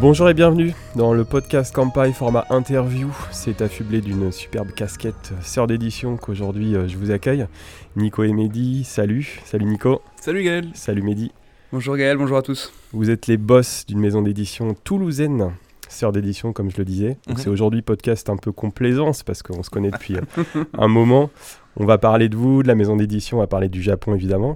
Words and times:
Bonjour 0.00 0.30
et 0.30 0.34
bienvenue 0.34 0.72
dans 0.96 1.12
le 1.12 1.26
podcast 1.26 1.74
Campai 1.74 2.14
format 2.14 2.46
interview. 2.48 3.14
C'est 3.32 3.60
affublé 3.60 4.00
d'une 4.00 4.32
superbe 4.32 4.72
casquette 4.72 5.34
sœur 5.42 5.66
d'édition 5.66 6.16
qu'aujourd'hui 6.16 6.74
euh, 6.74 6.88
je 6.88 6.96
vous 6.96 7.10
accueille. 7.10 7.46
Nico 7.96 8.22
et 8.22 8.32
Mehdi, 8.32 8.84
salut. 8.84 9.42
Salut 9.44 9.66
Nico. 9.66 10.00
Salut 10.18 10.42
Gaël. 10.42 10.70
Salut 10.72 11.02
Mehdi. 11.02 11.32
Bonjour 11.70 11.98
Gaël, 11.98 12.16
bonjour 12.16 12.38
à 12.38 12.42
tous. 12.42 12.72
Vous 12.94 13.10
êtes 13.10 13.26
les 13.26 13.36
boss 13.36 13.84
d'une 13.86 14.00
maison 14.00 14.22
d'édition 14.22 14.72
toulousaine, 14.72 15.52
sœur 15.90 16.12
d'édition 16.12 16.54
comme 16.54 16.70
je 16.70 16.78
le 16.78 16.86
disais. 16.86 17.18
Donc 17.26 17.38
c'est 17.38 17.50
aujourd'hui 17.50 17.82
podcast 17.82 18.30
un 18.30 18.38
peu 18.38 18.52
complaisance 18.52 19.22
parce 19.22 19.42
qu'on 19.42 19.62
se 19.62 19.68
connaît 19.68 19.90
depuis 19.90 20.16
euh, 20.16 20.64
un 20.78 20.88
moment. 20.88 21.28
On 21.76 21.84
va 21.84 21.98
parler 21.98 22.30
de 22.30 22.36
vous, 22.36 22.62
de 22.62 22.68
la 22.68 22.74
maison 22.74 22.96
d'édition, 22.96 23.36
on 23.36 23.40
va 23.40 23.46
parler 23.46 23.68
du 23.68 23.82
Japon 23.82 24.14
évidemment. 24.14 24.54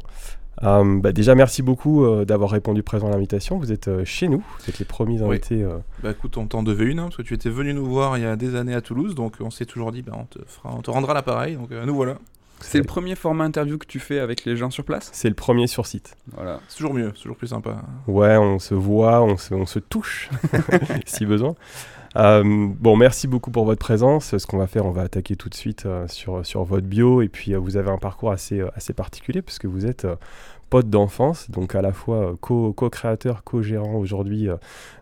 Euh, 0.63 1.01
bah 1.01 1.13
déjà 1.13 1.35
merci 1.35 1.63
beaucoup 1.63 2.05
euh, 2.05 2.25
d'avoir 2.25 2.51
répondu 2.51 2.83
présent 2.83 3.09
à 3.09 3.11
l'invitation. 3.11 3.59
Vous 3.59 3.73
êtes 3.73 3.89
euh, 3.89 4.05
chez 4.05 4.29
nous, 4.29 4.43
vous 4.61 4.71
êtes 4.71 4.79
les 4.79 4.85
premiers 4.85 5.21
Oui. 5.21 5.29
invités. 5.37 5.63
euh, 5.63 5.79
Bah 6.03 6.13
écoute, 6.13 6.37
on 6.37 6.47
t'en 6.47 6.63
devait 6.63 6.85
une, 6.85 7.01
hein, 7.01 7.05
parce 7.05 7.17
que 7.17 7.23
tu 7.23 7.35
étais 7.35 7.51
venu 7.51 7.75
nous 7.75 7.85
voir 7.87 8.17
il 8.19 8.23
y 8.23 8.27
a 8.27 8.37
des 8.37 8.55
années 8.55 8.75
à 8.75 8.81
Toulouse, 8.81 9.15
donc 9.15 9.35
on 9.41 9.51
s'est 9.51 9.67
toujours 9.67 9.91
dit, 9.93 10.03
bah, 10.03 10.13
on, 10.17 10.25
te 10.25 10.39
fera, 10.47 10.73
on 10.75 10.83
te 10.83 10.91
rendra 10.91 11.13
l'appareil, 11.15 11.57
donc 11.57 11.73
euh, 11.73 11.85
nous 11.85 11.95
voilà. 11.95 12.17
C'est 12.61 12.79
le 12.79 12.85
premier 12.85 13.15
format 13.15 13.45
interview 13.45 13.77
que 13.77 13.87
tu 13.87 13.99
fais 13.99 14.21
avec 14.21 14.45
les 14.47 14.57
gens 14.57 14.71
sur 14.71 14.85
place? 14.85 15.11
C'est 15.13 15.29
le 15.29 15.35
premier 15.35 15.67
sur 15.67 15.85
site. 15.87 16.17
Voilà. 16.33 16.61
C'est 16.69 16.77
toujours 16.79 16.95
mieux, 16.95 17.11
c'est 17.15 17.23
toujours 17.23 17.37
plus 17.37 17.49
sympa. 17.49 17.83
Ouais, 18.07 18.37
on 18.39 18.59
se 18.59 18.75
voit, 18.75 19.23
on 19.23 19.37
se, 19.37 19.53
on 19.53 19.67
se 19.67 19.81
touche, 19.81 20.31
si 21.05 21.27
besoin. 21.27 21.57
Euh, 22.17 22.43
bon, 22.45 22.97
merci 22.97 23.27
beaucoup 23.27 23.51
pour 23.51 23.65
votre 23.65 23.81
présence. 23.81 24.37
Ce 24.39 24.47
qu'on 24.47 24.59
va 24.59 24.67
faire, 24.67 24.87
on 24.87 24.91
va 24.93 25.03
attaquer 25.03 25.37
tout 25.37 25.49
de 25.49 25.55
suite 25.55 25.85
euh, 25.87 26.07
sur, 26.09 26.45
sur 26.47 26.65
votre 26.65 26.87
bio. 26.87 27.23
Et 27.23 27.29
puis, 27.29 27.55
euh, 27.55 27.59
vous 27.59 27.77
avez 27.77 27.91
un 27.91 27.99
parcours 27.99 28.31
assez, 28.31 28.63
assez 28.77 28.93
particulier, 28.93 29.43
puisque 29.43 29.65
vous 29.67 29.85
êtes 29.87 30.07
pote 30.71 30.89
d'enfance, 30.89 31.51
donc 31.51 31.75
à 31.75 31.83
la 31.83 31.93
fois 31.93 32.17
euh, 32.31 32.35
co- 32.41 32.73
co-créateur, 32.73 33.45
co-gérant 33.45 33.95
aujourd'hui 33.97 34.49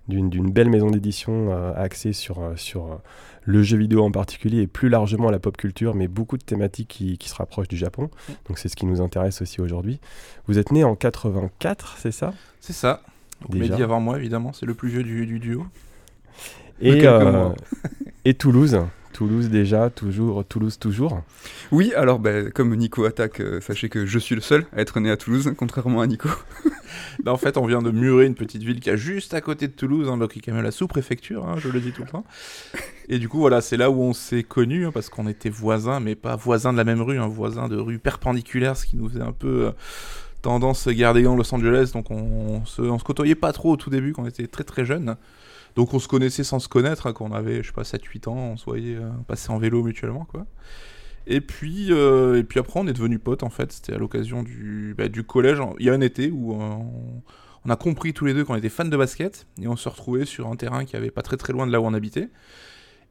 d'une 0.09 0.29
d'une 0.29 0.51
belle 0.51 0.69
maison 0.69 0.91
d'édition 0.91 1.53
axée 1.77 2.13
sur, 2.13 2.41
sur 2.57 2.99
le 3.45 3.63
jeu 3.63 3.77
vidéo 3.79 4.03
en 4.05 4.11
particulier 4.11 4.63
et 4.63 4.67
plus 4.67 4.89
largement 4.89 5.31
la 5.31 5.39
pop 5.39 5.57
culture, 5.57 5.95
mais 5.95 6.09
beaucoup 6.09 6.37
de 6.37 6.43
thématiques 6.45 6.89
qui, 6.89 7.17
qui 7.19 7.29
se 7.29 7.35
rapprochent 7.35 7.69
du 7.69 7.77
Japon. 7.77 8.11
Donc, 8.49 8.59
c'est 8.59 8.69
ce 8.69 8.77
qui 8.77 8.87
nous 8.87 9.01
intéresse 9.01 9.41
aussi 9.43 9.61
aujourd'hui. 9.61 10.01
Vous 10.47 10.59
êtes 10.59 10.73
né 10.73 10.83
en 10.85 10.95
84, 10.97 11.97
c'est 11.99 12.13
ça? 12.13 12.33
C'est 12.61 12.73
ça. 12.73 13.01
Déjà. 13.49 13.73
Mehdi 13.73 13.83
avant 13.83 14.01
moi, 14.01 14.19
évidemment, 14.19 14.53
c'est 14.53 14.67
le 14.67 14.75
plus 14.75 14.89
vieux 14.89 15.03
du, 15.05 15.27
du 15.27 15.39
duo. 15.39 15.65
Et, 16.83 17.07
euh, 17.07 17.49
et 18.25 18.35
Toulouse. 18.35 18.79
Toulouse 19.13 19.51
déjà, 19.51 19.91
toujours, 19.91 20.45
Toulouse 20.45 20.79
toujours. 20.79 21.23
Oui, 21.71 21.93
alors 21.95 22.19
bah, 22.19 22.51
comme 22.51 22.75
Nico 22.75 23.05
attaque, 23.05 23.41
euh, 23.41 23.61
sachez 23.61 23.89
que 23.89 24.07
je 24.07 24.19
suis 24.19 24.35
le 24.35 24.41
seul 24.41 24.65
à 24.75 24.81
être 24.81 24.99
né 25.01 25.11
à 25.11 25.17
Toulouse, 25.17 25.53
contrairement 25.57 26.01
à 26.01 26.07
Nico. 26.07 26.29
Là, 27.25 27.33
en 27.33 27.37
fait, 27.37 27.57
on 27.57 27.67
vient 27.67 27.83
de 27.83 27.91
Muret, 27.91 28.27
une 28.27 28.35
petite 28.35 28.63
ville 28.63 28.81
qui 28.81 28.91
est 28.91 28.97
juste 28.97 29.35
à 29.35 29.41
côté 29.41 29.69
de 29.69 29.73
Toulouse, 29.73 30.09
hein, 30.09 30.17
donc 30.17 30.33
qui 30.33 30.39
est 30.39 30.43
quand 30.43 30.53
même 30.53 30.65
la 30.65 30.71
sous-préfecture, 30.71 31.47
hein, 31.47 31.57
je 31.59 31.69
le 31.69 31.81
dis 31.81 31.93
tout 31.93 32.03
le 32.03 32.09
temps. 32.09 32.25
Et 33.09 33.19
du 33.19 33.29
coup, 33.29 33.39
voilà, 33.39 33.61
c'est 33.61 33.77
là 33.77 33.91
où 33.91 34.01
on 34.01 34.13
s'est 34.13 34.43
connus, 34.43 34.87
hein, 34.87 34.93
parce 34.93 35.09
qu'on 35.09 35.29
était 35.29 35.51
voisins, 35.51 36.01
mais 36.01 36.15
pas 36.15 36.37
voisins 36.37 36.73
de 36.73 36.79
la 36.79 36.85
même 36.85 37.03
rue, 37.03 37.19
hein, 37.19 37.29
voisins 37.29 37.69
de 37.69 37.77
rue 37.77 37.99
perpendiculaires, 37.99 38.77
ce 38.77 38.87
qui 38.87 38.97
nous 38.97 39.09
faisait 39.09 39.23
un 39.23 39.33
peu 39.33 39.67
euh, 39.67 39.71
tendance 40.41 40.89
des 40.89 40.95
Gants, 40.97 41.37
Los 41.37 41.55
Angeles, 41.55 41.91
donc 41.93 42.11
on, 42.11 42.17
on 42.17 42.65
se, 42.65 42.83
on 42.83 42.99
se 42.99 43.05
côtoyait 43.05 43.35
pas 43.35 43.53
trop 43.53 43.73
au 43.73 43.77
tout 43.77 43.91
début, 43.91 44.13
quand 44.13 44.23
on 44.23 44.27
était 44.27 44.47
très 44.47 44.65
très 44.65 44.85
jeunes. 44.85 45.17
Donc 45.77 45.95
on 45.95 45.99
se 45.99 46.09
connaissait 46.09 46.45
sans 46.45 46.59
se 46.59 46.69
connaître, 46.69 47.07
hein, 47.07 47.13
quand 47.13 47.25
on 47.25 47.33
avait, 47.33 47.63
je 47.63 47.69
sais 47.69 47.73
pas, 47.73 47.83
7-8 47.83 48.29
ans, 48.29 48.37
on 48.37 48.57
se 48.57 48.65
voyait 48.65 48.97
euh, 48.97 49.09
passer 49.27 49.51
en 49.51 49.59
vélo 49.59 49.83
mutuellement, 49.83 50.25
quoi. 50.25 50.47
Et 51.27 51.41
puis, 51.41 51.89
euh, 51.91 52.43
puis 52.43 52.59
après, 52.59 52.81
on 52.81 52.87
est 52.87 52.93
devenus 52.93 53.21
potes, 53.23 53.43
en 53.43 53.51
fait. 53.51 53.73
C'était 53.73 53.95
à 53.95 53.99
l'occasion 53.99 54.43
du, 54.43 54.95
bah, 54.97 55.09
du 55.09 55.23
collège. 55.23 55.59
Il 55.79 55.87
y 55.87 55.91
a 55.91 55.93
un 55.93 56.01
été 56.01 56.31
où 56.31 56.61
euh, 56.61 56.75
on, 57.65 57.71
a 57.71 57.77
compris 57.77 58.13
tous 58.13 58.25
les 58.25 58.35
deux 58.35 58.45
qu'on 58.45 58.57
était 58.57 58.69
fans 58.69 58.85
de 58.85 58.97
basket. 58.97 59.47
Et 59.61 59.69
on 59.69 59.77
se 59.77 59.89
retrouvait 59.89 60.25
sur 60.25 60.49
un 60.49 60.57
terrain 60.57 60.85
qui 60.85 60.97
avait 60.97 61.11
pas 61.11 61.23
très 61.23 61.37
très 61.37 61.53
loin 61.53 61.67
de 61.67 61.73
là 61.73 61.81
où 61.81 61.85
on 61.85 61.95
habitait. 61.95 62.29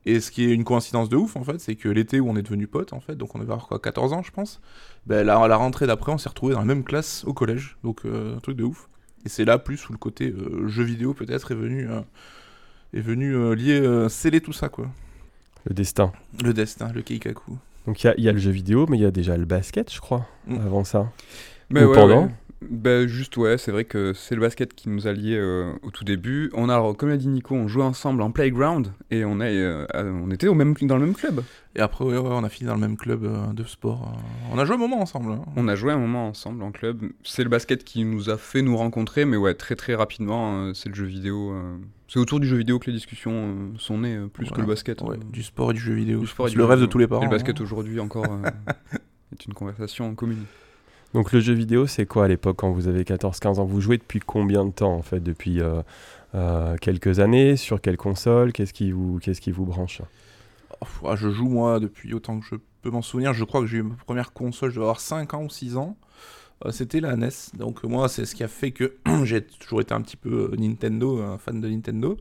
Et 0.06 0.20
ce 0.20 0.32
qui 0.32 0.44
est 0.46 0.54
une 0.54 0.64
coïncidence 0.64 1.10
de 1.10 1.16
ouf, 1.16 1.36
en 1.36 1.44
fait, 1.44 1.60
c'est 1.60 1.76
que 1.76 1.88
l'été 1.88 2.20
où 2.20 2.30
on 2.30 2.36
est 2.36 2.42
devenus 2.42 2.70
potes, 2.70 2.92
en 2.92 3.00
fait, 3.00 3.16
donc 3.16 3.36
on 3.36 3.46
quoi, 3.46 3.80
14 3.80 4.14
ans, 4.14 4.24
je 4.24 4.32
pense. 4.32 4.60
Ben, 5.06 5.26
là, 5.26 5.40
à 5.40 5.48
la 5.48 5.58
rentrée 5.58 5.86
d'après, 5.86 6.12
on 6.12 6.18
s'est 6.18 6.30
retrouvés 6.30 6.54
dans 6.54 6.60
la 6.60 6.66
même 6.66 6.84
classe 6.84 7.24
au 7.26 7.34
collège. 7.34 7.78
Donc, 7.84 8.02
un 8.06 8.40
truc 8.40 8.58
de 8.58 8.64
ouf. 8.64 8.90
Et 9.26 9.30
c'est 9.30 9.46
là, 9.46 9.60
plus 9.60 9.88
où 9.88 9.94
le 9.94 10.00
côté 10.00 10.34
jeu 10.66 10.84
vidéo, 10.84 11.14
peut-être, 11.14 11.52
est 11.52 11.56
venu, 11.56 11.88
est 12.94 13.02
venu 13.02 13.36
euh, 13.36 13.56
lier, 13.56 13.80
euh, 13.80 14.10
sceller 14.10 14.42
tout 14.42 14.54
ça, 14.54 14.70
quoi. 14.70 14.88
Le 15.66 15.74
destin. 15.74 16.12
Le 16.44 16.54
destin, 16.54 16.92
le 16.94 17.02
keikaku. 17.02 17.58
Donc 17.88 18.04
il 18.04 18.08
y 18.08 18.10
a, 18.10 18.14
il 18.18 18.24
y 18.24 18.30
a 18.30 18.32
le 18.32 18.38
jeu 18.40 18.52
vidéo, 18.52 18.86
mais 18.90 18.98
il 18.98 19.02
y 19.02 19.06
a 19.06 19.12
déjà 19.12 19.38
le 19.38 19.46
basket, 19.46 19.92
je 19.94 20.00
crois, 20.00 20.28
Mm. 20.48 20.56
avant 20.66 20.84
ça. 20.84 21.12
Bah, 21.70 21.84
Ou 21.86 21.90
ouais, 21.90 21.96
pendant. 21.96 22.24
ouais. 22.26 22.32
Bah, 22.70 23.08
juste 23.08 23.38
ouais, 23.38 23.58
c'est 23.58 23.72
vrai 23.72 23.86
que 23.86 24.14
c'est 24.14 24.36
le 24.36 24.42
basket 24.42 24.76
qui 24.76 24.88
nous 24.90 25.08
a 25.08 25.14
liés 25.14 25.36
euh, 25.36 25.74
au 25.82 25.90
tout 25.90 26.04
début. 26.04 26.52
On 26.54 26.70
a, 26.70 26.76
alors, 26.76 26.96
comme 26.96 27.10
l'a 27.10 27.18
dit 27.18 27.28
Nico, 27.28 27.56
on 27.56 27.68
jouait 27.68 27.84
ensemble 27.84 28.22
en 28.22 28.30
playground 28.30 28.92
et 29.10 29.26
on, 29.26 29.40
a, 29.40 29.46
euh, 29.46 29.88
on 29.96 30.30
était 30.30 30.48
au 30.48 30.54
même, 30.54 30.76
dans 30.84 30.98
le 30.98 31.06
même 31.08 31.16
club. 31.16 31.44
Et 31.76 31.80
après, 31.80 32.06
ouais, 32.06 32.18
ouais, 32.20 32.30
on 32.30 32.44
a 32.44 32.50
fini 32.50 32.68
dans 32.68 32.76
le 32.76 32.80
même 32.82 32.98
club 32.98 33.24
euh, 33.24 33.52
de 33.54 33.64
sport. 33.64 34.16
On 34.54 34.60
a 34.60 34.66
joué 34.66 34.76
un 34.76 34.80
moment 34.80 35.02
ensemble. 35.02 35.32
hein. 35.32 35.42
On 35.56 35.68
a 35.68 35.74
joué 35.76 35.92
un 35.92 35.98
moment 35.98 36.28
ensemble 36.28 36.62
en 36.62 36.72
club. 36.72 37.02
C'est 37.24 37.44
le 37.44 37.50
basket 37.50 37.84
qui 37.84 38.04
nous 38.06 38.30
a 38.30 38.38
fait 38.38 38.62
nous 38.62 38.78
rencontrer, 38.78 39.26
mais 39.26 39.38
ouais, 39.38 39.56
très 39.56 39.76
très 39.76 39.96
rapidement, 39.96 40.58
euh, 40.66 40.74
c'est 40.76 40.90
le 40.90 40.96
jeu 40.96 41.06
vidéo. 41.06 41.56
C'est 42.12 42.20
autour 42.20 42.42
du 42.42 42.48
jeu 42.48 42.58
vidéo 42.58 42.78
que 42.78 42.88
les 42.88 42.98
discussions 42.98 43.32
euh, 43.32 43.78
sont 43.78 44.00
nées, 44.00 44.18
euh, 44.18 44.28
plus 44.28 44.50
que 44.52 44.60
le 44.60 44.68
basket. 44.68 45.02
Ouais, 45.02 45.16
hein. 45.16 45.20
du 45.32 45.44
sport 45.44 45.72
et 45.72 45.74
du 45.74 45.80
jeu 45.80 45.94
vidéo. 45.94 46.20
Du 46.20 46.28
sport 46.28 46.48
et 46.48 46.50
C'est 46.50 46.56
du 46.56 46.58
le 46.58 46.66
jeu 46.66 46.70
rêve 46.70 46.82
de 46.82 46.86
tous 46.86 46.98
les 46.98 47.08
parents. 47.08 47.22
Et 47.22 47.26
le 47.26 47.32
basket 47.32 47.58
hein. 47.58 47.64
aujourd'hui 47.64 48.02
encore 48.02 48.26
euh, 48.26 48.50
est 49.32 49.46
une 49.46 49.54
conversation 49.54 50.14
commune. 50.14 50.44
Donc 51.14 51.32
le 51.32 51.40
jeu 51.40 51.54
vidéo, 51.54 51.88
c'est 51.88 52.06
quoi 52.06 52.26
à 52.26 52.28
l'époque 52.28 52.58
quand 52.58 52.72
vous 52.74 52.90
avez 52.90 53.06
14-15 53.06 53.60
ans? 53.60 53.64
Vous 53.64 53.80
jouez 53.80 53.98
depuis 53.98 54.20
combien 54.20 54.66
de 54.66 54.72
temps 54.72 54.94
en 54.94 55.02
fait 55.02 55.22
Depuis 55.22 55.62
euh, 55.62 55.84
euh, 56.36 56.76
quelques 56.82 57.22
années? 57.22 57.56
Sur 57.56 57.80
quelle 57.80 57.96
console? 57.96 58.52
Qu'est-ce 58.52 58.74
qui, 58.74 58.92
vous, 58.92 59.20
qu'est-ce 59.20 59.40
qui 59.40 59.52
vous 59.52 59.66
branche? 59.66 60.02
Oh, 60.82 61.08
ah, 61.08 61.16
je 61.16 61.30
joue 61.30 61.48
moi 61.48 61.80
depuis 61.80 62.14
autant 62.14 62.42
que 62.42 62.46
je 62.46 62.56
peux 62.82 62.90
m'en 62.90 63.02
souvenir. 63.02 63.32
Je 63.32 63.46
crois 63.46 63.62
que 63.62 63.68
j'ai 63.68 63.78
eu 63.78 63.84
ma 63.84 63.96
première 63.96 64.34
console, 64.34 64.72
je 64.72 64.76
dois 64.76 64.84
avoir 64.84 65.00
5 65.00 65.34
ans 65.34 65.44
ou 65.44 65.50
6 65.50 65.78
ans. 65.78 65.96
Euh, 66.66 66.72
C'était 66.72 67.00
la 67.00 67.16
NES. 67.16 67.30
Donc 67.54 67.84
euh, 67.84 67.88
moi, 67.88 68.10
c'est 68.10 68.26
ce 68.26 68.36
qui 68.36 68.44
a 68.44 68.48
fait 68.48 68.72
que 68.72 68.96
j'ai 69.24 69.42
toujours 69.42 69.82
été 69.82 69.94
un 69.94 70.02
petit 70.02 70.18
peu 70.18 70.52
euh, 70.52 70.56
Nintendo, 70.58 71.22
un 71.22 71.38
fan 71.38 71.62
de 71.62 71.68
Nintendo. 71.68 72.18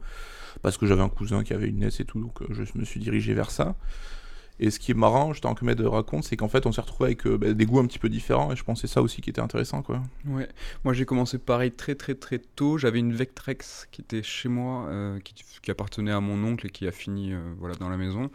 Parce 0.63 0.77
que 0.77 0.87
j'avais 0.87 1.03
un 1.03 1.09
cousin 1.09 1.45
qui 1.45 1.53
avait 1.53 1.69
une 1.69 1.79
NES 1.79 1.89
et 2.01 2.05
tout, 2.05 2.21
donc 2.21 2.41
je 2.51 2.63
me 2.77 2.85
suis 2.85 2.99
dirigé 2.99 3.35
vers 3.35 3.51
ça. 3.51 3.77
Et 4.59 4.71
ce 4.71 4.79
qui 4.79 4.91
est 4.91 4.95
marrant, 4.95 5.33
je 5.33 5.41
t'en 5.41 5.55
que 5.55 5.65
de 5.65 5.87
raconte, 5.87 6.25
c'est 6.25 6.37
qu'en 6.37 6.49
fait, 6.49 6.67
on 6.67 6.73
s'est 6.73 6.83
retrouvé 6.83 7.11
avec 7.11 7.27
bah, 7.27 7.55
des 7.55 7.65
goûts 7.65 7.79
un 7.79 7.87
petit 7.87 8.01
peu 8.01 8.11
différents. 8.11 8.53
Et 8.53 8.57
je 8.57 8.65
pensais 8.65 8.89
ça 8.89 9.01
aussi 9.01 9.23
qui 9.23 9.31
était 9.31 9.41
intéressant, 9.41 9.81
quoi. 9.81 10.03
Ouais, 10.27 10.49
moi 10.85 10.93
j'ai 10.93 11.07
commencé 11.07 11.39
pareil 11.39 11.71
très 11.71 11.95
très 11.95 12.15
très 12.15 12.41
tôt. 12.41 12.77
J'avais 12.77 12.99
une 12.99 13.15
Vectrex 13.15 13.89
qui 13.91 14.03
était 14.03 14.23
chez 14.23 14.51
moi, 14.51 14.91
qui, 15.25 15.71
appartenait 15.71 16.13
à 16.13 16.21
mon 16.21 16.45
oncle 16.45 16.67
et 16.67 16.71
qui 16.71 16.87
a 16.87 16.93
fini 16.93 17.33
voilà, 17.59 17.77
dans 17.77 17.89
la 17.89 17.97
maison. 17.97 18.29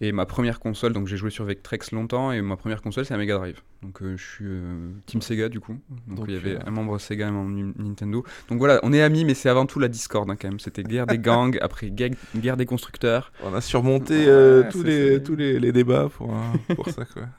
Et 0.00 0.12
ma 0.12 0.26
première 0.26 0.60
console, 0.60 0.92
donc 0.92 1.06
j'ai 1.06 1.16
joué 1.16 1.30
sur 1.30 1.44
Vectrex 1.44 1.92
longtemps, 1.92 2.32
et 2.32 2.40
ma 2.42 2.56
première 2.56 2.82
console 2.82 3.04
c'est 3.04 3.14
la 3.14 3.18
Mega 3.18 3.36
Drive. 3.36 3.60
Donc 3.82 4.02
euh, 4.02 4.16
je 4.16 4.24
suis 4.24 4.44
euh, 4.46 4.90
Team 5.06 5.22
Sega 5.22 5.48
du 5.48 5.60
coup. 5.60 5.78
Donc, 6.06 6.16
Donc, 6.18 6.24
il 6.28 6.34
y 6.34 6.36
avait 6.36 6.56
euh, 6.56 6.66
un 6.66 6.70
membre 6.70 6.98
Sega 6.98 7.26
et 7.26 7.28
un 7.28 7.32
membre 7.32 7.50
Ni- 7.50 7.72
Nintendo. 7.78 8.24
Donc 8.48 8.58
voilà, 8.58 8.80
on 8.82 8.92
est 8.92 9.02
amis, 9.02 9.24
mais 9.24 9.34
c'est 9.34 9.48
avant 9.48 9.66
tout 9.66 9.78
la 9.78 9.88
Discord 9.88 10.28
hein, 10.30 10.36
quand 10.40 10.48
même. 10.48 10.60
C'était 10.60 10.82
guerre 10.82 11.06
des 11.06 11.18
gangs, 11.18 11.58
après 11.62 11.90
guerre, 11.90 12.10
guerre 12.36 12.56
des 12.56 12.66
constructeurs. 12.66 13.32
On 13.44 13.54
a 13.54 13.60
surmonté 13.60 14.24
euh, 14.26 14.62
Ouais, 14.62 14.68
tous, 14.70 14.82
les, 14.82 15.22
tous 15.22 15.36
les, 15.36 15.58
les 15.60 15.72
débats 15.72 16.08
pour, 16.08 16.34
pour 16.74 16.88
ça, 16.88 17.04
quoi. 17.04 17.22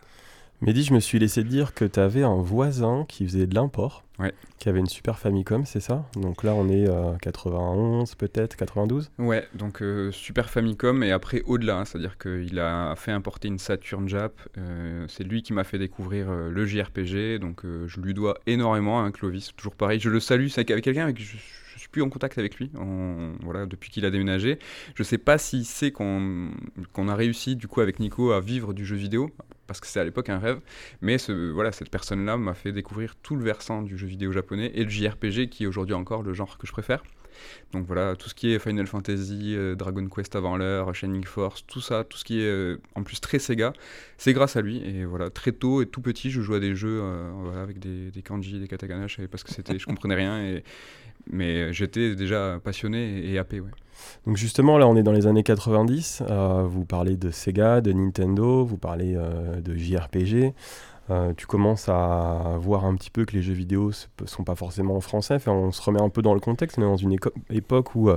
Mehdi, 0.61 0.83
je 0.83 0.93
me 0.93 0.99
suis 0.99 1.19
laissé 1.19 1.43
dire 1.45 1.73
que 1.73 1.85
tu 1.85 1.99
avais 2.01 2.23
un 2.23 2.35
voisin 2.41 3.05
qui 3.07 3.23
faisait 3.25 3.47
de 3.47 3.55
l'import, 3.55 4.03
Ouais. 4.19 4.33
qui 4.57 4.67
avait 4.67 4.79
une 4.79 4.87
Super 4.87 5.17
Famicom, 5.17 5.65
c'est 5.65 5.79
ça? 5.79 6.05
Donc 6.15 6.43
là, 6.43 6.53
on 6.53 6.67
est 6.67 6.85
euh, 6.89 7.13
91 7.21 8.15
peut-être, 8.15 8.57
92 8.57 9.09
Ouais, 9.19 9.47
donc 9.53 9.81
euh, 9.81 10.11
Super 10.11 10.49
Famicom 10.49 11.01
et 11.01 11.13
après 11.13 11.43
au-delà, 11.45 11.77
hein, 11.77 11.85
c'est-à-dire 11.85 12.17
qu'il 12.17 12.59
a 12.59 12.93
fait 12.97 13.13
importer 13.13 13.47
une 13.47 13.57
Saturn 13.57 14.09
Jap. 14.09 14.33
euh, 14.57 15.05
c'est 15.07 15.23
lui 15.23 15.43
qui 15.43 15.53
m'a 15.53 15.63
fait 15.63 15.77
découvrir 15.79 16.29
euh, 16.29 16.49
le 16.49 16.65
JRPG, 16.65 17.39
donc 17.39 17.61
je 17.63 18.01
lui 18.01 18.13
dois 18.13 18.37
énormément, 18.45 18.99
hein, 19.01 19.11
Clovis, 19.11 19.55
toujours 19.55 19.75
pareil. 19.75 20.01
Je 20.01 20.09
le 20.09 20.19
salue, 20.19 20.47
c'est 20.49 20.69
avec 20.69 20.83
quelqu'un 20.83 21.03
avec 21.03 21.15
qui 21.15 21.23
je, 21.23 21.37
je 21.37 21.68
plus 21.91 22.01
en 22.01 22.09
contact 22.09 22.37
avec 22.37 22.57
lui, 22.57 22.71
on- 22.75 23.33
voilà, 23.41 23.65
depuis 23.65 23.89
qu'il 23.89 24.05
a 24.05 24.11
déménagé. 24.11 24.59
Je 24.95 25.03
sais 25.03 25.17
pas 25.17 25.37
s'il 25.37 25.65
sait 25.65 25.91
qu'on 25.91 26.51
a 27.07 27.15
réussi 27.15 27.55
du 27.55 27.67
coup 27.67 27.81
avec 27.81 27.99
Nico 27.99 28.31
à 28.31 28.39
vivre 28.41 28.73
du 28.73 28.85
jeu 28.85 28.95
vidéo, 28.95 29.31
parce 29.67 29.79
que 29.79 29.87
c'est 29.87 29.99
à 29.99 30.03
l'époque 30.03 30.29
un 30.29 30.39
rêve, 30.39 30.59
mais 31.01 31.17
voilà, 31.53 31.71
cette 31.71 31.89
personne-là 31.89 32.37
m'a 32.37 32.53
fait 32.53 32.71
découvrir 32.71 33.15
tout 33.21 33.35
le 33.35 33.43
versant 33.43 33.81
du 33.81 33.97
jeu 33.97 34.07
vidéo 34.07 34.31
japonais 34.31 34.71
et 34.73 34.83
le 34.83 34.89
JRPG 34.89 35.49
qui 35.49 35.63
est 35.63 35.67
aujourd'hui 35.67 35.95
encore 35.95 36.23
le 36.23 36.33
genre 36.33 36.57
que 36.57 36.65
je 36.67 36.71
préfère. 36.71 37.03
Donc 37.71 37.85
voilà, 37.85 38.15
tout 38.17 38.27
ce 38.27 38.35
qui 38.35 38.51
est 38.51 38.59
Final 38.59 38.85
Fantasy, 38.87 39.55
euh, 39.55 39.75
Dragon 39.75 40.05
Quest 40.07 40.35
avant 40.35 40.57
l'heure, 40.57 40.93
Shining 40.93 41.23
Force, 41.23 41.65
tout 41.65 41.79
ça, 41.79 42.03
tout 42.03 42.17
ce 42.17 42.25
qui 42.25 42.41
est 42.41 42.45
euh, 42.49 42.81
en 42.95 43.03
plus 43.03 43.21
très 43.21 43.39
Sega, 43.39 43.71
c'est 44.17 44.33
grâce 44.33 44.57
à 44.57 44.61
lui. 44.61 44.77
Et 44.83 45.05
voilà, 45.05 45.29
très 45.29 45.51
tôt 45.53 45.81
et 45.81 45.85
tout 45.85 46.01
petit, 46.01 46.31
je 46.31 46.41
jouais 46.41 46.57
à 46.57 46.59
des 46.59 46.75
jeux 46.75 46.99
euh, 47.01 47.63
avec 47.63 47.79
des, 47.79 48.11
des 48.11 48.21
kanji, 48.23 48.59
des 48.59 48.67
katakana, 48.67 49.07
je 49.07 49.15
savais 49.17 49.27
pas 49.29 49.37
ce 49.37 49.45
que 49.45 49.53
c'était, 49.53 49.79
je 49.79 49.85
comprenais 49.85 50.15
rien, 50.15 50.43
et, 50.43 50.63
mais 51.31 51.73
j'étais 51.73 52.15
déjà 52.15 52.59
passionné 52.63 53.29
et, 53.31 53.37
happé. 53.37 53.61
Donc 54.25 54.37
justement, 54.37 54.77
là, 54.77 54.87
on 54.87 54.95
est 54.95 55.03
dans 55.03 55.11
les 55.11 55.27
années 55.27 55.43
90. 55.43 56.23
euh, 56.29 56.63
vous 56.67 56.85
parlez 56.85 57.17
de 57.17 57.29
Sega, 57.31 57.81
de 57.81 57.91
Nintendo, 57.91 58.63
vous 58.63 58.77
parlez 58.77 59.15
euh, 59.15 59.61
de 59.61 59.75
JRPG. 59.75 60.53
Euh, 61.11 61.33
tu 61.35 61.47
commences 61.47 61.89
à 61.89 62.55
voir 62.59 62.85
un 62.85 62.95
petit 62.95 63.09
peu 63.09 63.25
que 63.25 63.33
les 63.33 63.41
jeux 63.41 63.53
vidéo 63.53 63.91
ne 64.21 64.27
sont 64.27 64.43
pas 64.43 64.55
forcément 64.55 64.95
en 64.95 64.99
français. 64.99 65.35
Enfin, 65.35 65.51
on 65.51 65.71
se 65.71 65.81
remet 65.81 66.01
un 66.01 66.09
peu 66.09 66.21
dans 66.21 66.33
le 66.33 66.39
contexte. 66.39 66.77
On 66.77 66.81
est 66.81 66.85
dans 66.85 66.97
une 66.97 67.17
époque 67.49 67.95
où 67.95 68.09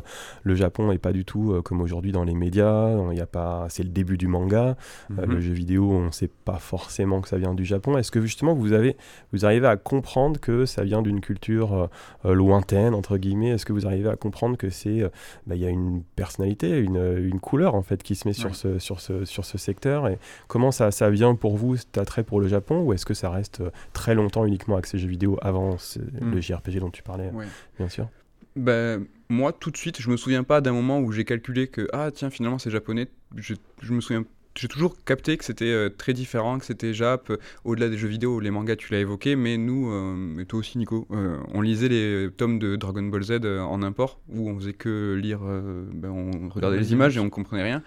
le 0.43 0.55
Japon 0.55 0.91
n'est 0.91 0.99
pas 0.99 1.13
du 1.13 1.25
tout 1.25 1.61
comme 1.65 1.81
aujourd'hui 1.81 2.13
dans 2.13 2.25
les 2.25 2.35
médias. 2.35 2.91
Il 3.11 3.17
y 3.17 3.21
a 3.21 3.27
pas, 3.27 3.67
c'est 3.69 3.83
le 3.83 3.89
début 3.89 4.19
du 4.19 4.27
manga. 4.27 4.77
Mhm. 5.11 5.25
le 5.25 5.41
jeu 5.41 5.53
vidéo, 5.53 5.91
on 5.91 6.07
ne 6.07 6.11
sait 6.11 6.29
pas 6.29 6.59
forcément 6.59 7.21
que 7.21 7.29
ça 7.29 7.39
vient 7.39 7.55
du 7.55 7.65
Japon. 7.65 7.97
Est-ce 7.97 8.11
que 8.11 8.21
justement 8.21 8.55
vous 8.55 8.73
avez, 8.73 8.97
vous 9.33 9.45
arrivez 9.47 9.67
à 9.67 9.77
comprendre 9.77 10.39
que 10.41 10.67
ça 10.67 10.85
vient 10.85 11.03
d'une 11.03 11.21
culture 11.21 11.89
lointaine 12.25 12.95
entre 12.95 13.17
guillemets? 13.17 13.51
Est-ce 13.51 13.65
que 13.65 13.73
vous 13.73 13.87
arrivez 13.87 14.09
à 14.09 14.17
comprendre 14.17 14.57
que 14.57 14.71
c'est, 14.71 15.03
bah, 15.47 15.55
il 15.55 15.63
y 15.63 15.67
a 15.67 15.71
une 15.71 16.03
personnalité, 16.17 16.79
une, 16.79 17.17
une, 17.19 17.41
couleur 17.41 17.75
en 17.75 17.83
fait 17.83 18.03
qui 18.03 18.15
se 18.15 18.29
met 18.29 18.35
sur 18.35 18.55
ce 18.55 18.79
sur 18.79 19.01
ce 19.01 19.25
sur 19.25 19.45
ce 19.45 19.59
secteur? 19.59 20.09
Et 20.09 20.19
comment 20.49 20.71
ça 20.71 20.91
ça 20.91 21.11
vient 21.11 21.35
pour 21.35 21.57
vous 21.57 21.77
cet 21.77 21.99
attrait 21.99 22.23
pour 22.23 22.41
le 22.41 22.49
Japon? 22.49 22.82
Ou 22.83 22.93
est-ce 22.93 23.07
que 23.07 23.15
ça 23.15 23.31
reste 23.31 23.61
euh, 23.61 23.71
très 23.93 24.15
longtemps 24.15 24.45
uniquement 24.45 24.75
avec 24.75 24.87
ces 24.87 24.99
jeux 24.99 25.09
vidéo 25.09 25.39
avant 25.43 25.77
le 25.97 26.37
hmm. 26.37 26.41
JRPG 26.41 26.79
dont 26.81 26.91
tu 26.91 27.03
parlais, 27.03 27.31
bien 27.79 27.89
sûr? 27.89 28.09
Ben, 28.55 29.07
moi, 29.29 29.53
tout 29.53 29.71
de 29.71 29.77
suite, 29.77 30.01
je 30.01 30.11
me 30.11 30.17
souviens 30.17 30.45
pas 30.45 30.61
d'un 30.61 30.73
moment 30.73 31.01
où 31.01 31.11
j'ai 31.13 31.25
calculé 31.25 31.69
que, 31.69 31.89
ah 31.93 32.11
tiens, 32.13 32.31
finalement 32.31 32.59
c'est 32.59 32.71
japonais. 32.71 33.09
Je, 33.37 33.55
je 33.81 33.93
me 33.93 34.01
souviens 34.01 34.25
j'ai 34.55 34.69
toujours 34.69 35.03
capté 35.07 35.39
que 35.39 35.47
c'était 35.47 35.65
euh, 35.65 35.89
très 35.89 36.13
différent, 36.13 36.59
que 36.59 36.67
c'était 36.67 36.93
Jap, 36.93 37.31
euh, 37.31 37.39
au-delà 37.65 37.89
des 37.89 37.97
jeux 37.97 38.09
vidéo, 38.09 38.39
les 38.39 38.51
mangas, 38.51 38.77
tu 38.77 38.93
l'as 38.93 38.99
évoqué, 38.99 39.35
mais 39.35 39.57
nous, 39.57 39.91
et 40.39 40.45
toi 40.45 40.59
aussi 40.59 40.77
Nico, 40.77 41.09
on 41.11 41.63
lisait 41.63 41.89
les 41.89 42.29
tomes 42.37 42.59
de 42.59 42.77
Dragon 42.77 43.03
Ball 43.05 43.23
Z 43.23 43.41
en 43.47 43.83
import, 43.83 44.21
où 44.29 44.51
on 44.51 44.59
faisait 44.59 44.75
que 44.75 45.15
lire, 45.15 45.39
ben, 45.41 46.11
on 46.11 46.51
regardait 46.51 46.77
les 46.77 46.93
images 46.93 47.17
et 47.17 47.21
on 47.21 47.31
comprenait 47.31 47.63
rien. 47.63 47.83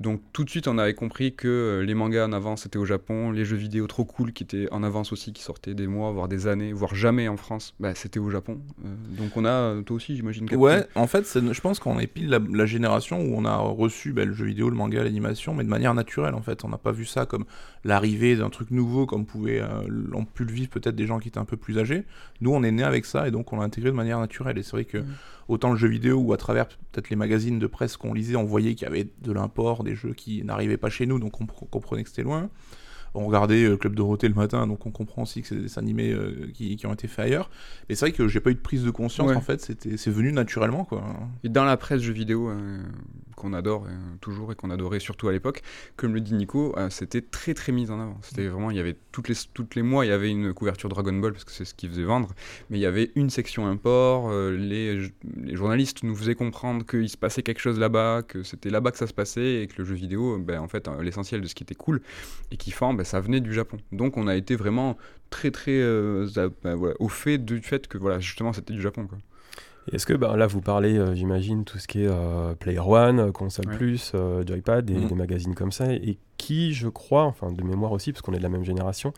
Donc 0.00 0.20
tout 0.32 0.44
de 0.44 0.50
suite, 0.50 0.68
on 0.68 0.78
avait 0.78 0.94
compris 0.94 1.34
que 1.34 1.48
euh, 1.48 1.84
les 1.84 1.94
mangas 1.94 2.26
en 2.26 2.32
avance 2.32 2.62
c'était 2.62 2.78
au 2.78 2.84
Japon, 2.84 3.30
les 3.30 3.44
jeux 3.44 3.56
vidéo 3.56 3.86
trop 3.86 4.04
cool 4.04 4.32
qui 4.32 4.44
étaient 4.44 4.68
en 4.72 4.82
avance 4.82 5.12
aussi, 5.12 5.32
qui 5.32 5.42
sortaient 5.42 5.74
des 5.74 5.86
mois, 5.86 6.12
voire 6.12 6.28
des 6.28 6.46
années, 6.46 6.72
voire 6.72 6.94
jamais 6.94 7.28
en 7.28 7.36
France, 7.36 7.74
bah, 7.80 7.94
c'était 7.94 8.20
au 8.20 8.30
Japon. 8.30 8.60
Euh, 8.84 8.88
donc 9.16 9.36
on 9.36 9.44
a, 9.44 9.82
toi 9.82 9.96
aussi 9.96 10.16
j'imagine. 10.16 10.52
Ouais, 10.54 10.84
en 10.94 11.06
fait, 11.06 11.26
je 11.34 11.60
pense 11.60 11.78
qu'on 11.78 11.98
est 11.98 12.06
pile 12.06 12.28
la, 12.28 12.66
génération 12.66 13.20
où 13.20 13.34
on 13.36 13.44
a 13.44 13.56
reçu 13.56 14.12
bah, 14.12 14.24
le 14.24 14.32
jeu 14.32 14.46
vidéo, 14.46 14.70
le 14.70 14.76
manga, 14.76 15.02
l'animation, 15.02 15.54
mais 15.54 15.64
de 15.64 15.68
manière 15.68 15.94
naturelle 15.94 16.34
en 16.34 16.42
fait. 16.42 16.64
On 16.64 16.68
n'a 16.68 16.78
pas 16.78 16.92
vu 16.92 17.04
ça 17.04 17.26
comme 17.26 17.44
l'arrivée 17.84 18.36
d'un 18.36 18.50
truc 18.50 18.70
nouveau 18.70 19.06
comme 19.06 19.26
pouvait, 19.26 19.60
euh, 19.60 19.84
l'ont 19.88 20.24
pu 20.24 20.44
le 20.44 20.52
vivre 20.52 20.70
peut-être 20.70 20.94
des 20.94 21.06
gens 21.06 21.18
qui 21.18 21.28
étaient 21.28 21.38
un 21.38 21.44
peu 21.44 21.56
plus 21.56 21.78
âgés. 21.78 22.04
Nous, 22.40 22.52
on 22.52 22.62
est 22.62 22.70
né 22.70 22.82
avec 22.82 23.04
ça 23.04 23.26
et 23.26 23.30
donc 23.30 23.52
on 23.52 23.56
l'a 23.58 23.64
intégré 23.64 23.90
de 23.90 23.96
manière 23.96 24.20
naturelle. 24.20 24.58
Et 24.58 24.62
c'est 24.62 24.72
vrai 24.72 24.84
que 24.84 24.98
mmh. 24.98 25.06
autant 25.48 25.70
le 25.70 25.76
jeu 25.76 25.88
vidéo 25.88 26.18
ou 26.18 26.32
à 26.32 26.36
travers 26.36 26.68
peut-être 26.68 27.10
les 27.10 27.16
magazines 27.16 27.58
de 27.58 27.66
presse 27.66 27.96
qu'on 27.96 28.14
lisait, 28.14 28.36
on 28.36 28.44
voyait 28.44 28.74
qu'il 28.74 28.86
y 28.86 28.90
avait 28.90 29.08
de 29.22 29.32
l'import, 29.32 29.84
des 29.84 29.94
jeux 29.94 30.14
qui 30.14 30.44
n'arrivaient 30.44 30.76
pas 30.76 30.90
chez 30.90 31.06
nous, 31.06 31.18
donc 31.18 31.40
on 31.40 31.46
comprenait 31.46 32.04
que 32.04 32.08
c'était 32.08 32.22
loin 32.22 32.50
on 33.14 33.26
regardait 33.26 33.64
euh, 33.64 33.76
Club 33.76 33.94
Dorothée 33.94 34.28
le 34.28 34.34
matin, 34.34 34.66
donc 34.66 34.86
on 34.86 34.90
comprend 34.90 35.22
aussi 35.22 35.42
que 35.42 35.48
c'est 35.48 35.56
des 35.56 35.78
animés 35.78 36.12
euh, 36.12 36.50
qui, 36.54 36.78
ont 36.86 36.94
été 36.94 37.08
faits 37.08 37.26
ailleurs. 37.26 37.50
Mais 37.88 37.94
c'est 37.94 38.06
vrai 38.06 38.12
que 38.12 38.28
j'ai 38.28 38.40
pas 38.40 38.50
eu 38.50 38.54
de 38.54 38.60
prise 38.60 38.84
de 38.84 38.90
conscience, 38.90 39.30
en 39.32 39.40
fait, 39.40 39.60
c'est 39.60 40.10
venu 40.10 40.32
naturellement, 40.32 40.84
quoi. 40.84 41.04
Et 41.44 41.48
dans 41.48 41.64
la 41.64 41.76
presse 41.76 42.00
jeux 42.00 42.12
vidéo, 42.12 42.48
euh, 42.48 42.82
qu'on 43.36 43.52
adore 43.52 43.86
toujours 44.20 44.52
et 44.52 44.54
qu'on 44.54 44.70
adorait 44.70 45.00
surtout 45.00 45.28
à 45.28 45.32
l'époque, 45.32 45.62
comme 45.96 46.14
le 46.14 46.20
dit 46.20 46.34
Nico, 46.34 46.74
c'était 46.90 47.20
très 47.20 47.54
très 47.54 47.72
mis 47.72 47.90
en 47.90 48.00
avant. 48.00 48.18
C'était 48.22 48.46
vraiment, 48.48 48.70
il 48.70 48.76
y 48.76 48.80
avait 48.80 48.96
toutes 49.12 49.28
les, 49.28 49.34
toutes 49.54 49.74
les 49.74 49.82
mois, 49.82 50.04
il 50.04 50.08
y 50.08 50.12
avait 50.12 50.30
une 50.30 50.52
couverture 50.52 50.88
Dragon 50.88 51.12
Ball, 51.12 51.32
parce 51.32 51.44
que 51.44 51.52
c'est 51.52 51.64
ce 51.64 51.74
qui 51.74 51.88
faisait 51.88 52.04
vendre, 52.04 52.28
mais 52.70 52.78
il 52.78 52.80
y 52.80 52.86
avait 52.86 53.10
une 53.14 53.30
section 53.30 53.66
import, 53.66 54.30
les, 54.32 55.10
les, 55.36 55.56
journalistes 55.56 56.02
nous 56.02 56.14
faisaient 56.14 56.34
comprendre 56.34 56.84
qu'il 56.84 57.08
se 57.08 57.16
passait 57.16 57.42
quelque 57.42 57.60
chose 57.60 57.78
là-bas, 57.78 58.22
que 58.22 58.42
c'était 58.42 58.70
là-bas 58.70 58.90
que 58.90 58.98
ça 58.98 59.06
se 59.06 59.14
passait, 59.14 59.62
et 59.62 59.66
que 59.66 59.74
le 59.78 59.84
jeu 59.84 59.94
vidéo, 59.94 60.38
ben, 60.38 60.60
en 60.60 60.68
fait, 60.68 60.88
l'essentiel 61.00 61.40
de 61.40 61.46
ce 61.46 61.54
qui 61.54 61.62
était 61.62 61.74
cool, 61.74 62.00
et 62.50 62.56
forme, 62.72 62.96
ben, 62.96 63.04
ça 63.04 63.20
venait 63.20 63.40
du 63.40 63.52
Japon. 63.52 63.78
Donc 63.92 64.16
on 64.16 64.26
a 64.26 64.34
été 64.34 64.56
vraiment 64.56 64.96
très 65.30 65.50
très 65.50 65.80
euh, 65.80 66.26
ben, 66.62 66.78
au 66.98 67.08
fait 67.08 67.38
du 67.38 67.60
fait 67.60 67.86
que 67.86 67.98
voilà 67.98 68.18
justement 68.18 68.52
c'était 68.52 68.72
du 68.72 68.82
Japon. 68.82 69.06
Quoi. 69.06 69.18
Est-ce 69.90 70.06
que 70.06 70.12
ben, 70.12 70.36
là 70.36 70.46
vous 70.46 70.60
parlez, 70.60 70.96
euh, 70.96 71.14
j'imagine, 71.14 71.64
tout 71.64 71.78
ce 71.78 71.88
qui 71.88 72.02
est 72.02 72.08
euh, 72.08 72.54
Player 72.54 72.78
One, 72.78 73.32
Console 73.32 73.66
Plus, 73.66 74.12
Joypad, 74.46 74.88
et, 74.90 74.94
mhm. 74.94 75.08
des 75.08 75.14
magazines 75.14 75.54
comme 75.54 75.72
ça, 75.72 75.92
et 75.92 76.18
qui, 76.36 76.72
je 76.72 76.88
crois, 76.88 77.24
enfin 77.24 77.52
de 77.52 77.62
mémoire 77.62 77.92
aussi, 77.92 78.12
parce 78.12 78.22
qu'on 78.22 78.32
est 78.32 78.38
de 78.38 78.42
la 78.42 78.48
même 78.48 78.64
génération, 78.64 79.12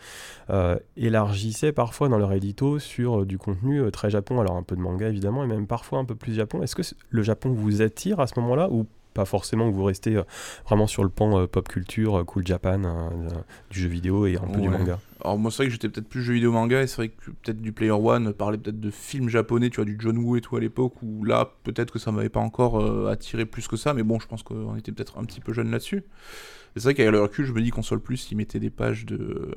élargissait 0.96 1.72
parfois 1.72 2.08
dans 2.08 2.18
leur 2.18 2.32
édito 2.32 2.78
sur 2.78 3.26
du 3.26 3.38
contenu 3.38 3.90
très 3.90 4.10
Japon, 4.10 4.40
alors 4.40 4.56
un 4.56 4.62
peu 4.62 4.76
de 4.76 4.80
manga 4.80 5.08
évidemment, 5.08 5.44
et 5.44 5.46
même 5.46 5.66
parfois 5.66 5.98
un 5.98 6.04
peu 6.04 6.14
plus 6.14 6.34
Japon. 6.34 6.62
Est-ce 6.62 6.76
que 6.76 6.82
le 7.10 7.22
Japon 7.22 7.52
vous 7.52 7.82
attire 7.82 8.20
à 8.20 8.26
ce 8.26 8.38
moment-là 8.40 8.68
ou 8.70 8.86
pas 9.14 9.24
forcément 9.24 9.70
que 9.70 9.74
vous 9.74 9.84
restez 9.84 10.16
euh, 10.16 10.24
vraiment 10.66 10.86
sur 10.86 11.04
le 11.04 11.08
pan 11.08 11.40
euh, 11.40 11.46
pop 11.46 11.66
culture, 11.68 12.18
euh, 12.18 12.24
cool 12.24 12.46
Japan, 12.46 13.10
du 13.70 13.80
jeu 13.80 13.88
vidéo 13.88 14.26
et 14.26 14.36
un 14.36 14.46
peu 14.46 14.60
du 14.60 14.68
manga. 14.68 14.98
Alors 15.22 15.38
moi 15.38 15.50
c'est 15.50 15.58
vrai 15.58 15.66
que 15.66 15.72
j'étais 15.72 15.88
peut-être 15.88 16.08
plus 16.08 16.22
jeu 16.22 16.34
vidéo 16.34 16.52
manga 16.52 16.82
et 16.82 16.86
c'est 16.86 16.96
vrai 16.96 17.08
que 17.08 17.30
peut-être 17.30 17.62
du 17.62 17.72
Player 17.72 17.92
One 17.92 18.34
parlait 18.34 18.58
peut-être 18.58 18.80
de 18.80 18.90
films 18.90 19.28
japonais, 19.28 19.70
tu 19.70 19.76
vois 19.76 19.84
du 19.86 19.96
John 19.98 20.18
Woo 20.18 20.36
et 20.36 20.40
tout 20.40 20.56
à 20.56 20.60
l'époque 20.60 20.94
où 21.02 21.24
là 21.24 21.52
peut-être 21.62 21.92
que 21.92 21.98
ça 21.98 22.12
m'avait 22.12 22.28
pas 22.28 22.40
encore 22.40 23.08
attiré 23.08 23.46
plus 23.46 23.68
que 23.68 23.76
ça 23.76 23.94
mais 23.94 24.02
bon 24.02 24.18
je 24.18 24.26
pense 24.26 24.42
qu'on 24.42 24.76
était 24.76 24.92
peut-être 24.92 25.18
un 25.18 25.24
petit 25.24 25.40
peu 25.40 25.52
jeune 25.54 25.70
là-dessus. 25.70 26.04
C'est 26.76 26.82
vrai 26.82 26.94
qu'avec 26.94 27.12
le 27.12 27.22
recul 27.22 27.46
je 27.46 27.52
me 27.52 27.62
dis 27.62 27.70
qu'on 27.70 27.76
console 27.76 28.00
plus 28.00 28.30
il 28.32 28.36
mettait 28.36 28.58
des 28.58 28.70
pages 28.70 29.06
de 29.06 29.54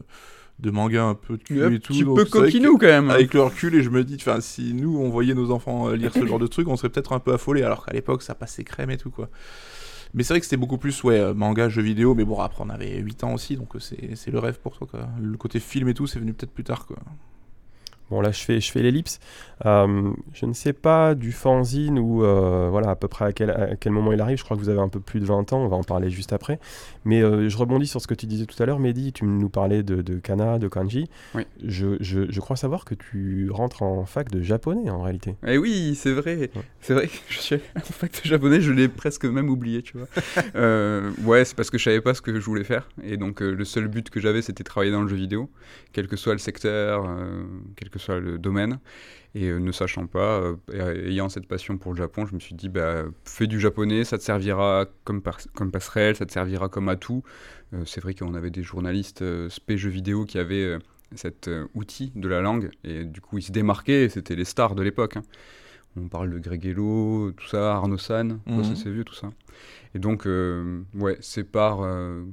de 0.60 0.72
manga 0.72 1.04
un 1.04 1.14
peu 1.14 1.38
de 1.38 1.44
cul 1.44 1.60
et 1.74 1.80
tout. 1.80 1.94
Un 1.94 1.98
petit 1.98 2.04
peu 2.04 2.26
coquinou 2.26 2.78
quand 2.78 2.88
même. 2.88 3.10
Avec 3.10 3.34
le 3.34 3.44
recul, 3.44 3.76
et 3.76 3.84
je 3.84 3.90
me 3.90 4.04
dis, 4.04 4.16
enfin, 4.20 4.42
si 4.42 4.74
nous 4.74 4.98
on 4.98 5.10
voyait 5.10 5.34
nos 5.34 5.52
enfants 5.52 5.90
euh, 5.90 5.96
lire 5.96 6.14
ce 6.14 6.26
genre 6.28 6.40
de 6.40 6.48
trucs, 6.48 6.68
on 6.68 6.76
serait 6.76 6.90
peut-être 6.90 7.14
un 7.14 7.20
peu 7.20 7.34
affolés, 7.34 7.64
alors 7.64 7.86
qu'à 7.86 7.94
l'époque 7.94 8.24
ça 8.24 8.36
passait 8.36 8.64
crème 8.64 8.90
et 8.90 8.98
tout 8.98 9.12
quoi. 9.12 9.30
Mais 10.14 10.24
c'est 10.24 10.34
vrai 10.34 10.40
que 10.40 10.46
c'était 10.46 10.58
beaucoup 10.58 10.78
plus 10.78 11.04
ouais, 11.04 11.20
euh, 11.20 11.34
manga, 11.34 11.70
jeux 11.70 11.82
vidéo, 11.82 12.16
mais 12.16 12.24
bon, 12.24 12.40
après 12.40 12.64
on 12.66 12.70
avait 12.70 12.98
8 12.98 13.24
ans 13.24 13.34
aussi, 13.34 13.56
donc 13.56 13.76
euh, 13.76 13.80
c'est 13.80 14.32
le 14.32 14.40
rêve 14.40 14.60
pour 14.60 14.78
toi 14.78 14.88
quoi. 14.90 15.08
Le 15.22 15.38
côté 15.38 15.60
film 15.60 15.90
et 15.90 15.94
tout, 15.94 16.08
c'est 16.08 16.20
venu 16.20 16.34
peut-être 16.34 16.54
plus 16.54 16.64
tard 16.64 16.86
quoi. 16.86 16.98
Bon, 18.10 18.22
là, 18.22 18.32
je 18.32 18.42
fais, 18.42 18.62
je 18.62 18.72
fais 18.72 18.82
l'ellipse. 18.82 19.20
Euh, 19.66 20.12
je 20.34 20.46
ne 20.46 20.54
sais 20.54 20.74
pas 20.74 21.16
du 21.16 21.32
fanzine 21.32 21.98
ou 21.98 22.24
euh, 22.24 22.68
voilà, 22.70 22.92
à 22.92 22.96
peu 22.96 23.08
près 23.08 23.26
à 23.26 23.34
quel, 23.34 23.50
à 23.50 23.76
quel, 23.76 23.92
moment 23.92 24.14
il 24.14 24.22
arrive. 24.22 24.38
Je 24.38 24.44
crois 24.44 24.56
que 24.56 24.62
vous 24.62 24.70
avez 24.70 24.80
un 24.80 24.88
peu 24.88 25.00
plus 25.00 25.20
de 25.20 25.26
20 25.26 25.52
ans. 25.54 25.64
On 25.64 25.68
va 25.68 25.76
en 25.78 25.84
parler 25.84 26.10
juste 26.10 26.32
après. 26.32 26.60
Mais 27.06 27.22
euh, 27.22 27.50
je 27.50 27.58
rebondis 27.58 27.88
sur 27.88 28.02
ce 28.02 28.08
que 28.08 28.14
tu 28.14 28.28
disais 28.28 28.46
tout 28.46 28.62
à 28.62 28.66
l'heure, 28.66 28.80
Mehdi. 28.80 29.14
Tu 29.14 29.26
nous 29.26 29.50
parlais 29.50 29.84
de, 29.84 30.02
de 30.02 30.20
kana, 30.20 30.60
de 30.60 30.68
kanji. 30.68 31.10
Oui. 31.34 31.46
Je, 31.64 31.98
je, 32.00 32.32
je, 32.32 32.40
crois 32.40 32.56
savoir 32.56 32.86
que 32.86 32.94
tu 32.94 33.50
rentres 33.52 33.82
en 33.82 34.06
fac 34.06 34.30
de 34.30 34.42
japonais 34.42 34.90
en 34.90 35.02
réalité. 35.02 35.36
Eh 35.46 35.58
oui, 35.58 35.96
c'est 35.96 36.14
vrai. 36.14 36.50
C'est 36.82 36.94
vrai 36.94 37.08
que 37.08 37.18
je 37.30 37.40
suis 37.40 37.56
en 37.56 37.80
fac 37.80 38.12
de 38.12 38.28
japonais. 38.28 38.62
Je 38.62 38.72
l'ai 38.72 38.88
presque 38.88 39.26
même 39.26 39.50
oublié, 39.50 39.82
tu 39.82 39.98
vois. 39.98 40.08
ouais, 41.26 41.46
c'est 41.46 41.56
parce 41.56 41.70
que 41.70 41.78
je 41.78 41.84
savais 41.84 42.02
pas 42.02 42.14
ce 42.14 42.22
que 42.22 42.40
je 42.40 42.46
voulais 42.46 42.64
faire. 42.64 42.88
Et 43.04 43.18
donc, 43.18 43.42
le 43.42 43.66
seul 43.66 43.88
but 43.88 44.10
que 44.10 44.20
j'avais, 44.20 44.42
c'était 44.42 44.64
travailler 44.64 44.92
dans 44.92 45.02
le 45.02 45.08
jeu 45.08 45.18
vidéo, 45.18 45.50
quel 45.94 46.08
que 46.08 46.16
soit 46.16 46.34
le 46.34 46.40
secteur, 46.40 47.08
quel 47.76 47.90
que 47.90 47.97
soit 47.98 48.20
le 48.20 48.38
domaine. 48.38 48.80
Et 49.38 49.50
euh, 49.50 49.60
ne 49.60 49.72
sachant 49.72 50.08
pas, 50.08 50.42
euh, 50.42 51.08
ayant 51.08 51.30
cette 51.30 51.46
passion 51.48 51.78
pour 51.78 51.94
le 51.94 51.98
Japon, 51.98 52.26
je 52.26 52.34
me 52.34 52.40
suis 52.40 52.56
dit, 52.56 52.70
bah, 52.70 53.04
fais 53.24 53.46
du 53.46 53.60
japonais, 53.60 54.04
ça 54.04 54.18
te 54.18 54.24
servira 54.24 54.86
comme, 55.04 55.22
comme 55.54 55.70
passerelle, 55.70 56.16
ça 56.16 56.26
te 56.26 56.32
servira 56.32 56.70
comme 56.70 56.90
atout. 56.90 57.22
Euh, 57.74 57.84
c'est 57.86 58.02
vrai 58.02 58.16
qu'on 58.16 58.34
avait 58.34 58.50
des 58.50 58.64
journalistes 58.64 59.24
spé 59.50 59.78
jeux 59.78 59.92
vidéo 59.92 60.26
qui 60.26 60.40
avaient 60.40 60.80
cet 61.14 61.52
outil 61.76 62.12
de 62.16 62.28
la 62.28 62.42
langue, 62.42 62.70
et 62.84 63.06
du 63.06 63.22
coup 63.22 63.38
ils 63.38 63.44
se 63.44 63.52
démarquaient, 63.52 64.10
c'était 64.10 64.36
les 64.36 64.44
stars 64.44 64.74
de 64.74 64.82
l'époque. 64.82 65.18
Hein. 65.18 65.24
On 65.96 66.08
parle 66.08 66.32
de 66.32 66.40
Greg 66.40 66.66
Hello, 66.66 67.32
tout 67.32 67.48
ça, 67.48 67.76
Arnaud 67.76 67.98
San, 67.98 68.40
mhm. 68.46 68.76
c'est 68.76 68.90
vieux 68.90 69.04
tout 69.04 69.16
ça. 69.16 69.32
Et 69.96 70.00
donc, 70.00 70.26
ouais, 70.26 71.18
c'est 71.22 71.44
par 71.44 71.80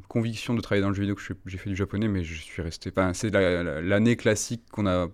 conviction 0.08 0.54
de 0.54 0.60
travailler 0.60 0.82
dans 0.82 0.88
le 0.88 0.94
jeu 0.94 1.02
vidéo 1.02 1.14
que 1.14 1.22
j'ai 1.46 1.58
fait 1.58 1.70
du 1.70 1.76
japonais, 1.76 2.08
mais 2.08 2.24
je 2.24 2.34
suis 2.34 2.62
resté. 2.62 2.90
Enfin, 2.94 3.14
c'est 3.14 3.30
l'année 3.30 4.16
classique 4.16 4.62
qu'on 4.70 4.86
a 4.86 5.08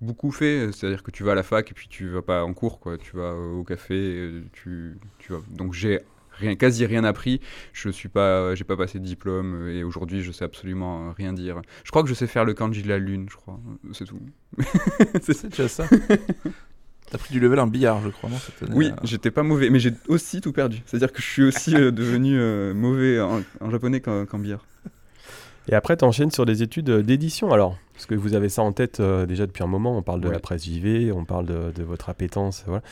beaucoup 0.00 0.30
fait, 0.30 0.70
c'est-à-dire 0.72 1.02
que 1.02 1.10
tu 1.10 1.24
vas 1.24 1.32
à 1.32 1.34
la 1.34 1.42
fac 1.42 1.70
et 1.70 1.74
puis 1.74 1.88
tu 1.88 2.08
vas 2.08 2.22
pas 2.22 2.44
en 2.44 2.54
cours, 2.54 2.80
quoi. 2.80 2.98
Tu 2.98 3.16
vas 3.16 3.34
au 3.34 3.64
café, 3.64 4.30
tu, 4.52 4.98
tu 5.18 5.32
vas. 5.32 5.40
Donc 5.50 5.74
j'ai 5.74 6.00
rien, 6.32 6.56
quasi 6.56 6.86
rien 6.86 7.04
appris. 7.04 7.40
Je 7.72 7.90
suis 7.90 8.08
pas, 8.08 8.54
j'ai 8.54 8.64
pas 8.64 8.76
passé 8.76 8.98
de 8.98 9.04
diplôme 9.04 9.68
et 9.68 9.84
aujourd'hui 9.84 10.22
je 10.22 10.32
sais 10.32 10.44
absolument 10.44 11.12
rien 11.12 11.32
dire. 11.32 11.60
Je 11.84 11.90
crois 11.90 12.02
que 12.02 12.08
je 12.08 12.14
sais 12.14 12.26
faire 12.26 12.44
le 12.44 12.54
kanji 12.54 12.82
de 12.82 12.88
la 12.88 12.98
lune, 12.98 13.26
je 13.30 13.36
crois. 13.36 13.60
C'est 13.92 14.06
tout. 14.06 14.20
c'est 15.22 15.48
déjà 15.48 15.68
ça. 15.68 15.86
T'as 17.10 17.18
pris 17.18 17.34
du 17.34 17.40
level 17.40 17.58
en 17.58 17.66
billard, 17.66 18.00
je 18.02 18.08
crois, 18.08 18.30
non 18.30 18.36
Oui, 18.72 18.92
j'étais 19.02 19.32
pas 19.32 19.42
mauvais, 19.42 19.68
mais 19.68 19.80
j'ai 19.80 19.92
aussi 20.06 20.40
tout 20.40 20.52
perdu. 20.52 20.80
C'est-à-dire 20.86 21.12
que 21.12 21.20
je 21.20 21.26
suis 21.26 21.42
aussi 21.42 21.74
euh, 21.74 21.90
devenu 21.90 22.38
euh, 22.38 22.72
mauvais 22.72 23.20
en, 23.20 23.42
japonais 23.68 24.00
qu'en 24.00 24.38
billard. 24.38 24.64
Et 25.70 25.74
après, 25.74 25.96
tu 25.96 26.04
enchaînes 26.04 26.32
sur 26.32 26.44
des 26.46 26.62
études 26.62 26.90
euh, 26.90 27.02
d'édition 27.02 27.52
alors 27.52 27.78
Parce 27.94 28.04
que 28.04 28.16
vous 28.16 28.34
avez 28.34 28.48
ça 28.48 28.62
en 28.62 28.72
tête 28.72 28.98
euh, 28.98 29.24
déjà 29.24 29.46
depuis 29.46 29.62
un 29.62 29.68
moment. 29.68 29.96
On 29.96 30.02
parle 30.02 30.20
de 30.20 30.28
la 30.28 30.40
presse 30.40 30.64
JV, 30.64 31.12
on 31.12 31.24
parle 31.24 31.46
de, 31.46 31.82
votre 31.84 32.08
appétence. 32.08 32.64
Voilà. 32.66 32.82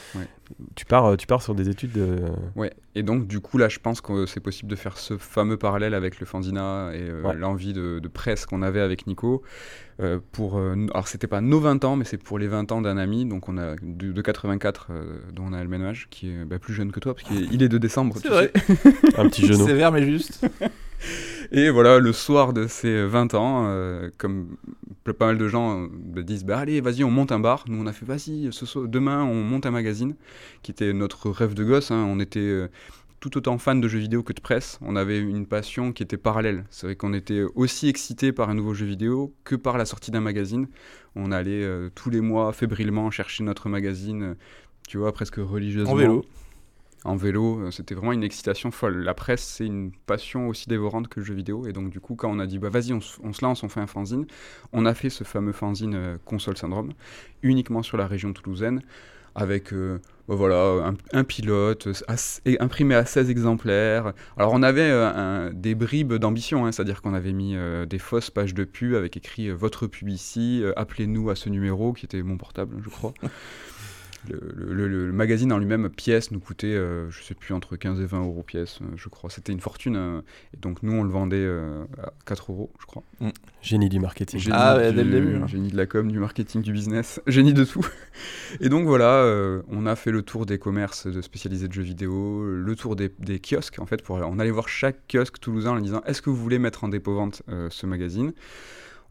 Tu, 0.76 0.84
pars, 0.84 1.06
euh, 1.06 1.16
tu 1.16 1.26
pars 1.26 1.42
sur 1.42 1.56
des 1.56 1.68
études 1.68 1.90
de. 1.90 2.20
Ouais, 2.54 2.72
et 2.94 3.02
donc 3.02 3.26
du 3.26 3.40
coup, 3.40 3.58
là, 3.58 3.68
je 3.68 3.80
pense 3.80 4.00
que 4.00 4.26
c'est 4.26 4.38
possible 4.38 4.70
de 4.70 4.76
faire 4.76 4.96
ce 4.96 5.18
fameux 5.18 5.56
parallèle 5.56 5.92
avec 5.92 6.20
le 6.20 6.26
Fanzina 6.26 6.92
et 6.94 7.10
l'envie 7.36 7.72
de, 7.72 8.00
presse 8.14 8.46
qu'on 8.46 8.62
avait 8.62 8.80
avec 8.80 9.08
Nico. 9.08 9.42
pour, 10.30 10.58
alors, 10.58 11.08
c'était 11.08 11.26
pas 11.26 11.40
nos 11.40 11.58
20 11.58 11.84
ans, 11.84 11.96
mais 11.96 12.04
c'est 12.04 12.16
pour 12.16 12.38
les 12.38 12.46
20 12.46 12.70
ans 12.70 12.80
d'un 12.80 12.96
ami. 12.96 13.26
Donc, 13.26 13.48
on 13.48 13.58
a 13.58 13.74
de, 13.82 14.22
84, 14.22 14.92
dont 15.32 15.46
on 15.48 15.52
a 15.52 15.60
le 15.60 15.68
même 15.68 15.84
âge, 15.84 16.06
qui 16.10 16.30
est 16.30 16.44
bah, 16.44 16.60
plus 16.60 16.74
jeune 16.74 16.92
que 16.92 17.00
toi, 17.00 17.14
parce 17.14 17.26
qu'il 17.26 17.60
est, 17.60 17.68
de 17.68 17.78
décembre. 17.78 18.14
C'est 18.22 18.28
vrai. 18.28 18.52
un 19.16 19.28
petit 19.28 19.46
genou. 19.48 19.66
Sévère, 19.66 19.90
mais 19.90 20.04
juste. 20.04 20.46
Et 21.50 21.70
voilà, 21.70 21.98
le 21.98 22.12
soir 22.12 22.52
de 22.52 22.66
ses 22.66 23.06
20 23.06 23.32
ans, 23.34 23.64
euh, 23.68 24.10
comme 24.18 24.56
pas 25.04 25.26
mal 25.26 25.38
de 25.38 25.48
gens 25.48 25.88
euh, 26.16 26.22
disent 26.22 26.44
bah, 26.44 26.58
Allez, 26.58 26.80
vas-y, 26.82 27.04
on 27.04 27.10
monte 27.10 27.32
un 27.32 27.40
bar. 27.40 27.64
Nous, 27.68 27.80
on 27.82 27.86
a 27.86 27.92
fait 27.92 28.04
Vas-y, 28.04 28.48
ce 28.52 28.66
soir- 28.66 28.86
demain, 28.86 29.22
on 29.24 29.42
monte 29.42 29.64
un 29.64 29.70
magazine, 29.70 30.14
qui 30.62 30.70
était 30.70 30.92
notre 30.92 31.30
rêve 31.30 31.54
de 31.54 31.64
gosse. 31.64 31.90
hein. 31.90 32.04
On 32.06 32.20
était 32.20 32.38
euh, 32.40 32.68
tout 33.20 33.36
autant 33.38 33.56
fans 33.56 33.74
de 33.76 33.88
jeux 33.88 33.98
vidéo 33.98 34.22
que 34.22 34.34
de 34.34 34.40
presse. 34.40 34.78
On 34.82 34.94
avait 34.94 35.18
une 35.20 35.46
passion 35.46 35.92
qui 35.92 36.02
était 36.02 36.18
parallèle. 36.18 36.64
C'est 36.70 36.86
vrai 36.86 36.96
qu'on 36.96 37.14
était 37.14 37.42
aussi 37.54 37.88
excités 37.88 38.30
par 38.32 38.50
un 38.50 38.54
nouveau 38.54 38.74
jeu 38.74 38.84
vidéo 38.86 39.34
que 39.44 39.56
par 39.56 39.78
la 39.78 39.86
sortie 39.86 40.10
d'un 40.10 40.20
magazine. 40.20 40.68
On 41.16 41.32
allait 41.32 41.64
euh, 41.64 41.88
tous 41.94 42.10
les 42.10 42.20
mois 42.20 42.52
fébrilement 42.52 43.10
chercher 43.10 43.42
notre 43.42 43.70
magazine, 43.70 44.22
euh, 44.22 44.34
tu 44.86 44.98
vois, 44.98 45.12
presque 45.12 45.36
religieusement. 45.36 45.92
En 45.92 45.96
vélo. 45.96 46.24
En 47.04 47.14
vélo, 47.14 47.60
euh, 47.60 47.70
c'était 47.70 47.94
vraiment 47.94 48.12
une 48.12 48.24
excitation 48.24 48.70
folle. 48.70 48.98
La 48.98 49.14
presse, 49.14 49.42
c'est 49.42 49.66
une 49.66 49.92
passion 50.06 50.48
aussi 50.48 50.68
dévorante 50.68 51.08
que 51.08 51.20
le 51.20 51.26
jeu 51.26 51.34
vidéo. 51.34 51.66
Et 51.66 51.72
donc, 51.72 51.90
du 51.90 52.00
coup, 52.00 52.16
quand 52.16 52.28
on 52.30 52.38
a 52.40 52.46
dit, 52.46 52.58
bah 52.58 52.70
vas-y, 52.70 52.92
on, 52.92 53.00
se- 53.00 53.20
lance, 53.42 53.62
on 53.62 53.68
fait 53.68 53.80
un 53.80 53.86
fanzine, 53.86 54.26
on 54.72 54.84
a 54.84 54.94
fait 54.94 55.10
ce 55.10 55.22
fameux 55.22 55.52
fanzine 55.52 55.94
euh, 55.94 56.16
Console 56.24 56.56
Syndrome, 56.56 56.92
uniquement 57.42 57.82
sur 57.82 57.96
la 57.96 58.06
région 58.08 58.32
toulousaine, 58.32 58.82
avec 59.36 59.72
euh, 59.72 60.00
bah 60.26 60.34
voilà, 60.34 60.92
un, 61.12 61.24
pilote, 61.24 61.88
imprimé 62.58 62.96
à 62.96 63.04
16 63.04 63.30
exemplaires. 63.30 64.12
Alors, 64.36 64.52
on 64.52 64.64
avait 64.64 64.90
des 65.54 65.76
bribes 65.76 66.14
d'ambition, 66.14 66.66
hein, 66.66 66.72
c'est-à-dire 66.72 67.00
qu'on 67.00 67.14
avait 67.14 67.32
mis 67.32 67.56
des 67.88 67.98
fausses 67.98 68.30
pages 68.30 68.52
de 68.54 68.64
pub 68.64 68.94
avec 68.94 69.16
écrit 69.16 69.50
Votre 69.50 69.86
pub 69.86 70.08
ici, 70.08 70.62
appelez-nous 70.76 71.30
à 71.30 71.36
ce 71.36 71.48
numéro, 71.48 71.92
qui 71.92 72.04
était 72.04 72.22
mon 72.22 72.36
portable, 72.36 72.76
je 72.82 72.90
crois. 72.90 73.14
Le, 74.28 74.40
le- 74.74 74.88
le- 74.88 75.06
le 75.06 75.12
magazine 75.12 75.52
en 75.52 75.58
lui-même, 75.58 75.88
pièce, 75.90 76.32
nous 76.32 76.40
coûtait, 76.40 76.66
euh, 76.74 77.08
je 77.10 77.22
sais 77.22 77.34
plus, 77.34 77.54
entre 77.54 77.76
15 77.76 78.00
et 78.00 78.04
20 78.06 78.20
euros 78.20 78.42
pièce, 78.42 78.80
euh, 78.82 78.86
je 78.96 79.08
crois. 79.08 79.30
C'était 79.30 79.52
une 79.52 79.60
fortune. 79.60 79.94
euh, 79.96 80.20
et 80.54 80.56
donc, 80.56 80.82
nous, 80.82 80.92
on 80.92 81.04
le 81.04 81.10
vendait 81.10 81.36
euh, 81.38 81.84
à 82.02 82.12
4 82.26 82.50
euros, 82.50 82.72
je 82.80 82.86
crois. 82.86 83.04
Génie 83.62 83.88
du 83.88 84.00
marketing. 84.00 84.40
Génie 84.40 84.56
Ah 84.58 84.76
ouais, 84.76 84.90
du- 84.90 84.96
dès 84.96 85.04
le 85.04 85.10
début, 85.10 85.36
hein. 85.36 85.46
Génie 85.46 85.68
de 85.70 85.76
la 85.76 85.86
com, 85.86 86.10
du 86.10 86.18
marketing, 86.18 86.62
du 86.62 86.72
business, 86.72 87.20
génie 87.28 87.54
de 87.54 87.64
tout. 87.64 87.86
Et 88.60 88.68
donc 88.68 88.86
voilà, 88.86 89.22
euh, 89.22 89.62
on 89.68 89.86
a 89.86 89.94
fait 89.94 90.10
le 90.10 90.22
tour 90.22 90.46
des 90.46 90.58
commerces 90.58 91.06
de 91.06 91.22
spécialisés 91.22 91.68
de 91.68 91.72
jeux 91.72 91.82
vidéo, 91.82 92.44
le 92.44 92.74
tour 92.76 92.96
des, 92.96 93.12
des 93.20 93.38
kiosques 93.40 93.78
en 93.78 93.86
fait. 93.86 94.02
Pour, 94.02 94.16
on 94.16 94.38
allait 94.40 94.50
voir 94.50 94.68
chaque 94.68 94.98
kiosque 95.12 95.38
toulousain 95.38 95.70
en 95.70 95.74
leur 95.74 95.82
disant 95.82 96.02
est-ce 96.06 96.22
que 96.22 96.30
vous 96.30 96.36
voulez 96.36 96.58
mettre 96.58 96.82
en 96.84 96.88
dépôt-vente 96.88 97.42
euh, 97.48 97.68
ce 97.70 97.86
magazine? 97.86 98.32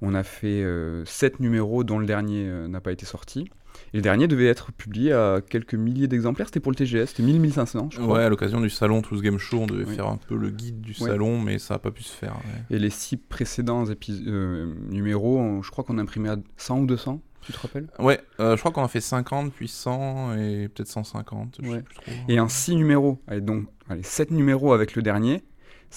On 0.01 0.13
a 0.13 0.23
fait 0.23 0.63
7 1.05 1.39
numéros 1.39 1.83
dont 1.83 1.97
le 1.97 2.05
dernier 2.05 2.45
euh, 2.47 2.67
n'a 2.67 2.81
pas 2.81 2.91
été 2.91 3.05
sorti. 3.05 3.49
Et 3.93 3.97
le 3.97 4.01
dernier 4.01 4.27
devait 4.27 4.47
être 4.47 4.71
publié 4.71 5.11
à 5.13 5.41
quelques 5.47 5.75
milliers 5.75 6.07
d'exemplaires. 6.07 6.47
C'était 6.47 6.59
pour 6.59 6.71
le 6.71 6.75
TGS, 6.75 7.07
c'était 7.07 7.23
1000-1500 7.23 7.87
je 7.91 7.99
crois. 7.99 8.17
Ouais, 8.17 8.23
à 8.23 8.29
l'occasion 8.29 8.59
du 8.61 8.69
salon 8.69 9.01
Toulouse 9.01 9.21
Game 9.23 9.37
Show, 9.37 9.59
on 9.61 9.67
devait 9.67 9.85
Oui. 9.85 9.95
faire 9.95 10.07
un 10.07 10.17
peu 10.17 10.35
le 10.35 10.49
guide 10.49 10.81
du 10.81 10.91
Ouais. 11.01 11.09
salon, 11.09 11.39
mais 11.39 11.57
ça 11.59 11.75
n'a 11.75 11.79
pas 11.79 11.91
pu 11.91 12.03
se 12.03 12.13
faire. 12.13 12.33
ouais. 12.35 12.75
Et 12.75 12.79
les 12.79 12.89
6 12.89 13.17
précédents 13.17 13.85
euh, 14.27 14.73
numéros, 14.89 15.37
on- 15.39 15.61
je 15.61 15.71
crois 15.71 15.83
qu'on 15.83 15.97
a 15.97 16.01
imprimé 16.01 16.29
à 16.29 16.37
100 16.57 16.79
ou 16.81 16.85
200, 16.85 17.21
tu 17.41 17.53
te 17.53 17.59
rappelles? 17.59 17.87
Ouais, 17.99 18.19
euh, 18.39 18.55
je 18.55 18.59
crois 18.59 18.71
qu'on 18.71 18.83
a 18.83 18.87
fait 18.87 18.99
50, 19.01 19.53
puis 19.53 19.67
100 19.67 20.33
et 20.35 20.67
peut-être 20.67 20.87
150. 20.89 21.59
Je 21.63 21.69
Ouais. 21.69 21.77
sais 21.77 21.81
plus 21.83 21.95
trop. 21.95 22.11
Et 22.27 22.39
en 22.39 22.49
6 22.49 22.75
numéros, 22.75 23.21
allez, 23.27 23.41
donc 23.41 23.67
allez, 23.89 24.03
7 24.03 24.31
numéros 24.31 24.73
avec 24.73 24.95
le 24.95 25.01
dernier, 25.01 25.43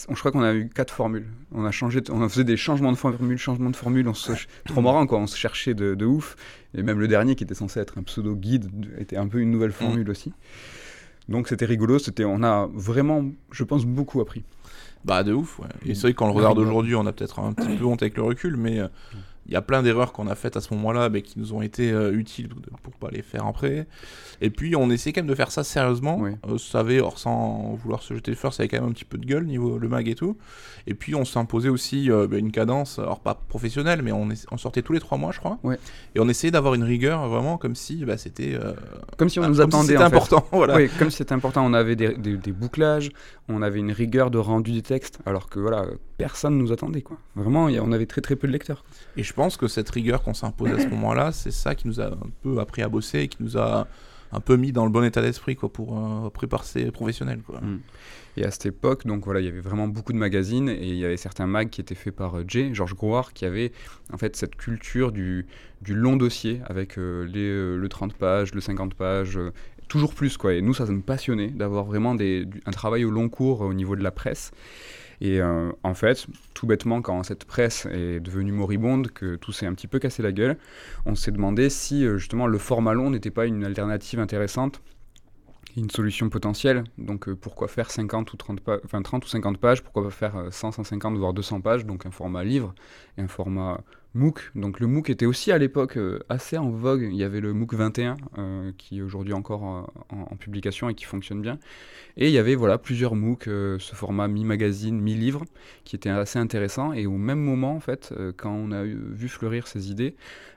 on- 0.09 0.15
je 0.15 0.21
crois 0.21 0.33
qu'on 0.33 0.43
a 0.43 0.55
eu 0.55 0.69
4 0.69 0.93
formules. 0.95 1.27
On 1.53 1.65
a 1.65 1.71
changé, 1.71 2.01
on 2.11 2.29
faisait 2.29 2.45
des 2.45 2.57
changements 2.57 2.93
de 2.93 2.97
formules, 2.97 3.39
changements 3.39 3.71
de 3.71 3.77
formules, 3.77 4.09
on 4.09 4.15
se, 4.15 4.33
trop 4.67 4.81
marrant 4.81 5.07
quoi, 5.07 5.19
on 5.19 5.27
se 5.27 5.37
cherchait 5.37 5.75
de, 5.75 5.95
de 5.95 6.07
ouf. 6.07 6.37
Et 6.75 6.83
même 6.83 7.01
le 7.01 7.09
dernier 7.09 7.35
qui 7.35 7.45
était 7.45 7.55
censé 7.55 7.81
être 7.81 7.99
un 7.99 8.03
pseudo 8.03 8.35
guide 8.37 8.71
était 8.99 9.17
un 9.17 9.27
peu 9.29 9.39
une 9.41 9.51
nouvelle 9.51 9.73
formule 9.73 10.09
aussi. 10.11 10.33
Donc 11.29 11.49
c'était 11.49 11.65
rigolo, 11.67 11.99
c'était, 11.99 12.25
on 12.25 12.43
a 12.43 12.69
vraiment, 12.73 13.25
je 13.53 13.65
pense, 13.65 13.85
beaucoup 13.85 14.21
appris. 14.21 14.45
Bah 15.05 15.23
de 15.23 15.33
ouf, 15.33 15.59
ouais. 15.61 15.67
Et 15.87 15.93
Mm. 15.93 15.95
c'est 15.95 16.01
vrai 16.03 16.13
que 16.13 16.19
quand 16.19 16.25
on 16.27 16.29
le 16.29 16.35
Ouais, 16.35 16.41
regarde 16.41 16.59
aujourd'hui, 16.59 16.95
on 16.95 17.07
a 17.07 17.13
peut-être 17.13 17.39
un 17.39 17.53
petit 17.53 17.75
peu 17.77 17.85
honte 17.85 18.03
avec 18.03 18.17
le 18.17 18.23
recul, 18.23 18.57
mais 18.57 18.81
euh, 18.81 18.89
il 19.51 19.55
y 19.55 19.57
a 19.57 19.63
plein 19.63 19.83
d'erreurs 19.83 20.13
qu'on 20.13 20.29
a 20.29 20.37
faites 20.37 20.57
à 20.57 20.61
ce 20.61 20.73
moment-là, 20.75 21.09
mais 21.09 21.23
qui 21.23 21.39
nous 21.41 21.53
ont 21.53 21.61
été 21.61 21.91
euh, 21.91 22.17
utiles 22.17 22.49
pour 22.85 22.93
pas 22.95 23.09
les 23.11 23.21
faire 23.23 23.47
après. 23.47 23.89
Et 24.41 24.49
puis 24.49 24.77
on 24.77 24.89
essaie 24.91 25.13
quand 25.13 25.23
même 25.23 25.29
de 25.29 25.35
faire 25.35 25.51
ça 25.51 25.65
sérieusement. 25.65 26.19
Ouais. 26.21 26.37
Euh, 26.49 26.57
ça 26.57 26.81
avait, 26.81 27.01
or 27.01 27.19
sans 27.19 27.75
vouloir 27.75 28.01
se 28.03 28.15
jeter 28.15 28.31
de 28.31 28.37
fleurs, 28.37 28.55
ça 28.55 28.63
avait 28.63 28.69
quand 28.69 28.81
même 28.81 28.89
un 28.89 28.93
petit 28.93 29.05
peu 29.05 29.19
de 29.19 29.27
gueule 29.27 29.45
niveau 29.45 29.77
le 29.77 29.89
mag 29.89 30.09
et 30.09 30.15
tout. 30.15 30.37
Et 30.87 30.95
puis 30.95 31.17
on 31.17 31.25
s'imposait 31.25 31.69
aussi 31.69 32.13
euh, 32.13 32.29
bah, 32.29 32.37
une 32.39 32.53
cadence, 32.53 33.01
alors 33.01 33.19
pas 33.19 33.35
professionnelle, 33.35 34.03
mais 34.03 34.13
on, 34.13 34.29
sortait 34.57 34.83
tous 34.83 34.93
les 34.93 35.01
trois 35.01 35.19
mois, 35.19 35.33
je 35.33 35.41
crois. 35.41 35.59
Ouais. 35.65 35.79
Et 36.15 36.21
on 36.21 36.29
essayait 36.29 36.53
d'avoir 36.53 36.75
une 36.75 36.85
rigueur 36.85 37.29
vraiment 37.29 37.59
comme 37.59 37.75
si 37.75 38.05
bah, 38.05 38.17
c'était 38.17 38.55
euh, 38.55 38.75
Comme 39.17 39.29
si 39.29 39.41
on 39.41 39.43
ah, 39.43 39.49
nous 39.49 39.57
si 39.57 39.63
attendait 39.63 39.89
c'était 39.89 39.97
en 40.05 40.11
fait. 40.11 40.17
important. 40.17 40.47
voilà. 40.53 40.77
Oui, 40.77 40.89
comme 40.97 41.11
c'était 41.11 41.33
important, 41.33 41.67
on 41.67 41.75
avait 41.75 41.97
des, 41.97 42.15
des- 42.15 42.37
des 42.37 42.53
bouclages, 42.53 43.11
on 43.49 43.63
avait 43.63 43.81
une 43.81 43.91
rigueur 43.91 44.31
de 44.31 44.39
rendu 44.39 44.71
des 44.71 44.83
textes, 44.83 45.19
alors 45.27 45.49
que 45.49 45.59
voilà, 45.59 45.87
personne 46.21 46.57
nous 46.59 46.73
attendait 46.73 47.03
quoi. 47.03 47.17
Vraiment, 47.37 47.69
il 47.69 47.75
y 47.75 47.79
a- 47.79 47.83
on 47.85 47.93
avait 47.93 48.07
très 48.07 48.21
très 48.21 48.37
peu 48.37 48.47
de 48.47 48.53
lecteurs. 48.53 48.85
Et 49.17 49.23
je 49.23 49.33
pense 49.33 49.57
que 49.57 49.67
cette 49.69 49.91
rigueur 49.91 50.23
qu'on 50.23 50.35
s'impose 50.35 50.71
à 50.73 50.79
ce 50.79 50.89
moment-là, 50.89 51.33
c'est 51.33 51.51
ça 51.51 51.75
qui 51.75 51.87
nous 51.89 52.01
a 52.01 52.07
un 52.07 52.31
peu 52.43 52.59
appris 52.61 52.83
à 52.83 52.89
bosser 52.89 53.21
et 53.21 53.29
qui 53.29 53.43
nous 53.43 53.57
a 53.59 53.87
un 54.33 54.39
peu 54.41 54.55
mis 54.57 54.71
dans 54.71 54.85
le 54.85 54.93
bon 54.93 55.03
état 55.03 55.21
d'esprit 55.23 55.57
quoi 55.57 55.73
pour 55.73 55.99
euh, 55.99 56.31
préparer 56.31 56.91
professionnel 56.93 57.41
quoi. 57.45 57.61
Mm. 57.61 57.81
Et 58.37 58.45
à 58.45 58.51
cette 58.53 58.67
époque, 58.67 59.05
donc 59.05 59.25
voilà, 59.25 59.41
il 59.41 59.47
y 59.47 59.49
avait 59.49 59.61
vraiment 59.61 59.89
beaucoup 59.89 60.13
de 60.13 60.19
magazines 60.19 60.69
et 60.69 60.87
il 60.89 60.95
y 60.95 61.05
avait 61.05 61.17
certains 61.17 61.49
mags 61.49 61.69
qui 61.69 61.81
étaient 61.81 61.97
faits 61.97 62.15
par 62.15 62.37
euh, 62.39 62.45
Jay, 62.47 62.71
Georges 62.73 62.95
Grouard, 62.95 63.33
qui 63.33 63.45
avait 63.45 63.73
en 64.13 64.19
fait 64.19 64.37
cette 64.37 64.55
culture 64.55 65.11
du, 65.11 65.47
du 65.83 65.95
long 65.95 66.15
dossier 66.17 66.61
avec 66.67 66.97
euh, 66.97 67.27
les, 67.27 67.41
euh, 67.49 67.77
le 67.77 67.89
30 67.89 68.15
pages, 68.15 68.55
le 68.55 68.61
50 68.61 68.95
pages, 68.95 69.37
euh, 69.37 69.51
toujours 69.89 70.15
plus 70.15 70.37
quoi. 70.37 70.55
Et 70.55 70.63
nous, 70.63 70.75
ça, 70.75 70.87
ça 70.87 70.93
nous 70.93 71.03
passionnait 71.03 71.49
d'avoir 71.49 71.85
vraiment 71.85 72.15
des, 72.15 72.45
du- 72.45 72.63
un 72.67 72.71
travail 72.71 73.05
au 73.05 73.11
long 73.11 73.29
cours 73.29 73.65
euh, 73.65 73.69
au 73.69 73.75
niveau 73.75 73.97
de 73.97 74.03
la 74.05 74.13
presse. 74.13 74.53
Et 75.21 75.41
euh, 75.41 75.71
en 75.83 75.95
fait, 75.95 76.27
tout 76.55 76.67
bêtement, 76.67 77.03
quand 77.03 77.23
cette 77.25 77.45
presse 77.45 77.87
est 77.91 78.21
devenue 78.21 78.53
moribonde, 78.53 79.11
que 79.11 79.37
tout 79.37 79.53
s'est 79.53 79.67
un 79.67 79.75
petit 79.75 79.87
peu 79.87 79.99
cassé 79.99 80.23
la 80.23 80.33
gueule, 80.33 80.57
on 81.07 81.15
s'est 81.15 81.31
demandé 81.33 81.69
si 81.71 82.05
euh, 82.07 82.17
justement 82.19 82.47
le 82.47 82.59
format 82.59 82.95
long 82.95 83.11
n'était 83.11 83.31
pas 83.31 83.47
une 83.47 83.65
alternative 83.65 84.19
intéressante, 84.21 84.81
une 85.77 85.91
solution 85.91 86.29
potentielle. 86.31 86.85
Donc 86.99 87.29
euh, 87.29 87.37
pourquoi 87.37 87.69
faire 87.69 87.91
50 87.91 88.33
ou 88.33 88.37
30, 88.37 88.61
pa- 88.61 88.81
enfin, 88.85 89.03
30 89.03 89.25
ou 89.25 89.29
50 89.29 89.59
pages 89.59 89.83
Pourquoi 89.83 90.05
pas 90.05 90.11
faire 90.11 90.37
euh, 90.37 90.51
100, 90.51 90.73
150, 90.73 91.17
voire 91.17 91.33
200 91.33 91.61
pages 91.61 91.87
Donc 91.87 92.07
un 92.07 92.11
format 92.11 92.45
livre 92.45 92.75
et 93.17 93.23
un 93.23 93.29
format 93.29 93.81
MOOC. 94.15 94.51
Donc 94.57 94.81
le 94.81 94.87
MOOC 94.89 95.11
était 95.11 95.27
aussi 95.27 95.53
à 95.53 95.59
l'époque 95.59 95.97
euh, 95.97 96.19
assez 96.29 96.59
en 96.59 96.71
vogue. 96.71 97.09
Il 97.11 97.17
y 97.17 97.23
avait 97.23 97.41
le 97.41 97.53
MOOC 97.53 97.75
21 97.75 98.17
euh, 98.39 98.73
qui 98.77 98.99
est 98.99 99.03
aujourd'hui 99.03 99.33
encore 99.33 99.65
euh, 99.65 100.17
en, 100.17 100.37
publication 100.37 100.89
et 100.89 100.95
qui 100.95 101.05
fonctionne 101.05 101.41
bien. 101.41 101.59
Et 102.17 102.27
il 102.27 102.33
y 102.33 102.39
avait 102.39 102.57
voilà 102.57 102.77
plusieurs 102.79 103.15
MOOC, 103.15 103.45
ce 103.45 103.95
format 103.95 104.27
mi-magazine, 104.27 105.01
mi-livre, 105.01 105.45
qui 105.85 105.95
était 105.97 106.11
assez 106.11 106.39
intéressant. 106.39 106.93
Et 106.93 107.07
au 107.07 107.17
même 107.17 107.41
moment, 107.41 107.75
en 107.75 107.81
fait, 107.81 108.13
quand 108.37 108.51
on 108.51 108.73
a 108.73 108.83
vu 108.83 109.29
fleurir 109.29 109.67
ces 109.69 109.91
idées, 109.91 110.17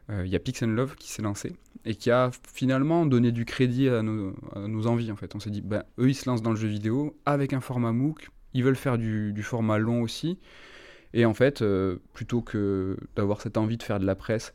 il 0.10 0.28
y 0.28 0.36
a 0.36 0.40
Pix 0.40 0.64
Love 0.64 0.96
qui 0.96 1.12
s'est 1.12 1.22
lancé 1.22 1.54
et 1.86 1.96
qui 1.96 2.12
a 2.12 2.32
finalement 2.54 3.06
donné 3.06 3.32
du 3.32 3.46
crédit 3.46 3.88
à 3.88 4.02
nos, 4.02 4.88
envies. 4.88 5.12
En 5.12 5.16
fait, 5.16 5.36
on 5.36 5.40
s'est 5.40 5.52
dit, 5.52 5.62
ben, 5.62 5.84
eux, 6.00 6.10
ils 6.10 6.16
se 6.16 6.30
lancent 6.30 6.42
dans 6.42 6.50
le 6.50 6.56
jeu 6.56 6.68
vidéo 6.68 7.16
avec 7.26 7.54
un 7.54 7.62
format 7.62 7.92
MOOC. 7.92 8.30
Ils 8.54 8.64
veulent 8.64 8.76
faire 8.76 8.98
du 8.98 9.44
format 9.44 9.78
long 9.78 10.02
aussi. 10.02 10.40
Et 11.14 11.26
en 11.26 11.34
fait, 11.34 11.62
euh, 11.62 11.98
plutôt 12.14 12.42
que 12.42 12.98
d'avoir 13.16 13.42
cette 13.42 13.58
envie 13.58 13.78
de 13.78 13.84
faire 13.84 14.00
de 14.00 14.06
la 14.06 14.16
presse, 14.16 14.54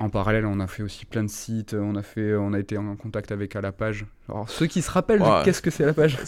en 0.00 0.08
parallèle, 0.10 0.44
on 0.46 0.58
a 0.60 0.66
fait 0.66 0.82
aussi 0.82 1.04
plein 1.04 1.22
de 1.22 1.28
sites. 1.28 1.74
On 1.74 1.94
a 1.94 2.02
fait, 2.02 2.34
on 2.34 2.52
a 2.52 2.58
été 2.58 2.76
en 2.76 2.96
contact 2.96 3.30
avec 3.32 3.54
à 3.54 3.60
la 3.60 3.70
page. 3.70 4.06
Alors 4.28 4.48
ceux 4.50 4.66
qui 4.66 4.82
se 4.82 4.90
rappellent, 4.90 5.20
de 5.20 5.44
qu'est-ce 5.44 5.62
que 5.62 5.70
c'est 5.70 5.84
à 5.84 5.86
la 5.86 5.94
page 5.94 6.18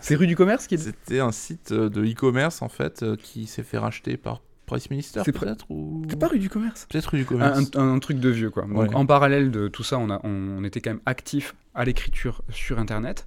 C'est 0.00 0.14
rue 0.14 0.26
du 0.26 0.36
commerce 0.36 0.66
qui 0.66 0.74
est. 0.76 0.78
C'était 0.78 1.20
un 1.20 1.32
site 1.32 1.72
euh, 1.72 1.88
de 1.88 2.04
e-commerce 2.04 2.62
en 2.62 2.68
fait 2.68 3.02
euh, 3.02 3.16
qui 3.16 3.46
s'est 3.46 3.64
fait 3.64 3.78
racheter 3.78 4.16
par 4.16 4.42
Price 4.66 4.90
Minister 4.90 5.22
C'est 5.24 5.32
peut-être 5.32 5.68
ou 5.70 6.02
C'est 6.08 6.18
pas 6.18 6.28
rue 6.28 6.38
du 6.38 6.48
commerce. 6.48 6.86
peut-être 6.90 7.06
rue 7.10 7.18
du 7.18 7.24
un, 7.24 7.26
commerce. 7.26 7.70
un- 7.74 7.94
un 7.94 7.98
truc 7.98 8.20
de 8.20 8.28
vieux 8.28 8.50
quoi. 8.50 8.62
Donc 8.64 8.76
Ouais. 8.78 8.94
en 8.94 9.06
parallèle 9.06 9.50
de 9.50 9.66
tout 9.68 9.82
ça, 9.82 9.98
on, 9.98 10.08
a, 10.10 10.20
on, 10.24 10.30
on 10.58 10.64
était 10.64 10.80
quand 10.80 10.90
même 10.90 11.00
actif 11.06 11.54
à 11.74 11.84
l'écriture 11.84 12.42
sur 12.50 12.78
internet. 12.78 13.26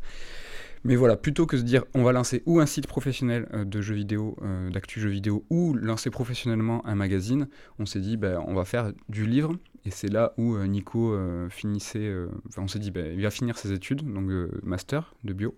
Mais 0.86 0.96
voilà, 0.96 1.18
plutôt 1.18 1.46
que 1.46 1.56
de 1.58 1.62
se 1.62 1.66
dire 1.66 1.84
on 1.94 2.04
va 2.04 2.12
lancer 2.14 2.42
ou 2.46 2.60
un 2.60 2.66
site 2.66 2.88
professionnel 2.88 3.48
euh, 3.54 3.66
de 3.66 3.82
jeux 3.82 3.96
vidéo, 3.96 4.38
euh, 4.42 4.70
d'actu 4.70 5.00
jeux 5.02 5.10
vidéo, 5.10 5.46
ou 5.50 5.74
lancer 5.74 6.10
professionnellement 6.10 6.86
un 6.88 6.96
magazine, 6.96 7.48
on 7.80 7.86
s'est 7.86 8.00
dit 8.00 8.16
ben, 8.18 8.42
on 8.48 8.54
va 8.54 8.64
faire 8.66 8.92
du 9.10 9.26
livre. 9.26 9.54
Et 9.86 9.92
c'est 9.92 10.10
là 10.10 10.34
où 10.38 10.56
euh, 10.56 10.66
Nico 10.68 11.14
euh, 11.14 11.50
finissait. 11.50 12.00
euh, 12.08 12.28
enfin, 12.48 12.62
on 12.64 12.68
s'est 12.68 12.80
dit 12.80 12.92
ben, 12.92 13.14
il 13.14 13.22
va 13.22 13.30
finir 13.30 13.58
ses 13.58 13.72
études, 13.74 14.02
donc 14.04 14.30
euh, 14.30 14.50
master 14.64 15.14
de 15.24 15.34
bio. 15.34 15.56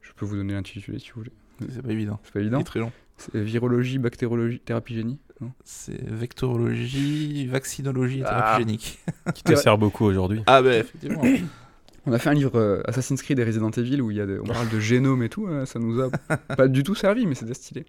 Je 0.00 0.10
peux 0.16 0.24
vous 0.24 0.36
donner 0.36 0.54
l'intitulé 0.54 0.98
si 0.98 1.10
vous 1.10 1.20
voulez. 1.20 1.32
C'est 1.72 1.82
pas 1.82 1.92
évident. 1.92 2.18
C'est 2.24 2.32
pas 2.32 2.40
évident. 2.40 2.58
est 2.60 2.64
très 2.64 2.80
long. 2.80 2.90
C'est 3.18 3.40
virologie, 3.40 3.98
bactérologie, 3.98 4.58
thérapie 4.58 4.94
génie. 4.94 5.18
C'est 5.64 6.00
vectorologie, 6.08 7.46
vaccinologie 7.46 8.20
et 8.20 8.24
Ah. 8.24 8.28
thérapie 8.30 8.58
génique. 8.62 8.98
Qui 9.34 9.42
te 9.44 9.54
sert 9.54 9.78
beaucoup 9.78 10.04
aujourd'hui. 10.04 10.42
Ah 10.46 10.62
bah 10.62 10.76
effectivement. 10.78 11.22
On 12.04 12.12
a 12.12 12.18
fait 12.18 12.30
un 12.30 12.34
livre 12.34 12.56
euh, 12.58 12.82
Assassin's 12.86 13.22
Creed 13.22 13.38
et 13.38 13.44
Resident 13.44 13.70
Evil 13.70 14.00
où 14.00 14.10
il 14.10 14.16
y 14.16 14.20
a 14.20 14.26
des- 14.26 14.38
on 14.40 14.44
parle 14.44 14.68
de 14.68 14.80
génome 14.80 15.22
et 15.22 15.28
tout, 15.28 15.46
euh, 15.46 15.64
ça 15.66 15.78
nous 15.78 16.00
a 16.00 16.10
pas 16.56 16.66
du 16.66 16.82
tout 16.82 16.96
servi, 16.96 17.26
mais 17.26 17.34
c'était 17.36 17.54
stylé. 17.54 17.84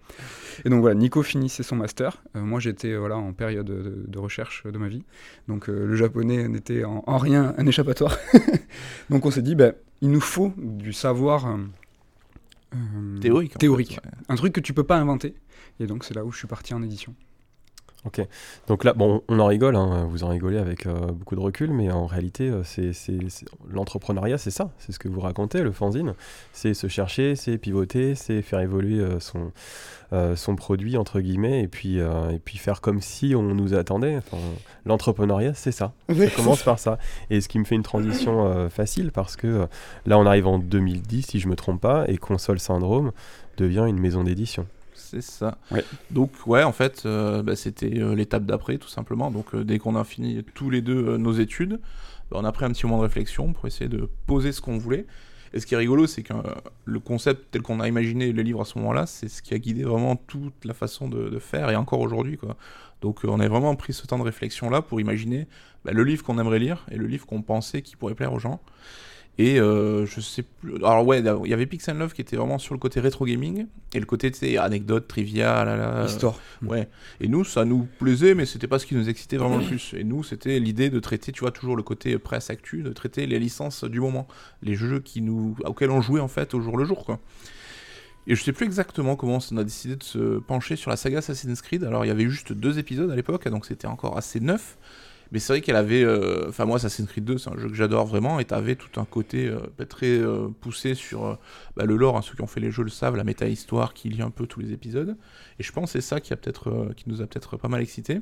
Et 0.65 0.69
donc 0.69 0.81
voilà, 0.81 0.93
Nico 0.93 1.23
finissait 1.23 1.63
son 1.63 1.75
master. 1.77 2.21
Euh, 2.35 2.41
moi 2.41 2.59
j'étais 2.59 2.91
euh, 2.91 2.99
voilà, 2.99 3.17
en 3.17 3.33
période 3.33 3.65
de, 3.65 4.03
de 4.07 4.19
recherche 4.19 4.65
de 4.67 4.77
ma 4.77 4.87
vie. 4.87 5.03
Donc 5.47 5.67
le 5.67 5.95
japonais 5.95 6.47
n'était 6.47 6.83
en, 6.83 7.03
en 7.07 7.17
rien 7.17 7.55
un 7.57 7.65
échappatoire. 7.65 8.17
donc 9.09 9.25
on 9.25 9.31
s'est 9.31 9.41
dit, 9.41 9.55
bah, 9.55 9.71
il 10.01 10.11
nous 10.11 10.21
faut 10.21 10.53
du 10.57 10.93
savoir 10.93 11.57
Théorique. 13.21 13.57
Théorique. 13.57 13.93
fait, 13.95 14.05
ouais. 14.05 14.11
un 14.29 14.35
truc 14.35 14.53
que 14.53 14.59
tu 14.59 14.73
peux 14.73 14.83
pas 14.83 14.97
inventer. 14.97 15.35
Et 15.79 15.85
donc 15.87 16.03
c'est 16.03 16.13
là 16.13 16.23
où 16.25 16.31
je 16.31 16.37
suis 16.37 16.47
parti 16.47 16.73
en 16.73 16.81
édition. 16.83 17.15
Ok. 18.05 18.21
Donc 18.67 18.83
là, 18.83 18.93
bon, 18.93 19.23
on 19.29 19.39
en 19.39 19.45
rigole, 19.45 19.77
hein, 19.77 20.05
vous 20.09 20.25
en 20.25 20.27
rigolez 20.27 20.57
avec 20.57 20.87
euh, 20.87 21.07
beaucoup 21.13 21.35
de 21.35 21.39
recul, 21.39 21.71
mais 21.71 21.89
en 21.89 22.05
réalité, 22.05 22.49
euh, 22.49 22.61
c'est, 22.63 22.91
l'entrepreneuriat, 23.69 24.37
c'est 24.37 24.51
ça, 24.51 24.71
c'est 24.77 24.91
ce 24.91 24.99
que 24.99 25.07
vous 25.07 25.21
racontez, 25.21 25.61
le 25.61 25.71
fanzine. 25.71 26.13
C'est 26.51 26.73
se 26.73 26.87
chercher, 26.87 27.37
c'est 27.37 27.57
pivoter, 27.57 28.15
c'est 28.15 28.41
faire 28.41 28.59
évoluer 28.59 28.99
euh, 28.99 29.19
son, 29.19 29.51
son 30.35 30.55
produit, 30.55 30.97
entre 30.97 31.21
guillemets, 31.21 31.63
et 31.63 31.67
puis, 31.67 31.97
et 31.97 32.39
puis 32.45 32.59
faire 32.59 32.81
comme 32.81 33.01
si 33.01 33.33
on 33.35 33.41
nous 33.41 33.73
attendait. 33.73 34.19
l'entrepreneuriat, 34.85 35.55
c'est 35.55 35.71
ça. 35.71 35.91
ça 36.07 36.29
commence 36.35 36.61
par 36.61 36.77
ça. 36.77 36.99
Et 37.31 37.41
ce 37.41 37.47
qui 37.47 37.57
me 37.57 37.63
fait 37.63 37.73
une 37.73 37.81
transition 37.81 38.69
facile, 38.69 39.11
parce 39.11 39.35
que 39.35 39.67
là, 40.05 40.19
on 40.19 40.27
arrive 40.27 40.45
en 40.45 40.59
2010, 40.59 41.23
si 41.23 41.39
je 41.39 41.47
me 41.47 41.55
trompe 41.55 41.81
pas, 41.81 42.05
et 42.07 42.17
Console 42.17 42.59
Syndrome 42.59 43.11
devient 43.57 43.85
une 43.87 43.99
maison 43.99 44.23
d'édition 44.23 44.67
c'est 45.21 45.31
ça. 45.31 45.57
Donc 46.11 46.31
ouais, 46.45 46.63
en 46.63 46.71
fait, 46.71 47.03
euh, 47.05 47.43
bah, 47.43 47.55
c'était 47.55 47.99
euh, 47.99 48.15
l'étape 48.15 48.45
d'après, 48.45 48.77
tout 48.77 48.87
simplement. 48.87 49.31
Donc 49.31 49.53
euh, 49.53 49.63
dès 49.63 49.79
qu'on 49.79 49.95
a 49.95 50.03
fini 50.03 50.43
tous 50.55 50.69
les 50.69 50.81
deux 50.81 51.17
nos 51.17 51.33
études, 51.33 51.79
bah, 52.31 52.37
on 52.39 52.45
a 52.45 52.51
pris 52.51 52.65
un 52.65 52.71
petit 52.71 52.85
moment 52.85 52.97
de 52.97 53.03
réflexion 53.03 53.53
pour 53.53 53.67
essayer 53.67 53.89
de 53.89 54.09
poser 54.25 54.51
ce 54.51 54.61
qu'on 54.61 54.77
voulait. 54.77 55.05
Et 55.55 55.59
ce 55.59 55.67
qui 55.67 55.75
est 55.75 55.77
rigolo, 55.77 56.07
c'est 56.07 56.23
que 56.23 56.33
le 56.85 56.99
concept 56.99 57.51
tel 57.51 57.61
qu'on 57.61 57.79
a 57.79 57.87
imaginé 57.87 58.31
le 58.31 58.41
livre 58.41 58.61
à 58.61 58.65
ce 58.65 58.79
moment-là, 58.79 59.05
c'est 59.05 59.29
ce 59.29 59.43
qui 59.43 59.53
a 59.53 59.59
guidé 59.59 59.83
vraiment 59.83 60.15
toute 60.15 60.65
la 60.65 60.73
façon 60.73 61.07
de, 61.07 61.37
faire, 61.37 61.69
et 61.69 61.75
encore 61.75 61.99
aujourd'hui. 61.99 62.37
quoi. 62.37 62.57
Donc 63.01 63.19
on 63.23 63.39
a 63.39 63.47
vraiment 63.47 63.75
pris 63.75 63.93
ce 63.93 64.07
temps 64.07 64.17
de 64.17 64.23
réflexion-là 64.23 64.81
pour 64.81 64.99
imaginer 64.99 65.47
bah, 65.85 65.91
le 65.91 66.03
livre 66.03 66.23
qu'on 66.23 66.39
aimerait 66.39 66.57
lire 66.57 66.87
et 66.89 66.95
le 66.95 67.05
livre 67.05 67.27
qu'on 67.27 67.43
pensait 67.43 67.83
qui 67.83 67.95
pourrait 67.95 68.15
plaire 68.15 68.33
aux 68.33 68.39
gens. 68.39 68.61
Et 69.39 69.59
euh, 69.59 70.05
je 70.05 70.21
sais 70.21 70.43
plus. 70.43 70.75
Alors, 70.75 71.05
ouais, 71.07 71.19
il 71.19 71.49
y 71.49 71.53
avait 71.53 71.65
Pixel 71.65 71.97
Love 71.97 72.13
qui 72.13 72.21
était 72.21 72.35
vraiment 72.35 72.59
sur 72.59 72.75
le 72.75 72.79
côté 72.79 72.99
rétro 72.99 73.25
gaming 73.25 73.65
et 73.93 73.99
le 73.99 74.05
côté, 74.05 74.29
tu 74.29 74.57
anecdote, 74.57 75.07
trivia, 75.07 75.65
là, 75.65 75.75
là. 75.75 76.05
Histoire. 76.05 76.39
Ouais. 76.61 76.87
Et 77.19 77.27
nous, 77.27 77.43
ça 77.43 77.65
nous 77.65 77.87
plaisait, 77.97 78.35
mais 78.35 78.45
c'était 78.45 78.67
pas 78.67 78.77
ce 78.77 78.85
qui 78.85 78.93
nous 78.93 79.09
excitait 79.09 79.37
vraiment 79.37 79.57
le 79.57 79.65
plus. 79.65 79.95
Et 79.97 80.03
nous, 80.03 80.23
c'était 80.23 80.59
l'idée 80.59 80.91
de 80.91 80.99
traiter, 80.99 81.31
tu 81.31 81.39
vois, 81.39 81.51
toujours 81.51 81.75
le 81.75 81.81
côté 81.81 82.17
presse 82.19 82.51
actu, 82.51 82.83
de 82.83 82.91
traiter 82.91 83.25
les 83.25 83.39
licences 83.39 83.83
du 83.83 83.99
moment, 83.99 84.27
les 84.61 84.75
jeux 84.75 84.99
qui 84.99 85.21
nous, 85.21 85.55
auxquels 85.65 85.91
on 85.91 86.01
jouait 86.01 86.21
en 86.21 86.27
fait 86.27 86.53
au 86.53 86.61
jour 86.61 86.77
le 86.77 86.85
jour, 86.85 87.03
quoi. 87.03 87.19
Et 88.27 88.35
je 88.35 88.43
sais 88.43 88.53
plus 88.53 88.65
exactement 88.65 89.15
comment 89.15 89.39
on 89.51 89.57
a 89.57 89.63
décidé 89.63 89.95
de 89.95 90.03
se 90.03 90.39
pencher 90.39 90.75
sur 90.75 90.89
la 90.91 90.95
saga 90.95 91.17
Assassin's 91.17 91.61
Creed. 91.61 91.83
Alors, 91.83 92.05
il 92.05 92.07
y 92.07 92.11
avait 92.11 92.29
juste 92.29 92.53
deux 92.53 92.79
épisodes 92.79 93.11
à 93.11 93.15
l'époque, 93.15 93.47
donc 93.49 93.65
c'était 93.65 93.87
encore 93.87 94.15
assez 94.15 94.39
neuf. 94.39 94.77
Mais 95.33 95.39
c'est 95.39 95.51
vrai 95.51 95.61
qu'elle 95.61 95.75
avait. 95.75 96.03
Euh, 96.03 96.49
enfin, 96.49 96.65
moi, 96.65 96.75
Assassin's 96.75 97.09
Creed 97.09 97.25
2, 97.25 97.39
c'est 97.39 97.49
un 97.49 97.57
jeu 97.57 97.67
que 97.67 97.73
j'adore 97.73 98.05
vraiment. 98.05 98.39
Et 98.39 98.45
t'avais 98.45 98.75
tout 98.75 98.99
un 99.01 99.05
côté 99.05 99.47
euh, 99.47 99.57
bah, 99.79 99.85
très 99.87 100.19
euh, 100.19 100.47
poussé 100.61 100.93
sur 100.93 101.39
bah, 101.75 101.85
le 101.85 101.95
lore. 101.95 102.15
Hein, 102.15 102.21
ceux 102.21 102.35
qui 102.35 102.43
ont 102.43 102.47
fait 102.47 102.59
les 102.59 102.69
jeux 102.69 102.83
le 102.83 102.91
savent, 102.91 103.15
la 103.15 103.23
méta-histoire 103.23 103.95
qui 103.95 104.09
lie 104.09 104.21
un 104.21 104.29
peu 104.29 104.45
tous 104.45 104.59
les 104.59 104.73
épisodes. 104.73 105.17
Et 105.57 105.63
je 105.63 105.71
pense 105.71 105.91
que 105.91 105.99
c'est 105.99 106.07
ça 106.07 106.21
qui, 106.21 106.35
peut-être, 106.35 106.93
qui 106.95 107.09
nous 107.09 107.23
a 107.23 107.25
peut-être 107.25 107.57
pas 107.57 107.67
mal 107.67 107.81
excité. 107.81 108.21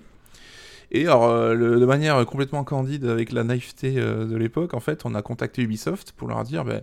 Et 0.91 1.03
alors, 1.03 1.29
de 1.53 1.85
manière 1.85 2.25
complètement 2.25 2.63
candide, 2.63 3.05
avec 3.05 3.33
la 3.33 3.43
naïveté 3.43 3.95
de 3.95 4.35
l'époque, 4.35 4.73
en 4.73 4.79
fait, 4.79 5.05
on 5.05 5.13
a 5.13 5.21
contacté 5.21 5.61
Ubisoft 5.61 6.13
pour 6.13 6.29
leur 6.29 6.43
dire. 6.43 6.63
Ben, 6.63 6.81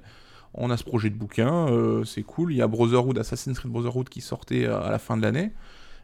on 0.54 0.70
a 0.70 0.76
ce 0.76 0.84
projet 0.84 1.10
de 1.10 1.14
bouquin, 1.14 1.66
c'est 2.04 2.22
cool. 2.22 2.52
Il 2.52 2.56
y 2.56 2.62
a 2.62 2.66
Brotherhood, 2.66 3.18
Assassin's 3.18 3.58
Creed 3.58 3.70
Brotherhood 3.70 4.08
qui 4.08 4.22
sortait 4.22 4.66
à 4.66 4.90
la 4.90 4.98
fin 4.98 5.16
de 5.16 5.22
l'année. 5.22 5.52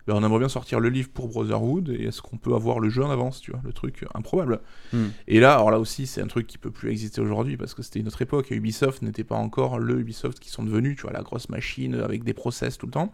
Ben, 0.06 0.14
on 0.14 0.22
aimerait 0.22 0.40
bien 0.40 0.48
sortir 0.48 0.80
le 0.80 0.90
livre 0.90 1.08
pour 1.08 1.28
Brotherhood 1.28 1.88
et 1.88 2.04
est-ce 2.04 2.20
qu'on 2.20 2.36
peut 2.36 2.54
avoir 2.54 2.78
le 2.78 2.90
jeu 2.90 3.02
en 3.02 3.10
avance, 3.10 3.40
tu 3.40 3.52
vois, 3.52 3.60
le 3.64 3.72
truc 3.72 4.04
improbable. 4.14 4.60
Hmm. 4.92 5.06
Et 5.28 5.40
là, 5.40 5.54
alors 5.54 5.70
là 5.70 5.78
aussi, 5.78 6.06
c'est 6.06 6.20
un 6.20 6.26
truc 6.26 6.46
qui 6.46 6.58
peut 6.58 6.70
plus 6.70 6.90
exister 6.90 7.22
aujourd'hui 7.22 7.56
parce 7.56 7.72
que 7.72 7.82
c'était 7.82 8.00
une 8.00 8.08
autre 8.08 8.20
époque 8.20 8.52
et 8.52 8.54
Ubisoft 8.54 9.00
n'était 9.02 9.24
pas 9.24 9.36
encore 9.36 9.78
le 9.78 9.98
Ubisoft 10.00 10.38
qui 10.40 10.50
sont 10.50 10.62
devenus, 10.62 10.96
tu 10.96 11.02
vois, 11.02 11.12
la 11.12 11.22
grosse 11.22 11.48
machine 11.48 11.94
avec 11.94 12.22
des 12.22 12.34
process 12.34 12.76
tout 12.76 12.86
le 12.86 12.92
temps. 12.92 13.12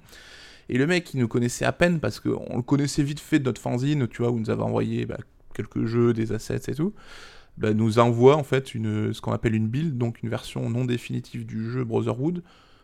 Et 0.68 0.78
le 0.78 0.87
mec, 0.87 1.12
il 1.14 1.20
nous 1.20 1.28
connaissait 1.28 1.64
à 1.64 1.73
peine 1.73 2.00
parce 2.00 2.20
qu'on 2.20 2.56
le 2.56 2.62
connaissait 2.62 3.02
vite 3.02 3.20
fait 3.20 3.38
de 3.38 3.44
notre 3.44 3.61
fanzine, 3.61 4.07
tu 4.09 4.22
vois, 4.22 4.31
où 4.31 4.38
nous 4.38 4.50
avait 4.50 4.62
envoyé 4.62 5.07
bah, 5.07 5.18
quelques 5.55 5.85
jeux, 5.85 6.12
des 6.12 6.33
assets 6.33 6.70
et 6.70 6.74
tout. 6.74 6.92
Bah, 7.59 7.74
nous 7.74 7.98
envoie 7.98 8.37
en 8.37 8.44
fait 8.44 8.74
une, 8.74 9.12
ce 9.12 9.20
qu'on 9.20 9.33
appelle 9.33 9.55
une 9.55 9.68
build, 9.68 9.98
donc 9.98 10.22
une 10.22 10.29
version 10.29 10.70
non 10.70 10.85
définitive 10.85 11.44
du 11.44 11.70
jeu 11.70 11.85
Brotherhood, 11.85 12.42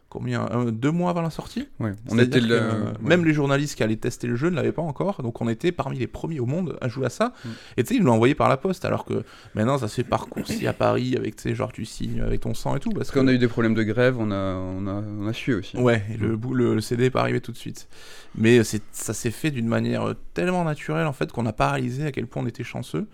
combien 0.09 0.49
deux 0.71 0.91
mois 0.93 1.11
avant 1.11 1.23
la 1.23 1.31
sortie 1.31 1.69
on 1.81 2.19
était 2.19 2.41
euh, 2.43 2.93
même 3.01 3.25
les 3.25 3.33
journalistes 3.33 3.77
qui 3.77 3.83
allaient 3.83 3.97
tester 3.97 4.27
le 4.27 4.37
jeu 4.37 4.51
ne 4.51 4.57
l'avaient 4.57 4.73
pas 4.73 4.83
encore. 4.83 5.23
Donc 5.23 5.41
on 5.41 5.49
était 5.49 5.73
parmi 5.73 5.99
les 5.99 6.07
premiers 6.07 6.41
au 6.41 6.47
monde 6.47 6.79
à 6.81 6.89
jouer 6.89 7.07
à 7.07 7.11
ça. 7.11 7.33
Mm. 7.45 7.49
et 7.77 7.83
tu 7.83 7.89
sais 7.89 7.95
ils 7.97 8.01
nous 8.01 8.07
l'ont 8.07 8.15
envoyé 8.15 8.35
par 8.35 8.49
la 8.49 8.57
poste 8.57 8.85
alors 8.85 9.05
que 9.05 9.25
maintenant 9.55 9.79
ça 9.79 9.89
se 9.89 9.97
fait 9.97 10.05
par 10.05 10.29
coursier 10.29 10.69
à 10.69 10.73
Paris 10.73 11.17
avec 11.17 11.37
tu 11.37 11.43
sais 11.43 11.55
genre 11.55 11.73
tu 11.73 11.85
signes 11.85 12.21
avec 12.21 12.41
ton 12.41 12.55
sang 12.55 12.77
et 12.77 12.81
tout 12.81 12.91
parce, 12.91 13.11
qu'on 13.11 13.27
a 13.27 13.33
eu 13.33 13.39
des 13.39 13.49
problèmes 13.49 13.75
de 13.75 13.83
grève 13.83 14.17
on 14.19 14.31
a 14.31 14.55
on 14.55 14.87
a, 14.87 15.03
on 15.21 15.27
a 15.27 15.33
su 15.33 15.55
aussi. 15.55 15.77
Ouais 15.77 16.03
le, 16.19 16.39
le, 16.53 16.75
le 16.75 16.81
CD 16.81 17.05
n'est 17.05 17.11
pas 17.11 17.21
arrivé 17.21 17.41
tout 17.41 17.53
de 17.53 17.57
suite. 17.57 17.89
Mais 18.37 18.63
ça 18.65 19.15
s'est 19.15 19.31
fait 19.31 19.51
d'une 19.51 19.69
manière 19.69 20.15
tellement 20.35 20.65
naturelle 20.65 21.07
en 21.07 21.13
fait 21.13 21.33
qu'on 21.33 21.43
n'a 21.43 21.53
pas 21.53 21.73
réalisé 21.73 22.07
à 22.07 22.13
quel 22.13 22.27
point 22.27 22.43
on 22.43 22.47
était 22.47 22.65
chanceux 22.65 23.07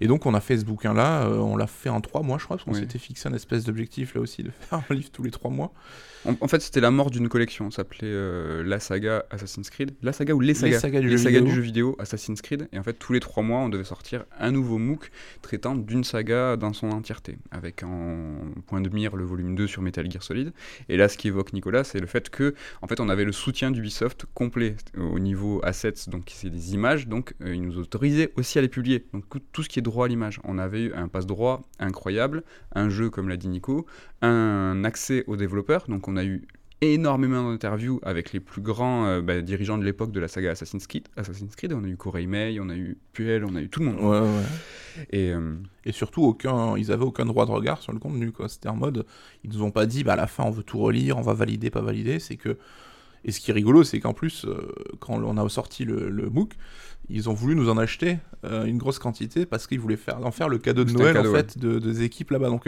et 0.00 0.06
donc 0.06 0.26
on 0.26 0.34
a 0.34 0.40
fait 0.40 0.58
ce 0.58 0.64
bouquin-là, 0.64 1.26
euh, 1.26 1.38
on 1.38 1.56
l'a 1.56 1.66
fait 1.66 1.88
en 1.88 2.00
trois 2.00 2.22
mois, 2.22 2.38
je 2.38 2.44
crois, 2.44 2.56
parce 2.56 2.64
qu'on 2.64 2.74
s'était 2.74 2.98
fixé 2.98 3.28
un 3.28 3.34
espèce 3.34 3.64
d'objectif 3.64 4.14
là 4.14 4.20
aussi 4.20 4.42
de 4.42 4.50
faire 4.60 4.82
un 4.88 4.94
livre 4.94 5.10
tous 5.10 5.22
les 5.22 5.30
trois 5.30 5.50
mois. 5.50 5.72
En, 6.26 6.48
fait, 6.48 6.60
c'était 6.60 6.80
la 6.80 6.90
mort 6.90 7.10
d'une 7.10 7.28
collection. 7.28 7.70
Ça 7.70 7.76
s'appelait 7.76 8.00
euh, 8.04 8.62
la 8.62 8.78
saga 8.78 9.24
Assassin's 9.30 9.70
Creed. 9.70 9.92
La 10.02 10.12
saga 10.12 10.34
ou 10.34 10.40
les 10.40 10.52
sagas 10.52 10.76
Les 10.76 11.18
sagas, 11.18 11.40
du, 11.40 11.50
jeu 11.50 11.62
vidéo 11.62 11.96
Assassin's 11.98 12.42
Creed. 12.42 12.68
Et 12.72 12.78
en 12.78 12.82
fait, 12.82 12.92
tous 12.94 13.14
les 13.14 13.20
trois 13.20 13.42
mois, 13.42 13.60
on 13.60 13.70
devait 13.70 13.84
sortir 13.84 14.24
un 14.38 14.50
nouveau 14.50 14.76
MOOC 14.76 15.10
traitant 15.40 15.74
d'une 15.74 16.04
saga 16.04 16.56
dans 16.56 16.74
son 16.74 16.90
entièreté, 16.90 17.38
avec 17.50 17.82
en 17.82 18.36
point 18.66 18.82
de 18.82 18.90
mire 18.90 19.16
le 19.16 19.24
volume 19.24 19.54
2 19.54 19.66
sur 19.66 19.80
Metal 19.80 20.10
Gear 20.10 20.22
Solid. 20.22 20.52
Et 20.90 20.98
là, 20.98 21.08
ce 21.08 21.16
qui 21.16 21.28
évoque 21.28 21.54
Nicolas, 21.54 21.84
c'est 21.84 22.00
le 22.00 22.06
fait 22.06 22.28
que, 22.28 22.54
en 22.82 22.86
fait, 22.86 23.00
on 23.00 23.08
avait 23.08 23.24
le 23.24 23.32
soutien 23.32 23.70
d'Ubisoft 23.70 24.26
complet 24.34 24.76
au 24.98 25.18
niveau 25.18 25.60
assets, 25.62 26.08
donc 26.08 26.30
c'est 26.34 26.50
des 26.50 26.74
images, 26.74 27.08
donc 27.08 27.34
euh, 27.40 27.54
ils 27.54 27.62
nous 27.62 27.78
autorisaient 27.78 28.30
aussi 28.36 28.58
à 28.58 28.62
les 28.62 28.68
publier. 28.68 29.06
Donc 29.14 29.24
tout 29.52 29.62
ce 29.62 29.68
qui 29.70 29.78
est 29.78 29.82
droit 29.90 30.06
à 30.06 30.08
l'image. 30.08 30.40
On 30.44 30.58
avait 30.58 30.84
eu 30.84 30.94
un 30.94 31.08
passe-droit 31.08 31.62
incroyable, 31.78 32.42
un 32.74 32.88
jeu, 32.88 33.10
comme 33.10 33.28
l'a 33.28 33.36
dit 33.36 33.48
Nico, 33.48 33.86
un 34.22 34.84
accès 34.84 35.24
aux 35.26 35.36
développeurs, 35.36 35.84
donc 35.88 36.08
on 36.08 36.16
a 36.16 36.24
eu 36.24 36.46
énormément 36.80 37.50
d'interviews 37.50 38.00
avec 38.02 38.32
les 38.32 38.40
plus 38.40 38.62
grands 38.62 39.04
euh, 39.06 39.20
bah, 39.20 39.40
dirigeants 39.42 39.78
de 39.78 39.84
l'époque 39.84 40.12
de 40.12 40.20
la 40.20 40.28
saga 40.28 40.52
Assassin's 40.52 40.86
Creed. 40.86 41.08
Assassin's 41.16 41.54
Creed, 41.54 41.72
on 41.72 41.84
a 41.84 41.86
eu 41.86 41.96
Corey 41.96 42.26
May, 42.26 42.58
on 42.60 42.68
a 42.68 42.74
eu 42.74 42.96
Puel, 43.12 43.44
on 43.44 43.54
a 43.54 43.60
eu 43.60 43.68
tout 43.68 43.80
le 43.80 43.86
monde. 43.86 44.00
Ouais, 44.00 44.20
ouais. 44.20 45.06
Et, 45.10 45.32
euh, 45.32 45.56
et 45.84 45.92
surtout, 45.92 46.22
aucun, 46.22 46.76
ils 46.76 46.90
avaient 46.90 47.04
aucun 47.04 47.26
droit 47.26 47.44
de 47.44 47.50
regard 47.50 47.82
sur 47.82 47.92
le 47.92 47.98
contenu. 47.98 48.32
C'était 48.48 48.68
en 48.68 48.76
mode, 48.76 49.04
ils 49.44 49.50
nous 49.50 49.62
ont 49.62 49.70
pas 49.70 49.86
dit, 49.86 50.04
bah, 50.04 50.14
à 50.14 50.16
la 50.16 50.26
fin, 50.26 50.44
on 50.44 50.50
veut 50.50 50.62
tout 50.62 50.78
relire, 50.78 51.18
on 51.18 51.22
va 51.22 51.34
valider, 51.34 51.70
pas 51.70 51.82
valider. 51.82 52.18
C'est 52.18 52.36
que. 52.36 52.56
Et 53.22 53.32
ce 53.32 53.40
qui 53.40 53.50
est 53.50 53.54
rigolo, 53.54 53.84
c'est 53.84 54.00
qu'en 54.00 54.14
plus, 54.14 54.46
euh, 54.46 54.72
quand 54.98 55.22
on 55.22 55.36
a 55.36 55.46
sorti 55.50 55.84
le, 55.84 56.08
le 56.08 56.30
MOOC, 56.30 56.54
ils 57.10 57.28
ont 57.28 57.34
voulu 57.34 57.54
nous 57.54 57.68
en 57.68 57.76
acheter 57.76 58.18
une 58.42 58.78
grosse 58.78 58.98
quantité 58.98 59.44
parce 59.44 59.66
qu'ils 59.66 59.80
voulaient 59.80 59.96
faire, 59.96 60.24
en 60.24 60.30
faire 60.30 60.48
le 60.48 60.58
cadeau 60.58 60.84
de 60.84 60.92
Noël 60.92 61.18
en 61.18 61.24
fait 61.24 61.58
de, 61.58 61.78
des 61.78 62.02
équipes 62.02 62.30
là-bas. 62.30 62.48
Donc 62.48 62.66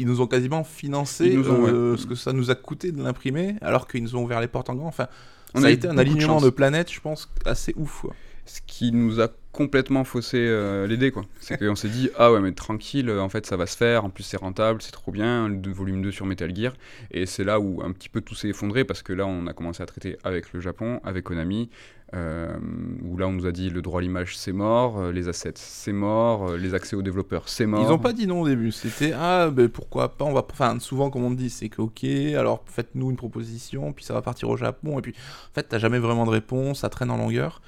ils 0.00 0.06
nous 0.06 0.22
ont 0.22 0.26
quasiment 0.26 0.64
financé 0.64 1.36
euh, 1.36 1.94
ce 1.98 2.06
que 2.06 2.14
ça 2.14 2.32
nous 2.32 2.50
a 2.50 2.54
coûté 2.54 2.90
de 2.90 3.02
l'imprimer, 3.02 3.56
alors 3.60 3.86
qu'ils 3.86 4.02
nous 4.02 4.16
ont 4.16 4.24
ouvert 4.24 4.40
les 4.40 4.48
portes 4.48 4.70
en 4.70 4.74
grand. 4.74 4.88
Enfin, 4.88 5.08
on 5.54 5.60
ça 5.60 5.66
a, 5.66 5.70
été 5.70 5.88
un 5.88 5.98
alignement 5.98 6.40
de, 6.40 6.48
planètes, 6.48 6.90
je 6.90 7.00
pense, 7.00 7.30
assez 7.44 7.74
ouf. 7.76 8.06
Ce 8.46 8.60
qui 8.66 8.92
nous 8.92 9.20
a 9.20 9.28
complètement 9.52 10.04
faussé 10.04 10.38
euh, 10.38 10.86
l'idée, 10.86 11.10
quoi. 11.10 11.24
C'est 11.40 11.58
qu'on 11.58 11.74
s'est 11.74 11.88
dit, 11.88 12.10
ah 12.16 12.32
ouais, 12.32 12.40
mais 12.40 12.52
tranquille, 12.52 13.10
en 13.10 13.28
fait, 13.28 13.46
ça 13.46 13.56
va 13.56 13.66
se 13.66 13.76
faire, 13.76 14.04
en 14.04 14.10
plus 14.10 14.22
c'est 14.22 14.36
rentable, 14.36 14.80
c'est 14.82 14.92
trop 14.92 15.12
bien, 15.12 15.48
le 15.48 15.72
volume 15.72 16.02
2 16.02 16.10
sur 16.10 16.26
Metal 16.26 16.54
Gear. 16.54 16.72
Et 17.10 17.26
c'est 17.26 17.44
là 17.44 17.60
où 17.60 17.82
un 17.82 17.92
petit 17.92 18.08
peu 18.08 18.20
tout 18.20 18.34
s'est 18.34 18.48
effondré, 18.48 18.84
parce 18.84 19.02
que 19.02 19.12
là, 19.12 19.26
on 19.26 19.46
a 19.46 19.52
commencé 19.52 19.82
à 19.82 19.86
traiter 19.86 20.16
avec 20.24 20.52
le 20.52 20.60
Japon, 20.60 21.00
avec 21.04 21.24
Konami, 21.24 21.68
euh, 22.12 22.56
où 23.04 23.16
là 23.16 23.28
on 23.28 23.32
nous 23.32 23.46
a 23.46 23.52
dit 23.52 23.70
le 23.70 23.82
droit 23.82 24.00
à 24.00 24.02
l'image 24.02 24.36
c'est 24.36 24.50
mort, 24.50 24.98
euh, 24.98 25.12
les 25.12 25.28
assets 25.28 25.52
c'est 25.54 25.92
mort, 25.92 26.50
euh, 26.50 26.56
les 26.56 26.74
accès 26.74 26.96
aux 26.96 27.02
développeurs 27.02 27.48
c'est 27.48 27.66
mort. 27.66 27.84
Ils 27.84 27.88
n'ont 27.88 28.00
pas 28.00 28.12
dit 28.12 28.26
non 28.26 28.40
au 28.40 28.48
début, 28.48 28.72
c'était 28.72 29.12
ah 29.14 29.48
ben 29.48 29.68
pourquoi 29.68 30.16
pas, 30.16 30.24
on 30.24 30.32
va, 30.32 30.44
enfin 30.50 30.80
souvent 30.80 31.08
comme 31.10 31.22
on 31.22 31.30
dit 31.30 31.50
c'est 31.50 31.68
que 31.68 31.80
ok, 31.80 32.02
alors 32.36 32.64
faites-nous 32.66 33.10
une 33.10 33.16
proposition, 33.16 33.92
puis 33.92 34.04
ça 34.04 34.12
va 34.12 34.22
partir 34.22 34.48
au 34.48 34.56
Japon, 34.56 34.98
et 34.98 35.02
puis 35.02 35.14
en 35.50 35.54
fait 35.54 35.68
t'as 35.68 35.78
jamais 35.78 36.00
vraiment 36.00 36.26
de 36.26 36.30
réponse, 36.30 36.80
ça 36.80 36.88
traîne 36.88 37.12
en 37.12 37.16
longueur. 37.16 37.62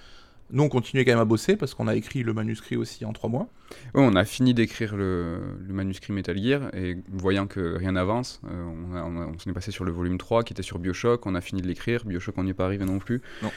Nous, 0.53 0.63
on 0.63 0.69
continuait 0.69 1.05
quand 1.05 1.13
même 1.13 1.21
à 1.21 1.25
bosser 1.25 1.57
parce 1.57 1.75
qu'on 1.75 1.89
a 1.89 1.97
écrit 1.97 2.23
le 2.23 2.35
manuscrit 2.35 2.77
aussi 2.77 3.05
en 3.05 3.13
trois 3.13 3.31
mois. 3.31 3.49
Oui, 3.95 4.03
on 4.05 4.15
a 4.15 4.25
fini 4.25 4.53
d'écrire 4.53 4.95
le, 4.97 5.39
manuscrit 5.69 6.13
Metal 6.13 6.37
Gear 6.37 6.75
et 6.75 6.99
voyant 7.11 7.47
que 7.47 7.77
rien 7.77 7.93
n'avance, 7.93 8.41
on, 8.45 8.95
on, 8.95 9.39
s'en 9.39 9.51
est 9.51 9.55
passé 9.55 9.71
sur 9.71 9.85
le 9.85 9.93
volume 9.93 10.19
3 10.19 10.45
qui 10.45 10.53
était 10.53 10.63
sur 10.63 10.79
Bioshock. 10.79 11.27
On 11.27 11.35
a 11.35 11.41
fini 11.41 11.63
de 11.63 11.67
l'écrire. 11.67 12.05
Bioshock, 12.05 12.37
on 12.37 12.45
n'y 12.45 12.51
est 12.51 12.55
pas 12.55 12.67
arrivé 12.67 12.85
non 12.85 12.99
plus. 12.99 13.23
Non. 13.43 13.51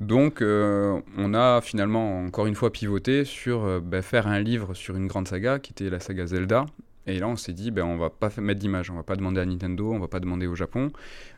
Donc, 0.00 0.42
euh, 0.42 1.00
on 1.16 1.34
a 1.34 1.60
finalement 1.60 2.24
encore 2.24 2.46
une 2.46 2.54
fois 2.54 2.72
pivoté 2.72 3.24
sur 3.24 3.64
euh, 3.64 3.80
bah, 3.80 4.02
faire 4.02 4.26
un 4.26 4.40
livre 4.40 4.74
sur 4.74 4.96
une 4.96 5.06
grande 5.06 5.28
saga 5.28 5.58
qui 5.58 5.72
était 5.72 5.88
la 5.88 6.00
saga 6.00 6.26
Zelda. 6.26 6.66
Et 7.06 7.18
là, 7.18 7.28
on 7.28 7.36
s'est 7.36 7.52
dit, 7.52 7.70
ben, 7.70 7.84
on 7.84 7.96
va 7.96 8.10
pas 8.10 8.30
mettre 8.38 8.60
d'image, 8.60 8.90
on 8.90 8.94
va 8.94 9.02
pas 9.02 9.16
demander 9.16 9.40
à 9.40 9.46
Nintendo, 9.46 9.92
on 9.92 9.98
va 9.98 10.08
pas 10.08 10.20
demander 10.20 10.46
au 10.46 10.54
Japon, 10.54 10.90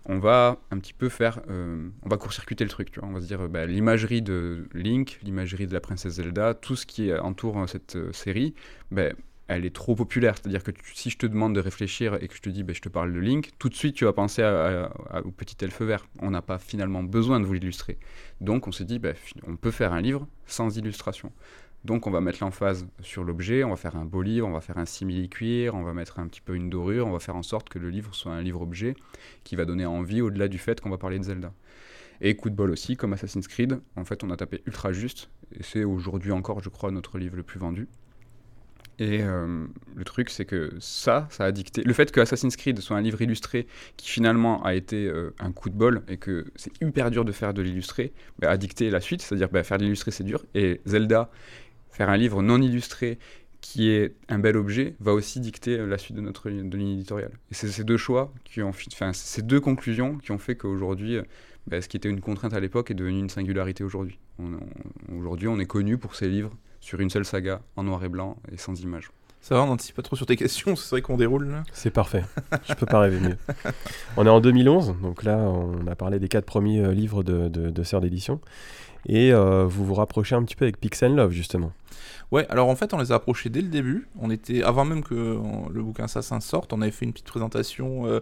on 0.04 0.18
va 0.18 0.58
un 0.70 0.78
petit 0.78 0.92
peu 0.92 1.08
faire, 1.08 1.40
euh, 1.50 1.88
on 2.02 2.08
va 2.08 2.16
court-circuiter 2.16 2.64
le 2.64 2.70
truc, 2.70 2.90
tu 2.90 3.00
vois. 3.00 3.08
On 3.08 3.12
va 3.12 3.20
se 3.20 3.26
dire, 3.26 3.48
ben, 3.48 3.68
l'imagerie 3.68 4.22
de 4.22 4.68
Link, 4.74 5.18
l'imagerie 5.22 5.66
de 5.66 5.72
la 5.72 5.80
princesse 5.80 6.14
Zelda, 6.14 6.54
tout 6.54 6.76
ce 6.76 6.86
qui 6.86 7.12
entoure 7.12 7.68
cette 7.68 7.98
série, 8.12 8.54
ben, 8.90 9.14
elle 9.48 9.64
est 9.64 9.74
trop 9.74 9.94
populaire. 9.94 10.34
C'est-à-dire 10.36 10.62
que 10.62 10.72
si 10.94 11.10
je 11.10 11.18
te 11.18 11.26
demande 11.26 11.54
de 11.54 11.60
réfléchir 11.60 12.18
et 12.20 12.28
que 12.28 12.34
je 12.34 12.42
te 12.42 12.48
dis, 12.48 12.62
ben, 12.62 12.74
je 12.74 12.80
te 12.80 12.88
parle 12.88 13.12
de 13.12 13.18
Link, 13.18 13.50
tout 13.58 13.68
de 13.68 13.74
suite 13.74 13.94
tu 13.94 14.04
vas 14.04 14.12
penser 14.12 14.42
au 15.24 15.30
petit 15.30 15.56
elfe 15.64 15.82
vert. 15.82 16.06
On 16.20 16.30
n'a 16.30 16.42
pas 16.42 16.58
finalement 16.58 17.02
besoin 17.02 17.40
de 17.40 17.44
vous 17.44 17.52
l'illustrer. 17.52 17.98
Donc 18.40 18.66
on 18.66 18.72
s'est 18.72 18.84
dit, 18.84 18.98
ben, 18.98 19.14
on 19.46 19.56
peut 19.56 19.70
faire 19.70 19.92
un 19.92 20.00
livre 20.00 20.26
sans 20.46 20.76
illustration. 20.76 21.32
Donc 21.86 22.08
on 22.08 22.10
va 22.10 22.20
mettre 22.20 22.38
l'emphase 22.42 22.84
sur 23.00 23.22
l'objet, 23.22 23.62
on 23.62 23.70
va 23.70 23.76
faire 23.76 23.94
un 23.94 24.04
beau 24.04 24.20
livre, 24.20 24.48
on 24.48 24.50
va 24.50 24.60
faire 24.60 24.76
un 24.76 24.86
simili-cuir, 24.86 25.76
on 25.76 25.84
va 25.84 25.94
mettre 25.94 26.18
un 26.18 26.26
petit 26.26 26.40
peu 26.40 26.56
une 26.56 26.68
dorure, 26.68 27.06
on 27.06 27.12
va 27.12 27.20
faire 27.20 27.36
en 27.36 27.44
sorte 27.44 27.68
que 27.68 27.78
le 27.78 27.90
livre 27.90 28.12
soit 28.12 28.32
un 28.32 28.42
livre-objet 28.42 28.96
qui 29.44 29.54
va 29.54 29.64
donner 29.64 29.86
envie 29.86 30.20
au-delà 30.20 30.48
du 30.48 30.58
fait 30.58 30.80
qu'on 30.80 30.90
va 30.90 30.98
parler 30.98 31.20
de 31.20 31.24
Zelda. 31.24 31.52
Et 32.20 32.34
coup 32.34 32.50
de 32.50 32.56
bol 32.56 32.72
aussi, 32.72 32.96
comme 32.96 33.12
Assassin's 33.12 33.46
Creed, 33.46 33.78
en 33.94 34.04
fait 34.04 34.24
on 34.24 34.30
a 34.30 34.36
tapé 34.36 34.62
ultra 34.66 34.90
juste, 34.92 35.30
et 35.52 35.62
c'est 35.62 35.84
aujourd'hui 35.84 36.32
encore 36.32 36.60
je 36.60 36.70
crois 36.70 36.90
notre 36.90 37.18
livre 37.18 37.36
le 37.36 37.44
plus 37.44 37.60
vendu. 37.60 37.86
Et 38.98 39.22
euh, 39.22 39.66
le 39.94 40.04
truc, 40.04 40.30
c'est 40.30 40.46
que 40.46 40.72
ça, 40.78 41.28
ça 41.30 41.44
a 41.44 41.52
dicté. 41.52 41.82
Le 41.82 41.92
fait 41.92 42.10
que 42.10 42.20
Assassin's 42.20 42.56
Creed 42.56 42.80
soit 42.80 42.96
un 42.96 43.02
livre 43.02 43.20
illustré 43.20 43.66
qui 43.96 44.08
finalement 44.08 44.62
a 44.62 44.74
été 44.74 45.06
euh, 45.06 45.34
un 45.38 45.52
coup 45.52 45.68
de 45.68 45.74
bol 45.74 46.02
et 46.08 46.16
que 46.16 46.46
c'est 46.56 46.72
hyper 46.82 47.10
dur 47.10 47.24
de 47.24 47.32
faire 47.32 47.52
de 47.52 47.60
l'illustré, 47.60 48.12
bah, 48.38 48.50
a 48.50 48.56
dicté 48.56 48.88
la 48.88 49.00
suite. 49.00 49.20
C'est-à-dire, 49.20 49.50
bah, 49.50 49.62
faire 49.64 49.76
de 49.76 49.82
l'illustré, 49.84 50.10
c'est 50.10 50.24
dur. 50.24 50.44
Et 50.54 50.80
Zelda, 50.86 51.30
faire 51.96 52.10
un 52.10 52.16
livre 52.16 52.42
non 52.42 52.60
illustré 52.60 53.18
qui 53.62 53.88
est 53.90 54.14
un 54.28 54.38
bel 54.38 54.56
objet, 54.56 54.94
va 55.00 55.12
aussi 55.12 55.40
dicter 55.40 55.78
la 55.78 55.98
suite 55.98 56.16
de 56.16 56.20
notre 56.20 56.50
de 56.50 56.76
ligne 56.76 56.92
éditoriale. 56.92 57.32
Et 57.50 57.54
c'est 57.54 57.68
ces 57.68 57.84
deux 57.84 57.96
choix 57.96 58.32
qui 58.44 58.62
ont, 58.62 58.68
enfin, 58.68 59.12
ces 59.12 59.42
deux 59.42 59.60
conclusions 59.60 60.18
qui 60.18 60.30
ont 60.30 60.38
fait 60.38 60.56
qu'aujourd'hui, 60.56 61.18
bah, 61.66 61.80
ce 61.80 61.88
qui 61.88 61.96
était 61.96 62.10
une 62.10 62.20
contrainte 62.20 62.52
à 62.52 62.60
l'époque 62.60 62.90
est 62.90 62.94
devenu 62.94 63.18
une 63.18 63.30
singularité 63.30 63.82
aujourd'hui. 63.82 64.20
Aujourd'hui, 65.18 65.48
on 65.48 65.58
est 65.58 65.66
connu 65.66 65.98
pour 65.98 66.14
ces 66.14 66.28
livres 66.28 66.52
sur 66.80 67.00
une 67.00 67.10
seule 67.10 67.24
saga 67.24 67.62
en 67.74 67.82
noir 67.82 68.04
et 68.04 68.08
blanc 68.08 68.36
et 68.52 68.56
sans 68.56 68.80
images. 68.82 69.10
Ça 69.40 69.54
va, 69.54 69.62
on 69.62 69.66
n'anticipe 69.66 69.96
pas 69.96 70.02
trop 70.02 70.16
sur 70.16 70.26
tes 70.26 70.36
questions, 70.36 70.76
c'est 70.76 70.90
vrai 70.90 71.02
qu'on 71.02 71.16
déroule 71.16 71.48
là. 71.48 71.62
C'est 71.72 71.90
parfait, 71.90 72.24
je 72.68 72.74
peux 72.74 72.86
pas 72.86 73.00
rêver 73.00 73.20
mieux. 73.20 73.36
On 74.16 74.26
est 74.26 74.30
en 74.30 74.40
2011, 74.40 74.96
donc 75.00 75.22
là 75.22 75.38
on 75.38 75.86
a 75.86 75.94
parlé 75.94 76.18
des 76.18 76.28
quatre 76.28 76.46
premiers 76.46 76.80
euh, 76.80 76.92
livres 76.92 77.22
de, 77.22 77.48
de, 77.48 77.70
de 77.70 77.82
Sœurs 77.82 78.00
d'édition, 78.00 78.40
et 79.08 79.32
euh, 79.32 79.64
vous 79.64 79.84
vous 79.84 79.94
rapprochez 79.94 80.34
un 80.34 80.42
petit 80.42 80.56
peu 80.56 80.64
avec 80.64 80.80
Pixel 80.80 81.14
Love 81.14 81.30
justement. 81.30 81.72
Ouais, 82.32 82.46
alors 82.48 82.68
en 82.68 82.76
fait, 82.76 82.92
on 82.92 82.98
les 82.98 83.12
a 83.12 83.16
approchés 83.16 83.50
dès 83.50 83.60
le 83.60 83.68
début. 83.68 84.08
On 84.20 84.30
était 84.30 84.62
avant 84.62 84.84
même 84.84 85.02
que 85.04 85.14
le 85.14 85.82
bouquin 85.82 86.04
Assassin 86.04 86.40
sorte, 86.40 86.72
on 86.72 86.82
avait 86.82 86.90
fait 86.90 87.04
une 87.04 87.12
petite 87.12 87.26
présentation. 87.26 88.06
Euh, 88.06 88.20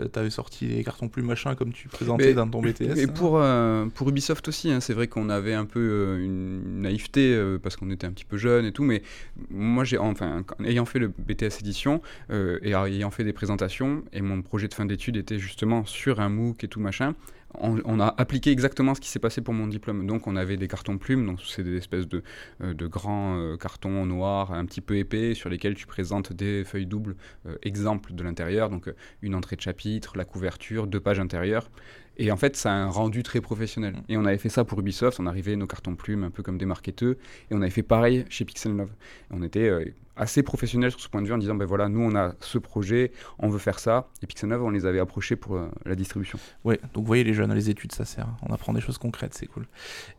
euh 0.00 0.08
tu 0.12 0.18
avais 0.18 0.30
sorti 0.30 0.66
les 0.66 0.82
cartons 0.82 1.08
plus 1.08 1.22
machin 1.22 1.54
comme 1.54 1.72
tu 1.72 1.88
présentais 1.88 2.34
dans 2.34 2.48
ton 2.48 2.62
BTS. 2.62 2.96
Et 2.96 3.06
pour, 3.06 3.38
euh, 3.38 3.86
pour 3.94 4.08
Ubisoft 4.08 4.48
aussi, 4.48 4.70
hein, 4.70 4.80
c'est 4.80 4.94
vrai 4.94 5.08
qu'on 5.08 5.28
avait 5.28 5.54
un 5.54 5.66
peu 5.66 5.80
euh, 5.80 6.24
une 6.24 6.82
naïveté 6.82 7.38
parce 7.62 7.76
qu'on 7.76 7.90
était 7.90 8.06
un 8.06 8.12
petit 8.12 8.24
peu 8.24 8.38
jeune 8.38 8.64
et 8.64 8.72
tout, 8.72 8.82
mais 8.82 9.02
moi, 9.50 9.84
j'ai 9.84 9.98
enfin, 9.98 10.44
ayant 10.64 10.86
fait 10.86 10.98
le 10.98 11.08
BTS 11.08 11.60
édition 11.60 12.00
et 12.30 12.72
ayant 12.72 13.10
fait 13.10 13.24
des 13.24 13.32
présentations, 13.32 14.02
et 14.12 14.22
mon 14.22 14.42
projet 14.42 14.68
de 14.68 14.74
fin 14.74 14.86
d'études 14.86 15.16
était 15.16 15.38
justement 15.38 15.84
sur 15.84 16.20
un 16.20 16.28
MOOC 16.28 16.64
et 16.64 16.68
tout 16.68 16.80
machin, 16.80 17.14
on, 17.58 18.00
a 18.00 18.14
appliqué 18.18 18.50
exactement 18.50 18.94
ce 18.94 19.00
qui 19.00 19.08
s'est 19.08 19.18
passé 19.18 19.40
pour 19.40 19.54
mon 19.54 19.66
diplôme. 19.66 20.06
Donc 20.06 20.26
on 20.26 20.36
avait 20.36 20.56
des 20.56 20.68
cartons 20.68 20.98
plumes, 20.98 21.26
donc 21.26 21.40
c'est 21.46 21.62
des 21.62 21.76
espèces 21.76 22.08
de, 22.08 22.22
euh, 22.62 22.74
de 22.74 22.86
grands 22.86 23.36
euh, 23.36 23.56
cartons 23.56 24.06
noirs 24.06 24.52
un 24.52 24.64
petit 24.66 24.80
peu 24.80 24.96
épais 24.96 25.34
sur 25.34 25.48
lesquels 25.48 25.74
tu 25.74 25.86
présentes 25.86 26.32
des 26.32 26.64
feuilles 26.64 26.86
doubles 26.86 27.16
euh, 27.46 27.56
exemples 27.62 28.14
de 28.14 28.22
l'intérieur, 28.22 28.70
donc 28.70 28.92
une 29.22 29.34
entrée 29.34 29.56
de 29.56 29.60
chapitre, 29.60 30.16
la 30.16 30.24
couverture, 30.24 30.86
deux 30.86 31.00
pages 31.00 31.20
intérieures. 31.20 31.70
Et 32.16 32.30
en 32.30 32.36
fait, 32.36 32.56
ça 32.56 32.72
a 32.72 32.76
un 32.76 32.88
rendu 32.88 33.22
très 33.22 33.40
professionnel. 33.40 33.96
Et 34.08 34.16
on 34.16 34.24
avait 34.24 34.38
fait 34.38 34.48
ça 34.48 34.64
pour 34.64 34.78
Ubisoft, 34.78 35.18
on 35.18 35.26
arrivait 35.26 35.56
nos 35.56 35.66
cartons 35.66 35.96
plumes 35.96 36.24
un 36.24 36.30
peu 36.30 36.42
comme 36.42 36.58
des 36.58 36.66
marketeurs, 36.66 37.14
et 37.50 37.54
on 37.54 37.60
avait 37.60 37.70
fait 37.70 37.82
pareil 37.82 38.24
chez 38.28 38.44
Pixel 38.44 38.76
Love. 38.76 38.92
on 39.30 39.42
était 39.42 39.68
euh, 39.68 39.84
assez 40.16 40.42
professionnel 40.42 40.90
sur 40.90 41.00
ce 41.00 41.08
point 41.08 41.22
de 41.22 41.26
vue 41.26 41.32
en 41.32 41.38
disant, 41.38 41.54
ben 41.54 41.64
voilà, 41.64 41.88
nous 41.88 42.00
on 42.00 42.14
a 42.14 42.34
ce 42.40 42.58
projet, 42.58 43.12
on 43.38 43.48
veut 43.48 43.58
faire 43.58 43.78
ça, 43.78 44.08
et 44.22 44.26
Pixel 44.26 44.48
Love, 44.48 44.62
on 44.62 44.70
les 44.70 44.86
avait 44.86 45.00
approchés 45.00 45.36
pour 45.36 45.56
euh, 45.56 45.68
la 45.84 45.94
distribution. 45.94 46.38
Ouais, 46.64 46.80
donc 46.92 47.02
vous 47.02 47.06
voyez 47.06 47.24
les 47.24 47.34
jeunes, 47.34 47.52
les 47.52 47.70
études, 47.70 47.92
ça 47.92 48.04
sert. 48.04 48.28
On 48.42 48.52
apprend 48.52 48.72
des 48.72 48.80
choses 48.80 48.98
concrètes, 48.98 49.34
c'est 49.34 49.46
cool. 49.46 49.66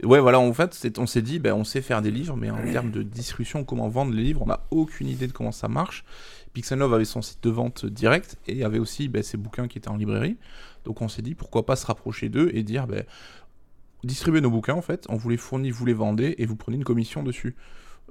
ouais, 0.03 0.19
voilà, 0.19 0.39
en 0.39 0.53
fait, 0.53 0.91
on 0.97 1.05
s'est 1.05 1.21
dit, 1.21 1.39
ben, 1.39 1.53
on 1.53 1.63
sait 1.63 1.81
faire 1.81 2.01
des 2.01 2.11
livres, 2.11 2.35
mais 2.35 2.49
en 2.49 2.61
termes 2.71 2.91
de 2.91 3.03
distribution, 3.03 3.63
comment 3.63 3.87
vendre 3.87 4.13
les 4.13 4.23
livres, 4.23 4.41
on 4.41 4.47
n'a 4.47 4.61
aucune 4.71 5.07
idée 5.07 5.27
de 5.27 5.33
comment 5.33 5.51
ça 5.51 5.67
marche. 5.67 6.03
Pixel 6.53 6.79
Love 6.79 6.93
avait 6.93 7.05
son 7.05 7.21
site 7.21 7.43
de 7.43 7.49
vente 7.49 7.85
direct, 7.85 8.37
et 8.47 8.63
avait 8.63 8.79
aussi 8.79 9.07
ben, 9.07 9.23
ses 9.23 9.37
bouquins 9.37 9.67
qui 9.67 9.77
étaient 9.77 9.89
en 9.89 9.97
librairie. 9.97 10.37
Donc 10.85 11.01
on 11.01 11.07
s'est 11.07 11.21
dit 11.21 11.35
pourquoi 11.35 11.65
pas 11.65 11.75
se 11.75 11.85
rapprocher 11.85 12.29
d'eux 12.29 12.51
et 12.53 12.63
dire 12.63 12.87
ben, 12.87 13.03
distribuez 14.03 14.41
nos 14.41 14.51
bouquins 14.51 14.75
en 14.75 14.81
fait, 14.81 15.05
on 15.09 15.15
vous 15.15 15.29
les 15.29 15.37
fournit, 15.37 15.71
vous 15.71 15.85
les 15.85 15.93
vendez 15.93 16.35
et 16.37 16.45
vous 16.45 16.55
prenez 16.55 16.77
une 16.77 16.83
commission 16.83 17.23
dessus. 17.23 17.55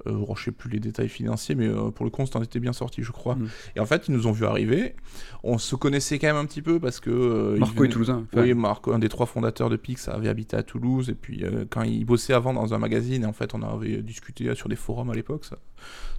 Euh, 0.07 0.25
je 0.35 0.43
sais 0.43 0.51
plus 0.51 0.69
les 0.69 0.79
détails 0.79 1.09
financiers, 1.09 1.55
mais 1.55 1.67
euh, 1.67 1.89
pour 1.89 2.05
le 2.05 2.11
compte, 2.11 2.35
en 2.35 2.43
était 2.43 2.59
bien 2.59 2.73
sorti, 2.73 3.01
je 3.01 3.11
crois. 3.11 3.35
Mm. 3.35 3.49
Et 3.75 3.79
en 3.79 3.85
fait, 3.85 4.07
ils 4.07 4.13
nous 4.13 4.27
ont 4.27 4.31
vu 4.31 4.45
arriver. 4.45 4.95
On 5.43 5.57
se 5.57 5.75
connaissait 5.75 6.19
quand 6.19 6.27
même 6.27 6.35
un 6.35 6.45
petit 6.45 6.61
peu 6.61 6.79
parce 6.79 6.99
que. 6.99 7.09
Euh, 7.09 7.57
Marco 7.57 7.83
est 7.83 7.89
toulousain. 7.89 8.25
Oui, 8.33 8.53
Marco, 8.53 8.93
un 8.93 8.99
des 8.99 9.09
trois 9.09 9.25
fondateurs 9.25 9.69
de 9.69 9.77
Pix, 9.77 10.07
avait 10.07 10.27
habité 10.27 10.57
à 10.57 10.63
Toulouse. 10.63 11.09
Et 11.09 11.15
puis, 11.15 11.43
euh, 11.43 11.65
quand 11.69 11.83
il 11.83 12.03
bossait 12.05 12.33
avant 12.33 12.53
dans 12.53 12.73
un 12.73 12.77
magazine, 12.77 13.23
et 13.23 13.25
en 13.25 13.33
fait, 13.33 13.53
on 13.53 13.61
avait 13.61 14.01
discuté 14.01 14.53
sur 14.55 14.69
des 14.69 14.75
forums 14.75 15.09
à 15.09 15.13
l'époque, 15.13 15.45
ça, 15.45 15.57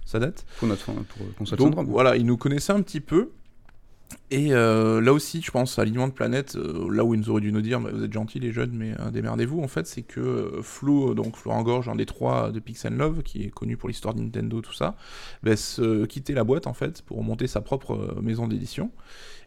ça 0.05 0.19
date. 0.19 0.45
Pour 0.57 0.67
notre 0.67 0.85
pour 0.85 1.57
Donc, 1.57 1.87
voilà, 1.87 2.15
ils 2.17 2.25
nous 2.25 2.37
connaissaient 2.37 2.73
un 2.73 2.81
petit 2.81 3.01
peu. 3.01 3.31
Et 4.29 4.51
euh, 4.51 4.99
là 4.99 5.13
aussi, 5.13 5.41
je 5.41 5.51
pense, 5.51 5.79
à 5.79 5.83
Aliment 5.83 6.07
de 6.07 6.11
Planète, 6.11 6.57
euh, 6.57 6.89
là 6.91 7.05
où 7.05 7.13
ils 7.13 7.19
nous 7.21 7.29
auraient 7.29 7.41
dû 7.41 7.53
nous 7.53 7.61
dire, 7.61 7.79
bah, 7.79 7.91
vous 7.93 8.03
êtes 8.03 8.11
gentils 8.11 8.39
les 8.39 8.51
jeunes, 8.51 8.71
mais 8.73 8.93
euh, 8.99 9.09
démerdez-vous, 9.09 9.61
en 9.61 9.69
fait, 9.69 9.87
c'est 9.87 10.01
que 10.01 10.59
Flo, 10.61 11.13
donc 11.13 11.37
Florent 11.37 11.63
Gorge, 11.63 11.87
un 11.87 11.95
des 11.95 12.05
trois 12.05 12.51
de 12.51 12.59
Pixel 12.59 12.93
Love, 12.93 13.23
qui 13.23 13.43
est 13.43 13.49
connu 13.49 13.77
pour 13.77 13.87
l'histoire 13.87 14.13
de 14.13 14.21
Nintendo, 14.21 14.59
tout 14.59 14.73
ça, 14.73 14.95
bah, 15.43 15.55
se 15.55 16.05
quitter 16.05 16.33
la 16.33 16.43
boîte, 16.43 16.67
en 16.67 16.73
fait, 16.73 17.01
pour 17.03 17.23
monter 17.23 17.47
sa 17.47 17.61
propre 17.61 18.17
maison 18.21 18.49
d'édition. 18.49 18.91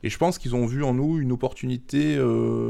Et 0.03 0.09
je 0.09 0.17
pense 0.17 0.39
qu'ils 0.39 0.55
ont 0.55 0.65
vu 0.65 0.83
en 0.83 0.95
nous 0.95 1.19
une 1.19 1.33
opportunité, 1.33 2.15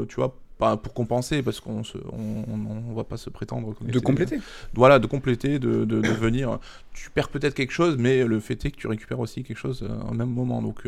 tu 0.09 0.15
vois, 0.15 0.37
pas 0.57 0.75
pour 0.75 0.93
compenser, 0.93 1.41
parce 1.41 1.61
qu'on 1.61 1.81
on, 2.11 2.93
va 2.93 3.05
pas 3.05 3.15
se 3.15 3.29
prétendre. 3.29 3.73
De 3.81 3.99
compléter. 3.99 4.39
voilà, 4.73 4.99
de 4.99 5.07
compléter, 5.07 5.59
de, 5.59 5.85
de, 5.85 6.07
venir. 6.09 6.59
Tu 6.93 7.09
perds 7.09 7.29
peut-être 7.29 7.53
quelque 7.53 7.71
chose, 7.71 7.95
mais 7.97 8.25
le 8.25 8.41
fait 8.41 8.65
est 8.65 8.71
que 8.71 8.75
tu 8.75 8.87
récupères 8.87 9.21
aussi 9.21 9.43
quelque 9.43 9.57
chose 9.57 9.87
au 10.09 10.13
même 10.13 10.29
moment. 10.29 10.61
Donc 10.61 10.85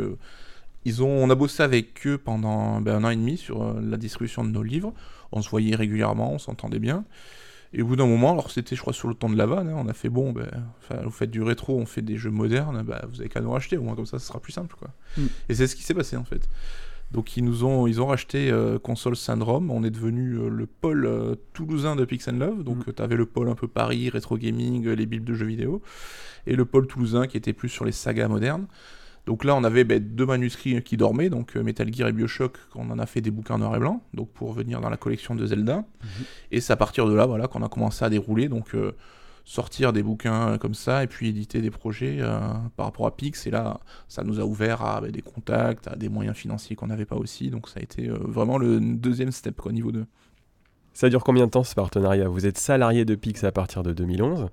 ils 0.86 1.04
ont, 1.04 1.10
on 1.10 1.30
a 1.30 1.36
bossé 1.36 1.64
avec 1.64 2.06
eux 2.08 2.18
pendant 2.18 2.82
ben, 2.82 2.96
un 2.96 3.04
an 3.06 3.10
et 3.10 3.16
demi 3.16 3.38
sur 3.38 3.64
euh, 3.64 3.82
la 3.82 3.98
distribution 3.98 4.44
de 4.44 4.50
nos 4.50 4.64
livres. 4.64 4.94
On 5.32 5.42
se 5.42 5.50
voyait 5.50 5.76
régulièrement, 5.76 6.34
on 6.34 6.40
s'entendait 6.40 6.80
bien. 6.80 7.06
Et 7.76 7.82
au 7.82 7.88
bout 7.88 7.96
d'un 7.96 8.06
moment, 8.06 8.34
alors 8.34 8.52
c'était 8.52 8.76
je 8.76 8.82
crois 8.82 8.94
sur 8.94 9.08
le 9.08 9.16
temps 9.16 9.30
de 9.30 9.38
la 9.38 9.48
vanne, 9.48 9.70
hein, 9.70 9.76
on 9.78 9.88
a 9.88 9.94
fait 9.94 10.10
bon, 10.10 10.32
ben, 10.32 10.48
vous 11.04 11.10
faites 11.10 11.32
du 11.32 11.42
rétro, 11.42 11.76
on 11.76 11.88
fait 11.88 12.04
des 12.04 12.18
jeux 12.18 12.30
modernes, 12.30 12.84
ben, 12.84 13.02
vous 13.10 13.20
avez 13.20 13.30
qu'à 13.30 13.42
nous 13.42 13.50
racheter, 13.50 13.78
au 13.78 13.82
moins 13.82 13.96
comme 13.96 14.06
ça 14.06 14.20
ce 14.20 14.28
sera 14.28 14.40
plus 14.40 14.52
simple. 14.52 14.76
quoi. 14.78 14.90
Mm. 15.18 15.22
Et 15.50 15.56
c'est 15.56 15.66
ce 15.66 15.76
qui 15.76 15.82
s'est 15.82 15.96
passé 15.96 16.16
en 16.16 16.24
fait. 16.24 16.48
Donc 17.12 17.36
ils 17.36 17.44
nous 17.44 17.64
ont, 17.64 17.88
ils 17.88 18.00
ont 18.00 18.06
racheté 18.06 18.52
euh, 18.52 18.78
Console 18.78 19.16
Syndrome, 19.16 19.72
on 19.72 19.84
est 19.84 19.90
devenu 19.90 20.36
euh, 20.36 20.50
le 20.50 20.68
pôle 20.68 21.38
toulousain 21.54 21.96
de 21.96 22.06
Pix 22.06 22.28
Love, 22.28 22.64
donc 22.64 22.86
mm. 22.86 22.94
tu 22.94 23.02
avais 23.02 23.16
le 23.16 23.26
pôle 23.26 23.50
un 23.50 23.56
peu 23.56 23.68
Paris, 23.68 24.10
rétro 24.10 24.38
gaming, 24.38 24.88
les 24.90 25.06
bibles 25.08 25.26
de 25.26 25.34
jeux 25.34 25.48
vidéo, 25.48 25.82
et 26.46 26.56
le 26.56 26.66
pôle 26.66 26.86
toulousain 26.86 27.26
qui 27.26 27.38
était 27.38 27.54
plus 27.54 27.70
sur 27.70 27.86
les 27.86 27.92
sagas 27.92 28.28
modernes. 28.28 28.68
Donc 29.26 29.46
là, 29.46 29.56
on 29.56 29.64
avait 29.64 29.86
ben, 29.86 30.00
deux 30.00 30.26
manuscrits 30.26 30.82
qui 30.84 30.98
dormaient, 30.98 31.30
donc 31.30 31.56
euh, 31.56 31.64
Metal 31.64 31.92
Gear 31.94 32.10
et 32.10 32.12
Bioshock, 32.12 32.58
qu'on 32.72 32.90
en 32.90 33.00
a 33.00 33.06
fait 33.06 33.22
des 33.22 33.32
bouquins 33.32 33.58
noir 33.58 33.76
et 33.76 33.80
blanc, 33.80 34.04
donc 34.14 34.30
pour 34.30 34.52
venir 34.52 34.82
dans 34.82 34.90
la 34.90 34.98
collection 34.98 35.34
de 35.34 35.46
Zelda. 35.46 35.78
Mhm. 35.78 35.86
Et 36.52 36.62
c'est 36.62 36.74
à 36.74 36.76
partir 36.76 37.08
de 37.08 37.14
là, 37.14 37.26
voilà, 37.26 37.48
qu'on 37.48 37.64
a 37.64 37.70
commencé 37.70 38.04
à 38.04 38.10
dérouler, 38.10 38.50
donc 38.50 38.76
euh, 38.76 38.92
sortir 39.46 39.94
des 39.94 40.04
bouquins 40.04 40.50
euh, 40.50 40.58
comme 40.58 40.74
ça, 40.74 41.04
et 41.04 41.08
puis 41.08 41.30
éditer 41.30 41.62
des 41.62 41.72
projets 41.72 42.20
par 42.76 42.88
rapport 42.88 43.08
à 43.08 43.16
Pix. 43.16 43.48
Et 43.48 43.52
là, 43.52 43.80
ça 44.10 44.24
nous 44.24 44.42
a 44.42 44.44
ouvert 44.44 44.82
à 44.82 45.00
ben, 45.00 45.12
des 45.12 45.22
contacts, 45.22 45.88
à 45.88 45.96
des 45.96 46.10
moyens 46.10 46.36
financiers 46.36 46.76
qu'on 46.76 46.88
n'avait 46.88 47.06
pas 47.06 47.16
aussi. 47.16 47.50
Donc 47.50 47.70
ça 47.70 47.80
a 47.80 47.84
été 47.84 48.10
vraiment 48.10 48.58
le 48.58 48.82
deuxième 48.82 49.32
step, 49.32 49.56
quoi, 49.62 49.72
niveau 49.72 49.94
2. 49.94 50.06
Ça 50.96 51.10
dure 51.10 51.24
combien 51.24 51.46
de 51.46 51.52
temps 51.52 51.64
ce 51.64 51.74
partenariat? 51.74 52.28
Vous 52.28 52.46
êtes 52.46 52.58
salarié 52.58 53.04
de 53.06 53.16
Pix 53.16 53.44
à 53.46 53.52
partir 53.52 53.84
de 53.84 53.94
2011. 53.94 54.50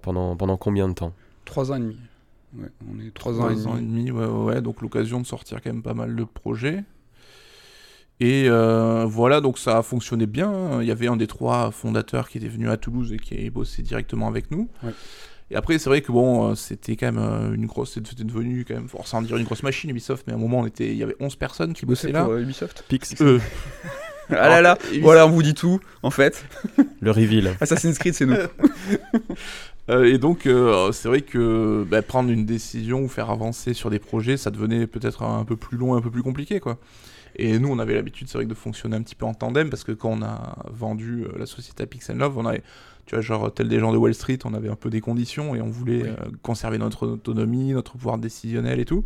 pendant, 0.00 0.34
pendant 0.34 0.56
combien 0.56 0.88
de 0.88 0.94
temps? 0.94 1.12
Trois 1.44 1.70
ans 1.70 1.76
et 1.76 1.80
demi 1.80 1.96
on 2.58 3.00
est 3.00 3.12
trois 3.14 3.40
ans, 3.40 3.50
et 3.50 3.54
demi. 3.54 4.10
ouais, 4.10 4.26
ouais, 4.26 4.62
donc 4.62 4.82
l'occasion 4.82 5.20
de 5.20 5.26
sortir 5.26 5.62
quand 5.62 5.72
même 5.72 5.82
pas 5.82 5.94
mal 5.94 6.14
de 6.14 6.24
projets. 6.24 6.84
Et 8.20 8.44
euh, 8.48 9.04
voilà, 9.04 9.40
donc 9.40 9.58
ça 9.58 9.78
a 9.78 9.82
fonctionné 9.82 10.26
bien. 10.26 10.80
Il 10.80 10.86
y 10.86 10.92
avait 10.92 11.08
un 11.08 11.16
des 11.16 11.26
trois 11.26 11.72
fondateurs 11.72 12.28
qui 12.28 12.38
était 12.38 12.48
venu 12.48 12.70
à 12.70 12.76
Toulouse 12.76 13.12
et 13.12 13.16
qui 13.16 13.46
a 13.46 13.50
bossé 13.50 13.82
directement 13.82 14.28
avec 14.28 14.50
nous. 14.50 14.68
Et 15.50 15.56
après, 15.56 15.78
c'est 15.78 15.90
vrai 15.90 16.02
que 16.02 16.12
bon, 16.12 16.50
euh, 16.50 16.54
c'était 16.54 16.96
quand 16.96 17.12
même 17.12 17.18
euh, 17.18 17.52
une 17.52 17.66
grosse, 17.66 17.94
c'était 17.94 18.24
devenu 18.24 18.64
quand 18.66 18.74
même, 18.74 18.86
sans 19.04 19.22
dire 19.22 19.36
une 19.36 19.44
grosse 19.44 19.62
machine 19.62 19.90
Ubisoft, 19.90 20.24
mais 20.26 20.32
à 20.32 20.36
un 20.36 20.38
moment, 20.38 20.60
on 20.60 20.66
était, 20.66 20.86
il 20.86 20.96
y 20.96 21.02
avait 21.02 21.16
11 21.20 21.36
personnes 21.36 21.74
qui 21.74 21.84
bossaient 21.84 22.12
là. 22.12 22.24
Pour, 22.24 22.36
Ubisoft 22.36 22.84
Pix. 22.88 23.14
ah 24.30 24.48
là 24.48 24.62
là, 24.62 24.78
voilà, 25.02 25.26
on 25.26 25.30
vous 25.30 25.42
dit 25.42 25.52
tout, 25.52 25.80
en 26.02 26.10
fait. 26.10 26.46
Le 27.00 27.10
reveal. 27.10 27.54
Assassin's 27.60 27.98
Creed, 27.98 28.14
c'est 28.14 28.24
nous. 28.24 28.36
Euh, 29.90 30.04
et 30.04 30.18
donc, 30.18 30.46
euh, 30.46 30.92
c'est 30.92 31.08
vrai 31.08 31.22
que 31.22 31.84
bah, 31.90 32.02
prendre 32.02 32.30
une 32.30 32.46
décision 32.46 33.02
ou 33.02 33.08
faire 33.08 33.30
avancer 33.30 33.74
sur 33.74 33.90
des 33.90 33.98
projets, 33.98 34.36
ça 34.36 34.50
devenait 34.50 34.86
peut-être 34.86 35.22
un 35.22 35.44
peu 35.44 35.56
plus 35.56 35.76
long, 35.76 35.94
un 35.94 36.00
peu 36.00 36.10
plus 36.10 36.22
compliqué, 36.22 36.60
quoi. 36.60 36.78
Et 37.36 37.58
nous, 37.58 37.68
on 37.70 37.78
avait 37.78 37.94
l'habitude, 37.94 38.28
c'est 38.28 38.38
vrai, 38.38 38.44
de 38.46 38.54
fonctionner 38.54 38.94
un 38.96 39.02
petit 39.02 39.14
peu 39.14 39.24
en 39.24 39.34
tandem 39.34 39.70
parce 39.70 39.84
que 39.84 39.92
quand 39.92 40.10
on 40.10 40.22
a 40.22 40.66
vendu 40.70 41.24
euh, 41.24 41.38
la 41.38 41.46
société 41.46 41.82
à 41.82 41.86
Pixel 41.86 42.18
Love, 42.18 42.36
on 42.36 42.44
avait, 42.46 42.62
tu 43.06 43.14
vois, 43.14 43.22
genre, 43.22 43.52
tel 43.52 43.68
des 43.68 43.80
gens 43.80 43.90
de 43.92 43.96
Wall 43.96 44.14
Street, 44.14 44.38
on 44.44 44.54
avait 44.54 44.68
un 44.68 44.76
peu 44.76 44.90
des 44.90 45.00
conditions 45.00 45.54
et 45.54 45.62
on 45.62 45.70
voulait 45.70 46.02
Oui. 46.02 46.08
euh, 46.08 46.30
conserver 46.42 46.78
notre 46.78 47.06
autonomie, 47.08 47.72
notre 47.72 47.92
pouvoir 47.92 48.18
décisionnel 48.18 48.80
et 48.80 48.84
tout. 48.84 49.04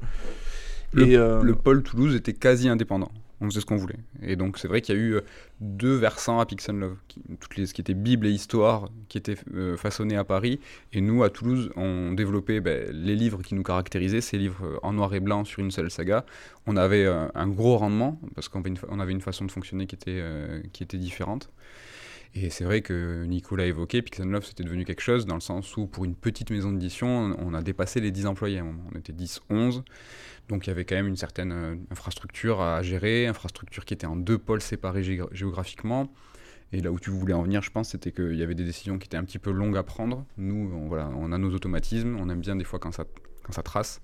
Le, 0.92 1.06
et, 1.06 1.16
le 1.16 1.54
pôle 1.54 1.82
Toulouse 1.82 2.14
était 2.14 2.32
quasi 2.32 2.68
indépendant. 2.68 3.10
On 3.40 3.46
faisait 3.46 3.60
ce 3.60 3.66
qu'on 3.66 3.76
voulait. 3.76 3.98
Et 4.22 4.36
donc 4.36 4.58
c'est 4.58 4.68
vrai 4.68 4.80
qu'il 4.80 4.94
y 4.94 4.98
a 4.98 5.00
eu 5.00 5.14
euh, 5.14 5.20
deux 5.60 5.94
versants 5.94 6.40
à 6.40 6.46
Pixel 6.46 6.76
Love. 6.76 6.96
Qui, 7.08 7.20
toutes 7.40 7.56
les, 7.56 7.66
ce 7.66 7.74
qui 7.74 7.80
était 7.80 7.94
Bible 7.94 8.26
et 8.26 8.30
Histoire, 8.30 8.88
qui 9.08 9.18
étaient 9.18 9.36
euh, 9.54 9.76
façonnés 9.76 10.16
à 10.16 10.24
Paris. 10.24 10.60
Et 10.92 11.00
nous, 11.00 11.22
à 11.22 11.30
Toulouse, 11.30 11.70
on 11.76 12.12
développait 12.12 12.60
ben, 12.60 12.90
les 12.92 13.14
livres 13.14 13.42
qui 13.42 13.54
nous 13.54 13.62
caractérisaient, 13.62 14.20
ces 14.20 14.38
livres 14.38 14.64
euh, 14.64 14.78
en 14.82 14.92
noir 14.92 15.14
et 15.14 15.20
blanc 15.20 15.44
sur 15.44 15.60
une 15.62 15.70
seule 15.70 15.90
saga. 15.90 16.24
On 16.66 16.76
avait 16.76 17.04
euh, 17.04 17.26
un 17.34 17.48
gros 17.48 17.76
rendement, 17.76 18.20
parce 18.34 18.48
qu'on 18.48 18.62
avait 19.00 19.12
une, 19.12 19.20
façon 19.20 19.44
de 19.44 19.50
fonctionner 19.50 19.86
qui 19.86 19.94
était, 19.94 20.22
qui 20.72 20.82
était 20.82 20.98
différente. 20.98 21.50
Et 22.38 22.50
c'est 22.50 22.64
vrai 22.64 22.82
que 22.82 23.24
Nicolas 23.24 23.64
a 23.64 23.66
évoqué, 23.66 24.02
Pixel 24.02 24.28
Love 24.28 24.44
c'était 24.44 24.62
devenu 24.62 24.84
quelque 24.84 25.00
chose 25.00 25.24
dans 25.24 25.36
le 25.36 25.40
sens 25.40 25.74
où 25.78 25.86
pour 25.86 26.04
une 26.04 26.14
petite 26.14 26.50
maison 26.50 26.70
d'édition, 26.70 27.34
on 27.38 27.54
a 27.54 27.62
dépassé 27.62 27.98
les 28.00 28.10
10 28.10 28.26
employés. 28.26 28.60
On 28.60 28.98
était 28.98 29.14
10, 29.14 29.40
11. 29.48 29.82
Donc 30.48 30.66
il 30.66 30.70
y 30.70 30.70
avait 30.70 30.84
quand 30.84 30.96
même 30.96 31.06
une 31.06 31.16
certaine 31.16 31.52
euh, 31.52 31.76
infrastructure 31.90 32.60
à 32.60 32.82
gérer, 32.82 33.26
infrastructure 33.26 33.86
qui 33.86 33.94
était 33.94 34.06
en 34.06 34.16
deux 34.16 34.36
pôles 34.36 34.60
séparés 34.60 35.02
géographiquement. 35.32 36.12
Et 36.72 36.82
là 36.82 36.92
où 36.92 37.00
tu 37.00 37.08
voulais 37.08 37.32
en 37.32 37.42
venir, 37.42 37.62
je 37.62 37.70
pense, 37.70 37.90
c'était 37.90 38.12
qu'il 38.12 38.36
y 38.36 38.42
avait 38.42 38.54
des 38.54 38.64
décisions 38.64 38.98
qui 38.98 39.06
étaient 39.06 39.16
un 39.16 39.24
petit 39.24 39.38
peu 39.38 39.50
longues 39.50 39.78
à 39.78 39.82
prendre. 39.82 40.26
Nous, 40.36 40.70
on, 40.74 40.88
voilà, 40.88 41.08
on 41.16 41.32
a 41.32 41.38
nos 41.38 41.54
automatismes, 41.54 42.18
on 42.20 42.28
aime 42.28 42.40
bien 42.40 42.56
des 42.56 42.64
fois 42.64 42.78
quand 42.78 42.92
ça 42.92 43.62
trace. 43.62 44.00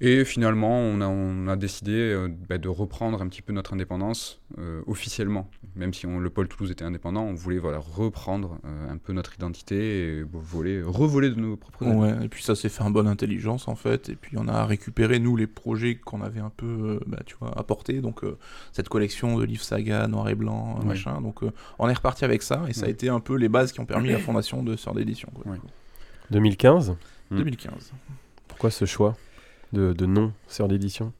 Et 0.00 0.24
finalement, 0.24 0.78
on 0.78 1.00
a, 1.00 1.08
on 1.08 1.48
a 1.48 1.56
décidé 1.56 1.90
euh, 1.92 2.28
bah, 2.48 2.56
de 2.58 2.68
reprendre 2.68 3.20
un 3.20 3.26
petit 3.26 3.42
peu 3.42 3.52
notre 3.52 3.72
indépendance 3.72 4.40
euh, 4.58 4.80
officiellement. 4.86 5.50
Même 5.74 5.92
si 5.92 6.06
on- 6.06 6.20
le 6.20 6.30
pôle 6.30 6.46
Toulouse 6.46 6.70
était 6.70 6.84
indépendant, 6.84 7.22
on 7.24 7.34
voulait 7.34 7.58
voilà, 7.58 7.78
reprendre 7.78 8.58
euh, 8.64 8.90
un 8.92 8.96
peu 8.96 9.12
notre 9.12 9.34
identité 9.34 10.18
et 10.18 10.22
voler, 10.32 10.82
revoler 10.82 11.30
de 11.30 11.34
nos 11.40 11.56
propres. 11.56 11.84
Ouais, 11.84 12.14
et 12.24 12.28
puis 12.28 12.44
ça 12.44 12.54
s'est 12.54 12.68
fait 12.68 12.82
en 12.82 12.90
bonne 12.90 13.08
intelligence 13.08 13.66
en 13.66 13.74
fait, 13.74 14.08
et 14.08 14.14
puis 14.14 14.36
on 14.38 14.46
a 14.46 14.64
récupéré 14.66 15.18
nous 15.18 15.34
les 15.34 15.48
projets 15.48 15.96
qu'on 15.96 16.22
avait 16.22 16.38
un 16.40 16.50
peu, 16.56 16.66
euh, 16.66 17.00
bah, 17.06 17.18
tu 17.26 17.34
vois, 17.40 17.58
apportés, 17.58 18.00
donc 18.00 18.22
euh, 18.22 18.38
cette 18.72 18.88
collection 18.88 19.36
de 19.36 19.44
livres 19.44 19.64
saga 19.64 20.06
noir 20.06 20.28
et 20.28 20.36
blanc, 20.36 20.76
euh, 20.76 20.82
Ouais. 20.82 20.86
machin, 20.90 21.20
donc 21.20 21.42
euh, 21.42 21.50
on 21.80 21.88
est 21.88 21.92
reparti 21.94 22.24
avec 22.24 22.42
ça, 22.44 22.62
et 22.68 22.72
ça 22.72 22.86
a 22.86 22.88
été 22.88 23.08
un 23.08 23.18
peu 23.20 23.34
les 23.34 23.48
bases 23.48 23.72
qui 23.72 23.80
ont 23.80 23.86
permis 23.86 24.10
la 24.10 24.18
fondation 24.20 24.62
de 24.62 24.76
Sœur 24.76 24.94
d'édition. 24.94 25.28
quoi, 25.34 25.42
du 25.44 25.50
Ouais. 25.50 25.58
coup. 25.58 25.66
2015 26.30 26.94
Mm. 27.30 27.36
2015. 27.38 27.92
Pourquoi 28.46 28.70
ce 28.70 28.84
choix? 28.86 29.14
De, 29.72 29.92
de 29.92 30.06
nom 30.06 30.32
sœur 30.46 30.68
d'édition 30.68 31.12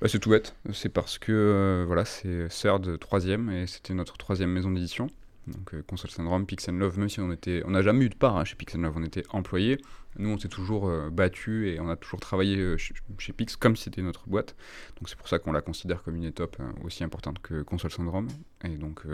Bah, 0.00 0.08
c'est 0.08 0.18
tout 0.18 0.30
bête. 0.30 0.54
C'est 0.72 0.88
parce 0.88 1.18
que 1.18 1.32
euh, 1.32 1.84
voilà, 1.86 2.04
c'est 2.04 2.48
Third 2.48 2.98
troisième 2.98 3.50
et 3.50 3.66
c'était 3.66 3.94
notre 3.94 4.16
troisième 4.16 4.50
maison 4.50 4.70
d'édition. 4.70 5.08
Donc 5.46 5.74
euh, 5.74 5.82
Console 5.86 6.10
Syndrome, 6.10 6.46
Pix 6.46 6.68
Love, 6.68 6.98
même 6.98 7.08
si 7.08 7.20
on 7.20 7.32
était, 7.32 7.62
on 7.66 7.70
n'a 7.70 7.82
jamais 7.82 8.04
eu 8.04 8.08
de 8.08 8.14
part 8.14 8.36
hein, 8.36 8.44
chez 8.44 8.56
Pix 8.56 8.74
Love, 8.74 8.94
on 8.96 9.02
était 9.02 9.24
employés. 9.30 9.78
Nous, 10.18 10.28
on 10.28 10.38
s'est 10.38 10.48
toujours 10.48 10.88
euh, 10.88 11.08
battu 11.10 11.68
et 11.68 11.80
on 11.80 11.88
a 11.88 11.96
toujours 11.96 12.20
travaillé 12.20 12.56
euh, 12.58 12.76
chez, 12.76 13.32
Pix 13.32 13.56
comme 13.56 13.76
c'était 13.76 14.02
notre 14.02 14.28
boîte. 14.28 14.54
Donc 14.98 15.08
c'est 15.08 15.16
pour 15.16 15.28
ça 15.28 15.38
qu'on 15.38 15.52
la 15.52 15.62
considère 15.62 16.02
comme 16.02 16.16
une 16.16 16.24
étape 16.24 16.56
aussi 16.84 17.04
importante 17.04 17.40
que 17.40 17.62
Console 17.62 17.90
Syndrome. 17.90 18.28
Et 18.64 18.76
donc 18.76 19.04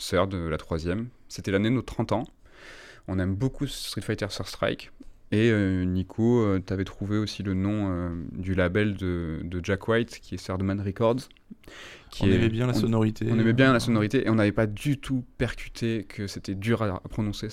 Third, 0.00 0.34
euh, 0.34 0.48
la 0.48 0.56
troisième, 0.56 1.08
c'était 1.28 1.50
l'année 1.50 1.68
de 1.70 1.74
nos 1.74 1.82
30 1.82 2.12
ans. 2.12 2.24
On 3.06 3.18
aime 3.18 3.34
beaucoup 3.34 3.66
Street 3.66 4.02
Fighter 4.02 4.26
Third 4.28 4.46
Strike. 4.46 4.90
Et 5.32 5.50
euh, 5.50 5.84
Nico, 5.84 6.58
tu 6.66 6.72
avais 6.72 6.84
trouvé 6.84 7.16
aussi 7.16 7.42
le 7.44 7.54
nom 7.54 7.88
euh, 7.90 8.10
du 8.32 8.54
label 8.54 8.96
de, 8.96 9.40
de 9.44 9.60
Jack 9.64 9.86
White, 9.86 10.18
qui 10.20 10.34
est 10.34 10.38
Thirdman 10.38 10.80
Records. 10.80 11.28
Qui 12.10 12.24
on 12.24 12.26
est- 12.26 12.34
aimait 12.34 12.48
bien 12.48 12.66
la 12.66 12.72
on- 12.72 12.80
sonorité. 12.80 13.26
On 13.30 13.38
aimait 13.38 13.52
bien 13.52 13.72
la 13.72 13.78
sonorité 13.78 14.26
et 14.26 14.30
on 14.30 14.34
n'avait 14.34 14.50
pas 14.50 14.66
du 14.66 14.98
tout 14.98 15.24
percuté 15.38 16.04
que 16.08 16.26
c'était 16.26 16.56
dur 16.56 16.82
à, 16.82 16.86
à 16.96 17.08
prononcer, 17.08 17.48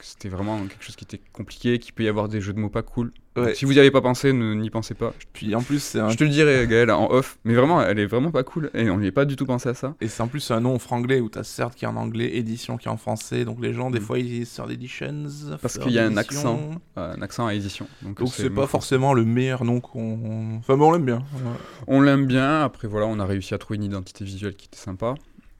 C'était 0.00 0.28
vraiment 0.28 0.66
quelque 0.66 0.84
chose 0.84 0.96
qui 0.96 1.04
était 1.04 1.20
compliqué, 1.32 1.78
qu'il 1.78 1.94
peut 1.94 2.02
y 2.04 2.08
avoir 2.08 2.28
des 2.28 2.42
jeux 2.42 2.52
de 2.52 2.60
mots 2.60 2.68
pas 2.68 2.82
cool. 2.82 3.12
Ouais. 3.36 3.54
Si 3.54 3.64
vous 3.64 3.72
n'y 3.72 3.78
avez 3.78 3.90
pas 3.90 4.02
pensé, 4.02 4.32
n'y 4.32 4.68
pensez 4.68 4.94
pas. 4.94 5.14
Puis 5.32 5.54
en 5.54 5.62
plus, 5.62 5.82
c'est 5.82 5.98
un 6.00 6.10
Je 6.10 6.16
te 6.18 6.24
le 6.24 6.30
dirai, 6.30 6.66
Gaël, 6.66 6.90
en 6.90 7.10
off. 7.10 7.38
Mais 7.44 7.54
vraiment, 7.54 7.80
elle 7.82 7.98
est 7.98 8.06
vraiment 8.06 8.30
pas 8.30 8.42
cool 8.42 8.70
et 8.74 8.90
on 8.90 8.98
n'y 8.98 9.08
a 9.08 9.12
pas 9.12 9.24
du 9.24 9.36
tout 9.36 9.46
pensé 9.46 9.70
à 9.70 9.74
ça. 9.74 9.94
Et 10.02 10.08
c'est 10.08 10.22
en 10.22 10.28
plus 10.28 10.50
un 10.50 10.60
nom 10.60 10.78
franglais 10.78 11.20
où 11.20 11.28
t'as 11.30 11.42
certes 11.42 11.74
qui 11.74 11.84
est 11.86 11.88
en 11.88 11.96
anglais, 11.96 12.36
édition 12.36 12.76
qui 12.76 12.88
est 12.88 12.90
en 12.90 12.96
français, 12.98 13.44
donc 13.44 13.58
les 13.62 13.72
gens 13.72 13.90
des 13.90 14.00
Mm. 14.00 14.02
fois 14.02 14.18
ils 14.18 14.26
disent 14.26 14.50
Sœur 14.50 14.66
d'Editions. 14.66 15.24
Parce 15.62 15.78
qu'il 15.78 15.92
y 15.92 15.98
a 15.98 16.04
un 16.04 16.16
accent. 16.16 16.60
Euh, 16.98 17.14
un 17.16 17.22
accent 17.22 17.46
à 17.46 17.54
édition. 17.54 17.86
Donc, 18.02 18.18
c'est 18.32 18.50
pas 18.50 18.66
forcément 18.66 19.14
le 19.14 19.24
meilleur 19.24 19.64
nom 19.64 19.80
qu'on. 19.80 20.58
Enfin, 20.58 20.76
mais 20.76 20.84
on 20.84 20.92
l'aime 20.92 21.04
bien. 21.06 21.18
Ouais. 21.18 21.52
On 21.86 22.00
l'aime 22.02 22.26
bien, 22.26 22.62
après 22.62 22.86
voilà, 22.88 23.06
on 23.06 23.18
a 23.18 23.24
réussi 23.24 23.54
à 23.54 23.58
trouver 23.58 23.76
une 23.76 23.84
identité 23.84 24.24
visuelle 24.24 24.54
qui 24.54 24.66
était 24.66 24.76
sympa. 24.78 25.14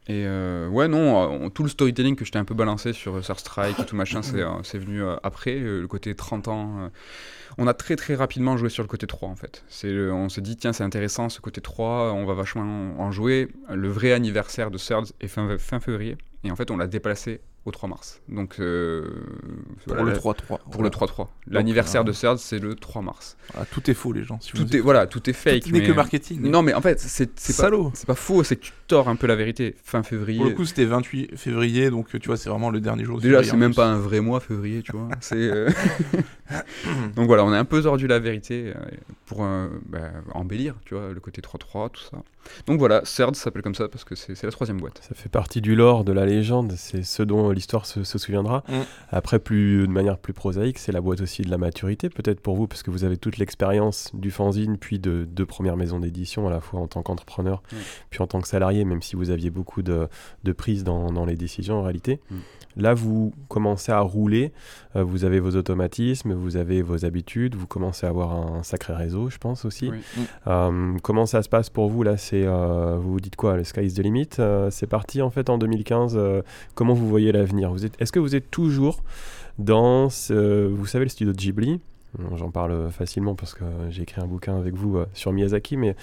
Et 0.09 0.25
euh, 0.27 0.69
ouais, 0.69 0.89
non, 0.89 1.45
euh, 1.45 1.49
tout 1.49 1.63
le 1.63 1.69
storytelling 1.69 2.17
que 2.17 2.25
je 2.25 2.33
t'ai 2.33 2.39
un 2.39 2.45
peu 2.45 2.55
balancé 2.55 2.93
sur 2.93 3.25
Sur 3.25 3.39
Strike 3.39 3.79
et 3.79 3.85
tout 3.85 3.95
machin, 3.95 4.21
c'est 4.23 4.41
euh, 4.41 4.79
venu 4.79 5.01
après, 5.23 5.59
le 5.59 5.87
côté 5.87 6.15
30 6.17 6.49
ans. 6.49 6.91
on 7.57 7.67
a 7.69 7.75
très 7.75 7.95
très 7.95 8.17
rapidement 8.17 8.57
joué 8.57 8.69
sur 8.69 8.83
le 8.83 8.89
côté 8.89 9.07
3 9.07 9.29
en 9.29 9.37
fait. 9.37 9.65
On 9.85 10.29
s'est 10.29 10.41
dit, 10.41 10.57
tiens, 10.57 10.73
c'est 10.73 10.83
intéressant 10.83 11.29
ce 11.29 11.41
côté 11.41 11.61
3, 11.61 12.15
on 12.15 12.25
va 12.25 12.35
vachement 12.35 13.01
en 13.01 13.13
jouer. 13.13 13.49
Le 13.73 13.89
vrai 13.89 14.13
anniversaire 14.13 14.73
de 14.73 14.79
Surge 14.79 15.13
est 15.21 15.29
fin, 15.29 15.57
fin 15.59 15.79
février, 15.79 16.17
et 16.43 16.51
en 16.51 16.57
fait, 16.57 16.73
on 16.73 16.77
l'a 16.77 16.89
déplacé 16.89 17.41
au 17.65 17.71
3 17.71 17.89
mars. 17.89 18.21
Donc, 18.29 18.57
euh, 18.59 19.05
Pour 19.85 19.95
voilà, 19.95 20.03
le 20.03 20.11
la- 20.11 20.17
3-3. 20.17 20.59
Pour 20.71 20.83
le 20.83 20.91
3-3. 20.91 21.29
L'anniversaire 21.47 22.01
euh, 22.01 22.05
de 22.05 22.13
Surge, 22.13 22.39
c'est 22.41 22.59
le 22.59 22.75
3 22.75 23.03
mars. 23.03 23.37
Voilà, 23.53 23.67
tout 23.71 23.89
est 23.91 23.95
faux, 23.95 24.13
les 24.13 24.25
gens. 24.25 24.41
si 24.41 24.53
vous 24.55 24.65
Tout 24.65 24.77
est, 24.77 24.81
voilà, 24.81 25.07
tout 25.07 25.29
est 25.31 25.33
fake. 25.33 25.63
Tout 25.65 25.71
n'est 25.71 25.81
mais- 25.81 25.87
que 25.87 25.93
marketing. 25.93 26.41
Non, 26.43 26.63
mais 26.63 26.75
en 26.75 26.81
fait, 26.81 26.99
c'est 26.99 27.39
Salaud. 27.39 27.93
c'est 27.95 28.07
pas 28.07 28.15
faux, 28.17 28.43
c'est 28.43 28.57
que 28.57 28.63
tu 28.63 28.73
tords 28.89 29.09
un 29.09 29.15
peu 29.17 29.27
la 29.29 29.37
vérité. 29.37 29.77
Fin 29.85 30.03
février. 30.03 30.39
Pour 30.39 30.49
le 30.49 30.55
coup, 30.55 30.65
c'était 30.65 30.85
28 30.85 31.37
février, 31.37 31.91
donc 31.91 32.09
tu 32.19 32.27
vois, 32.27 32.37
c'est 32.37 32.51
vraiment 32.51 32.71
le 32.71 32.81
dernier 32.81 33.05
jour 33.05 33.21
Déjà, 33.21 33.43
c'est 33.45 33.53
en 33.53 33.57
même 33.57 33.75
pas 33.75 33.87
un 33.87 33.99
vrai 33.99 34.21
mois, 34.21 34.41
février, 34.41 34.83
tu 34.83 34.93
vois. 34.93 35.09
C'est, 35.21 35.37
euh, 35.37 35.71
Donc 37.17 37.27
voilà, 37.27 37.45
on 37.45 37.53
a 37.53 37.59
un 37.59 37.65
peu 37.65 37.81
tordu 37.83 38.07
la 38.07 38.19
vérité 38.19 38.73
euh, 38.77 38.81
pour 39.27 39.45
euh, 39.45 39.69
bah, 39.87 40.11
embellir, 40.35 40.75
tu 40.85 40.95
vois, 40.95 41.13
le 41.13 41.21
côté 41.21 41.41
3-3, 41.41 41.91
tout 41.91 42.03
ça. 42.03 42.19
Donc 42.67 42.79
voilà, 42.79 43.03
CERD 43.05 43.37
s'appelle 43.37 43.63
comme 43.63 43.75
ça 43.75 43.89
parce 43.89 44.05
que 44.05 44.15
c'est 44.15 44.43
la 44.43 44.51
troisième 44.51 44.79
boîte. 44.79 45.01
Ça 45.07 45.15
fait 45.15 45.29
partie 45.29 45.61
du 45.61 45.75
lore, 45.75 46.05
de 46.05 46.13
la 46.13 46.27
légende, 46.27 46.73
c'est 46.77 47.03
ce 47.03 47.23
dont 47.23 47.51
l'histoire 47.51 47.87
se, 47.87 48.05
se 48.05 48.19
souviendra. 48.19 48.65
Mm. 48.69 48.73
Après, 49.11 49.39
plus, 49.39 49.87
de 49.87 49.93
manière 49.93 50.19
plus 50.19 50.33
prosaïque, 50.33 50.79
c'est 50.79 50.93
la 50.93 51.01
boîte 51.01 51.21
aussi 51.21 51.43
de 51.43 51.51
la 51.51 51.59
maturité, 51.59 52.09
peut-être 52.09 52.41
pour 52.41 52.57
vous, 52.57 52.67
parce 52.67 52.83
que 52.83 52.91
vous 52.91 53.05
avez 53.05 53.17
toute 53.17 53.39
l'expérience 53.39 54.11
du 54.15 54.31
fanzine, 54.31 54.79
puis 54.79 54.99
de 54.99 55.25
deux 55.25 55.47
premières 55.47 55.77
maisons 55.77 56.01
d'édition, 56.01 56.47
à 56.49 56.51
la 56.51 56.61
fois 56.61 56.81
en 56.81 56.87
tant 56.89 57.03
qu'entrepreneur, 57.03 57.63
Mm. 57.73 57.77
puis 58.11 58.23
en 58.23 58.27
tant 58.27 58.41
que 58.41 58.49
salarié, 58.49 58.85
même 58.85 59.03
si 59.03 59.17
vous 59.17 59.31
aviez 59.31 59.51
beaucoup 59.51 59.83
de, 59.83 60.09
de 60.45 60.53
prises 60.53 60.85
dans, 60.85 61.13
dans 61.13 61.25
les 61.25 61.37
décisions 61.37 61.79
en 61.81 61.83
réalité. 61.83 62.21
Mm. 62.31 62.37
Là, 62.77 62.95
vous 62.95 63.33
commencez 63.49 63.93
à 63.93 64.01
rouler, 64.01 64.53
euh, 64.97 65.03
vous 65.05 65.25
avez 65.25 65.41
vos 65.41 65.57
automatismes, 65.57 66.33
vous 66.33 66.57
avez 66.57 66.83
vos 66.83 67.05
habitudes, 67.05 67.55
vous 67.55 67.67
commencez 67.67 68.07
à 68.07 68.09
avoir 68.11 68.33
un 68.33 68.63
sacré 68.63 68.95
réseau, 68.95 69.29
je 69.31 69.39
pense 69.39 69.65
aussi. 69.65 69.91
Oui. 69.91 69.99
Euh, 70.47 70.97
comment 71.03 71.27
ça 71.27 71.43
se 71.43 71.49
passe 71.49 71.69
pour 71.71 71.89
vous 71.89 72.03
là 72.03 72.17
C'est 72.17 72.45
euh, 72.47 72.97
vous 73.01 73.13
vous 73.13 73.21
dites 73.21 73.37
quoi 73.37 73.57
Le 73.57 73.65
sky 73.65 73.83
is 73.83 73.95
the 73.95 73.99
limit 74.01 74.29
C'est 74.71 74.87
parti 74.89 75.21
en 75.23 75.31
fait 75.31 75.51
en 75.51 75.59
2015. 75.59 76.15
euh, 76.17 76.43
comment 76.75 76.95
vous 76.95 77.09
voyez 77.09 77.31
l'avenir? 77.33 77.71
Vous 77.73 77.85
êtes 77.85 78.01
Est-ce 78.01 78.13
que 78.13 78.21
vous 78.21 78.35
êtes 78.35 78.51
toujours 78.51 79.03
dans 79.59 80.09
ce- 80.09 80.67
vous 80.67 80.87
savez 80.87 81.05
le 81.05 81.11
studio 81.11 81.33
de 81.33 81.39
Ghibli? 81.39 81.81
J'en 82.37 82.51
parle 82.51 82.91
facilement 82.91 83.35
parce 83.35 83.55
que 83.55 83.65
j'ai 83.89 84.03
écrit 84.03 84.21
un 84.21 84.27
bouquin 84.27 84.57
avec 84.59 84.75
vous 84.75 84.99
euh, 84.99 85.07
sur 85.15 85.33
Miyazaki, 85.33 85.79
mais 85.79 85.97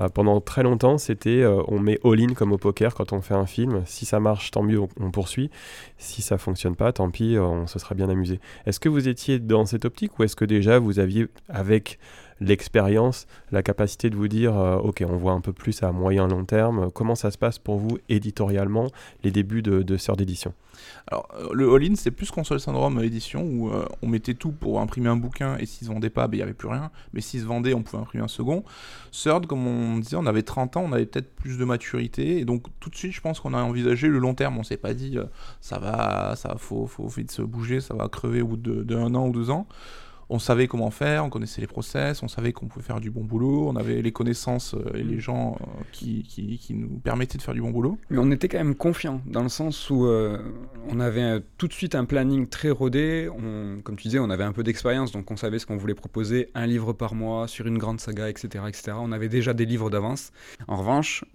euh, 0.00 0.08
pendant 0.08 0.40
très 0.40 0.64
longtemps, 0.64 0.98
c'était 0.98 1.42
euh, 1.42 1.62
on 1.68 1.78
met 1.78 2.00
all-in 2.04 2.34
comme 2.34 2.52
au 2.52 2.58
poker 2.58 2.94
quand 2.94 3.12
on 3.12 3.20
fait 3.20 3.34
un 3.34 3.46
film. 3.46 3.82
Si 3.86 4.04
ça 4.04 4.18
marche, 4.18 4.50
tant 4.50 4.62
mieux, 4.62 4.80
on, 4.80 5.10
poursuit. 5.12 5.50
Si 5.98 6.20
ça 6.20 6.36
fonctionne 6.36 6.74
pas, 6.74 6.92
tant 6.92 7.10
pis, 7.10 7.36
on 7.38 7.66
se 7.68 7.78
sera 7.78 7.94
bien 7.94 8.08
amusé. 8.08 8.40
Est-ce 8.66 8.80
que 8.80 8.88
vous 8.88 9.06
étiez 9.06 9.38
dans 9.38 9.64
cette 9.64 9.84
optique 9.84 10.18
ou 10.18 10.24
est-ce 10.24 10.34
que 10.34 10.44
déjà 10.44 10.78
vous 10.80 10.98
aviez, 10.98 11.28
avec 11.48 11.98
l'expérience, 12.42 13.26
la 13.50 13.62
capacité 13.62 14.10
de 14.10 14.16
vous 14.16 14.28
dire, 14.28 14.56
euh, 14.56 14.76
ok, 14.76 15.04
on 15.08 15.16
voit 15.16 15.32
un 15.32 15.40
peu 15.40 15.52
plus 15.52 15.82
à 15.82 15.92
moyen 15.92 16.26
long 16.26 16.44
terme. 16.44 16.90
Comment 16.92 17.14
ça 17.14 17.30
se 17.30 17.38
passe 17.38 17.58
pour 17.58 17.78
vous 17.78 17.98
éditorialement 18.08 18.88
les 19.22 19.30
débuts 19.30 19.62
de, 19.62 19.82
de 19.82 19.96
Sœur 19.96 20.16
d'édition? 20.16 20.52
Alors, 21.06 21.28
euh, 21.38 21.48
le 21.52 21.72
all-in, 21.72 21.94
c'est 21.94 22.10
plus 22.10 22.30
console 22.30 22.60
syndrome 22.60 22.98
euh, 22.98 23.02
édition 23.02 23.42
où 23.42 23.70
on 24.02 24.06
mettait 24.06 24.34
tout 24.34 24.52
pour 24.52 24.80
imprimer 24.80 25.08
un 25.08 25.16
bouquin 25.16 25.56
et 25.58 25.66
s'ils 25.66 25.86
se 25.86 25.92
vendaient 25.92 26.10
pas, 26.10 26.26
ben, 26.26 26.36
il 26.36 26.38
n'y 26.38 26.42
avait 26.42 26.54
plus 26.54 26.68
rien. 26.68 26.90
Mais 27.12 27.20
s'ils 27.20 27.40
se 27.40 27.46
vendaient, 27.46 27.74
on 27.74 27.82
pouvait 27.82 28.02
imprimer 28.02 28.24
un 28.24 28.28
second. 28.28 28.64
Third, 29.10 29.46
comme 29.46 29.66
on 29.66 29.98
disait, 29.98 30.16
on 30.16 30.26
avait 30.26 30.42
30 30.42 30.76
ans, 30.76 30.84
on 30.86 30.92
avait 30.92 31.06
peut-être 31.06 31.34
plus 31.34 31.58
de 31.58 31.64
maturité 31.64 32.38
et 32.38 32.44
donc 32.44 32.66
tout 32.80 32.90
de 32.90 32.96
suite, 32.96 33.12
je 33.12 33.20
pense 33.20 33.40
qu'on 33.40 33.54
a 33.54 33.62
envisagé 33.62 34.08
le 34.08 34.18
long 34.18 34.34
terme. 34.34 34.58
On 34.58 34.62
s'est 34.62 34.76
pas 34.76 34.94
dit, 34.94 35.18
ça 35.60 35.78
va, 35.78 36.34
ça 36.36 36.56
faut, 36.58 36.86
faut 36.86 37.06
vite 37.06 37.30
se 37.30 37.42
bouger, 37.42 37.80
ça 37.80 37.94
va 37.94 38.08
crever 38.08 38.42
au 38.42 38.48
bout 38.48 38.56
de, 38.56 38.82
de 38.82 38.96
un 38.96 39.14
an 39.14 39.28
ou 39.28 39.32
deux 39.32 39.50
ans. 39.50 39.66
On 40.32 40.38
savait 40.38 40.66
comment 40.66 40.90
faire, 40.90 41.26
on 41.26 41.30
connaissait 41.30 41.60
les 41.60 41.66
process, 41.66 42.22
on 42.22 42.28
savait 42.28 42.54
qu'on 42.54 42.66
pouvait 42.66 42.84
faire 42.84 43.00
du 43.00 43.10
bon 43.10 43.22
boulot, 43.22 43.68
on 43.68 43.76
avait 43.76 44.00
les 44.00 44.12
connaissances 44.12 44.74
euh, 44.74 44.96
et 44.96 45.02
les 45.02 45.20
gens 45.20 45.58
euh, 45.60 45.64
qui, 45.92 46.22
qui, 46.22 46.56
qui, 46.56 46.72
nous 46.72 46.88
permettaient 46.88 47.36
de 47.36 47.42
faire 47.42 47.52
du 47.52 47.60
bon 47.60 47.70
boulot. 47.70 47.98
Mais 48.08 48.16
on 48.18 48.30
était 48.30 48.48
quand 48.48 48.56
même 48.56 48.74
confiants, 48.74 49.20
dans 49.26 49.42
le 49.42 49.50
sens 49.50 49.90
où 49.90 50.06
euh, 50.06 50.38
on 50.88 51.00
avait 51.00 51.42
tout 51.58 51.68
de 51.68 51.74
suite 51.74 51.94
un 51.94 52.06
planning 52.06 52.48
très 52.48 52.70
rodé, 52.70 53.28
on, 53.28 53.82
comme 53.82 53.96
tu 53.96 54.08
disais, 54.08 54.20
on 54.20 54.30
avait 54.30 54.44
un 54.44 54.52
peu 54.52 54.62
d'expérience, 54.62 55.12
donc 55.12 55.30
on 55.30 55.36
savait 55.36 55.58
ce 55.58 55.66
qu'on 55.66 55.76
voulait 55.76 55.94
proposer, 55.94 56.48
un 56.54 56.66
livre 56.66 56.94
par 56.94 57.14
mois, 57.14 57.46
sur 57.46 57.66
une 57.66 57.76
grande 57.76 58.00
saga, 58.00 58.30
etc. 58.30 58.64
etc. 58.66 58.96
On 58.98 59.12
avait 59.12 59.28
déjà 59.28 59.52
des 59.52 59.66
livres 59.66 59.90
d'avance. 59.90 60.32
En 60.66 60.78
revanche, 60.78 61.26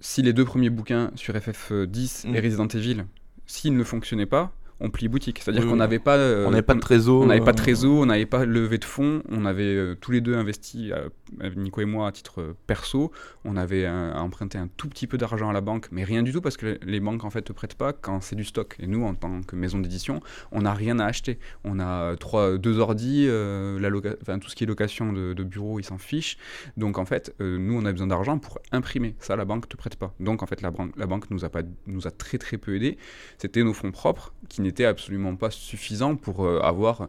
si 0.00 0.20
les 0.20 0.34
deux 0.34 0.44
premiers 0.44 0.70
bouquins 0.70 1.10
sur 1.14 1.34
FF10 1.34 2.26
et 2.26 2.40
mm. 2.40 2.44
Resident 2.44 2.68
Evil, 2.68 3.04
s'ils 3.46 3.76
ne 3.76 3.84
fonctionnaient 3.84 4.26
pas, 4.26 4.52
on 4.80 4.90
plie 4.90 5.08
boutique. 5.08 5.40
C'est-à-dire 5.42 5.66
qu'on 5.66 5.76
n'avait 5.76 5.98
pas, 5.98 6.16
euh, 6.16 6.46
on 6.46 6.50
n'avait 6.50 6.62
pas 6.62 6.74
de 6.74 6.80
trésor, 6.80 7.22
on 7.22 7.26
n'avait 7.26 7.40
pas 7.40 7.52
de 7.52 7.56
trésor, 7.56 7.98
on 7.98 8.06
n'avait 8.06 8.26
pas 8.26 8.44
levé 8.44 8.78
de 8.78 8.84
fonds, 8.84 9.22
on 9.30 9.44
avait 9.44 9.62
euh, 9.62 9.94
tous 9.94 10.10
les 10.10 10.20
deux 10.20 10.34
investi, 10.34 10.92
euh, 10.92 11.08
Nico 11.56 11.80
et 11.80 11.84
moi 11.84 12.08
à 12.08 12.12
titre 12.12 12.54
perso, 12.66 13.12
on 13.44 13.56
avait 13.56 13.88
emprunté 13.88 14.58
un 14.58 14.68
tout 14.76 14.88
petit 14.88 15.06
peu 15.06 15.18
d'argent 15.18 15.48
à 15.48 15.52
la 15.52 15.60
banque, 15.60 15.88
mais 15.92 16.04
rien 16.04 16.22
du 16.22 16.32
tout 16.32 16.40
parce 16.40 16.56
que 16.56 16.78
les 16.82 17.00
banques 17.00 17.24
en 17.24 17.30
fait 17.30 17.42
te 17.42 17.52
prêtent 17.52 17.74
pas 17.74 17.92
quand 17.92 18.20
c'est 18.20 18.36
du 18.36 18.44
stock. 18.44 18.76
Et 18.80 18.86
nous, 18.86 19.04
en 19.04 19.14
tant 19.14 19.42
que 19.42 19.56
maison 19.56 19.78
d'édition, 19.78 20.20
on 20.50 20.62
n'a 20.62 20.74
rien 20.74 20.98
à 20.98 21.06
acheter. 21.06 21.38
On 21.64 21.80
a 21.80 22.16
trois, 22.16 22.58
deux 22.58 22.78
ordi, 22.78 23.26
la 23.26 23.90
enfin, 24.20 24.38
tout 24.38 24.50
ce 24.50 24.56
qui 24.56 24.64
est 24.64 24.66
location 24.66 25.12
de, 25.12 25.32
de 25.32 25.44
bureau, 25.44 25.78
ils 25.78 25.84
s'en 25.84 25.98
fichent. 25.98 26.36
Donc 26.76 26.98
en 26.98 27.04
fait, 27.04 27.34
nous, 27.40 27.78
on 27.78 27.84
a 27.84 27.92
besoin 27.92 28.08
d'argent 28.08 28.38
pour 28.38 28.58
imprimer. 28.72 29.14
Ça, 29.20 29.36
la 29.36 29.44
banque 29.44 29.68
te 29.68 29.76
prête 29.76 29.96
pas. 29.96 30.14
Donc 30.20 30.42
en 30.42 30.46
fait, 30.46 30.60
la, 30.60 30.70
banque, 30.70 30.92
la 30.96 31.06
banque 31.06 31.30
nous 31.30 31.44
a 31.44 31.48
pas, 31.48 31.62
nous 31.86 32.06
a 32.06 32.10
très 32.10 32.38
très 32.38 32.58
peu 32.58 32.76
aidé. 32.76 32.98
C'était 33.38 33.62
nos 33.62 33.72
fonds 33.72 33.92
propres 33.92 34.32
qui 34.48 34.60
n'étaient 34.60 34.71
absolument 34.80 35.36
pas 35.36 35.50
suffisant 35.50 36.16
pour 36.16 36.44
euh, 36.44 36.60
avoir 36.60 37.08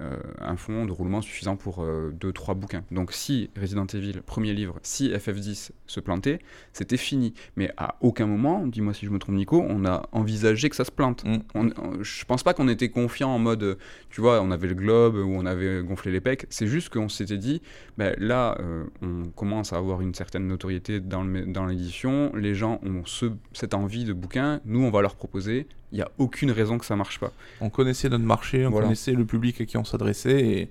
euh, 0.00 0.16
un 0.40 0.56
fonds 0.56 0.86
de 0.86 0.90
roulement 0.90 1.20
suffisant 1.20 1.54
pour 1.56 1.84
2-3 1.84 1.84
euh, 1.84 2.54
bouquins. 2.54 2.82
Donc 2.90 3.12
si 3.12 3.50
Resident 3.60 3.84
Evil, 3.84 4.22
premier 4.24 4.54
livre, 4.54 4.78
si 4.82 5.10
FF10 5.10 5.72
se 5.86 6.00
plantait, 6.00 6.38
c'était 6.72 6.96
fini. 6.96 7.34
Mais 7.56 7.70
à 7.76 7.96
aucun 8.00 8.26
moment, 8.26 8.66
dis-moi 8.66 8.94
si 8.94 9.04
je 9.04 9.10
me 9.10 9.18
trompe 9.18 9.34
Nico, 9.34 9.62
on 9.68 9.84
a 9.84 10.08
envisagé 10.12 10.70
que 10.70 10.76
ça 10.76 10.86
se 10.86 10.90
plante. 10.90 11.24
Mm. 11.26 11.38
On, 11.54 12.02
je 12.02 12.24
pense 12.24 12.42
pas 12.42 12.54
qu'on 12.54 12.68
était 12.68 12.88
confiant 12.88 13.28
en 13.28 13.38
mode, 13.38 13.76
tu 14.08 14.22
vois, 14.22 14.40
on 14.40 14.50
avait 14.50 14.68
le 14.68 14.74
globe 14.74 15.16
ou 15.16 15.30
on 15.34 15.44
avait 15.44 15.82
gonflé 15.82 16.10
les 16.10 16.22
pecs. 16.22 16.46
C'est 16.48 16.66
juste 16.66 16.88
qu'on 16.88 17.10
s'était 17.10 17.36
dit, 17.36 17.60
ben, 17.98 18.14
là, 18.18 18.56
euh, 18.60 18.84
on 19.02 19.28
commence 19.28 19.74
à 19.74 19.76
avoir 19.76 20.00
une 20.00 20.14
certaine 20.14 20.46
notoriété 20.46 21.00
dans 21.00 21.66
l'édition, 21.66 22.32
les 22.34 22.54
gens 22.54 22.80
ont 22.82 23.04
ce, 23.04 23.26
cette 23.52 23.74
envie 23.74 24.04
de 24.04 24.14
bouquin, 24.14 24.62
nous 24.64 24.80
on 24.80 24.90
va 24.90 25.02
leur 25.02 25.16
proposer, 25.16 25.66
il 25.92 25.96
n'y 25.96 26.02
a 26.02 26.10
aucune 26.18 26.50
raison 26.50 26.78
que 26.78 26.86
ça 26.86 26.96
marche 26.96 27.20
pas. 27.20 27.32
On 27.60 27.70
connaissait 27.70 28.08
notre 28.08 28.24
marché, 28.24 28.66
on 28.66 28.72
connaissait 28.72 29.12
le 29.12 29.26
public 29.26 29.60
à 29.60 29.66
qui 29.66 29.76
on 29.76 29.84
s'adressait 29.84 30.40
et 30.40 30.70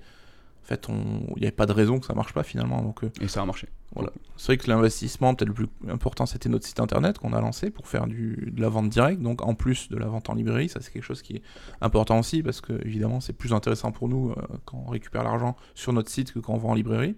en 0.63 0.67
fait, 0.67 0.87
il 0.89 1.35
n'y 1.37 1.43
avait 1.43 1.51
pas 1.51 1.65
de 1.65 1.73
raison 1.73 1.99
que 1.99 2.05
ça 2.05 2.13
marche 2.13 2.33
pas 2.33 2.43
finalement. 2.43 2.81
Donc, 2.81 3.03
euh, 3.03 3.11
et 3.19 3.27
ça 3.27 3.41
a 3.41 3.45
marché. 3.45 3.67
Voilà. 3.93 4.11
C'est 4.37 4.47
vrai 4.47 4.57
que 4.57 4.69
l'investissement, 4.69 5.33
peut-être 5.33 5.49
le 5.49 5.53
plus 5.53 5.67
important, 5.89 6.25
c'était 6.25 6.49
notre 6.49 6.65
site 6.65 6.79
internet 6.79 7.17
qu'on 7.17 7.33
a 7.33 7.41
lancé 7.41 7.71
pour 7.71 7.87
faire 7.87 8.07
du, 8.07 8.51
de 8.51 8.61
la 8.61 8.69
vente 8.69 8.89
directe. 8.89 9.21
Donc, 9.21 9.41
en 9.41 9.53
plus 9.53 9.89
de 9.89 9.97
la 9.97 10.07
vente 10.07 10.29
en 10.29 10.35
librairie, 10.35 10.69
ça 10.69 10.79
c'est 10.81 10.91
quelque 10.91 11.03
chose 11.03 11.21
qui 11.21 11.37
est 11.37 11.41
important 11.81 12.19
aussi 12.19 12.41
parce 12.41 12.61
que 12.61 12.73
évidemment, 12.85 13.19
c'est 13.19 13.33
plus 13.33 13.53
intéressant 13.53 13.91
pour 13.91 14.07
nous 14.07 14.31
euh, 14.31 14.35
quand 14.65 14.83
on 14.87 14.89
récupère 14.89 15.23
l'argent 15.23 15.55
sur 15.75 15.93
notre 15.93 16.09
site 16.09 16.31
que 16.31 16.39
quand 16.39 16.53
on 16.53 16.57
vend 16.57 16.69
en 16.69 16.75
librairie. 16.75 17.15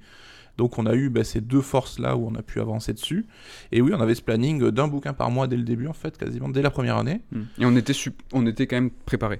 Donc 0.57 0.77
on 0.77 0.85
a 0.85 0.93
eu 0.93 1.09
bah, 1.09 1.23
ces 1.23 1.41
deux 1.41 1.61
forces-là 1.61 2.15
où 2.15 2.27
on 2.27 2.35
a 2.35 2.41
pu 2.41 2.59
avancer 2.59 2.93
dessus. 2.93 3.25
Et 3.71 3.81
oui, 3.81 3.91
on 3.95 4.01
avait 4.01 4.15
ce 4.15 4.21
planning 4.21 4.69
d'un 4.69 4.87
bouquin 4.87 5.13
par 5.13 5.31
mois 5.31 5.47
dès 5.47 5.57
le 5.57 5.63
début, 5.63 5.87
en 5.87 5.93
fait, 5.93 6.17
quasiment 6.17 6.49
dès 6.49 6.61
la 6.61 6.69
première 6.69 6.97
année. 6.97 7.21
Hmm. 7.31 7.43
Et 7.59 7.65
on 7.65 7.75
était, 7.75 7.93
on 8.33 8.45
était 8.45 8.67
quand 8.67 8.75
même 8.75 8.91
préparé. 8.91 9.39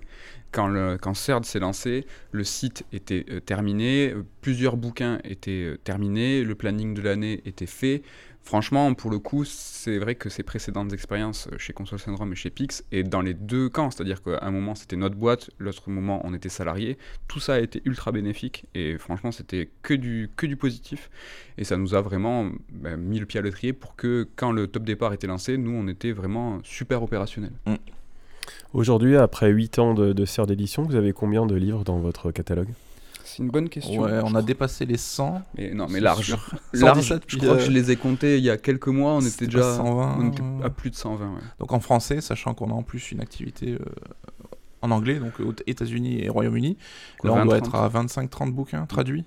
Quand, 0.52 0.68
le, 0.68 0.98
quand 1.02 1.16
CERD 1.16 1.46
s'est 1.46 1.60
lancé, 1.60 2.06
le 2.32 2.44
site 2.44 2.86
était 2.94 3.26
euh, 3.32 3.40
terminé, 3.40 4.14
plusieurs 4.42 4.78
bouquins 4.78 5.20
étaient 5.24 5.66
euh, 5.66 5.78
terminés, 5.84 6.44
le 6.44 6.54
planning 6.54 6.94
de 6.94 7.02
l'année 7.02 7.42
était 7.46 7.66
fait. 7.66 8.04
Franchement, 8.44 8.94
pour 8.94 9.10
le 9.10 9.20
coup, 9.20 9.46
c'est 9.46 9.98
vrai 9.98 10.16
que 10.16 10.30
ces 10.30 10.44
précédentes 10.44 10.92
expériences 10.92 11.48
chez 11.58 11.72
Console 11.72 12.00
Syndrome 12.00 12.34
et 12.34 12.36
chez 12.36 12.50
Pix, 12.50 12.84
et 12.92 13.04
dans 13.04 13.22
les 13.22 13.34
deux 13.34 13.70
camps, 13.70 13.90
c'est-à-dire 13.90 14.22
qu'à 14.22 14.40
un 14.42 14.52
moment 14.52 14.76
c'était 14.76 14.98
notre 14.98 15.16
boîte, 15.16 15.50
l'autre 15.60 15.90
moment 15.90 16.22
on 16.26 16.34
était 16.34 16.50
salarié, 16.50 16.98
tout 17.30 17.40
ça 17.40 17.54
a 17.54 17.60
été 17.60 17.82
ultra 17.86 18.12
bénéfique, 18.12 18.66
et 18.76 18.98
franchement 18.98 19.32
c'était 19.32 19.70
que 19.82 19.94
du, 19.94 20.30
que 20.36 20.46
du 20.46 20.58
positif, 20.58 21.10
et 21.58 21.64
ça 21.64 21.78
nous 21.78 21.96
a 21.96 22.02
vraiment 22.02 22.50
ben, 22.70 22.98
mis 22.98 23.18
le 23.18 23.26
pied 23.26 23.40
à 23.40 23.44
l'étrier 23.44 23.72
pour 23.72 23.96
que 23.96 24.28
quand 24.36 24.52
le 24.52 24.68
top 24.68 24.84
départ 24.84 25.14
était 25.14 25.28
lancé, 25.28 25.58
nous 25.58 25.72
on 25.72 25.88
était 25.88 26.12
vraiment 26.12 26.60
super 26.64 27.02
opérationnels. 27.02 27.54
Mm. 27.66 27.76
Aujourd'hui, 28.74 29.16
après 29.16 29.52
8 29.52 29.80
ans 29.80 29.94
de, 29.94 30.12
de 30.12 30.26
serre 30.26 30.48
d'édition, 30.48 30.84
vous 30.84 30.96
avez 30.96 31.14
combien 31.14 31.46
de 31.46 31.56
livres 31.56 31.86
dans 31.86 32.00
votre 32.00 32.32
catalogue? 32.32 32.70
C'est 33.34 33.42
une 33.42 33.50
bonne 33.50 33.68
question. 33.68 34.02
Ouais, 34.02 34.20
on 34.24 34.36
a 34.36 34.42
dépassé 34.44 34.86
les 34.86 34.98
100. 34.98 35.42
Mais 35.58 35.74
non, 35.74 35.88
mais 35.90 36.00
large. 36.00 36.36
large 36.74 37.20
je 37.28 37.38
crois 37.38 37.56
que 37.56 37.64
je 37.64 37.72
les 37.72 37.90
ai 37.90 37.96
comptés 37.96 38.38
il 38.38 38.44
y 38.44 38.50
a 38.52 38.58
quelques 38.58 38.88
mois. 38.88 39.14
On 39.14 39.22
était 39.22 39.46
déjà 39.46 39.76
120, 39.76 40.18
on 40.20 40.32
était 40.32 40.44
à 40.64 40.70
plus 40.70 40.92
de 40.92 40.96
120. 40.96 41.26
Ouais. 41.26 41.42
Donc 41.60 41.74
en 41.74 41.80
français, 41.80 42.22
sachant 42.22 42.54
qu'on 42.54 42.70
a 42.70 42.74
en 42.74 42.84
plus 42.84 43.12
une 43.12 43.22
activité 43.22 43.72
euh, 43.74 43.80
en 44.82 44.92
anglais, 44.92 45.20
donc 45.20 45.40
aux 45.40 45.54
États-Unis 45.66 46.24
et 46.24 46.30
Royaume-Uni, 46.30 46.78
là 47.24 47.34
on 47.34 47.46
doit 47.46 47.58
être 47.58 47.74
à 47.74 47.90
25-30 47.90 48.52
bouquins 48.52 48.86
traduits. 48.86 49.26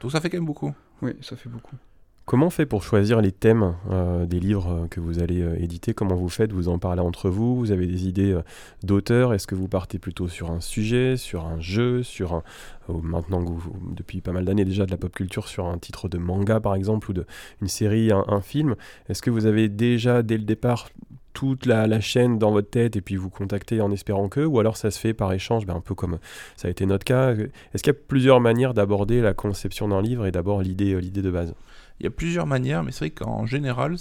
Donc 0.00 0.12
ça 0.12 0.20
fait 0.20 0.28
quand 0.28 0.36
même 0.38 0.46
beaucoup. 0.46 0.74
Oui, 1.00 1.12
ça 1.22 1.36
fait 1.36 1.48
beaucoup. 1.48 1.76
Comment 2.24 2.46
on 2.46 2.50
fait 2.50 2.66
pour 2.66 2.84
choisir 2.84 3.20
les 3.20 3.32
thèmes 3.32 3.74
euh, 3.90 4.26
des 4.26 4.38
livres 4.38 4.70
euh, 4.70 4.86
que 4.86 5.00
vous 5.00 5.18
allez 5.18 5.42
euh, 5.42 5.60
éditer? 5.60 5.92
Comment 5.92 6.14
vous 6.14 6.28
faites? 6.28 6.52
Vous 6.52 6.68
en 6.68 6.78
parlez 6.78 7.00
entre 7.00 7.28
vous? 7.28 7.56
Vous 7.56 7.72
avez 7.72 7.86
des 7.88 8.06
idées 8.06 8.38
d'auteurs? 8.84 9.34
Est-ce 9.34 9.48
que 9.48 9.56
vous 9.56 9.66
partez 9.66 9.98
plutôt 9.98 10.28
sur 10.28 10.52
un 10.52 10.60
sujet, 10.60 11.16
sur 11.16 11.46
un 11.46 11.58
jeu, 11.58 12.04
sur 12.04 12.34
un, 12.34 12.42
maintenant 12.88 13.44
que 13.44 13.50
vous, 13.50 13.72
depuis 13.90 14.20
pas 14.20 14.30
mal 14.30 14.44
d'années 14.44 14.64
déjà 14.64 14.86
de 14.86 14.92
la 14.92 14.98
pop 14.98 15.12
culture, 15.12 15.48
sur 15.48 15.66
un 15.66 15.78
titre 15.78 16.08
de 16.08 16.16
manga 16.16 16.60
par 16.60 16.76
exemple 16.76 17.10
ou 17.10 17.12
de 17.12 17.26
une 17.60 17.66
série, 17.66 18.12
un, 18.12 18.40
film? 18.40 18.76
Est-ce 19.08 19.20
que 19.20 19.30
vous 19.30 19.46
avez 19.46 19.68
déjà 19.68 20.22
dès 20.22 20.38
le 20.38 20.44
départ 20.44 20.90
toute 21.32 21.66
la, 21.66 22.00
chaîne 22.00 22.38
dans 22.38 22.52
votre 22.52 22.70
tête 22.70 22.94
et 22.94 23.00
puis 23.00 23.16
vous 23.16 23.30
contactez 23.30 23.80
en 23.80 23.90
espérant 23.90 24.28
que, 24.28 24.40
ou 24.40 24.60
alors 24.60 24.76
ça 24.76 24.92
se 24.92 24.98
fait 24.98 25.12
par 25.14 25.32
échange, 25.32 25.66
ben 25.66 25.74
un 25.74 25.80
peu 25.80 25.96
comme 25.96 26.18
ça 26.56 26.68
a 26.68 26.70
été 26.70 26.86
notre 26.86 27.04
cas? 27.04 27.32
Est-ce 27.32 27.82
qu'il 27.82 27.92
y 27.92 27.96
a 27.96 28.00
plusieurs 28.06 28.40
manières 28.40 28.74
d'aborder 28.74 29.20
la 29.20 29.34
conception 29.34 29.88
d'un 29.88 30.00
livre 30.00 30.24
et 30.24 30.30
d'abord 30.30 30.62
l'idée, 30.62 31.00
l'idée 31.00 31.22
de 31.22 31.30
base? 31.30 31.54
Il 32.00 32.04
y 32.04 32.06
a 32.06 32.10
plusieurs 32.10 32.46
manières, 32.46 32.82
mais 32.82 32.92
c'est 32.92 33.06
vrai 33.06 33.10
qu'en 33.10 33.46
général, 33.46 33.96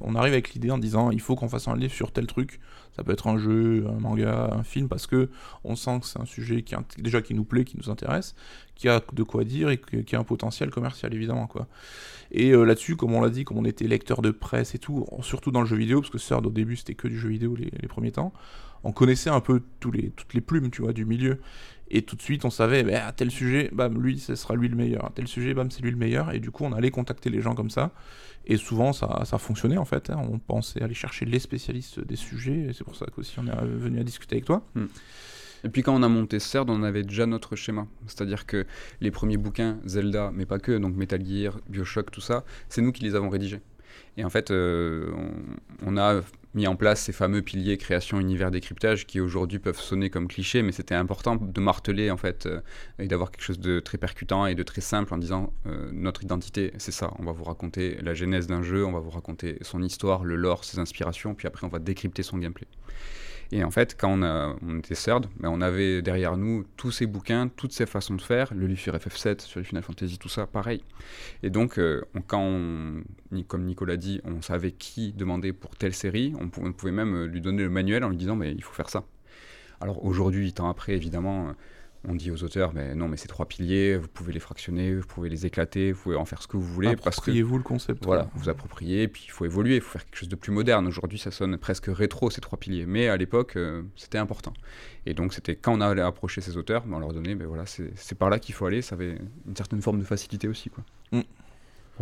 on 0.00 0.14
arrive 0.14 0.32
avec 0.32 0.52
l'idée 0.54 0.70
en 0.70 0.78
disant 0.78 1.10
il 1.10 1.20
faut 1.20 1.34
qu'on 1.34 1.48
fasse 1.48 1.68
un 1.68 1.76
livre 1.76 1.92
sur 1.92 2.12
tel 2.12 2.26
truc. 2.26 2.60
Ça 2.94 3.02
peut 3.02 3.12
être 3.12 3.26
un 3.26 3.38
jeu, 3.38 3.86
un 3.88 3.98
manga, 4.00 4.50
un 4.52 4.62
film, 4.62 4.88
parce 4.88 5.06
que 5.06 5.30
on 5.64 5.76
sent 5.76 6.00
que 6.00 6.06
c'est 6.06 6.20
un 6.20 6.26
sujet 6.26 6.62
qui 6.62 6.74
déjà 6.98 7.22
qui 7.22 7.32
nous 7.34 7.44
plaît, 7.44 7.64
qui 7.64 7.78
nous 7.78 7.88
intéresse, 7.88 8.34
qui 8.74 8.88
a 8.88 9.00
de 9.12 9.22
quoi 9.22 9.44
dire 9.44 9.70
et 9.70 9.78
qui 9.78 10.14
a 10.14 10.18
un 10.18 10.24
potentiel 10.24 10.70
commercial 10.70 11.14
évidemment 11.14 11.46
quoi. 11.46 11.68
Et 12.32 12.50
euh, 12.50 12.64
là-dessus, 12.64 12.96
comme 12.96 13.14
on 13.14 13.20
l'a 13.20 13.30
dit, 13.30 13.44
comme 13.44 13.58
on 13.58 13.64
était 13.64 13.86
lecteur 13.86 14.20
de 14.22 14.30
presse 14.30 14.74
et 14.74 14.78
tout, 14.78 15.06
surtout 15.22 15.50
dans 15.50 15.60
le 15.60 15.66
jeu 15.66 15.76
vidéo, 15.76 16.00
parce 16.00 16.10
que 16.10 16.18
CERD 16.18 16.46
au 16.46 16.50
début 16.50 16.76
c'était 16.76 16.94
que 16.94 17.08
du 17.08 17.18
jeu 17.18 17.28
vidéo 17.28 17.54
les, 17.56 17.70
premiers 17.88 18.12
temps, 18.12 18.32
on 18.84 18.92
connaissait 18.92 19.30
un 19.30 19.40
peu 19.40 19.62
toutes 19.80 19.94
les 20.34 20.40
plumes, 20.40 20.70
tu 20.70 20.82
vois, 20.82 20.92
du 20.92 21.04
milieu. 21.04 21.38
Et 21.94 22.02
tout 22.02 22.16
de 22.16 22.22
suite, 22.22 22.46
on 22.46 22.50
savait, 22.50 22.82
bah, 22.82 23.06
à 23.06 23.12
tel 23.12 23.30
sujet, 23.30 23.68
bam, 23.70 24.02
lui, 24.02 24.18
ce 24.18 24.34
sera 24.34 24.54
lui 24.54 24.68
le 24.68 24.76
meilleur. 24.76 25.04
À 25.04 25.10
tel 25.14 25.28
sujet, 25.28 25.52
bam, 25.52 25.70
c'est 25.70 25.82
lui 25.82 25.90
le 25.90 25.98
meilleur. 25.98 26.32
Et 26.32 26.40
du 26.40 26.50
coup, 26.50 26.64
on 26.64 26.72
allait 26.72 26.90
contacter 26.90 27.28
les 27.28 27.42
gens 27.42 27.54
comme 27.54 27.68
ça. 27.68 27.92
Et 28.46 28.56
souvent, 28.56 28.94
ça, 28.94 29.22
ça 29.26 29.36
fonctionnait 29.36 29.76
en 29.76 29.84
fait. 29.84 30.08
Hein. 30.08 30.16
On 30.30 30.38
pensait 30.38 30.82
aller 30.82 30.94
chercher 30.94 31.26
les 31.26 31.38
spécialistes 31.38 32.00
des 32.00 32.16
sujets. 32.16 32.68
Et 32.68 32.72
c'est 32.72 32.82
pour 32.82 32.96
ça 32.96 33.06
qu'aussi, 33.14 33.38
on 33.38 33.46
est 33.46 33.66
venu 33.66 34.00
à 34.00 34.04
discuter 34.04 34.36
avec 34.36 34.46
toi. 34.46 34.66
Hmm. 34.74 34.86
Et 35.64 35.68
puis 35.68 35.82
quand 35.82 35.94
on 35.94 36.02
a 36.02 36.08
monté 36.08 36.40
CERD, 36.40 36.70
on 36.70 36.82
avait 36.82 37.04
déjà 37.04 37.26
notre 37.26 37.54
schéma. 37.56 37.86
C'est-à-dire 38.06 38.46
que 38.46 38.66
les 39.00 39.10
premiers 39.10 39.36
bouquins, 39.36 39.78
Zelda, 39.86 40.32
mais 40.34 40.46
pas 40.46 40.58
que, 40.58 40.76
donc 40.76 40.96
Metal 40.96 41.24
Gear, 41.24 41.60
Bioshock, 41.68 42.10
tout 42.10 42.20
ça, 42.20 42.44
c'est 42.68 42.80
nous 42.80 42.90
qui 42.90 43.04
les 43.04 43.14
avons 43.14 43.28
rédigés. 43.28 43.60
Et 44.16 44.24
en 44.24 44.30
fait, 44.30 44.50
euh, 44.50 45.10
on, 45.84 45.96
a 45.96 46.20
mis 46.54 46.66
en 46.66 46.76
place 46.76 47.00
ces 47.00 47.12
fameux 47.12 47.40
piliers 47.40 47.78
création, 47.78 48.20
univers, 48.20 48.50
décryptage 48.50 49.06
qui 49.06 49.20
aujourd'hui 49.20 49.58
peuvent 49.58 49.80
sonner 49.80 50.10
comme 50.10 50.28
clichés, 50.28 50.62
mais 50.62 50.72
c'était 50.72 50.94
important 50.94 51.36
de 51.36 51.60
marteler 51.60 52.10
en 52.10 52.18
fait 52.18 52.44
euh, 52.44 52.60
et 52.98 53.06
d'avoir 53.08 53.30
quelque 53.30 53.44
chose 53.44 53.58
de 53.58 53.80
très 53.80 53.96
percutant 53.96 54.44
et 54.46 54.54
de 54.54 54.62
très 54.62 54.82
simple 54.82 55.14
en 55.14 55.18
disant 55.18 55.54
euh, 55.66 55.90
notre 55.92 56.22
identité, 56.22 56.72
c'est 56.76 56.92
ça. 56.92 57.10
On 57.18 57.24
va 57.24 57.32
vous 57.32 57.44
raconter 57.44 57.96
la 58.02 58.12
genèse 58.12 58.46
d'un 58.46 58.62
jeu, 58.62 58.84
on 58.84 58.92
va 58.92 59.00
vous 59.00 59.10
raconter 59.10 59.56
son 59.62 59.82
histoire, 59.82 60.24
le 60.24 60.36
lore, 60.36 60.64
ses 60.64 60.78
inspirations, 60.78 61.34
puis 61.34 61.48
après 61.48 61.66
on 61.66 61.70
va 61.70 61.78
décrypter 61.78 62.22
son 62.22 62.36
gameplay. 62.36 62.66
Et 63.54 63.62
en 63.64 63.70
fait, 63.70 63.94
quand 64.00 64.18
on, 64.18 64.78
était 64.78 64.94
CERD, 64.94 65.26
ben 65.38 65.50
on 65.50 65.60
avait 65.60 66.00
derrière 66.00 66.38
nous 66.38 66.64
tous 66.78 66.90
ces 66.90 67.06
bouquins, 67.06 67.48
toutes 67.48 67.72
ces 67.72 67.84
façons 67.84 68.14
de 68.14 68.22
faire, 68.22 68.52
le 68.54 68.66
livre 68.66 68.80
sur 68.80 68.94
FF7, 68.94 69.40
sur 69.42 69.60
les 69.60 69.64
Final 69.64 69.82
Fantasy, 69.82 70.16
tout 70.18 70.30
ça, 70.30 70.46
pareil. 70.46 70.82
Et 71.42 71.50
donc, 71.50 71.78
euh, 71.78 72.00
quand, 72.26 72.40
on, 72.40 73.02
comme 73.46 73.64
Nicolas 73.64 73.98
dit, 73.98 74.22
on 74.24 74.40
savait 74.40 74.72
qui 74.72 75.12
demander 75.12 75.52
pour 75.52 75.76
telle 75.76 75.92
série, 75.92 76.32
on 76.40 76.48
pouvait, 76.48 76.92
même 76.92 77.24
lui 77.24 77.42
donner 77.42 77.62
le 77.62 77.68
manuel 77.68 78.04
en 78.04 78.08
lui 78.08 78.16
disant, 78.16 78.36
mais 78.36 78.52
il 78.52 78.62
faut 78.62 78.72
faire 78.72 78.88
ça. 78.88 79.04
Alors 79.82 80.02
aujourd'hui, 80.02 80.54
ans 80.58 80.70
après, 80.70 80.94
évidemment, 80.94 81.54
on 82.08 82.14
dit 82.14 82.30
aux 82.30 82.42
auteurs, 82.42 82.72
mais 82.74 82.94
non, 82.94 83.08
mais 83.08 83.16
ces 83.16 83.28
trois 83.28 83.46
piliers, 83.46 83.96
vous 83.96 84.08
pouvez 84.08 84.32
les 84.32 84.40
fractionner, 84.40 84.94
vous 84.94 85.06
pouvez 85.06 85.28
les 85.28 85.46
éclater, 85.46 85.92
vous 85.92 86.02
pouvez 86.02 86.16
en 86.16 86.24
faire 86.24 86.42
ce 86.42 86.48
que 86.48 86.56
vous 86.56 86.62
voulez. 86.62 86.88
Appropriez-vous 86.88 87.56
le 87.56 87.62
concept. 87.62 88.04
Voilà, 88.04 88.28
vous 88.34 88.48
appropriez, 88.48 89.06
puis 89.08 89.24
il 89.26 89.30
faut 89.30 89.44
évoluer, 89.44 89.76
il 89.76 89.80
faut 89.80 89.92
faire 89.92 90.04
quelque 90.04 90.16
chose 90.16 90.28
de 90.28 90.36
plus 90.36 90.52
moderne. 90.52 90.86
Aujourd'hui, 90.86 91.18
ça 91.18 91.30
sonne 91.30 91.56
presque 91.58 91.86
rétro, 91.86 92.30
ces 92.30 92.40
trois 92.40 92.58
piliers. 92.58 92.86
Mais 92.86 93.08
à 93.08 93.16
l'époque, 93.16 93.56
euh, 93.56 93.82
c'était 93.96 94.18
important. 94.18 94.52
Et 95.06 95.14
donc, 95.14 95.32
c'était 95.32 95.54
quand 95.54 95.76
on 95.76 95.80
allait 95.80 96.02
approcher 96.02 96.40
ces 96.40 96.56
auteurs, 96.56 96.84
ben, 96.86 96.96
on 96.96 97.00
leur 97.00 97.12
donnait, 97.12 97.34
ben 97.34 97.46
voilà, 97.46 97.64
c'est 97.66 98.18
par 98.18 98.30
là 98.30 98.38
qu'il 98.38 98.54
faut 98.54 98.66
aller. 98.66 98.82
Ça 98.82 98.94
avait 98.96 99.18
une 99.46 99.56
certaine 99.56 99.80
forme 99.80 100.00
de 100.00 100.04
facilité 100.04 100.48
aussi. 100.48 100.70
Quoi. 100.70 100.84
Mm 101.12 101.22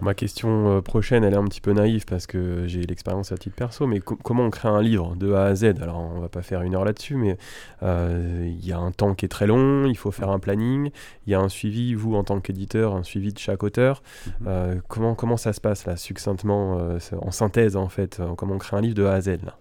ma 0.03 0.15
question 0.15 0.79
euh, 0.79 0.81
prochaine, 0.81 1.25
elle 1.25 1.35
est 1.35 1.39
un 1.39 1.45
petit 1.45 1.61
peu 1.61 1.73
naïve 1.73 2.05
parce 2.05 2.27
que 2.27 2.67
j'ai 2.67 2.83
l'expérience 2.83 3.33
à 3.33 3.37
titre 3.37 3.57
perso, 3.57 3.87
mais 3.87 4.01
comment 4.01 4.45
on 4.45 4.51
crée 4.51 4.69
un 4.69 4.83
livre 4.83 5.15
de 5.17 5.33
A 5.33 5.45
à 5.45 5.55
Z? 5.55 5.65
Alors, 5.81 5.99
on 5.99 6.21
va 6.21 6.29
pas 6.29 6.43
faire 6.43 6.63
une 6.63 6.75
heure 6.75 6.85
là-dessus, 6.85 7.17
mais 7.17 7.37
euh, 7.83 8.45
il 8.47 8.67
y 8.67 8.73
a 8.73 8.79
un 8.79 8.93
temps 8.93 9.15
qui 9.15 9.27
est 9.27 9.29
très 9.29 9.47
long, 9.47 9.87
il 9.87 9.97
faut 9.97 10.11
faire 10.11 10.31
un 10.31 10.39
planning, 10.39 10.91
il 11.27 11.31
y 11.31 11.35
a 11.35 11.41
un 11.41 11.49
suivi, 11.49 11.95
vous 11.95 12.15
en 12.15 12.25
tant 12.25 12.41
qu'éditeur, 12.41 12.95
un 12.95 13.03
suivi 13.03 13.33
de 13.33 13.39
chaque 13.39 13.63
auteur. 13.63 14.03
Mhm. 14.27 14.33
Euh, 14.47 14.81
comment, 14.89 15.15
comment 15.15 15.37
ça 15.37 15.53
se 15.53 15.61
passe 15.61 15.87
là, 15.87 15.97
succinctement, 15.97 16.81
en 17.21 17.31
synthèse 17.31 17.77
en 17.77 17.89
fait 17.89 18.21
Comment 18.37 18.55
on 18.55 18.59
crée 18.59 18.77
un 18.77 18.81
livre 18.81 18.95
de 18.95 19.05
A 19.05 19.15
à 19.15 19.21
Z 19.21 19.29
là? 19.45 19.57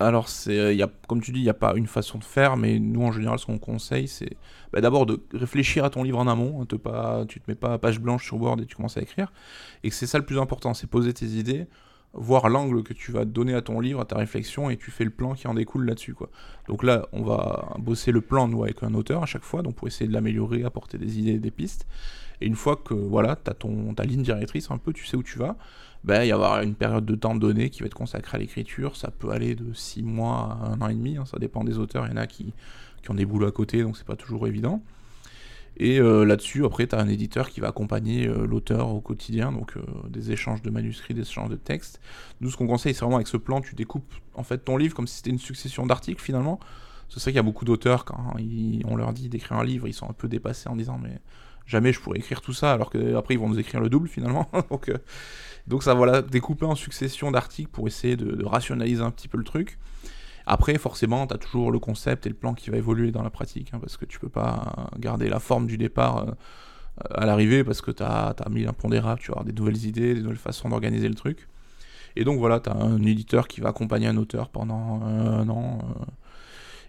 Alors, 0.00 0.30
c'est, 0.30 0.74
y 0.74 0.82
a, 0.82 0.90
comme 1.08 1.20
tu 1.20 1.30
dis, 1.30 1.40
il 1.40 1.44
n'y 1.44 1.50
a 1.50 1.54
pas 1.54 1.74
une 1.76 1.86
façon 1.86 2.18
de 2.18 2.24
faire, 2.24 2.56
mais 2.56 2.78
nous, 2.78 3.02
en 3.02 3.12
général, 3.12 3.38
ce 3.38 3.44
qu'on 3.44 3.58
conseille, 3.58 4.08
c'est 4.08 4.36
bah, 4.72 4.80
d'abord 4.80 5.04
de 5.04 5.20
réfléchir 5.34 5.84
à 5.84 5.90
ton 5.90 6.02
livre 6.02 6.18
en 6.18 6.26
amont. 6.26 6.62
Hein, 6.62 6.64
te 6.64 6.76
pas, 6.76 7.26
tu 7.28 7.38
te 7.38 7.50
mets 7.50 7.54
pas 7.54 7.78
page 7.78 8.00
blanche 8.00 8.24
sur 8.24 8.40
Word 8.40 8.60
et 8.62 8.66
tu 8.66 8.74
commences 8.74 8.96
à 8.96 9.02
écrire. 9.02 9.30
Et 9.84 9.90
c'est 9.90 10.06
ça 10.06 10.16
le 10.16 10.24
plus 10.24 10.38
important, 10.38 10.72
c'est 10.72 10.86
poser 10.86 11.12
tes 11.12 11.26
idées, 11.26 11.66
voir 12.14 12.48
l'angle 12.48 12.82
que 12.82 12.94
tu 12.94 13.12
vas 13.12 13.26
donner 13.26 13.54
à 13.54 13.60
ton 13.60 13.78
livre, 13.78 14.00
à 14.00 14.06
ta 14.06 14.16
réflexion, 14.16 14.70
et 14.70 14.78
tu 14.78 14.90
fais 14.90 15.04
le 15.04 15.10
plan 15.10 15.34
qui 15.34 15.46
en 15.48 15.54
découle 15.54 15.84
là-dessus. 15.84 16.14
Quoi. 16.14 16.30
Donc 16.66 16.82
là, 16.82 17.06
on 17.12 17.22
va 17.22 17.74
bosser 17.78 18.10
le 18.10 18.22
plan, 18.22 18.48
nous, 18.48 18.64
avec 18.64 18.82
un 18.82 18.94
auteur 18.94 19.22
à 19.22 19.26
chaque 19.26 19.44
fois, 19.44 19.60
donc 19.60 19.74
pour 19.74 19.86
essayer 19.86 20.08
de 20.08 20.14
l'améliorer, 20.14 20.64
apporter 20.64 20.96
des 20.96 21.18
idées, 21.18 21.38
des 21.38 21.50
pistes. 21.50 21.86
Et 22.40 22.46
une 22.46 22.56
fois 22.56 22.76
que 22.76 22.94
voilà, 22.94 23.36
tu 23.36 23.50
as 23.50 23.54
ta 23.54 24.04
ligne 24.04 24.22
directrice, 24.22 24.70
un 24.70 24.78
peu, 24.78 24.94
tu 24.94 25.04
sais 25.04 25.18
où 25.18 25.22
tu 25.22 25.38
vas, 25.38 25.56
ben, 26.04 26.22
il 26.22 26.28
y 26.28 26.32
avoir 26.32 26.62
une 26.62 26.74
période 26.74 27.04
de 27.04 27.14
temps 27.14 27.34
donné 27.34 27.70
qui 27.70 27.80
va 27.80 27.86
être 27.86 27.94
consacrée 27.94 28.36
à 28.36 28.40
l'écriture. 28.40 28.96
Ça 28.96 29.10
peut 29.10 29.30
aller 29.30 29.54
de 29.54 29.72
6 29.72 30.02
mois 30.02 30.58
à 30.62 30.68
un 30.70 30.80
an 30.80 30.88
et 30.88 30.94
demi, 30.94 31.16
hein, 31.16 31.24
ça 31.26 31.38
dépend 31.38 31.64
des 31.64 31.78
auteurs. 31.78 32.06
Il 32.06 32.10
y 32.10 32.14
en 32.14 32.16
a 32.16 32.26
qui, 32.26 32.54
qui 33.02 33.10
ont 33.10 33.14
des 33.14 33.26
boulots 33.26 33.48
à 33.48 33.52
côté, 33.52 33.82
donc 33.82 33.96
c'est 33.96 34.06
pas 34.06 34.16
toujours 34.16 34.46
évident. 34.46 34.82
Et 35.76 35.98
euh, 35.98 36.24
là-dessus, 36.24 36.66
après, 36.66 36.86
tu 36.86 36.94
as 36.94 37.00
un 37.00 37.08
éditeur 37.08 37.48
qui 37.48 37.60
va 37.60 37.68
accompagner 37.68 38.26
euh, 38.26 38.46
l'auteur 38.46 38.88
au 38.88 39.00
quotidien, 39.00 39.50
donc 39.50 39.76
euh, 39.76 39.82
des 40.08 40.30
échanges 40.30 40.60
de 40.60 40.68
manuscrits, 40.68 41.14
des 41.14 41.22
échanges 41.22 41.48
de 41.48 41.56
textes. 41.56 42.00
Nous, 42.42 42.50
ce 42.50 42.56
qu'on 42.58 42.66
conseille, 42.66 42.92
c'est 42.92 43.00
vraiment 43.00 43.16
avec 43.16 43.28
ce 43.28 43.38
plan, 43.38 43.62
tu 43.62 43.74
découpes 43.74 44.12
en 44.34 44.42
fait 44.42 44.58
ton 44.58 44.76
livre 44.76 44.94
comme 44.94 45.06
si 45.06 45.16
c'était 45.16 45.30
une 45.30 45.38
succession 45.38 45.86
d'articles 45.86 46.22
finalement. 46.22 46.60
C'est 47.08 47.18
ça 47.18 47.30
qu'il 47.30 47.36
y 47.36 47.40
a 47.40 47.42
beaucoup 47.42 47.64
d'auteurs, 47.64 48.04
quand 48.04 48.34
on 48.84 48.96
leur 48.96 49.12
dit 49.14 49.30
d'écrire 49.30 49.58
un 49.58 49.64
livre, 49.64 49.88
ils 49.88 49.94
sont 49.94 50.08
un 50.08 50.12
peu 50.12 50.28
dépassés 50.28 50.68
en 50.68 50.76
disant 50.76 50.98
mais 51.02 51.18
jamais 51.66 51.92
je 51.92 52.00
pourrais 52.00 52.18
écrire 52.18 52.40
tout 52.40 52.52
ça, 52.52 52.72
alors 52.72 52.90
qu'après 52.90 53.34
ils 53.34 53.40
vont 53.40 53.48
nous 53.48 53.58
écrire 53.58 53.80
le 53.80 53.88
double 53.88 54.06
finalement. 54.06 54.50
donc, 54.70 54.92
donc 55.70 55.84
ça, 55.84 55.94
voilà, 55.94 56.20
découper 56.20 56.66
en 56.66 56.74
succession 56.74 57.30
d'articles 57.30 57.70
pour 57.70 57.86
essayer 57.86 58.16
de, 58.16 58.44
rationaliser 58.44 59.02
un 59.02 59.12
petit 59.12 59.28
peu 59.28 59.38
le 59.38 59.44
truc. 59.44 59.78
Après, 60.44 60.76
forcément, 60.78 61.28
tu 61.28 61.34
as 61.34 61.38
toujours 61.38 61.70
le 61.70 61.78
concept 61.78 62.26
et 62.26 62.28
le 62.28 62.34
plan 62.34 62.54
qui 62.54 62.70
va 62.70 62.76
évoluer 62.76 63.12
dans 63.12 63.22
la 63.22 63.30
pratique, 63.30 63.70
hein, 63.72 63.78
parce 63.78 63.96
que 63.96 64.04
tu 64.04 64.18
peux 64.18 64.28
pas 64.28 64.90
garder 64.98 65.28
la 65.28 65.38
forme 65.38 65.68
du 65.68 65.78
départ 65.78 66.26
euh, 66.26 66.32
à 67.14 67.24
l'arrivée, 67.24 67.62
parce 67.62 67.82
que 67.82 67.92
tu 67.92 68.02
as, 68.02 68.34
mis 68.50 68.66
un 68.66 68.72
pondérable, 68.72 69.20
tu 69.20 69.30
vas 69.30 69.44
des 69.44 69.52
nouvelles 69.52 69.86
idées, 69.86 70.14
des 70.14 70.22
nouvelles 70.22 70.38
façons 70.38 70.68
d'organiser 70.70 71.08
le 71.08 71.14
truc. 71.14 71.46
Et 72.16 72.24
donc 72.24 72.40
voilà, 72.40 72.58
tu 72.58 72.68
as 72.68 72.74
un 72.74 73.00
éditeur 73.04 73.46
qui 73.46 73.60
va 73.60 73.68
accompagner 73.68 74.08
un 74.08 74.16
auteur 74.16 74.48
pendant 74.48 75.00
un 75.04 75.48
an. 75.48 75.78
Euh, 75.84 76.04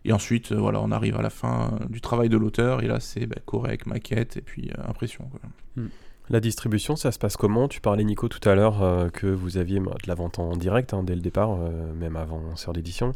et 0.06 0.12
ensuite, 0.12 0.54
euh, 0.54 0.58
voilà, 0.58 0.82
on 0.82 0.90
arrive 0.90 1.18
à 1.18 1.22
la 1.22 1.30
fin 1.30 1.78
du 1.88 2.02
travail 2.02 2.30
de 2.30 2.38
l'auteur, 2.38 2.82
et 2.82 2.88
là, 2.88 3.00
c'est 3.00 3.28
bah, 3.28 3.38
correct, 3.46 3.86
maquette, 3.86 4.38
et 4.38 4.42
puis 4.42 4.72
impression. 4.88 5.30
Hmm. 5.76 5.90
La 6.30 6.40
distribution, 6.40 6.96
ça 6.96 7.12
se 7.12 7.20
passe 7.20 7.36
comment? 7.36 7.68
Tu 7.68 7.82
parlais, 7.82 8.04
Nico, 8.04 8.30
tout 8.30 8.48
à 8.48 8.56
l'heure 8.56 8.82
euh, 8.84 9.10
que 9.10 9.28
vous 9.28 9.58
aviez 9.58 9.80
bah, 9.80 9.96
de 10.02 10.08
la 10.08 10.16
vente 10.16 10.40
en 10.40 10.56
direct 10.56 10.94
hein, 10.94 11.04
dès 11.04 11.16
le 11.16 11.22
départ, 11.22 11.52
euh, 11.52 11.94
même 11.94 12.16
avant 12.16 12.56
Sœur 12.56 12.74
d'édition. 12.74 13.12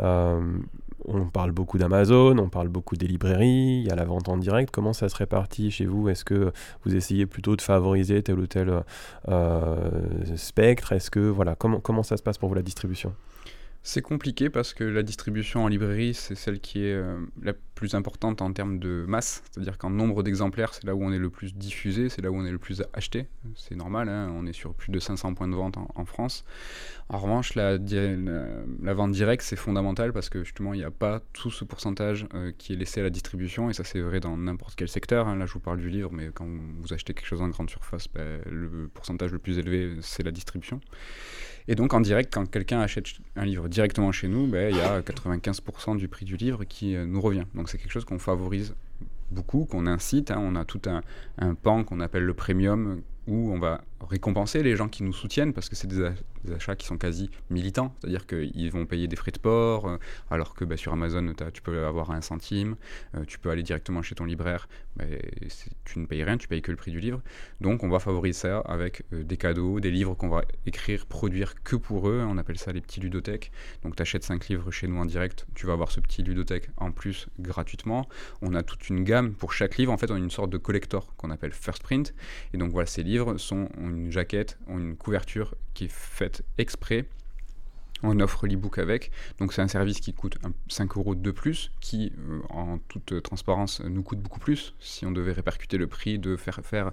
Euh, 0.00 0.40
on 1.06 1.26
parle 1.26 1.52
beaucoup 1.52 1.76
d'Amazon, 1.76 2.38
on 2.38 2.48
parle 2.48 2.68
beaucoup 2.68 2.96
des 2.96 3.06
librairies, 3.06 3.82
il 3.82 3.86
y 3.86 3.90
a 3.90 3.94
la 3.94 4.06
vente 4.06 4.28
en 4.30 4.38
direct. 4.38 4.70
Comment 4.70 4.94
ça 4.94 5.10
se 5.10 5.16
répartit 5.16 5.70
chez 5.70 5.84
vous? 5.84 6.08
Est-ce 6.08 6.24
que 6.24 6.52
vous 6.84 6.94
essayez 6.94 7.26
plutôt 7.26 7.56
de 7.56 7.60
favoriser 7.60 8.22
tel 8.22 8.38
ou 8.38 8.46
tel 8.46 8.82
spectre? 10.36 10.92
Est-ce 10.92 11.10
que 11.10 11.20
voilà, 11.20 11.56
comment, 11.56 11.80
comment 11.80 12.02
ça 12.02 12.16
se 12.16 12.22
passe 12.22 12.38
pour 12.38 12.48
vous 12.48 12.54
la 12.54 12.62
distribution? 12.62 13.12
C'est 13.86 14.00
compliqué 14.00 14.48
parce 14.48 14.72
que 14.72 14.82
la 14.82 15.02
distribution 15.02 15.64
en 15.64 15.68
librairie, 15.68 16.14
c'est 16.14 16.34
celle 16.34 16.58
qui 16.58 16.86
est 16.86 16.94
euh, 16.94 17.18
la 17.42 17.52
plus 17.74 17.94
importante 17.94 18.40
en 18.40 18.50
termes 18.50 18.78
de 18.78 19.04
masse. 19.06 19.42
C'est-à-dire 19.50 19.76
qu'en 19.76 19.90
nombre 19.90 20.22
d'exemplaires, 20.22 20.72
c'est 20.72 20.84
là 20.84 20.94
où 20.94 21.04
on 21.04 21.12
est 21.12 21.18
le 21.18 21.28
plus 21.28 21.54
diffusé, 21.54 22.08
c'est 22.08 22.22
là 22.22 22.30
où 22.30 22.36
on 22.36 22.46
est 22.46 22.50
le 22.50 22.58
plus 22.58 22.82
acheté. 22.94 23.26
C'est 23.54 23.76
normal, 23.76 24.08
hein, 24.08 24.32
on 24.34 24.46
est 24.46 24.54
sur 24.54 24.72
plus 24.72 24.90
de 24.90 24.98
500 24.98 25.34
points 25.34 25.48
de 25.48 25.54
vente 25.54 25.76
en, 25.76 26.04
France. 26.06 26.46
En 27.10 27.18
revanche, 27.18 27.54
la, 27.56 27.76
vente 27.76 29.12
directe, 29.12 29.44
c'est 29.44 29.54
fondamental 29.54 30.14
parce 30.14 30.30
que 30.30 30.44
justement, 30.44 30.72
il 30.72 30.78
n'y 30.78 30.84
a 30.84 30.90
pas 30.90 31.20
tout 31.34 31.50
ce 31.50 31.64
pourcentage 31.64 32.26
euh, 32.32 32.52
qui 32.56 32.72
est 32.72 32.76
laissé 32.76 33.00
à 33.00 33.02
la 33.02 33.10
distribution. 33.10 33.68
Et 33.68 33.74
ça, 33.74 33.84
c'est 33.84 34.00
vrai 34.00 34.18
dans 34.18 34.34
n'importe 34.38 34.76
quel 34.76 34.88
secteur. 34.88 35.28
Hein. 35.28 35.36
Là, 35.36 35.44
je 35.44 35.52
vous 35.52 35.60
parle 35.60 35.78
du 35.78 35.90
livre, 35.90 36.10
mais 36.10 36.30
quand 36.32 36.46
vous 36.46 36.94
achetez 36.94 37.12
quelque 37.12 37.26
chose 37.26 37.42
en 37.42 37.48
grande 37.48 37.68
surface, 37.68 38.08
ben, 38.08 38.40
le 38.50 38.88
pourcentage 38.88 39.30
le 39.30 39.38
plus 39.38 39.58
élevé, 39.58 39.98
c'est 40.00 40.22
la 40.22 40.30
distribution. 40.30 40.80
Et 41.66 41.74
donc 41.74 41.94
en 41.94 42.00
direct, 42.00 42.32
quand 42.32 42.48
quelqu'un 42.50 42.80
achète 42.80 43.06
un 43.36 43.44
livre 43.44 43.68
directement 43.68 44.12
chez 44.12 44.28
nous, 44.28 44.46
ben, 44.46 44.70
il 44.70 44.76
y 44.76 44.80
a 44.80 45.00
95% 45.00 45.96
du 45.96 46.08
prix 46.08 46.26
du 46.26 46.36
livre 46.36 46.64
qui 46.64 46.94
euh, 46.94 47.06
nous 47.06 47.20
revient. 47.20 47.44
Donc 47.54 47.68
c'est 47.68 47.78
quelque 47.78 47.92
chose 47.92 48.04
qu'on 48.04 48.18
favorise 48.18 48.74
beaucoup, 49.30 49.64
qu'on 49.64 49.86
incite. 49.86 50.30
Hein. 50.30 50.40
On 50.40 50.56
a 50.56 50.64
tout 50.64 50.82
un, 50.86 51.02
un 51.38 51.54
pan 51.54 51.84
qu'on 51.84 52.00
appelle 52.00 52.24
le 52.24 52.34
premium 52.34 53.00
où 53.26 53.52
on 53.52 53.58
va 53.58 53.80
récompenser 54.00 54.62
les 54.62 54.76
gens 54.76 54.88
qui 54.88 55.02
nous 55.02 55.12
soutiennent 55.12 55.52
parce 55.52 55.68
que 55.68 55.76
c'est 55.76 55.86
des, 55.86 56.10
achats 56.54 56.76
qui 56.76 56.86
sont 56.86 56.98
quasi 56.98 57.30
militants, 57.48 57.94
c'est-à-dire 58.00 58.26
qu'ils 58.26 58.70
vont 58.70 58.84
payer 58.84 59.08
des 59.08 59.16
frais 59.16 59.30
de 59.30 59.38
port, 59.38 59.88
euh, 59.88 59.96
alors 60.30 60.54
que 60.54 60.64
bah, 60.64 60.76
sur 60.76 60.92
Amazon 60.92 61.32
tu 61.52 61.62
peux 61.62 61.86
avoir 61.86 62.10
un 62.10 62.20
centime, 62.20 62.76
euh, 63.14 63.24
tu 63.26 63.38
peux 63.38 63.50
aller 63.50 63.62
directement 63.62 64.02
chez 64.02 64.14
ton 64.14 64.24
libraire, 64.24 64.68
tu 65.84 65.98
ne 65.98 66.06
payes 66.06 66.22
rien, 66.22 66.36
tu 66.36 66.46
payes 66.46 66.62
que 66.62 66.70
le 66.70 66.76
prix 66.76 66.90
du 66.90 67.00
livre. 67.00 67.22
Donc 67.60 67.82
on 67.82 67.88
va 67.88 67.98
favoriser 67.98 68.38
ça 68.38 68.58
avec 68.60 69.04
euh, 69.12 69.24
des 69.24 69.36
cadeaux, 69.36 69.80
des 69.80 69.90
livres 69.90 70.14
qu'on 70.14 70.28
va 70.28 70.42
écrire, 70.66 71.06
produire 71.06 71.62
que 71.62 71.76
pour 71.76 72.08
eux, 72.08 72.24
on 72.28 72.36
appelle 72.36 72.58
ça 72.58 72.72
les 72.72 72.80
petits 72.80 73.00
ludothèques. 73.00 73.50
Donc 73.82 73.96
tu 73.96 74.02
achètes 74.02 74.24
5 74.24 74.48
livres 74.48 74.70
chez 74.70 74.86
nous 74.86 74.98
en 74.98 75.06
direct, 75.06 75.46
tu 75.54 75.66
vas 75.66 75.72
avoir 75.72 75.90
ce 75.90 76.00
petit 76.00 76.22
ludothèque 76.22 76.68
en 76.76 76.92
plus 76.92 77.28
gratuitement. 77.38 78.06
On 78.42 78.54
a 78.54 78.62
toute 78.62 78.88
une 78.88 79.04
gamme 79.04 79.34
pour 79.34 79.52
chaque 79.52 79.78
livre, 79.78 79.92
en 79.92 79.96
fait 79.96 80.10
on 80.10 80.14
a 80.14 80.18
une 80.18 80.30
sorte 80.30 80.50
de 80.50 80.58
collector 80.58 81.14
qu'on 81.16 81.30
appelle 81.30 81.52
First 81.52 81.82
Print, 81.82 82.14
et 82.52 82.58
donc 82.58 82.70
voilà, 82.70 82.86
ces 82.86 83.02
livres 83.02 83.38
sont 83.38 83.68
une 83.96 84.10
jaquette, 84.10 84.58
une 84.68 84.96
couverture 84.96 85.54
qui 85.74 85.84
est 85.84 85.92
faite 85.92 86.42
exprès. 86.58 87.06
On 88.02 88.20
offre 88.20 88.46
l'ebook 88.46 88.78
avec. 88.78 89.10
Donc 89.38 89.54
c'est 89.54 89.62
un 89.62 89.68
service 89.68 90.00
qui 90.00 90.12
coûte 90.12 90.36
5 90.68 90.96
euros 90.98 91.14
de 91.14 91.30
plus, 91.30 91.70
qui 91.80 92.12
euh, 92.18 92.40
en 92.50 92.78
toute 92.88 93.22
transparence 93.22 93.80
nous 93.80 94.02
coûte 94.02 94.18
beaucoup 94.18 94.40
plus. 94.40 94.74
Si 94.78 95.06
on 95.06 95.10
devait 95.10 95.32
répercuter 95.32 95.78
le 95.78 95.86
prix 95.86 96.18
de 96.18 96.36
faire 96.36 96.60
faire 96.62 96.92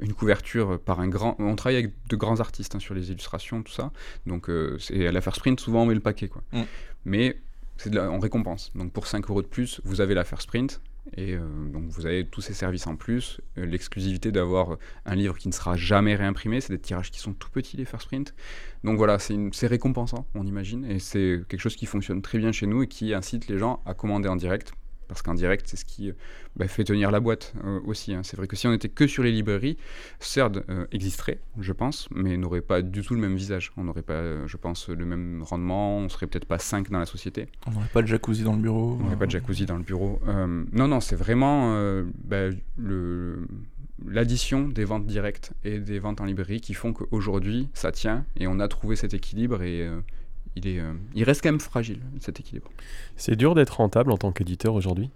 une 0.00 0.12
couverture 0.12 0.78
par 0.78 1.00
un 1.00 1.08
grand... 1.08 1.34
On 1.38 1.56
travaille 1.56 1.78
avec 1.78 1.92
de 2.08 2.16
grands 2.16 2.40
artistes 2.40 2.74
hein, 2.74 2.80
sur 2.80 2.94
les 2.94 3.10
illustrations, 3.10 3.62
tout 3.62 3.72
ça. 3.72 3.90
Donc 4.26 4.50
euh, 4.50 4.76
c'est 4.78 5.06
à 5.06 5.12
la 5.12 5.22
First 5.22 5.40
Print, 5.40 5.58
souvent 5.58 5.84
on 5.84 5.86
met 5.86 5.94
le 5.94 6.00
paquet. 6.00 6.28
Quoi. 6.28 6.42
Mm. 6.52 6.62
Mais 7.06 7.36
c'est 7.78 7.96
on 7.98 8.18
récompense. 8.18 8.70
Donc 8.74 8.92
pour 8.92 9.06
5 9.06 9.30
euros 9.30 9.40
de 9.40 9.46
plus, 9.46 9.80
vous 9.84 10.02
avez 10.02 10.12
la 10.12 10.24
First 10.24 10.46
Print. 10.46 10.82
Et 11.16 11.34
euh, 11.34 11.40
donc 11.72 11.84
vous 11.88 12.06
avez 12.06 12.26
tous 12.26 12.40
ces 12.40 12.54
services 12.54 12.86
en 12.86 12.96
plus, 12.96 13.40
euh, 13.58 13.66
l'exclusivité 13.66 14.32
d'avoir 14.32 14.76
un 15.06 15.14
livre 15.14 15.36
qui 15.38 15.48
ne 15.48 15.52
sera 15.52 15.76
jamais 15.76 16.14
réimprimé, 16.14 16.60
c'est 16.60 16.72
des 16.72 16.78
tirages 16.78 17.10
qui 17.10 17.18
sont 17.18 17.32
tout 17.32 17.50
petits 17.50 17.76
les 17.76 17.84
first 17.84 18.06
print. 18.06 18.34
Donc 18.84 18.96
voilà, 18.96 19.18
c'est 19.18 19.66
récompensant, 19.66 20.26
on 20.34 20.46
imagine, 20.46 20.84
et 20.84 20.98
c'est 20.98 21.40
quelque 21.48 21.60
chose 21.60 21.76
qui 21.76 21.86
fonctionne 21.86 22.22
très 22.22 22.38
bien 22.38 22.52
chez 22.52 22.66
nous 22.66 22.82
et 22.82 22.86
qui 22.86 23.14
incite 23.14 23.48
les 23.48 23.58
gens 23.58 23.82
à 23.86 23.94
commander 23.94 24.28
en 24.28 24.36
direct 24.36 24.72
parce 25.10 25.22
qu'en 25.22 25.34
direct, 25.34 25.66
c'est 25.66 25.76
ce 25.76 25.84
qui 25.84 26.12
bah, 26.54 26.68
fait 26.68 26.84
tenir 26.84 27.10
la 27.10 27.18
boîte 27.18 27.52
euh, 27.64 27.80
aussi. 27.84 28.14
Hein. 28.14 28.20
C'est 28.22 28.36
vrai 28.36 28.46
que 28.46 28.54
si 28.54 28.68
on 28.68 28.72
était 28.72 28.88
que 28.88 29.08
sur 29.08 29.24
les 29.24 29.32
librairies, 29.32 29.76
CERD 30.20 30.62
euh, 30.68 30.86
existerait, 30.92 31.40
je 31.58 31.72
pense, 31.72 32.08
mais 32.14 32.36
n'aurait 32.36 32.60
pas 32.60 32.80
du 32.80 33.02
tout 33.02 33.16
le 33.16 33.20
même 33.20 33.34
visage. 33.34 33.72
On 33.76 33.82
n'aurait 33.82 34.02
pas, 34.02 34.12
euh, 34.12 34.46
je 34.46 34.56
pense, 34.56 34.88
le 34.88 35.04
même 35.04 35.42
rendement, 35.42 35.98
on 35.98 36.08
serait 36.08 36.28
peut-être 36.28 36.44
pas 36.44 36.60
5 36.60 36.90
dans 36.90 37.00
la 37.00 37.06
société. 37.06 37.48
On 37.66 37.72
n'aurait 37.72 37.88
pas 37.92 38.02
de 38.02 38.06
jacuzzi 38.06 38.44
dans 38.44 38.54
le 38.54 38.62
bureau. 38.62 38.98
On 39.00 39.02
n'aurait 39.02 39.16
pas 39.16 39.26
de 39.26 39.32
jacuzzi 39.32 39.66
dans 39.66 39.76
le 39.76 39.82
bureau. 39.82 40.20
non, 40.26 40.86
non, 40.86 41.00
c'est 41.00 41.16
vraiment 41.16 41.74
bah, 42.24 42.50
le 42.78 43.48
l'addition 44.06 44.66
des 44.66 44.86
ventes 44.86 45.06
directes 45.06 45.52
et 45.62 45.78
des 45.78 45.98
ventes 45.98 46.22
en 46.22 46.24
librairie 46.24 46.62
qui 46.62 46.72
font 46.72 46.94
qu'aujourd'hui 46.94 47.68
ça 47.74 47.92
tient 47.92 48.24
et 48.38 48.46
on 48.46 48.58
a 48.58 48.66
trouvé 48.66 48.96
cet 48.96 49.12
équilibre 49.12 49.62
et 49.62 49.86
il, 50.56 50.66
est, 50.66 50.78
euh, 50.78 50.92
il 51.14 51.24
reste 51.24 51.42
quand 51.42 51.50
même 51.50 51.60
fragile, 51.60 52.00
cet 52.20 52.40
équilibre. 52.40 52.70
C'est 53.16 53.36
dur 53.36 53.54
d'être 53.54 53.76
rentable 53.76 54.12
en 54.12 54.16
tant 54.16 54.32
qu'éditeur 54.32 54.74
aujourd'hui? 54.74 55.10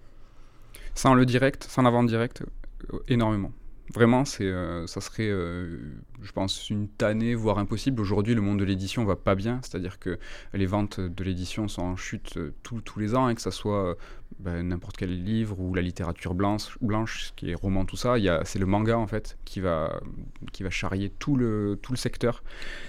Sans 0.93 1.13
le 1.13 1.25
direct, 1.25 1.63
sans 1.63 1.81
la 1.81 1.89
vente 1.89 2.07
directe, 2.07 2.43
euh, 2.93 2.99
énormément. 3.07 3.51
Vraiment, 3.93 4.25
c'est, 4.25 4.45
euh, 4.45 4.87
ça 4.87 4.99
serait, 4.99 5.29
je 5.29 6.31
pense, 6.33 6.71
une 6.71 6.87
tannée, 6.87 7.35
voire 7.35 7.59
impossible. 7.59 8.01
Aujourd'hui, 8.01 8.33
le 8.33 8.41
monde 8.41 8.59
de 8.59 8.63
l'édition 8.63 9.05
va 9.05 9.15
pas 9.15 9.35
bien, 9.35 9.59
c'est-à-dire 9.61 9.99
que 9.99 10.17
les 10.53 10.65
ventes 10.65 10.99
de 10.99 11.23
l'édition 11.23 11.67
sont 11.67 11.83
en 11.83 11.95
chute 11.95 12.39
tous 12.63 12.99
les 12.99 13.13
ans, 13.13 13.29
et 13.29 13.35
que 13.35 13.41
ça 13.41 13.51
soit 13.51 13.95
bah, 14.39 14.61
n'importe 14.61 14.97
quel 14.97 15.23
livre 15.23 15.59
ou 15.59 15.73
la 15.73 15.81
littérature 15.81 16.33
blanche, 16.33 16.77
blanche 16.81 17.31
qui 17.35 17.51
est 17.51 17.55
roman, 17.55 17.85
tout 17.85 17.95
ça, 17.95 18.15
c'est 18.43 18.59
le 18.59 18.65
manga 18.65 18.97
en 18.97 19.07
fait 19.07 19.37
qui 19.45 19.59
va, 19.59 20.01
qui 20.51 20.63
va 20.63 20.69
charrier 20.69 21.09
tout 21.09 21.35
le, 21.35 21.79
tout 21.81 21.93
le 21.93 21.97
secteur. 21.97 22.43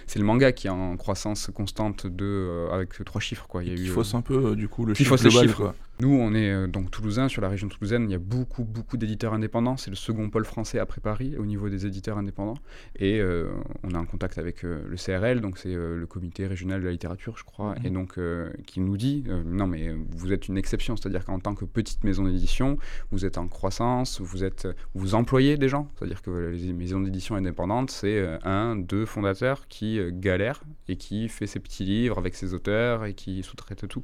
C'est 0.06 0.18
le 0.18 0.24
manga 0.24 0.52
qui 0.52 0.66
est 0.66 0.70
en 0.70 0.96
croissance 0.96 1.50
constante 1.54 2.06
de, 2.06 2.24
euh, 2.24 2.72
avec 2.72 3.04
trois 3.04 3.20
chiffres. 3.20 3.46
Quoi. 3.46 3.64
Il, 3.64 3.68
y 3.68 3.72
a 3.72 3.84
eu, 3.84 3.86
fausse 3.86 4.14
un 4.14 4.22
peu 4.22 4.56
du 4.56 4.68
coup 4.68 4.84
le 4.84 4.94
chiffre 4.94 5.16
global. 5.16 5.54
Quoi. 5.54 5.74
Nous, 5.98 6.10
on 6.10 6.34
est 6.34 6.50
euh, 6.50 6.66
donc 6.66 6.90
toulousain, 6.90 7.28
sur 7.28 7.40
la 7.40 7.48
région 7.48 7.68
toulousaine, 7.68 8.04
il 8.04 8.12
y 8.12 8.14
a 8.14 8.18
beaucoup, 8.18 8.64
beaucoup 8.64 8.98
d'éditeurs 8.98 9.32
indépendants. 9.32 9.78
C'est 9.78 9.88
le 9.88 9.96
second 9.96 10.28
pôle 10.28 10.44
français 10.44 10.78
après 10.78 11.00
Paris 11.00 11.36
au 11.38 11.46
niveau 11.46 11.70
des 11.70 11.86
éditeurs 11.86 12.18
indépendants. 12.18 12.58
Et 12.98 13.18
euh, 13.18 13.50
on 13.82 13.90
est 13.90 13.96
en 13.96 14.04
contact 14.04 14.36
avec 14.36 14.64
euh, 14.64 14.82
le 14.86 14.96
CRL, 14.96 15.40
donc 15.40 15.56
c'est 15.56 15.74
le 15.74 16.06
comité 16.06 16.46
régional 16.46 16.80
de 16.80 16.86
la 16.86 16.92
littérature, 16.92 17.36
je 17.38 17.44
crois, 17.44 17.74
mhm. 17.76 17.86
et 17.86 17.90
donc 17.90 18.18
qui 18.66 18.80
nous 18.80 18.96
dit 18.96 19.24
non, 19.46 19.66
mais 19.66 19.94
vous 20.10 20.32
êtes 20.32 20.48
une 20.48 20.58
exception, 20.58 20.96
c'est-à-dire 20.96 21.24
qu'en 21.24 21.35
tant 21.38 21.54
que 21.54 21.64
petite 21.64 22.04
maison 22.04 22.24
d'édition, 22.24 22.78
vous 23.10 23.24
êtes 23.24 23.38
en 23.38 23.48
croissance, 23.48 24.20
vous, 24.20 24.44
êtes, 24.44 24.68
vous 24.94 25.14
employez 25.14 25.56
des 25.56 25.68
gens, 25.68 25.88
c'est-à-dire 25.96 26.22
que 26.22 26.30
les 26.30 26.72
maisons 26.72 27.00
d'édition 27.00 27.34
indépendantes, 27.34 27.90
c'est 27.90 28.38
un, 28.44 28.76
deux 28.76 29.06
fondateurs 29.06 29.68
qui 29.68 30.00
galèrent 30.12 30.62
et 30.88 30.96
qui 30.96 31.28
fait 31.28 31.46
ses 31.46 31.60
petits 31.60 31.84
livres 31.84 32.18
avec 32.18 32.34
ses 32.34 32.54
auteurs 32.54 33.04
et 33.04 33.14
qui 33.14 33.42
sous-traite 33.42 33.86
tout. 33.88 34.02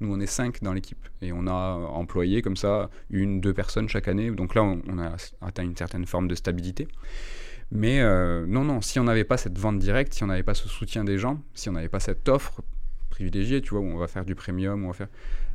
Nous, 0.00 0.12
on 0.12 0.20
est 0.20 0.26
cinq 0.26 0.62
dans 0.62 0.72
l'équipe. 0.72 1.08
Et 1.22 1.32
on 1.32 1.46
a 1.46 1.74
employé 1.74 2.42
comme 2.42 2.56
ça 2.56 2.90
une, 3.10 3.40
deux 3.40 3.52
personnes 3.52 3.88
chaque 3.88 4.08
année. 4.08 4.30
Donc 4.30 4.54
là, 4.54 4.62
on, 4.62 4.98
a 4.98 5.16
atteint 5.40 5.64
une 5.64 5.76
certaine 5.76 6.06
forme 6.06 6.28
de 6.28 6.34
stabilité. 6.34 6.88
Mais 7.72 8.00
euh, 8.00 8.46
non, 8.46 8.64
non, 8.64 8.80
si 8.80 8.98
on 8.98 9.04
n'avait 9.04 9.24
pas 9.24 9.36
cette 9.36 9.58
vente 9.58 9.78
directe, 9.78 10.14
si 10.14 10.24
on 10.24 10.26
n'avait 10.26 10.42
pas 10.42 10.54
ce 10.54 10.68
soutien 10.68 11.04
des 11.04 11.18
gens, 11.18 11.40
si 11.54 11.68
on 11.68 11.72
n'avait 11.72 11.88
pas 11.88 12.00
cette 12.00 12.28
offre 12.28 12.62
privilégiée, 13.10 13.60
tu 13.60 13.70
vois, 13.70 13.80
où 13.80 13.86
on 13.86 13.96
va 13.96 14.08
faire 14.08 14.24
du 14.24 14.34
premium, 14.34 14.84
on 14.84 14.88
va 14.88 14.94
faire 14.94 15.08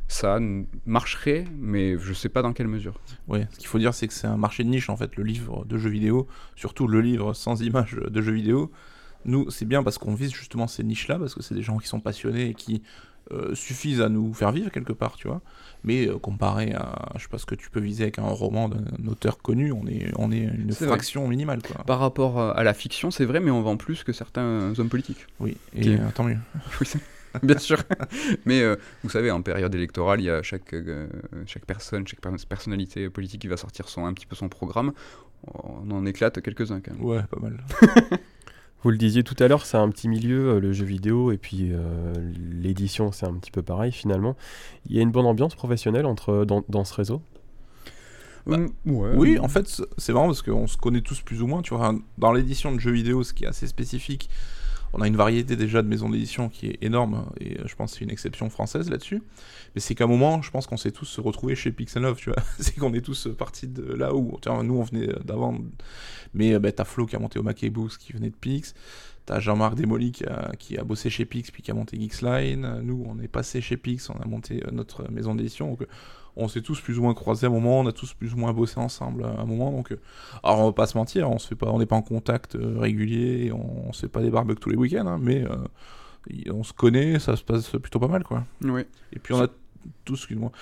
ça 0.08 0.38
marcherait, 0.84 1.44
mais 1.58 1.98
je 1.98 2.10
ne 2.10 2.14
sais 2.14 2.28
pas 2.28 2.42
dans 2.42 2.52
quelle 2.52 2.68
mesure. 2.68 3.00
Oui, 3.28 3.40
ce 3.52 3.58
qu'il 3.58 3.66
faut 3.66 3.78
dire, 3.78 3.92
c'est 3.92 4.06
que 4.06 4.14
c'est 4.14 4.26
un 4.26 4.36
marché 4.36 4.62
de 4.62 4.68
niche, 4.68 4.88
en 4.88 4.96
fait, 4.96 5.16
le 5.16 5.24
livre 5.24 5.64
de 5.64 5.78
jeux 5.78 5.90
vidéo, 5.90 6.26
surtout 6.54 6.86
le 6.86 7.00
livre 7.00 7.32
sans 7.32 7.60
image 7.62 7.96
de 7.96 8.22
jeux 8.22 8.32
vidéo. 8.32 8.70
Nous, 9.24 9.50
c'est 9.50 9.64
bien 9.64 9.82
parce 9.82 9.98
qu'on 9.98 10.14
vise 10.14 10.32
justement 10.32 10.68
ces 10.68 10.84
niches-là, 10.84 11.18
parce 11.18 11.34
que 11.34 11.42
c'est 11.42 11.54
des 11.54 11.62
gens 11.62 11.78
qui 11.78 11.88
sont 11.88 11.98
passionnés 11.98 12.50
et 12.50 12.54
qui 12.54 12.82
euh, 13.32 13.56
suffisent 13.56 14.00
à 14.00 14.08
nous 14.08 14.32
faire 14.32 14.52
vivre 14.52 14.70
quelque 14.70 14.92
part, 14.92 15.16
tu 15.16 15.26
vois. 15.26 15.40
Mais 15.82 16.06
euh, 16.06 16.16
comparé 16.16 16.72
à, 16.74 17.10
je 17.16 17.22
sais 17.22 17.28
pas 17.28 17.38
ce 17.38 17.46
que 17.46 17.56
tu 17.56 17.68
peux 17.70 17.80
viser 17.80 18.04
avec 18.04 18.20
un 18.20 18.28
roman 18.28 18.68
d'un 18.68 19.08
auteur 19.08 19.38
connu, 19.38 19.72
on 19.72 19.84
est, 19.88 20.12
on 20.16 20.30
est 20.30 20.44
une 20.44 20.72
fraction 20.72 21.26
minimale. 21.26 21.60
Quoi. 21.62 21.82
Par 21.84 21.98
rapport 21.98 22.38
à 22.38 22.62
la 22.62 22.74
fiction, 22.74 23.10
c'est 23.10 23.24
vrai, 23.24 23.40
mais 23.40 23.50
on 23.50 23.62
vend 23.62 23.76
plus 23.76 24.04
que 24.04 24.12
certains 24.12 24.72
hommes 24.78 24.88
politiques. 24.88 25.26
Oui, 25.40 25.56
et 25.74 25.96
tant 26.14 26.22
mieux. 26.22 26.38
bien 27.42 27.58
sûr. 27.58 27.78
Mais 28.44 28.62
euh, 28.62 28.76
vous 29.02 29.10
savez, 29.10 29.30
en 29.30 29.42
période 29.42 29.74
électorale, 29.74 30.20
il 30.20 30.24
y 30.24 30.30
a 30.30 30.42
chaque, 30.42 30.74
chaque 31.46 31.64
personne, 31.64 32.06
chaque 32.06 32.20
personnalité 32.48 33.08
politique 33.10 33.42
qui 33.42 33.48
va 33.48 33.56
sortir 33.56 33.88
son, 33.88 34.06
un 34.06 34.12
petit 34.12 34.26
peu 34.26 34.36
son 34.36 34.48
programme. 34.48 34.92
On 35.54 35.90
en 35.90 36.06
éclate 36.06 36.40
quelques-uns 36.40 36.80
quand 36.80 36.92
même. 36.92 37.04
Ouais, 37.04 37.22
pas 37.30 37.40
mal. 37.40 37.64
Vous 38.82 38.90
le 38.90 38.98
disiez 38.98 39.24
tout 39.24 39.34
à 39.42 39.48
l'heure, 39.48 39.66
c'est 39.66 39.78
un 39.78 39.88
petit 39.88 40.08
milieu, 40.08 40.50
euh, 40.50 40.60
le 40.60 40.72
jeu 40.72 40.84
vidéo, 40.84 41.32
et 41.32 41.38
puis 41.38 41.70
euh, 41.72 42.12
l'édition, 42.52 43.10
c'est 43.10 43.26
un 43.26 43.34
petit 43.34 43.50
peu 43.50 43.62
pareil 43.62 43.90
finalement. 43.90 44.36
Il 44.88 44.94
y 44.94 44.98
a 45.00 45.02
une 45.02 45.10
bonne 45.10 45.26
ambiance 45.26 45.54
professionnelle 45.54 46.06
entre, 46.06 46.44
dans, 46.44 46.84
ce 46.84 46.94
réseau? 46.94 47.22
Bah, 48.46 48.58
Oui, 48.84 49.40
en 49.40 49.48
fait, 49.48 49.82
c'est 49.98 50.12
marrant 50.12 50.26
parce 50.26 50.42
qu'on 50.42 50.68
se 50.68 50.76
connaît 50.76 51.00
tous 51.00 51.20
plus 51.20 51.42
ou 51.42 51.48
moins. 51.48 51.62
Tu 51.62 51.74
vois, 51.74 51.96
dans 52.18 52.32
l'édition 52.32 52.72
de 52.72 52.78
jeux 52.78 52.92
vidéo, 52.92 53.24
ce 53.24 53.32
qui 53.32 53.44
est 53.44 53.48
assez 53.48 53.66
spécifique, 53.66 54.30
on 54.92 55.00
a 55.00 55.06
une 55.06 55.16
variété 55.16 55.56
déjà 55.56 55.82
de 55.82 55.88
maisons 55.88 56.08
d'édition 56.08 56.48
qui 56.48 56.68
est 56.68 56.78
énorme, 56.82 57.26
et 57.40 57.58
euh, 57.58 57.64
je 57.66 57.74
pense 57.74 57.92
que 57.92 57.98
c'est 57.98 58.04
une 58.04 58.10
exception 58.10 58.48
française 58.50 58.90
là-dessus. 58.90 59.22
Mais 59.74 59.80
c'est 59.80 59.94
qu'à 59.94 60.04
un 60.04 60.08
moment, 60.08 60.42
je 60.42 60.50
pense 60.50 60.66
qu'on 60.66 60.76
s'est 60.76 60.92
tous 60.92 61.04
se 61.04 61.20
retrouver 61.20 61.54
chez 61.54 61.72
Pixel 61.72 62.02
Love, 62.02 62.16
tu 62.16 62.30
vois. 62.30 62.42
c'est 62.58 62.76
qu'on 62.76 62.94
est 62.94 63.00
tous 63.00 63.28
partis 63.36 63.66
de 63.66 63.82
là 63.82 64.14
où, 64.14 64.38
nous 64.62 64.74
on 64.74 64.82
venait 64.82 65.08
d'avant, 65.24 65.58
mais 66.34 66.54
euh, 66.54 66.58
bah, 66.58 66.72
t'as 66.72 66.84
Flo 66.84 67.06
qui 67.06 67.16
a 67.16 67.18
monté 67.18 67.38
au 67.38 67.42
Mackey 67.42 67.70
Books, 67.70 67.98
qui 67.98 68.12
venait 68.12 68.30
de 68.30 68.36
Pix, 68.36 68.74
T'as 69.26 69.40
Jean-Marc 69.40 69.74
Desmoli 69.74 70.12
qui 70.12 70.24
a, 70.24 70.52
qui 70.56 70.78
a, 70.78 70.84
bossé 70.84 71.10
chez 71.10 71.24
Pix 71.24 71.50
puis 71.50 71.60
qui 71.60 71.72
a 71.72 71.74
monté 71.74 71.98
Geeksline. 72.00 72.80
Nous, 72.82 73.04
on 73.08 73.18
est 73.18 73.26
passé 73.26 73.60
chez 73.60 73.76
Pix, 73.76 74.08
on 74.08 74.14
a 74.14 74.24
monté 74.24 74.62
euh, 74.64 74.70
notre 74.70 75.10
maison 75.10 75.34
d'édition. 75.34 75.76
On 76.36 76.48
s'est 76.48 76.60
tous 76.60 76.80
plus 76.80 76.98
ou 76.98 77.02
moins 77.02 77.14
croisés 77.14 77.46
à 77.46 77.50
un 77.50 77.52
moment, 77.52 77.80
on 77.80 77.86
a 77.86 77.92
tous 77.92 78.14
plus 78.14 78.34
ou 78.34 78.36
moins 78.36 78.52
bossé 78.52 78.78
ensemble 78.78 79.24
à 79.24 79.40
un 79.40 79.44
moment. 79.44 79.70
Donc, 79.70 79.92
euh, 79.92 80.00
alors 80.42 80.60
on 80.60 80.66
va 80.66 80.72
pas 80.72 80.86
se 80.86 80.96
mentir, 80.96 81.30
on 81.30 81.38
se 81.38 81.48
fait 81.48 81.54
pas, 81.54 81.70
on 81.70 81.78
n'est 81.78 81.86
pas 81.86 81.96
en 81.96 82.02
contact 82.02 82.56
euh, 82.56 82.78
régulier, 82.78 83.52
on, 83.52 83.92
se 83.92 84.00
fait 84.00 84.08
pas 84.08 84.20
des 84.20 84.30
barbecues 84.30 84.60
tous 84.60 84.70
les 84.70 84.76
week-ends, 84.76 85.06
hein, 85.06 85.18
mais 85.20 85.44
on 86.50 86.62
se 86.62 86.72
connaît, 86.72 87.18
ça 87.18 87.36
se 87.36 87.42
passe 87.42 87.70
plutôt 87.70 88.00
pas 88.00 88.08
mal, 88.08 88.24
quoi. 88.24 88.44
Oui. 88.62 88.82
Et 89.12 89.18
puis 89.18 89.32
on 89.32 89.42
a 89.42 89.48
tous, 90.04 90.14
excuse-moi. 90.14 90.52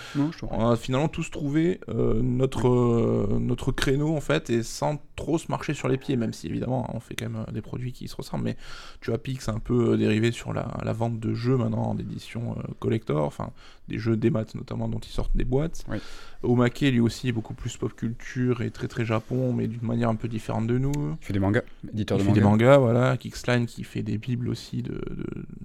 On 0.51 0.71
a 0.71 0.77
finalement 0.77 1.09
tous 1.09 1.31
trouvé 1.31 1.81
euh, 1.89 2.21
notre, 2.23 2.69
euh, 2.69 3.39
notre 3.41 3.73
créneau 3.73 4.17
en 4.17 4.21
fait 4.21 4.51
et 4.51 4.63
sans 4.63 5.03
trop 5.17 5.39
se 5.39 5.51
marcher 5.51 5.75
sur 5.75 5.89
les 5.89 5.97
pieds, 5.97 6.17
même 6.17 6.33
si 6.33 6.47
évidemment 6.47 6.91
on 6.95 7.01
fait 7.01 7.15
quand 7.15 7.29
même 7.29 7.45
euh, 7.49 7.53
des 7.53 7.63
produits 7.63 7.93
qui 7.93 8.09
se 8.09 8.17
ressemblent. 8.17 8.45
Mais 8.45 8.57
tu 9.01 9.11
vois, 9.11 9.19
Pix 9.19 9.49
un 9.49 9.59
peu 9.59 9.97
dérivé 9.97 10.33
sur 10.33 10.53
la, 10.53 10.77
la, 10.83 10.93
vente 10.93 11.19
de 11.21 11.35
jeux 11.35 11.57
maintenant 11.57 11.83
en 11.83 11.99
édition 11.99 12.57
collector, 12.79 13.25
enfin 13.25 13.51
des 13.89 13.99
jeux 13.99 14.17
des 14.17 14.31
maths 14.31 14.55
notamment 14.55 14.89
dont 14.89 15.01
ils 15.01 15.13
sortent 15.13 15.37
des 15.37 15.45
boîtes. 15.45 15.85
Oui. 15.89 15.99
Omake 16.45 16.81
lui 16.81 17.01
aussi 17.01 17.29
est 17.29 17.33
beaucoup 17.33 17.55
plus 17.55 17.77
pop 17.77 17.95
culture 17.95 18.63
et 18.63 18.71
très 18.71 18.89
très 18.89 19.05
Japon, 19.05 19.53
mais 19.53 19.67
d'une 19.67 19.87
manière 19.87 20.09
un 20.09 20.15
peu 20.15 20.29
différente 20.29 20.67
de 20.67 20.79
nous. 20.79 20.93
Il 21.21 21.25
fait 21.25 21.33
des 21.33 21.39
mangas, 21.39 21.63
éditeur 21.93 22.19
il 22.19 22.23
de 22.23 22.27
fait 22.27 22.33
des 22.35 22.41
mangas, 22.41 22.79
voilà. 22.79 23.17
Kicksline 23.17 23.67
qui 23.67 23.85
fait 23.85 24.03
des 24.03 24.19
bibles 24.19 24.49
aussi 24.49 24.83
de, 24.83 25.01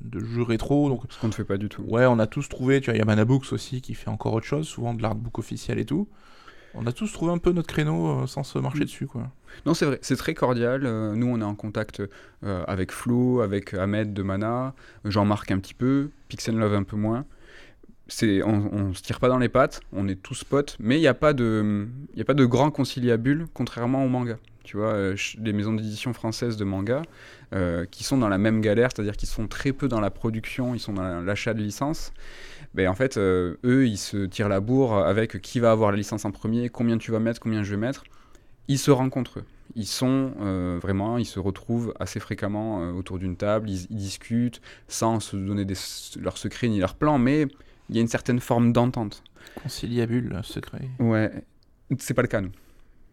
de, 0.01 0.19
jeux 0.19 0.43
rétro. 0.43 0.89
Donc, 0.89 1.03
Ce 1.09 1.19
qu'on 1.19 1.27
ne 1.27 1.33
fait 1.33 1.43
pas 1.43 1.57
du 1.57 1.69
tout. 1.69 1.83
Ouais, 1.83 2.05
on 2.05 2.19
a 2.19 2.27
tous 2.27 2.49
trouvé, 2.49 2.81
tu 2.81 2.85
vois, 2.85 2.95
il 2.95 2.99
y 2.99 3.01
a 3.01 3.05
Manabooks 3.05 3.51
aussi 3.53 3.81
qui 3.81 3.93
fait 3.93 4.09
encore 4.09 4.33
autre 4.33 4.45
chose, 4.45 4.67
souvent 4.67 4.93
de 4.93 5.01
l'artbook 5.01 5.39
officiel 5.39 5.79
et 5.79 5.85
tout. 5.85 6.07
On 6.75 6.85
a 6.85 6.91
tous 6.91 7.11
trouvé 7.11 7.31
un 7.31 7.39
peu 7.39 7.51
notre 7.51 7.67
créneau 7.67 8.07
euh, 8.07 8.27
sans 8.27 8.43
se 8.43 8.59
marcher 8.59 8.81
mm. 8.81 8.85
dessus, 8.85 9.07
quoi. 9.07 9.31
Non, 9.65 9.73
c'est 9.73 9.85
vrai, 9.85 9.99
c'est 10.01 10.15
très 10.15 10.33
cordial. 10.33 10.85
Euh, 10.85 11.15
nous, 11.15 11.27
on 11.27 11.41
est 11.41 11.45
en 11.45 11.55
contact 11.55 12.01
euh, 12.43 12.63
avec 12.67 12.91
Flo, 12.91 13.41
avec 13.41 13.73
Ahmed 13.73 14.13
de 14.13 14.21
Mana, 14.21 14.75
Jean-Marc 15.05 15.51
un 15.51 15.59
petit 15.59 15.73
peu, 15.73 16.11
Pixel 16.27 16.55
Love 16.55 16.75
un 16.75 16.83
peu 16.83 16.95
moins 16.95 17.25
on, 18.45 18.69
on 18.73 18.93
se 18.93 19.01
tire 19.01 19.19
pas 19.19 19.29
dans 19.29 19.37
les 19.37 19.49
pattes, 19.49 19.81
on 19.93 20.07
est 20.07 20.21
tous 20.21 20.43
potes, 20.43 20.77
mais 20.79 20.97
il 20.97 21.01
n'y 21.01 21.07
a 21.07 21.13
pas 21.13 21.33
de, 21.33 21.87
il 22.15 22.21
a 22.21 22.25
pas 22.25 22.33
de 22.33 22.45
grand 22.45 22.71
conciliabule, 22.71 23.45
contrairement 23.53 24.03
au 24.03 24.07
manga. 24.07 24.37
Tu 24.69 24.77
vois, 24.77 24.93
euh, 24.93 25.15
les 25.39 25.51
maisons 25.51 25.73
d'édition 25.73 26.13
françaises 26.13 26.55
de 26.55 26.63
manga, 26.63 27.01
euh, 27.55 27.85
qui 27.89 28.03
sont 28.03 28.19
dans 28.19 28.29
la 28.29 28.37
même 28.37 28.61
galère, 28.61 28.89
c'est-à-dire 28.93 29.17
qu'ils 29.17 29.27
sont 29.27 29.47
très 29.47 29.73
peu 29.73 29.87
dans 29.87 29.99
la 29.99 30.11
production, 30.11 30.75
ils 30.75 30.79
sont 30.79 30.93
dans 30.93 31.21
l'achat 31.21 31.55
de 31.55 31.61
licences. 31.63 32.13
Ben, 32.75 32.87
en 32.87 32.93
fait, 32.93 33.17
euh, 33.17 33.55
eux, 33.63 33.87
ils 33.87 33.97
se 33.97 34.25
tirent 34.25 34.47
la 34.47 34.59
bourre 34.59 34.99
avec 34.99 35.41
qui 35.41 35.59
va 35.59 35.71
avoir 35.71 35.89
la 35.89 35.97
licence 35.97 36.23
en 36.23 36.29
premier, 36.29 36.69
combien 36.69 36.99
tu 36.99 37.09
vas 37.11 37.17
mettre, 37.17 37.39
combien 37.39 37.63
je 37.63 37.71
vais 37.71 37.81
mettre. 37.81 38.03
Ils 38.67 38.77
se 38.77 38.91
rencontrent. 38.91 39.39
Ils 39.75 39.87
sont 39.87 40.33
vraiment, 40.81 41.17
ils 41.17 41.25
se 41.25 41.39
retrouvent 41.39 41.93
assez 41.99 42.19
fréquemment 42.19 42.91
autour 42.91 43.17
d'une 43.17 43.37
table, 43.37 43.69
ils, 43.69 43.87
discutent 43.89 44.61
sans 44.87 45.19
se 45.19 45.35
donner 45.35 45.65
leurs 46.19 46.37
secrets 46.37 46.67
ni 46.67 46.79
leurs 46.79 46.95
plans, 46.95 47.17
mais 47.17 47.47
il 47.89 47.95
y 47.95 47.99
a 47.99 48.01
une 48.01 48.07
certaine 48.07 48.39
forme 48.39 48.71
d'entente. 48.71 49.23
Conciliabule, 49.61 50.39
secret. 50.43 50.89
Ouais, 50.99 51.31
c'est 51.97 52.13
pas 52.13 52.21
le 52.21 52.27
cas, 52.27 52.41
nous. 52.41 52.51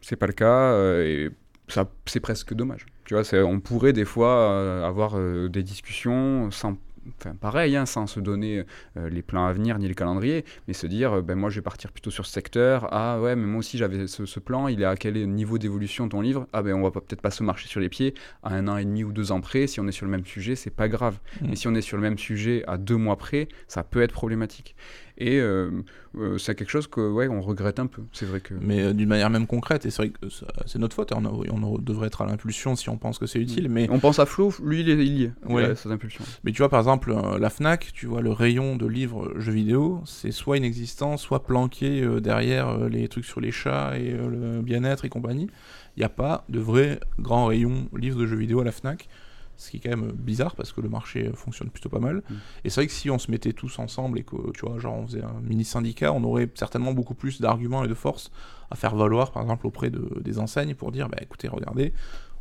C'est 0.01 0.17
pas 0.17 0.27
le 0.27 0.33
cas, 0.33 0.73
euh, 0.73 1.05
et 1.05 1.31
ça, 1.69 1.91
c'est 2.07 2.21
presque 2.21 2.55
dommage. 2.55 2.87
Tu 3.05 3.15
vois, 3.15 3.23
on 3.45 3.61
pourrait 3.61 3.93
des 3.93 4.05
fois 4.05 4.51
euh, 4.51 4.85
avoir 4.85 5.17
euh, 5.17 5.49
des 5.49 5.63
discussions 5.63 6.51
sans 6.51 6.77
enfin 7.19 7.35
pareil, 7.35 7.77
hein, 7.77 7.87
sans 7.87 8.07
se 8.07 8.21
donner 8.21 8.65
euh, 8.97 9.09
les 9.09 9.23
plans 9.23 9.47
à 9.47 9.53
venir 9.53 9.79
ni 9.79 9.89
le 9.89 9.95
calendrier, 9.95 10.45
mais 10.69 10.75
se 10.75 10.87
dire, 10.87 11.15
euh, 11.15 11.23
ben 11.23 11.37
moi 11.37 11.51
je 11.51 11.57
vais 11.57 11.63
partir 11.63 11.93
plutôt 11.93 12.11
sur 12.11 12.27
ce 12.27 12.33
secteur, 12.33 12.89
ah 12.93 13.21
ouais, 13.21 13.37
mais 13.37 13.47
moi 13.47 13.61
aussi 13.61 13.79
j'avais 13.79 14.07
ce, 14.07 14.41
plan, 14.41 14.69
il 14.69 14.83
est 14.83 14.87
à 14.87 14.97
quel 14.97 15.29
niveau 15.29 15.59
d'évolution 15.59 16.09
ton 16.09 16.21
livre, 16.21 16.47
ah 16.53 16.63
ben 16.63 16.75
on 16.75 16.83
va 16.83 16.91
peut-être 16.91 17.23
pas 17.23 17.31
se 17.31 17.43
marcher 17.43 17.69
sur 17.69 17.81
les 17.81 17.89
pieds 17.89 18.15
à 18.43 18.55
un 18.55 18.69
an 18.69 18.77
et 18.77 18.85
demi 18.85 19.05
ou 19.05 19.13
deux 19.13 19.33
ans 19.33 19.41
près, 19.41 19.67
si 19.67 19.81
on 19.81 19.87
est 19.87 19.93
sur 19.93 20.07
le 20.07 20.13
même 20.13 20.27
sujet, 20.27 20.57
c'est 20.57 20.71
pas 20.71 20.89
grave. 20.89 21.19
Mmh. 21.41 21.47
Mais 21.49 21.57
si 21.57 21.69
on 21.69 21.75
est 21.75 21.81
sur 21.81 21.97
le 21.97 22.03
même 22.03 22.19
sujet 22.19 22.65
à 22.67 22.77
deux 22.79 22.97
mois 22.97 23.17
près, 23.17 23.49
ça 23.69 23.83
peut 23.83 24.03
être 24.03 24.13
problématique. 24.13 24.77
Et 25.19 25.39
euh, 25.41 25.71
euh, 26.19 26.37
c'est 26.37 26.55
quelque 26.55 26.71
chose 26.71 26.87
que 26.87 27.01
ouais, 27.01 27.29
on 27.29 27.41
regrette 27.41 27.79
un 27.79 27.87
peu. 27.87 28.03
C'est 28.13 28.27
vrai 28.27 28.41
que. 28.41 28.53
Mais 28.55 28.81
euh, 28.81 28.93
d'une 28.93 29.09
manière 29.09 29.31
même 29.31 29.47
concrète, 29.47 29.87
et 29.87 29.91
c'est 29.91 30.03
vrai 30.03 30.11
que 30.11 30.27
c'est 30.67 30.79
notre 30.79 30.95
faute. 30.95 31.13
On, 31.13 31.25
on, 31.25 31.79
devrait 31.79 32.09
être 32.09 32.21
à 32.23 32.27
l'impulsion 32.27 32.77
si 32.77 32.91
on 32.91 32.99
pense 32.99 33.19
que 33.19 33.27
c'est 33.27 33.39
utile. 33.39 33.69
Mais 33.71 33.89
on 33.91 33.99
pense 33.99 34.19
à 34.19 34.27
Flo, 34.27 34.53
lui 34.63 34.81
il, 34.81 34.91
est, 34.91 35.25
est. 35.25 35.33
Ouais. 35.47 35.75
cette 35.75 35.93
impulsion. 35.93 36.25
Mais 36.45 36.53
tu 36.53 36.59
vois 36.59 36.69
par 36.69 36.81
exemple 36.81 37.15
la 37.39 37.51
Fnac, 37.51 37.93
tu 37.95 38.07
vois 38.07 38.21
le 38.21 38.31
rayon 38.31 38.77
de 38.77 38.87
livres 38.87 39.33
jeux 39.39 39.53
vidéo, 39.53 40.03
c'est 40.05 40.33
soit 40.33 40.59
inexistant, 40.59 41.17
soit 41.17 41.45
planqué 41.45 42.07
derrière 42.21 42.89
les 42.89 43.09
trucs 43.09 43.25
sur 43.25 43.41
les 43.41 43.53
chats 43.53 43.97
et 43.97 44.11
le 44.11 44.61
bien-être 44.61 45.05
et 45.05 45.09
compagnie. 45.09 45.49
Il 45.97 46.01
n'y 46.01 46.05
a 46.05 46.11
pas 46.11 46.45
de 46.51 46.61
vrai 46.61 47.01
grand 47.19 47.47
rayon 47.47 47.89
livres 47.97 48.21
de 48.21 48.27
jeux 48.27 48.37
vidéo 48.37 48.61
à 48.61 48.65
la 48.65 48.73
Fnac 48.73 49.09
ce 49.57 49.71
qui 49.71 49.79
est 49.79 49.81
quand 49.81 49.91
même 49.91 50.13
bizarre 50.13 50.55
parce 50.55 50.73
que 50.73 50.81
le 50.81 50.89
marché 50.89 51.31
fonctionne 51.35 51.71
plutôt 51.71 51.89
pas 51.89 51.99
mal. 51.99 52.17
Mm. 52.17 52.35
Et 52.65 52.71
c'est 52.71 52.81
vrai 52.81 52.87
que 52.87 52.93
si 52.93 53.11
on 53.11 53.19
se 53.19 53.31
mettait 53.31 53.53
tous 53.53 53.79
ensemble 53.79 54.19
et 54.19 54.23
que, 54.23 54.37
tu 54.53 54.67
vois, 54.67 54.79
genre 54.79 54.97
on 54.97 55.07
faisait 55.07 55.23
un 55.23 55.41
mini 55.43 55.65
syndicat, 55.65 56.13
on 56.13 56.23
aurait 56.25 56.49
certainement 56.55 56.93
beaucoup 56.93 57.15
plus 57.15 57.41
d'arguments 57.41 57.85
et 57.85 57.89
de 57.89 57.95
force 57.95 58.31
à 58.71 58.77
faire 58.77 58.95
valoir, 58.97 59.33
par 59.33 59.43
exemple, 59.43 59.67
auprès 59.67 59.91
de, 59.91 60.21
des 60.21 60.39
enseignes 60.39 60.75
pour 60.75 60.93
dire, 60.93 61.09
bah 61.09 61.19
écoutez, 61.21 61.49
regardez, 61.49 61.93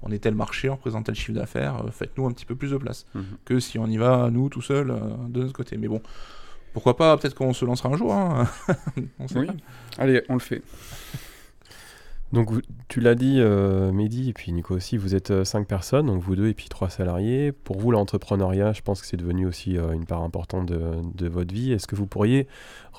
on 0.01 0.11
est 0.11 0.19
tel 0.19 0.35
marché, 0.35 0.69
on 0.69 0.77
présente 0.77 1.05
tel 1.05 1.15
chiffre 1.15 1.33
d'affaires, 1.33 1.85
euh, 1.85 1.91
faites-nous 1.91 2.25
un 2.25 2.31
petit 2.31 2.45
peu 2.45 2.55
plus 2.55 2.71
de 2.71 2.77
place. 2.77 3.05
Mm-hmm. 3.15 3.21
Que 3.45 3.59
si 3.59 3.79
on 3.79 3.87
y 3.87 3.97
va, 3.97 4.29
nous, 4.31 4.49
tout 4.49 4.61
seul, 4.61 4.91
euh, 4.91 4.99
de 5.29 5.41
notre 5.41 5.53
côté. 5.53 5.77
Mais 5.77 5.87
bon, 5.87 6.01
Pourquoi 6.73 6.97
pas 6.97 7.17
Peut-être 7.17 7.35
qu'on 7.35 7.53
se 7.53 7.63
lancera 7.63 7.89
un 7.89 7.97
jour. 7.97 8.13
Hein. 8.13 8.47
oui. 9.35 9.47
Allez, 9.97 10.21
on 10.29 10.33
le 10.33 10.39
fait. 10.39 10.61
Donc 12.35 12.51
tu 12.89 12.99
l'as 12.99 13.15
dit, 13.15 13.37
euh, 13.39 13.93
Mehdi, 13.93 14.29
et 14.29 14.33
puis 14.33 14.51
Nico 14.51 14.75
aussi, 14.75 14.97
vous 14.97 15.15
êtes 15.15 15.31
euh, 15.31 15.45
cinq 15.45 15.69
personnes, 15.69 16.07
donc 16.07 16.21
vous 16.21 16.35
deux 16.35 16.49
et 16.49 16.53
puis 16.53 16.67
trois 16.67 16.89
salariés. 16.89 17.53
Pour 17.53 17.79
vous, 17.79 17.91
l'entrepreneuriat, 17.91 18.73
je 18.73 18.81
pense 18.81 18.99
que 18.99 19.07
c'est 19.07 19.15
devenu 19.15 19.47
aussi 19.47 19.77
euh, 19.77 19.93
une 19.93 20.05
part 20.05 20.21
importante 20.21 20.65
de, 20.65 20.81
de 21.15 21.29
votre 21.29 21.53
vie. 21.53 21.71
Est-ce 21.71 21.87
que 21.87 21.95
vous 21.95 22.07
pourriez 22.07 22.49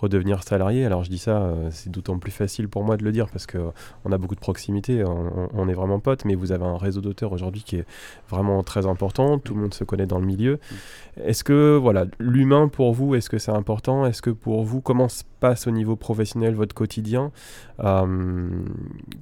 redevenir 0.00 0.42
salarié. 0.42 0.84
Alors 0.84 1.04
je 1.04 1.10
dis 1.10 1.18
ça, 1.18 1.38
euh, 1.38 1.68
c'est 1.70 1.90
d'autant 1.90 2.18
plus 2.18 2.30
facile 2.30 2.68
pour 2.68 2.84
moi 2.84 2.96
de 2.96 3.04
le 3.04 3.12
dire 3.12 3.28
parce 3.28 3.46
que 3.46 3.58
on 4.04 4.12
a 4.12 4.18
beaucoup 4.18 4.34
de 4.34 4.40
proximité, 4.40 5.02
on, 5.04 5.68
est 5.68 5.74
vraiment 5.74 6.00
potes, 6.00 6.24
mais 6.24 6.34
vous 6.34 6.52
avez 6.52 6.64
un 6.64 6.76
réseau 6.76 7.00
d'auteurs 7.00 7.32
aujourd'hui 7.32 7.62
qui 7.62 7.76
est 7.76 7.86
vraiment 8.28 8.62
très 8.62 8.86
important, 8.86 9.38
tout 9.38 9.54
le 9.54 9.60
monde 9.60 9.74
se 9.74 9.84
connaît 9.84 10.06
dans 10.06 10.18
le 10.18 10.26
milieu. 10.26 10.58
Est-ce 11.16 11.44
que 11.44 11.76
voilà, 11.76 12.04
l'humain 12.18 12.68
pour 12.68 12.92
vous, 12.92 13.14
est-ce 13.14 13.30
que 13.30 13.38
c'est 13.38 13.52
important? 13.52 14.06
Est-ce 14.06 14.22
que 14.22 14.30
pour 14.30 14.64
vous, 14.64 14.80
comment 14.80 15.08
se 15.08 15.24
passe 15.40 15.66
au 15.66 15.70
niveau 15.70 15.96
professionnel 15.96 16.54
votre 16.54 16.74
quotidien? 16.74 17.32
Euh, 17.80 18.06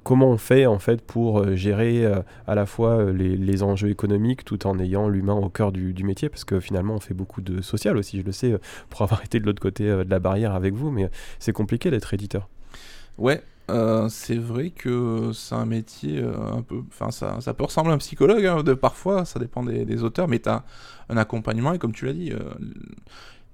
Comment 0.03 0.29
on 0.29 0.37
fait 0.37 0.65
en 0.65 0.79
fait 0.79 1.01
pour 1.01 1.39
euh, 1.39 1.55
gérer 1.55 2.05
à 2.47 2.55
la 2.55 2.65
fois 2.65 3.11
les, 3.11 3.63
enjeux 3.63 3.89
économiques 3.89 4.43
tout 4.43 4.67
en 4.67 4.77
ayant 4.79 5.07
l'humain 5.07 5.33
au 5.33 5.49
cœur 5.49 5.71
du, 5.71 5.93
du, 5.93 6.03
métier? 6.03 6.29
Parce 6.29 6.43
que 6.43 6.59
finalement, 6.59 6.95
on 6.95 6.99
fait 6.99 7.13
beaucoup 7.13 7.41
de 7.41 7.61
social 7.61 7.97
aussi, 7.97 8.19
je 8.19 8.25
le 8.25 8.31
sais, 8.31 8.55
pour 8.89 9.01
avoir 9.01 9.21
été 9.25 9.39
de 9.39 9.45
l'autre 9.45 9.61
côté 9.61 9.85
de 9.85 10.05
la 10.09 10.19
barrière 10.19 10.53
avec 10.53 10.64
vous, 10.73 10.91
mais 10.91 11.09
c'est 11.39 11.53
compliqué 11.53 11.91
d'être 11.91 12.13
éditeur. 12.13 12.49
Ouais, 13.17 13.41
euh, 13.71 14.09
c'est 14.09 14.37
vrai 14.37 14.69
que 14.69 15.31
c'est 15.33 15.55
un 15.55 15.65
métier 15.65 16.19
euh, 16.19 16.35
un 16.53 16.61
peu. 16.61 16.81
Enfin, 16.87 17.11
ça, 17.11 17.41
ça, 17.41 17.53
peut 17.53 17.63
ressembler 17.63 17.91
à 17.91 17.95
un 17.95 17.99
psychologue, 17.99 18.45
hein, 18.45 18.63
de, 18.63 18.73
parfois, 18.73 19.25
ça 19.25 19.39
dépend 19.39 19.63
des, 19.63 20.03
auteurs, 20.03 20.27
mais 20.27 20.39
tu 20.39 20.49
as 20.49 20.63
un 21.09 21.17
accompagnement, 21.17 21.73
et 21.73 21.79
comme 21.79 21.93
tu 21.93 22.05
l'as 22.05 22.13
dit, 22.13 22.31
euh, 22.31 22.39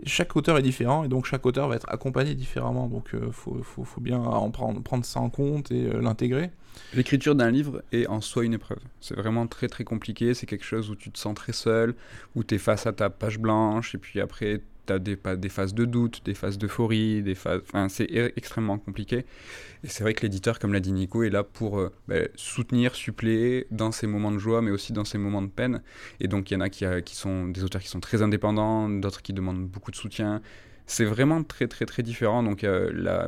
chaque 0.05 0.35
auteur 0.35 0.57
est 0.57 0.63
différent, 0.63 1.03
et 1.05 1.07
donc 1.07 1.25
chaque 1.25 1.45
auteur 1.45 1.69
va 1.69 1.75
être 1.75 1.89
accompagné 1.89 2.35
différemment, 2.35 2.87
donc 2.87 3.11
il 3.13 3.31
faut, 3.31 3.61
faut, 3.63 3.83
faut, 3.85 4.01
bien 4.01 4.19
en 4.19 4.49
prendre, 4.51 4.81
prendre 4.81 5.05
ça 5.05 5.19
en 5.19 5.29
compte 5.29 5.71
et 5.71 5.89
l'intégrer. 6.01 6.49
L'écriture 6.93 7.35
d'un 7.35 7.51
livre 7.51 7.83
est 7.91 8.07
en 8.07 8.19
soi 8.19 8.43
une 8.43 8.53
épreuve. 8.53 8.79
C'est 8.99 9.15
vraiment 9.15 9.45
très 9.45 9.67
très 9.67 9.83
compliqué, 9.83 10.33
c'est 10.33 10.45
quelque 10.45 10.65
chose 10.65 10.89
où 10.89 10.95
tu 10.95 11.11
te 11.11 11.19
sens 11.19 11.35
très 11.35 11.53
seul, 11.53 11.93
où 12.35 12.43
tu 12.43 12.55
es 12.55 12.57
face 12.57 12.87
à 12.87 12.93
ta 12.93 13.09
page 13.09 13.37
blanche, 13.37 13.93
et 13.93 13.97
puis 13.97 14.19
après 14.19 14.61
tu 14.85 14.93
as 14.93 14.99
des, 14.99 15.17
des, 15.37 15.49
phases 15.49 15.73
de 15.73 15.85
doute, 15.85 16.21
des 16.25 16.33
phases 16.33 16.57
d'euphorie, 16.57 17.21
des 17.23 17.35
phases. 17.35 17.61
Enfin, 17.63 17.89
c'est 17.89 18.09
e-, 18.11 18.31
extrêmement 18.35 18.77
compliqué. 18.77 19.25
Et 19.83 19.87
c'est 19.87 20.03
vrai 20.03 20.13
que 20.13 20.21
l'éditeur, 20.21 20.59
comme 20.59 20.73
l'a 20.73 20.79
dit 20.79 20.91
Nico, 20.91 21.23
est 21.23 21.29
là 21.29 21.43
pour 21.43 21.79
euh, 21.79 21.91
bah, 22.07 22.15
soutenir, 22.35 22.95
suppléer 22.95 23.67
dans 23.71 23.91
ces 23.91 24.07
moments 24.07 24.31
de 24.31 24.37
joie, 24.37 24.61
mais 24.61 24.71
aussi 24.71 24.93
dans 24.93 25.05
ces 25.05 25.17
moments 25.17 25.41
de 25.41 25.49
peine. 25.49 25.81
Et 26.19 26.27
donc, 26.27 26.51
il 26.51 26.55
y 26.55 26.57
en 26.57 26.61
a 26.61 26.69
qui, 26.69 26.85
qui, 27.05 27.15
sont 27.15 27.47
des 27.47 27.63
auteurs 27.63 27.81
qui 27.81 27.89
sont 27.89 27.99
très 27.99 28.21
indépendants, 28.21 28.89
d'autres 28.89 29.21
qui 29.21 29.33
demandent 29.33 29.67
beaucoup 29.67 29.91
de 29.91 29.95
soutien. 29.95 30.41
C'est 30.85 31.05
vraiment 31.05 31.43
très, 31.43 31.67
très, 31.67 31.85
très 31.85 32.03
différent. 32.03 32.43
Donc, 32.43 32.63
euh, 32.63 32.91
la, 32.93 33.27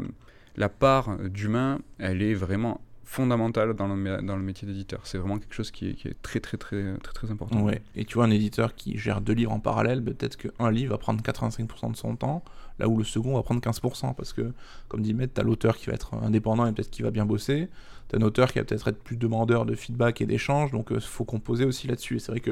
la 0.56 0.70
part 0.70 1.18
d'humain, 1.20 1.80
elle 1.99 2.22
est 2.22 2.34
vraiment 2.34 2.82
fondamentale 3.14 3.74
dans 3.76 3.88
le, 3.88 4.22
dans 4.22 4.36
le 4.36 4.41
métier 4.41 4.68
d'éditeur. 4.68 5.01
C'est 5.03 5.18
vraiment 5.18 5.38
quelque 5.38 5.53
chose 5.53 5.72
qui 5.72 5.89
est, 5.89 5.93
qui 5.93 6.07
est, 6.07 6.22
très, 6.22 6.39
très, 6.39 6.57
très, 6.57 6.97
très, 6.97 7.14
très 7.14 7.32
important. 7.32 7.61
Ouais. 7.61 7.82
Et 7.95 8.05
tu 8.05 8.16
vois, 8.16 8.26
un 8.26 8.32
éditeur 8.32 8.76
qui 8.76 8.97
gère 8.97 9.22
deux 9.22 9.34
livres 9.34 9.51
en 9.51 9.59
parallèle, 9.59 10.03
peut-être 10.03 10.36
qu'un 10.36 10.72
livre 10.72 10.91
va 10.91 10.97
prendre 10.97 11.22
85% 11.22 11.91
de 11.91 11.95
son 11.95 12.16
temps, 12.16 12.43
là 12.80 12.88
où 12.88 12.97
le 12.97 13.03
second 13.03 13.36
va 13.36 13.43
prendre 13.43 13.61
15%. 13.61 14.16
Parce 14.16 14.34
que, 14.34 14.51
comme 14.88 15.01
dit 15.01 15.14
Matt, 15.14 15.36
tu 15.36 15.41
as 15.41 15.43
l'auteur 15.43 15.78
qui 15.78 15.88
va 15.88 15.93
être 15.93 16.16
indépendant 16.16 16.66
et 16.66 16.72
peut-être 16.72 16.89
qui 16.89 17.03
va 17.03 17.11
bien 17.11 17.26
bosser. 17.26 17.70
Tu 18.09 18.16
as 18.16 18.20
un 18.20 18.24
auteur 18.24 18.51
qui 18.51 18.59
va 18.59 18.66
peut-être 18.66 18.88
être 18.88 19.03
plus 19.03 19.18
demandeur 19.18 19.66
de 19.66 19.76
feedback 19.76 20.20
et 20.22 20.26
d'échange. 20.26 20.72
Donc, 20.72 20.88
il 20.89 20.97
euh, 20.97 20.99
faut 20.99 21.26
composer 21.26 21.66
aussi 21.66 21.88
là-dessus. 21.88 22.16
Et 22.16 22.20
c'est 22.20 22.32
vrai 22.32 22.41
que 22.41 22.51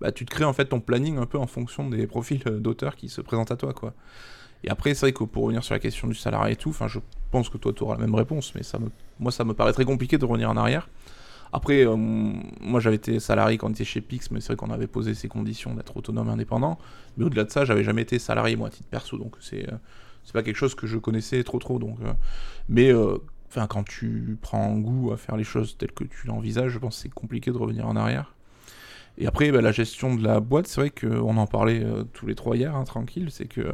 bah, 0.00 0.10
tu 0.10 0.24
te 0.24 0.30
crées 0.30 0.44
en 0.44 0.52
fait 0.54 0.66
ton 0.66 0.80
planning 0.80 1.18
un 1.18 1.26
peu 1.26 1.38
en 1.38 1.46
fonction 1.46 1.88
des 1.88 2.06
profils 2.06 2.42
euh, 2.46 2.58
d'auteurs 2.58 2.96
qui 2.96 3.10
se 3.10 3.20
présentent 3.20 3.50
à 3.50 3.56
toi. 3.56 3.74
quoi. 3.74 3.92
Et 4.64 4.70
après, 4.70 4.94
c'est 4.94 5.06
vrai 5.06 5.12
que 5.12 5.24
pour 5.24 5.44
revenir 5.44 5.62
sur 5.62 5.74
la 5.74 5.78
question 5.78 6.08
du 6.08 6.14
salarié 6.14 6.54
et 6.54 6.56
tout, 6.56 6.70
enfin, 6.70 6.88
je 6.88 6.98
pense 7.30 7.48
que 7.48 7.58
toi, 7.58 7.72
tu 7.72 7.82
auras 7.82 7.94
la 7.94 8.00
même 8.00 8.14
réponse, 8.14 8.54
mais 8.54 8.62
ça 8.62 8.78
me, 8.78 8.90
moi, 9.18 9.30
ça 9.30 9.44
me 9.44 9.54
paraît 9.54 9.72
très 9.72 9.84
compliqué 9.84 10.18
de 10.18 10.24
revenir 10.24 10.50
en 10.50 10.56
arrière. 10.56 10.88
Après, 11.52 11.86
euh, 11.86 11.96
moi, 11.96 12.80
j'avais 12.80 12.96
été 12.96 13.20
salarié 13.20 13.56
quand 13.56 13.68
on 13.68 13.70
était 13.70 13.84
chez 13.84 14.00
Pix, 14.00 14.30
mais 14.30 14.40
c'est 14.40 14.48
vrai 14.48 14.56
qu'on 14.56 14.70
avait 14.70 14.86
posé 14.86 15.14
ces 15.14 15.28
conditions 15.28 15.74
d'être 15.74 15.96
autonome 15.96 16.28
et 16.28 16.32
indépendant. 16.32 16.78
Mais 17.16 17.24
au-delà 17.24 17.44
de 17.44 17.50
ça, 17.50 17.64
j'avais 17.64 17.84
jamais 17.84 18.02
été 18.02 18.18
salarié, 18.18 18.56
moi, 18.56 18.68
à 18.68 18.70
titre 18.70 18.88
perso, 18.88 19.16
donc 19.16 19.36
c'est 19.40 19.72
euh, 19.72 19.76
pas 20.32 20.42
quelque 20.42 20.56
chose 20.56 20.74
que 20.74 20.86
je 20.86 20.98
connaissais 20.98 21.42
trop, 21.44 21.58
trop. 21.58 21.78
Donc, 21.78 21.98
euh, 22.02 22.12
mais 22.68 22.92
enfin, 23.48 23.66
quand 23.66 23.84
tu 23.84 24.36
prends 24.42 24.76
goût 24.76 25.12
à 25.12 25.16
faire 25.16 25.36
les 25.36 25.44
choses 25.44 25.78
telles 25.78 25.92
que 25.92 26.04
tu 26.04 26.26
l'envisages, 26.26 26.72
je 26.72 26.78
pense 26.78 26.96
que 26.96 27.02
c'est 27.02 27.14
compliqué 27.14 27.50
de 27.50 27.56
revenir 27.56 27.88
en 27.88 27.96
arrière. 27.96 28.34
Et 29.16 29.26
après, 29.26 29.50
bah, 29.50 29.62
la 29.62 29.72
gestion 29.72 30.14
de 30.14 30.22
la 30.22 30.40
boîte, 30.40 30.66
c'est 30.66 30.80
vrai 30.80 30.90
qu'on 30.90 31.36
en 31.38 31.46
parlait 31.46 31.82
tous 32.12 32.26
les 32.26 32.34
trois 32.34 32.56
hier, 32.56 32.76
hein, 32.76 32.84
tranquille, 32.84 33.28
c'est 33.30 33.46
que 33.46 33.72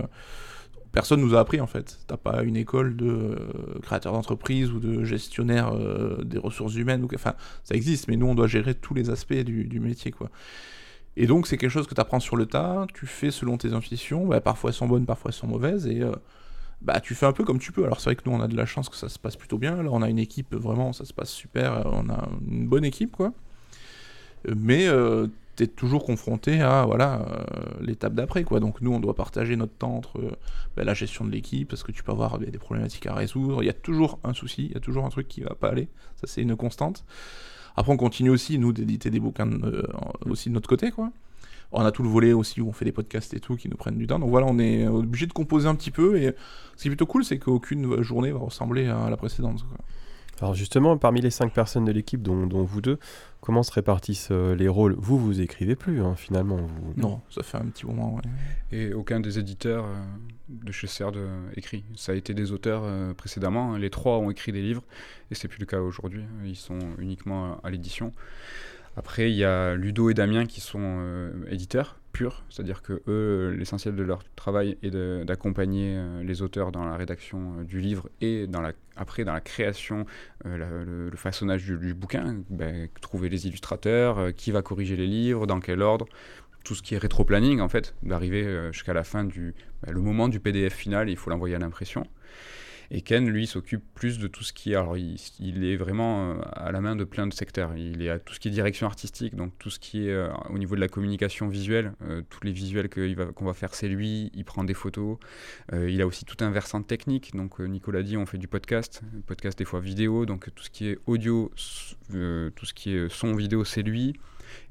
personne 0.95 1.21
nous 1.21 1.35
a 1.35 1.41
appris 1.41 1.61
en 1.61 1.67
fait. 1.67 1.99
T'as 2.07 2.17
pas 2.17 2.43
une 2.45 2.57
école 2.57 2.97
de 2.97 3.07
euh, 3.07 3.79
créateur 3.83 4.13
d'entreprise 4.13 4.71
ou 4.71 4.79
de 4.79 5.05
gestionnaire 5.05 5.75
euh, 5.75 6.23
des 6.25 6.39
ressources 6.39 6.77
humaines. 6.77 7.07
Enfin, 7.15 7.35
ça 7.65 7.75
existe, 7.75 8.09
mais 8.09 8.17
nous 8.17 8.27
on 8.27 8.35
doit 8.35 8.47
gérer 8.47 8.75
tous 8.75 8.95
les 8.95 9.11
aspects 9.11 9.35
du, 9.35 9.81
métier 9.81 10.13
quoi. 10.13 10.31
Et 11.17 11.27
donc 11.27 11.47
c'est 11.47 11.59
quelque 11.59 11.71
chose 11.71 11.87
que 11.87 11.95
tu 11.95 12.01
apprends 12.01 12.21
sur 12.21 12.37
le 12.37 12.47
tas, 12.47 12.87
tu 12.95 13.07
fais 13.07 13.31
selon 13.31 13.59
tes 13.59 13.73
intuitions, 13.73 14.27
bah, 14.27 14.41
parfois 14.41 14.71
elles 14.71 14.75
sont 14.75 14.89
bonnes, 14.89 15.05
parfois 15.05 15.31
elles 15.31 15.37
sont 15.37 15.47
mauvaises, 15.47 15.87
et 15.87 16.01
euh, 16.01 16.13
bah 16.81 17.01
tu 17.01 17.15
fais 17.15 17.27
un 17.27 17.33
peu 17.33 17.45
comme 17.45 17.59
tu 17.59 17.73
peux. 17.73 17.85
Alors 17.85 18.01
c'est 18.01 18.11
vrai 18.11 18.17
que 18.17 18.23
nous 18.27 18.35
on 18.35 18.41
a 18.41 18.49
de 18.49 18.57
la 18.57 18.67
chance 18.67 18.89
que 18.89 18.97
ça 18.97 19.09
se 19.09 19.19
passe 19.19 19.37
plutôt 19.37 19.59
bien, 19.59 19.83
là 19.83 19.91
on 19.93 20.01
a 20.01 20.09
une 20.09 20.19
équipe 20.19 20.55
vraiment, 20.55 20.93
ça 20.93 21.05
se 21.05 21.13
passe 21.13 21.31
super, 21.31 21.85
on 21.87 22.09
a 22.09 22.29
une 22.49 22.67
bonne 22.69 22.85
équipe 22.85 23.13
quoi. 23.13 23.33
Mais 24.55 24.89
tu 25.57 25.65
es 25.65 25.67
toujours 25.67 26.05
confronté 26.05 26.61
à 26.61 26.85
voilà 26.85 27.23
euh, 27.23 27.45
l'étape 27.81 28.15
d'après 28.15 28.45
quoi. 28.45 28.61
Donc 28.61 28.81
nous 28.81 28.93
on 28.93 29.01
doit 29.01 29.15
partager 29.15 29.57
notre 29.57 29.75
temps 29.75 29.97
entre 29.97 30.21
bah, 30.77 30.85
la 30.85 30.95
gestion 30.95 31.25
de 31.25 31.31
l'équipe 31.31 31.69
parce 31.69 31.83
que 31.83 31.93
tu 31.93 32.03
peux 32.03 32.13
avoir 32.13 32.39
des 32.39 32.59
problématiques 32.59 33.07
à 33.07 33.15
résoudre. 33.15 33.63
Il 33.63 33.67
y 33.67 33.71
a 33.71 33.75
toujours 33.75 34.19
un 34.25 34.35
souci, 34.35 34.67
il 34.67 34.73
y 34.73 34.77
a 34.77 34.81
toujours 34.81 35.05
un 35.05 35.11
truc 35.11 35.29
qui 35.29 35.41
va 35.43 35.55
pas 35.55 35.69
aller. 35.69 35.89
Ça 36.17 36.27
c'est 36.27 36.43
une 36.43 36.57
constante. 36.57 37.05
Après 37.77 37.93
on 37.93 37.97
continue 37.97 38.31
aussi 38.31 38.59
nous 38.59 38.73
d'éditer 38.73 39.11
des 39.11 39.21
bouquins 39.21 39.51
euh, 39.51 39.83
aussi 40.27 40.49
de 40.49 40.55
notre 40.55 40.69
côté 40.69 40.91
quoi. 40.91 41.11
On 41.73 41.81
a 41.81 41.91
tout 41.91 42.05
le 42.05 42.09
volet 42.09 42.33
aussi 42.33 42.61
où 42.61 42.69
on 42.69 42.73
fait 42.73 42.85
des 42.85 42.93
podcasts 42.93 43.35
et 43.35 43.41
tout 43.41 43.57
qui 43.57 43.69
nous 43.69 43.77
prennent 43.77 43.99
du 43.99 44.07
temps. 44.07 44.21
Donc 44.21 44.31
voilà, 44.31 44.47
on 44.49 44.59
est 44.61 44.87
obligé 44.87 45.27
de 45.27 45.33
composer 45.33 45.67
un 45.67 45.75
petit 45.75 45.91
peu 45.91 46.17
et 46.17 46.35
ce 46.77 46.83
qui 46.83 46.89
est 46.89 46.91
plutôt 46.91 47.07
cool 47.07 47.25
c'est 47.25 47.39
qu'aucune 47.39 48.03
journée 48.03 48.31
va 48.31 48.39
ressembler 48.39 48.87
à 48.87 49.11
la 49.11 49.17
précédente. 49.17 49.65
Alors 50.45 50.53
justement, 50.53 50.99
parmi 50.99 51.23
les 51.23 51.31
cinq 51.31 51.55
personnes 51.55 51.87
de 51.87 51.91
l'équipe, 51.91 52.21
dont, 52.21 52.47
vous 52.65 52.83
deux, 52.83 52.99
comment 53.41 53.63
se 53.63 53.73
répartissent 53.73 54.29
euh, 54.31 54.55
les 54.55 54.69
rôles? 54.69 54.95
Vous, 54.99 55.19
vous 55.19 55.41
écrivez 55.41 55.75
plus, 55.75 56.03
hein, 56.03 56.17
finalement. 56.17 56.59
Vous... 56.59 56.93
Non, 56.99 57.23
ça 57.31 57.43
fait 57.43 57.57
un 57.57 57.65
petit 57.65 57.87
moment, 57.87 58.21
Et 58.71 58.93
aucun 58.93 59.21
des 59.21 59.39
éditeurs 59.39 59.87
euh, 59.87 59.95
de 60.51 60.71
chez 60.71 60.87
CERD 60.87 61.17
euh, 61.17 61.49
écrit. 61.57 61.83
Ça 61.97 62.13
a 62.13 62.15
été 62.15 62.35
des 62.35 62.53
auteurs 62.53 62.83
précédemment. 63.15 63.73
Hein. 63.73 63.79
Les 63.79 63.89
trois 63.89 64.19
ont 64.19 64.29
écrit 64.29 64.53
des 64.53 64.61
livres, 64.61 64.83
et 65.31 65.35
c'est 65.35 65.49
plus 65.49 65.61
le 65.61 65.65
cas 65.65 65.81
aujourd'hui. 65.81 66.25
Ils 66.45 66.57
sont 66.57 66.79
uniquement 66.99 67.59
à 67.65 67.71
l'édition. 67.71 68.13
Après, 68.99 69.31
il 69.31 69.39
y 69.39 69.45
a 69.45 69.75
Ludo 69.75 70.11
et 70.11 70.15
Damien 70.15 70.45
qui 70.45 70.61
sont 70.61 71.31
éditeurs 71.49 71.97
c'est-à-dire 72.49 72.83
que 72.83 73.03
eux, 73.09 73.55
l'essentiel 73.57 73.97
de 73.97 74.03
leur 74.03 74.23
travail 74.37 74.77
est 74.83 74.91
d'accompagner 75.25 75.97
euh, 75.97 76.23
les 76.23 76.43
auteurs 76.43 76.73
dans 76.73 76.85
la 76.85 76.97
rédaction 76.97 77.59
euh, 77.59 77.65
du 77.65 77.81
livre 77.81 78.09
et 78.21 78.47
après 78.97 79.25
dans 79.25 79.33
la 79.33 79.41
création, 79.41 80.07
euh, 80.47 81.11
le, 81.11 81.17
façonnage 81.17 81.65
du, 81.65 81.95
bouquin, 81.95 82.43
ben, 82.51 82.89
trouver 83.01 83.29
les 83.29 83.47
illustrateurs, 83.47 84.35
qui 84.37 84.51
va 84.51 84.63
corriger 84.63 84.97
les 84.97 85.07
livres, 85.07 85.47
dans 85.47 85.61
quel 85.61 85.83
ordre, 85.83 86.07
tout 86.65 86.75
ce 86.75 86.83
qui 86.83 86.95
est 86.95 86.99
rétro-planning 86.99 87.61
en 87.61 87.69
fait, 87.69 87.95
d'arriver 88.03 88.71
jusqu'à 88.73 88.95
la 88.95 89.05
fin 89.05 89.25
du 89.25 89.55
ben, 89.83 89.93
le 89.93 90.01
moment 90.01 90.29
du 90.29 90.41
PDF 90.41 90.75
final, 90.75 91.11
il 91.11 91.17
faut 91.17 91.31
l'envoyer 91.31 91.57
à 91.57 91.59
l'impression. 91.59 92.07
Et 92.91 93.01
Ken, 93.01 93.29
lui, 93.29 93.47
s'occupe 93.47 93.83
plus 93.95 94.19
de 94.19 94.27
tout 94.27 94.45
ce 94.45 94.53
qui. 94.53 94.75
Alors, 94.75 94.97
il, 94.97 95.65
est 95.65 95.77
vraiment 95.77 96.33
euh, 96.33 96.35
à 96.53 96.73
la 96.73 96.81
main 96.81 96.97
de 96.97 97.05
plein 97.05 97.27
de 97.27 97.33
secteurs. 97.33 97.75
Il 97.77 98.03
est 98.03 98.11
à 98.11 98.19
tout 98.19 98.35
ce 98.35 98.41
qui 98.41 98.49
est 98.49 98.51
direction 98.51 98.87
artistique, 98.87 99.35
donc 99.35 99.53
tout 99.59 99.71
ce 99.71 99.79
qui 99.79 100.07
est 100.07 100.13
euh, 100.13 100.29
au 100.51 100.59
niveau 100.59 100.75
de 100.75 100.81
la 100.81 100.89
communication 100.89 101.49
visuelle, 101.49 101.93
euh, 102.03 102.23
tous 102.29 102.45
les 102.45 102.53
visuels 102.53 102.89
qu'on 102.89 103.45
va, 103.45 103.55
faire, 103.55 103.75
c'est 103.75 103.89
lui. 103.89 104.31
Il 104.35 104.45
prend 104.45 104.65
des 104.65 104.75
photos. 104.75 105.19
il 105.73 106.01
a 106.03 106.07
aussi 106.07 106.25
tout 106.25 106.37
un 106.41 106.51
versant 106.51 106.83
technique. 106.83 107.35
Donc, 107.35 107.59
Nicolas 107.61 108.03
dit, 108.03 108.17
on 108.17 108.27
fait 108.27 108.39
du 108.39 108.49
podcast, 108.49 109.03
podcast 109.27 109.59
des 109.59 109.65
fois 109.65 109.81
vidéo, 109.81 110.27
donc 110.27 110.51
tout 110.55 110.65
ce 110.65 110.71
qui 110.71 110.89
est 110.89 110.99
audio, 111.07 111.51
tout 112.09 112.67
ce 112.67 112.75
qui 112.75 112.95
est 112.95 113.09
son 113.09 113.35
vidéo, 113.35 113.65
c'est 113.65 113.83
lui. 113.83 114.15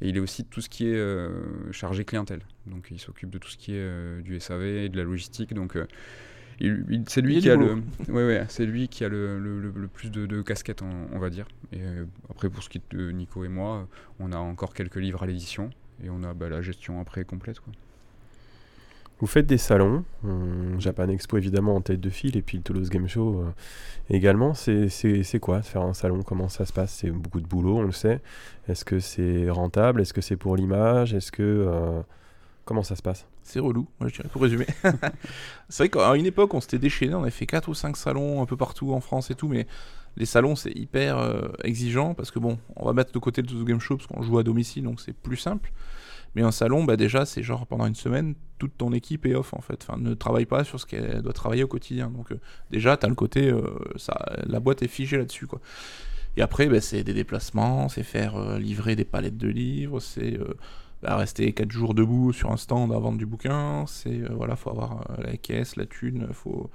Et 0.02 0.10
il 0.10 0.18
est 0.18 0.20
aussi 0.20 0.46
tout 0.46 0.62
ce 0.62 0.70
qui 0.70 0.88
est 0.88 1.28
chargé 1.72 2.06
clientèle. 2.06 2.42
Donc, 2.68 2.88
il 2.92 3.00
s'occupe 3.00 3.30
de 3.30 3.38
tout 3.38 3.50
ce 3.50 3.58
qui 3.58 3.74
est 3.74 4.22
du 4.22 4.40
SAV 4.40 4.64
et 4.64 4.90
de 4.90 4.98
la 4.98 5.04
logistique. 5.04 5.54
Donc, 5.54 5.78
c'est 7.08 7.22
lui, 7.22 7.40
qui 7.40 7.50
a 7.50 7.56
le, 7.56 7.76
ouais, 8.10 8.26
ouais, 8.26 8.46
c'est 8.50 8.66
lui 8.66 8.88
qui 8.88 9.04
a 9.04 9.10
le, 9.10 9.40
le, 9.40 9.88
plus 9.88 10.10
de, 10.12 10.42
casquettes, 10.42 10.82
on, 10.82 11.20
va 11.20 11.30
dire. 11.30 11.48
Et 11.72 11.78
euh, 11.82 12.06
après, 12.30 12.50
pour 12.50 12.64
ce 12.64 12.70
qui 12.70 12.80
est 12.80 12.96
de 12.96 13.12
Nico 13.12 13.44
et 13.46 13.50
moi, 13.50 13.88
on 14.20 14.32
a 14.32 14.38
encore 14.38 14.74
quelques 14.74 14.98
livres 14.98 15.24
à 15.24 15.28
l'édition 15.28 15.70
et 16.04 16.10
on 16.10 16.24
a 16.24 16.34
bah, 16.34 16.50
la 16.50 16.62
gestion 16.62 17.00
après 17.00 17.24
complète. 17.24 17.60
Quoi. 17.60 17.74
Vous 19.20 19.28
faites 19.28 19.46
des 19.46 19.58
salons, 19.58 20.04
Japan 20.80 21.08
Expo 21.08 21.38
évidemment 21.38 21.76
en 21.76 21.82
tête 21.82 22.02
de 22.02 22.10
file, 22.10 22.36
et 22.36 22.42
puis 22.42 22.58
le 22.58 22.64
Toulouse 22.64 22.90
Game 22.90 23.08
Show 23.08 23.40
euh, 23.40 23.52
également. 24.10 24.54
C'est 24.54 25.40
quoi 25.40 25.62
faire 25.62 25.84
un 25.84 25.94
salon? 25.94 26.24
Comment 26.24 26.50
ça 26.50 26.66
se 26.66 26.74
passe? 26.74 26.94
C'est 26.94 27.12
beaucoup 27.12 27.40
de 27.40 27.48
boulot, 27.48 27.78
on 27.78 27.84
le 27.84 27.92
sait. 27.92 28.20
Est-ce 28.68 28.84
que 28.84 29.00
c'est 29.00 29.50
rentable? 29.50 30.02
Est-ce 30.02 30.14
que 30.14 30.22
c'est 30.22 30.36
pour 30.36 30.58
l'image? 30.58 31.14
Est-ce 31.14 31.32
que. 31.32 31.42
Euh, 31.42 32.02
comment 32.66 32.84
ça 32.84 32.96
se 32.96 33.02
passe? 33.02 33.26
C'est 33.44 33.60
relou, 33.60 33.88
moi 34.00 34.10
je 34.10 34.16
dirais, 34.16 34.30
pour 34.32 34.42
résumer. 34.42 34.68
c'est 35.70 35.84
vrai 35.84 35.90
qu'à 35.90 36.16
une 36.16 36.26
époque, 36.26 36.54
on 36.54 36.62
s'était 36.62 36.80
déchaîné, 36.80 37.14
on 37.14 37.22
avait 37.22 37.32
fait 37.32 37.46
4 37.46 37.68
ou 37.70 37.74
5 37.74 37.98
salons 37.98 38.42
un 38.42 38.46
peu 38.46 38.58
partout 38.58 38.94
en 38.94 39.02
France 39.02 39.32
et 39.32 39.36
tout, 39.36 39.48
mais 39.48 39.68
les 40.16 40.26
salons, 40.26 40.56
c'est 40.56 40.72
hyper 40.72 41.18
euh, 41.18 41.50
exigeant 41.64 42.14
parce 42.14 42.32
que 42.32 42.40
bon, 42.40 42.60
on 42.76 42.86
va 42.86 42.94
mettre 42.94 43.12
de 43.12 43.20
côté 43.20 43.42
le 43.42 43.48
The 43.48 43.64
Game 43.66 43.80
Show 43.80 43.98
parce 43.98 44.08
qu'on 44.08 44.22
joue 44.22 44.38
à 44.38 44.44
domicile, 44.44 44.84
donc 44.84 45.02
c'est 45.02 45.14
plus 45.14 45.38
simple. 45.38 45.72
Mais 46.36 46.42
un 46.42 46.52
salon, 46.52 46.84
bah 46.84 46.98
déjà, 46.98 47.26
c'est 47.26 47.44
genre 47.44 47.68
pendant 47.68 47.86
une 47.86 47.96
semaine, 47.96 48.34
toute 48.58 48.76
ton 48.78 48.92
équipe 48.92 49.26
est 49.26 49.36
off 49.36 49.54
en 49.54 49.62
fait. 49.62 49.86
Enfin, 49.88 50.00
ne 50.00 50.14
travaille 50.14 50.46
pas 50.46 50.64
sur 50.64 50.80
ce 50.80 50.86
qu'elle 50.86 51.22
doit 51.22 51.34
travailler 51.34 51.64
au 51.64 51.68
quotidien. 51.68 52.10
Donc 52.10 52.32
euh, 52.32 52.40
déjà, 52.72 52.98
tu 52.98 53.06
as 53.06 53.10
le 53.10 53.16
côté, 53.16 53.50
euh, 53.50 53.62
ça, 53.98 54.18
la 54.46 54.60
boîte 54.60 54.82
est 54.82 54.88
figée 54.88 55.18
là-dessus 55.18 55.48
quoi. 55.48 55.60
Et 56.36 56.42
après, 56.42 56.68
bah, 56.68 56.82
c'est 56.82 57.04
des 57.04 57.14
déplacements, 57.14 57.90
c'est 57.90 58.02
faire 58.02 58.58
livrer 58.58 58.96
des 58.96 59.06
palettes 59.06 59.38
de 59.38 59.48
livres, 59.48 60.00
c'est 60.00 60.40
bah, 61.04 61.18
rester 61.18 61.52
4 61.52 61.70
jours 61.72 61.94
debout 61.94 62.32
sur 62.32 62.52
un 62.52 62.58
stand 62.58 62.94
à 62.94 62.98
vendre 62.98 63.18
du 63.18 63.26
bouquin, 63.26 63.86
c'est 63.88 64.10
euh, 64.10 64.30
voilà, 64.32 64.56
faut 64.56 64.70
avoir 64.70 65.06
euh, 65.10 65.24
la 65.24 65.38
caisse, 65.38 65.76
la 65.76 65.86
thune, 65.86 66.30
faut 66.32 66.70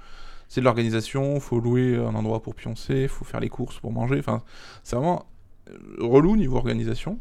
c'est 0.47 0.61
de 0.61 0.65
l'organisation, 0.65 1.39
faut 1.39 1.59
louer 1.59 1.95
un 1.95 2.15
endroit 2.15 2.41
pour 2.41 2.55
pioncer, 2.55 3.07
faut 3.07 3.25
faire 3.25 3.39
les 3.39 3.49
courses 3.49 3.79
pour 3.79 3.91
manger, 3.91 4.19
enfin 4.19 4.43
c'est 4.83 4.95
vraiment 4.95 5.25
euh, 5.69 5.73
relou 5.99 6.35
niveau 6.35 6.57
organisation. 6.57 7.19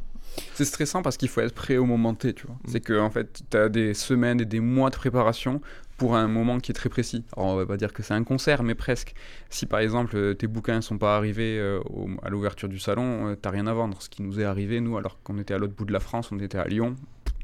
C'est 0.54 0.66
stressant 0.66 1.02
parce 1.02 1.16
qu'il 1.16 1.28
faut 1.28 1.40
être 1.40 1.54
prêt 1.54 1.78
au 1.78 1.86
moment 1.86 2.14
T, 2.14 2.34
tu 2.34 2.46
vois. 2.46 2.56
Mm. 2.56 2.68
C'est 2.68 2.80
que 2.80 3.00
en 3.00 3.10
fait, 3.10 3.42
tu 3.50 3.56
as 3.56 3.68
des 3.70 3.94
semaines 3.94 4.40
et 4.40 4.44
des 4.44 4.60
mois 4.60 4.90
de 4.90 4.96
préparation 4.96 5.62
pour 5.98 6.14
un 6.14 6.28
moment 6.28 6.60
qui 6.60 6.70
est 6.70 6.74
très 6.74 6.88
précis. 6.88 7.24
Alors 7.36 7.48
on 7.48 7.56
va 7.56 7.66
pas 7.66 7.76
dire 7.76 7.92
que 7.92 8.02
c'est 8.02 8.14
un 8.14 8.24
concert, 8.24 8.62
mais 8.62 8.74
presque. 8.74 9.14
Si 9.50 9.66
par 9.66 9.80
exemple 9.80 10.16
euh, 10.16 10.32
tes 10.32 10.46
bouquins 10.46 10.80
sont 10.80 10.96
pas 10.96 11.16
arrivés 11.16 11.58
euh, 11.58 11.80
à 12.22 12.30
l'ouverture 12.30 12.68
du 12.68 12.78
salon, 12.78 13.28
euh, 13.28 13.34
t'as 13.34 13.50
rien 13.50 13.66
à 13.66 13.74
vendre. 13.74 14.00
Ce 14.00 14.08
qui 14.08 14.22
nous 14.22 14.40
est 14.40 14.44
arrivé, 14.44 14.80
nous, 14.80 14.96
alors 14.96 15.20
qu'on 15.22 15.38
était 15.38 15.54
à 15.54 15.58
l'autre 15.58 15.74
bout 15.74 15.84
de 15.84 15.92
la 15.92 16.00
France, 16.00 16.30
on 16.32 16.38
était 16.38 16.56
à 16.56 16.64
Lyon, 16.64 16.94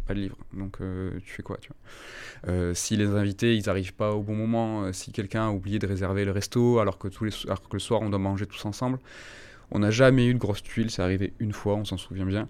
pas 0.07 0.15
de 0.15 0.21
livre. 0.21 0.39
Donc 0.53 0.79
tu 0.79 1.31
fais 1.33 1.43
quoi 1.43 1.59
tu 1.61 1.71
vois? 2.45 2.75
Si 2.75 2.97
les 2.97 3.09
invités 3.09 3.57
ils 3.57 3.69
arrivent 3.69 3.95
pas 3.95 4.13
au 4.13 4.23
bon 4.23 4.37
moment, 4.37 4.93
si 4.93 5.11
quelqu'un 5.11 5.49
a 5.49 5.51
oublié 5.51 5.81
de 5.81 5.87
réserver 5.87 6.25
le 6.25 6.31
resto 6.31 6.79
alors 6.79 6.99
que, 6.99 7.09
tous 7.09 7.25
les 7.25 7.31
que 7.33 7.73
le 7.73 7.79
soir 7.79 8.03
on 8.03 8.11
doit 8.11 8.19
manger 8.19 8.47
tous 8.47 8.65
ensemble, 8.67 8.99
on 9.73 9.81
n'a 9.81 9.91
jamais 9.91 10.27
eu 10.27 10.35
de 10.35 10.39
grosse 10.39 10.63
tuile, 10.63 10.91
c'est 10.91 11.03
arrivé 11.03 11.33
une 11.41 11.53
fois, 11.53 11.75
on 11.75 11.85
s'en 11.85 11.97
souvient 11.97 12.27
bien. 12.27 12.49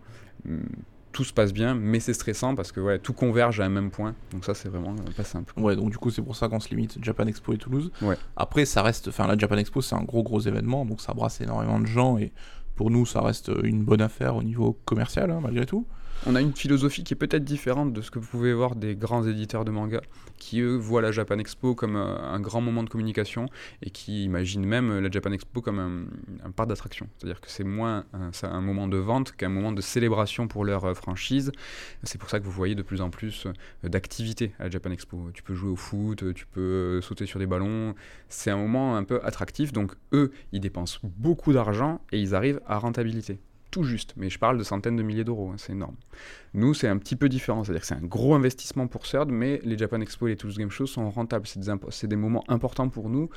Tout 1.14 1.24
se 1.24 1.32
passe 1.32 1.52
bien, 1.52 1.74
mais 1.74 2.00
c'est 2.00 2.12
stressant 2.12 2.54
parce 2.54 2.72
que 2.72 2.80
ouais, 2.80 2.98
tout 2.98 3.14
converge 3.14 3.60
à 3.60 3.64
un 3.64 3.68
même 3.70 3.90
point. 3.90 4.14
Donc 4.32 4.44
ça, 4.44 4.52
c'est 4.52 4.68
vraiment 4.68 4.94
pas 5.16 5.24
simple. 5.24 5.54
Ouais, 5.56 5.76
donc 5.76 5.90
du 5.90 5.96
coup, 5.96 6.10
c'est 6.10 6.22
pour 6.22 6.36
ça 6.36 6.48
qu'on 6.48 6.60
se 6.60 6.68
limite 6.68 6.98
Japan 7.00 7.26
Expo 7.26 7.52
et 7.52 7.56
Toulouse. 7.56 7.90
Ouais. 8.02 8.16
Après, 8.36 8.66
ça 8.66 8.82
reste, 8.82 9.08
enfin, 9.08 9.26
la 9.26 9.38
Japan 9.38 9.56
Expo, 9.56 9.80
c'est 9.80 9.94
un 9.94 10.02
gros 10.02 10.22
gros 10.22 10.40
événement, 10.40 10.84
donc 10.84 11.00
ça 11.00 11.14
brasse 11.14 11.40
énormément 11.40 11.80
de 11.80 11.86
gens 11.86 12.18
et 12.18 12.32
pour 12.74 12.90
nous, 12.90 13.06
ça 13.06 13.22
reste 13.22 13.50
une 13.62 13.84
bonne 13.84 14.02
affaire 14.02 14.36
au 14.36 14.42
niveau 14.42 14.76
commercial, 14.84 15.30
hein, 15.30 15.38
malgré 15.40 15.64
tout 15.64 15.86
on 16.26 16.34
a 16.34 16.40
une 16.40 16.54
philosophie 16.54 17.04
qui 17.04 17.12
est 17.12 17.16
peut-être 17.16 17.44
différente 17.44 17.92
de 17.92 18.00
ce 18.00 18.10
que 18.10 18.18
vous 18.18 18.26
pouvez 18.26 18.54
voir 18.54 18.76
des 18.76 18.96
grands 18.96 19.26
éditeurs 19.26 19.64
de 19.64 19.70
manga, 19.70 20.00
qui 20.38 20.60
eux 20.60 20.76
voient 20.76 21.02
la 21.02 21.12
Japan 21.12 21.38
Expo 21.38 21.74
comme 21.74 21.96
euh, 21.96 22.16
un, 22.18 22.40
grand 22.40 22.60
moment 22.60 22.82
de 22.82 22.88
communication 22.88 23.46
et 23.82 23.90
qui 23.90 24.24
imaginent 24.24 24.64
même 24.64 25.00
la 25.00 25.10
Japan 25.10 25.32
Expo 25.32 25.60
comme 25.60 26.08
un, 26.42 26.50
parc 26.50 26.68
d'attraction. 26.68 27.08
C'est-à-dire 27.18 27.40
que 27.40 27.50
c'est 27.50 27.64
moins 27.64 28.04
un, 28.42 28.60
moment 28.60 28.88
de 28.88 28.96
vente 28.96 29.32
qu'un 29.32 29.48
moment 29.48 29.72
de 29.72 29.80
célébration 29.80 30.48
pour 30.48 30.64
leur 30.64 30.84
euh, 30.84 30.94
franchise. 30.94 31.52
C'est 32.02 32.18
pour 32.18 32.30
ça 32.30 32.40
que 32.40 32.44
vous 32.44 32.52
voyez 32.52 32.74
de 32.74 32.82
plus 32.82 33.00
en 33.00 33.10
plus 33.10 33.46
euh, 33.46 33.88
d'activités 33.88 34.52
à 34.58 34.64
la 34.64 34.70
Japan 34.70 34.90
Expo. 34.92 35.30
Tu 35.34 35.42
peux 35.42 35.54
jouer 35.54 35.70
au 35.70 35.76
foot, 35.76 36.32
tu 36.34 36.46
peux 36.46 37.00
sauter 37.02 37.26
sur 37.26 37.38
des 37.38 37.46
ballons. 37.46 37.94
C'est 38.28 38.50
un 38.50 38.56
moment 38.56 38.96
un 38.96 39.04
peu 39.04 39.20
attractif. 39.24 39.72
Donc 39.72 39.92
eux, 40.12 40.32
ils 40.52 40.60
dépensent 40.60 40.98
beaucoup 41.02 41.52
d'argent 41.52 42.00
et 42.12 42.20
ils 42.20 42.34
arrivent 42.34 42.60
à 42.66 42.78
rentabilité 42.78 43.38
tout 43.74 43.82
juste, 43.82 44.14
mais 44.16 44.30
je 44.30 44.38
parle 44.38 44.56
de 44.56 44.62
centaines 44.62 44.94
de 44.94 45.02
milliers 45.02 45.24
d'euros, 45.24 45.50
hein, 45.52 45.56
c'est 45.56 45.72
énorme. 45.72 45.96
Nous, 46.54 46.74
c'est 46.74 46.86
un 46.86 46.96
petit 46.96 47.16
peu 47.16 47.28
différent, 47.28 47.64
c'est-à-dire 47.64 47.80
que 47.80 47.88
c'est 47.88 47.96
un 47.96 48.06
gros 48.06 48.32
investissement 48.36 48.86
pour 48.86 49.04
CERD, 49.04 49.32
mais 49.32 49.60
les 49.64 49.76
Japan 49.76 50.00
Expo 50.00 50.28
et 50.28 50.30
les 50.30 50.36
Toulouse 50.36 50.56
Game 50.56 50.70
Show 50.70 50.86
sont 50.86 51.10
rentables. 51.10 51.44
C'est 51.48 51.58
des, 51.58 52.06
des, 52.06 52.14
moments 52.14 52.44
importants 52.46 52.88
pour 52.88 53.08
nous 53.08 53.30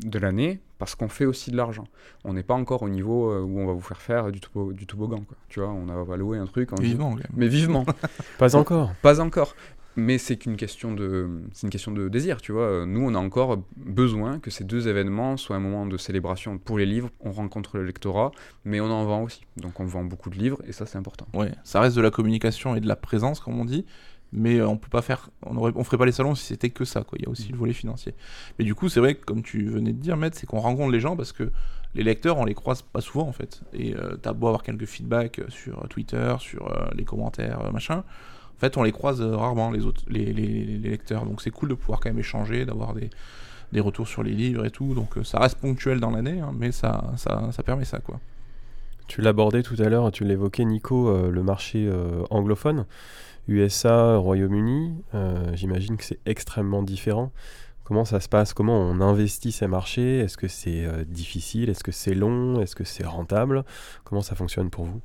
de 0.00 0.18
l'année 0.18 0.62
parce 0.78 0.94
qu'on 0.94 1.10
fait 1.10 1.26
aussi 1.26 1.50
de 1.50 1.58
l'argent. 1.58 1.84
On 2.24 2.32
n'est 2.32 2.42
pas 2.42 2.54
encore 2.54 2.82
au 2.84 2.88
niveau 2.88 3.30
euh, 3.30 3.42
où 3.42 3.60
on 3.60 3.66
va 3.66 3.74
vous 3.74 3.82
faire 3.82 4.00
faire 4.00 4.32
du, 4.32 4.40
du 4.72 4.86
toboggan, 4.86 5.20
quoi. 5.28 5.36
Tu 5.50 5.60
vois, 5.60 5.68
on 5.68 6.04
va 6.04 6.16
louer 6.16 6.38
un 6.38 6.46
truc. 6.46 6.72
En 6.72 6.76
vivement, 6.76 7.14
mais 7.34 7.48
vivement. 7.48 7.84
pas 8.38 8.56
encore. 8.56 8.94
Pas 9.02 9.20
encore 9.20 9.54
mais 9.96 10.18
c'est 10.18 10.36
qu'une 10.36 10.56
question 10.56 10.92
de 10.92 11.28
c'est 11.52 11.66
une 11.66 11.70
question 11.70 11.90
de 11.90 12.08
désir 12.08 12.40
tu 12.40 12.52
vois. 12.52 12.84
Nous 12.86 13.00
on 13.00 13.14
a 13.14 13.18
encore 13.18 13.64
besoin 13.76 14.38
que 14.38 14.50
ces 14.50 14.64
deux 14.64 14.88
événements 14.88 15.36
soient 15.38 15.56
un 15.56 15.60
moment 15.60 15.86
de 15.86 15.96
célébration 15.96 16.58
pour 16.58 16.78
les 16.78 16.86
livres. 16.86 17.10
On 17.20 17.32
rencontre 17.32 17.78
le 17.78 17.84
lectorat 17.84 18.30
mais 18.64 18.80
on 18.80 18.90
en 18.90 19.04
vend 19.06 19.22
aussi. 19.22 19.42
Donc 19.56 19.80
on 19.80 19.86
vend 19.86 20.04
beaucoup 20.04 20.28
de 20.28 20.36
livres 20.36 20.60
et 20.66 20.72
ça 20.72 20.84
c'est 20.86 20.98
important. 20.98 21.26
Ouais 21.32 21.50
ça 21.64 21.80
reste 21.80 21.96
de 21.96 22.02
la 22.02 22.10
communication 22.10 22.76
et 22.76 22.80
de 22.80 22.86
la 22.86 22.96
présence 22.96 23.40
comme 23.40 23.58
on 23.58 23.64
dit. 23.64 23.86
Mais 24.32 24.58
euh, 24.58 24.68
on 24.68 24.76
peut 24.76 24.90
pas 24.90 25.02
faire 25.02 25.30
on 25.42 25.56
aurait 25.56 25.72
on 25.74 25.84
ferait 25.84 25.98
pas 25.98 26.06
les 26.06 26.12
salons 26.12 26.34
si 26.34 26.44
c'était 26.44 26.70
que 26.70 26.84
ça 26.84 27.02
quoi. 27.02 27.16
Il 27.18 27.24
y 27.24 27.26
a 27.26 27.30
aussi 27.30 27.48
le 27.48 27.56
volet 27.56 27.72
financier. 27.72 28.14
Mais 28.58 28.66
du 28.66 28.74
coup 28.74 28.90
c'est 28.90 29.00
vrai 29.00 29.14
que 29.14 29.24
comme 29.24 29.42
tu 29.42 29.66
venais 29.66 29.92
de 29.92 30.00
dire 30.00 30.18
Maître 30.18 30.36
c'est 30.38 30.46
qu'on 30.46 30.60
rencontre 30.60 30.92
les 30.92 31.00
gens 31.00 31.16
parce 31.16 31.32
que 31.32 31.50
les 31.94 32.02
lecteurs 32.02 32.36
on 32.36 32.44
les 32.44 32.54
croise 32.54 32.82
pas 32.82 33.00
souvent 33.00 33.26
en 33.26 33.32
fait. 33.32 33.62
Et 33.72 33.96
euh, 33.96 34.18
tu 34.22 34.28
as 34.28 34.34
beau 34.34 34.48
avoir 34.48 34.62
quelques 34.62 34.84
feedbacks 34.84 35.40
sur 35.48 35.88
Twitter 35.88 36.34
sur 36.38 36.70
euh, 36.70 36.86
les 36.94 37.04
commentaires 37.04 37.72
machin 37.72 38.04
en 38.56 38.60
fait, 38.60 38.76
on 38.78 38.82
les 38.82 38.92
croise 38.92 39.20
euh, 39.20 39.36
rarement, 39.36 39.70
les, 39.70 39.84
autres, 39.84 40.02
les, 40.08 40.32
lecteurs. 40.32 41.26
Donc 41.26 41.42
c'est 41.42 41.50
cool 41.50 41.68
de 41.68 41.74
pouvoir 41.74 42.00
quand 42.00 42.08
même 42.08 42.18
échanger, 42.18 42.64
d'avoir 42.64 42.94
des, 42.94 43.10
retours 43.80 44.08
sur 44.08 44.22
les 44.22 44.32
livres 44.32 44.64
et 44.64 44.70
tout. 44.70 44.94
Donc 44.94 45.18
euh, 45.18 45.24
ça 45.24 45.38
reste 45.38 45.58
ponctuel 45.58 46.00
dans 46.00 46.10
l'année, 46.10 46.40
hein, 46.40 46.54
mais 46.58 46.72
ça, 46.72 47.12
permet 47.64 47.84
ça, 47.84 47.98
quoi. 47.98 48.18
Tu 49.08 49.20
l'abordais 49.20 49.62
tout 49.62 49.76
à 49.78 49.88
l'heure, 49.88 50.10
tu 50.10 50.24
l'évoquais, 50.24 50.64
Nico, 50.64 51.08
euh, 51.08 51.30
le 51.30 51.42
marché 51.42 51.88
anglophone, 52.30 52.86
USA, 53.46 54.16
Royaume-Uni. 54.16 54.94
J'imagine 55.52 55.96
que 55.98 56.04
c'est 56.04 56.18
extrêmement 56.24 56.82
différent. 56.82 57.30
Comment 57.84 58.04
ça 58.04 58.18
se 58.18 58.28
passe? 58.28 58.52
Comment 58.52 58.80
on 58.80 59.00
investit 59.00 59.52
ces 59.52 59.68
marchés? 59.68 60.18
Est-ce 60.18 60.36
que 60.36 60.48
c'est 60.48 60.88
difficile? 61.06 61.68
Est-ce 61.68 61.84
que 61.84 61.92
c'est 61.92 62.14
long? 62.14 62.60
Est-ce 62.60 62.74
que 62.74 62.82
c'est 62.82 63.04
rentable? 63.04 63.64
Comment 64.02 64.22
ça 64.22 64.34
fonctionne 64.34 64.70
pour 64.70 64.86
vous? 64.86 65.00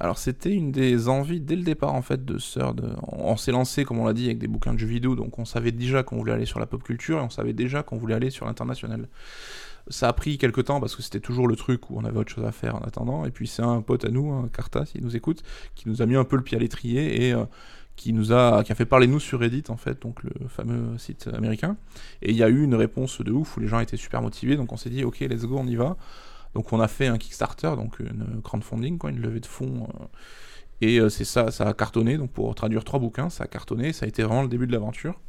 Alors 0.00 0.16
c'était 0.16 0.52
une 0.52 0.72
des 0.72 1.08
envies 1.08 1.40
dès 1.40 1.56
le 1.56 1.62
départ 1.62 1.94
en 1.94 2.00
fait 2.00 2.24
de 2.24 2.38
Third. 2.38 2.96
On, 3.02 3.36
s'est 3.36 3.52
lancé 3.52 3.84
comme 3.84 3.98
on 3.98 4.06
l'a 4.06 4.14
dit 4.14 4.24
avec 4.24 4.38
des 4.38 4.48
bouquins 4.48 4.72
de 4.72 4.78
jeux 4.78 4.86
vidéo, 4.86 5.14
donc 5.14 5.38
on 5.38 5.44
savait 5.44 5.72
déjà 5.72 6.02
qu'on 6.02 6.16
voulait 6.16 6.32
aller 6.32 6.46
sur 6.46 6.58
la 6.58 6.64
pop 6.64 6.82
culture 6.82 7.18
et 7.18 7.20
on 7.20 7.28
savait 7.28 7.52
déjà 7.52 7.82
qu'on 7.82 7.98
voulait 7.98 8.14
aller 8.14 8.30
sur 8.30 8.46
l'international. 8.46 9.08
Ça 9.88 10.08
a 10.08 10.12
pris 10.14 10.38
quelques 10.38 10.64
temps 10.64 10.80
parce 10.80 10.96
que 10.96 11.02
c'était 11.02 11.20
toujours 11.20 11.46
le 11.46 11.54
truc 11.54 11.90
où 11.90 11.98
on 11.98 12.04
avait 12.04 12.18
autre 12.18 12.32
chose 12.32 12.44
à 12.46 12.52
faire 12.52 12.76
en 12.76 12.80
attendant. 12.80 13.26
Et 13.26 13.30
puis 13.30 13.46
c'est 13.46 13.62
un 13.62 13.82
pote 13.82 14.06
à 14.06 14.08
nous, 14.08 14.32
un 14.32 14.48
Carta, 14.48 14.86
s'il 14.86 15.02
nous 15.02 15.16
écoute, 15.16 15.42
qui 15.74 15.86
nous 15.88 16.00
a 16.00 16.06
mis 16.06 16.16
un 16.16 16.24
peu 16.24 16.36
le 16.36 16.42
pied 16.42 16.56
à 16.56 16.60
l'étrier 16.60 17.26
et 17.26 17.34
euh, 17.34 17.44
qui 17.96 18.14
nous 18.14 18.32
a, 18.32 18.64
qui 18.64 18.72
a 18.72 18.74
fait 18.74 18.86
parler 18.86 19.06
de 19.06 19.12
nous 19.12 19.20
sur 19.20 19.40
Reddit 19.40 19.64
en 19.68 19.76
fait, 19.76 20.00
donc 20.00 20.22
le 20.22 20.48
fameux 20.48 20.96
site 20.96 21.28
américain. 21.34 21.76
Et 22.22 22.30
il 22.30 22.36
y 22.36 22.42
a 22.42 22.48
eu 22.48 22.62
une 22.62 22.74
réponse 22.74 23.20
de 23.20 23.32
ouf 23.32 23.58
où 23.58 23.60
les 23.60 23.68
gens 23.68 23.80
étaient 23.80 23.98
super 23.98 24.22
motivés, 24.22 24.56
donc 24.56 24.72
on 24.72 24.78
s'est 24.78 24.88
dit 24.88 25.04
ok 25.04 25.20
let's 25.20 25.44
go 25.44 25.58
on 25.58 25.66
y 25.66 25.76
va. 25.76 25.98
Donc 26.54 26.72
on 26.72 26.80
a 26.80 26.88
fait 26.88 27.06
un 27.06 27.18
Kickstarter, 27.18 27.72
donc 27.76 28.00
une 28.00 28.40
crowdfunding, 28.42 28.98
quoi, 28.98 29.10
une 29.10 29.20
levée 29.20 29.40
de 29.40 29.46
fonds. 29.46 29.88
Euh, 30.00 30.04
et 30.80 30.98
euh, 30.98 31.08
c'est 31.08 31.24
ça, 31.24 31.50
ça 31.50 31.68
a 31.68 31.74
cartonné. 31.74 32.16
Donc 32.16 32.30
pour 32.32 32.54
traduire 32.54 32.84
trois 32.84 32.98
bouquins, 32.98 33.30
ça 33.30 33.44
a 33.44 33.46
cartonné. 33.46 33.92
Ça 33.92 34.06
a 34.06 34.08
été 34.08 34.22
vraiment 34.22 34.42
le 34.42 34.48
début 34.48 34.66
de 34.66 34.72
l'aventure. 34.72 35.20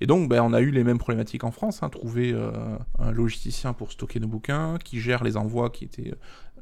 Et 0.00 0.06
donc, 0.06 0.28
ben, 0.28 0.42
on 0.42 0.52
a 0.52 0.60
eu 0.60 0.70
les 0.70 0.82
mêmes 0.82 0.98
problématiques 0.98 1.44
en 1.44 1.52
France. 1.52 1.82
Hein, 1.82 1.88
trouver 1.88 2.32
euh, 2.32 2.50
un 2.98 3.12
logisticien 3.12 3.72
pour 3.72 3.92
stocker 3.92 4.18
nos 4.18 4.26
bouquins, 4.26 4.76
qui 4.82 5.00
gère 5.00 5.22
les 5.22 5.36
envois 5.36 5.70
qui 5.70 5.84
étaient 5.84 6.14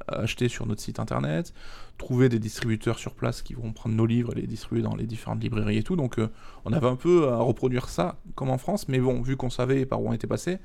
achetés 0.07 0.49
sur 0.49 0.67
notre 0.67 0.81
site 0.81 0.99
internet, 0.99 1.53
trouver 1.97 2.27
des 2.27 2.37
distributeurs 2.37 2.99
sur 2.99 3.15
place 3.15 3.41
qui 3.41 3.53
vont 3.53 3.71
prendre 3.71 3.95
nos 3.95 4.05
livres 4.05 4.33
et 4.33 4.41
les 4.41 4.47
distribuer 4.47 4.81
dans 4.83 4.95
les 4.95 5.05
différentes 5.05 5.41
librairies 5.41 5.77
et 5.77 5.83
tout. 5.83 5.95
Donc, 5.95 6.19
on 6.65 6.73
avait 6.73 6.87
un 6.87 6.95
peu 6.95 7.29
à 7.29 7.37
reproduire 7.37 7.89
ça 7.89 8.19
comme 8.35 8.49
en 8.49 8.57
France, 8.57 8.87
mais 8.87 8.99
bon, 8.99 9.21
vu 9.21 9.37
qu'on 9.37 9.49
savait 9.49 9.85
par 9.85 10.01
où 10.01 10.09
on 10.09 10.13
était 10.13 10.27
passé, 10.27 10.59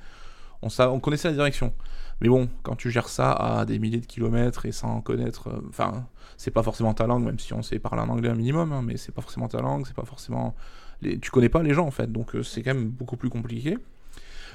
on, 0.63 0.69
on 0.81 1.01
connaissait 1.01 1.29
la 1.29 1.35
direction. 1.35 1.73
Mais 2.21 2.29
bon, 2.29 2.49
quand 2.63 2.75
tu 2.75 2.91
gères 2.91 3.09
ça 3.09 3.33
à 3.33 3.65
des 3.65 3.79
milliers 3.79 4.01
de 4.01 4.07
kilomètres 4.07 4.67
et 4.67 4.73
sans 4.73 5.01
connaître, 5.01 5.49
euh, 5.49 5.61
enfin, 5.69 6.07
c'est 6.37 6.51
pas 6.51 6.63
forcément 6.63 6.95
ta 6.95 7.07
langue, 7.07 7.25
même 7.25 7.39
si 7.39 7.55
on 7.55 7.63
sait 7.63 7.79
parler 7.79 8.03
un 8.03 8.09
anglais 8.09 8.29
un 8.29 8.35
minimum, 8.35 8.73
hein, 8.73 8.83
mais 8.83 8.97
c'est 8.97 9.13
pas 9.13 9.23
forcément 9.23 9.49
ta 9.49 9.61
langue, 9.61 9.87
c'est 9.87 9.95
pas 9.95 10.05
forcément, 10.05 10.55
tu 11.01 11.31
connais 11.31 11.49
pas 11.49 11.63
les 11.63 11.75
gens 11.75 11.87
en 11.87 11.91
fait, 11.93 12.11
donc 12.11 12.35
euh, 12.35 12.43
c'est 12.43 12.63
quand 12.63 12.75
même 12.75 12.89
beaucoup 12.89 13.17
plus 13.17 13.31
compliqué. 13.31 13.79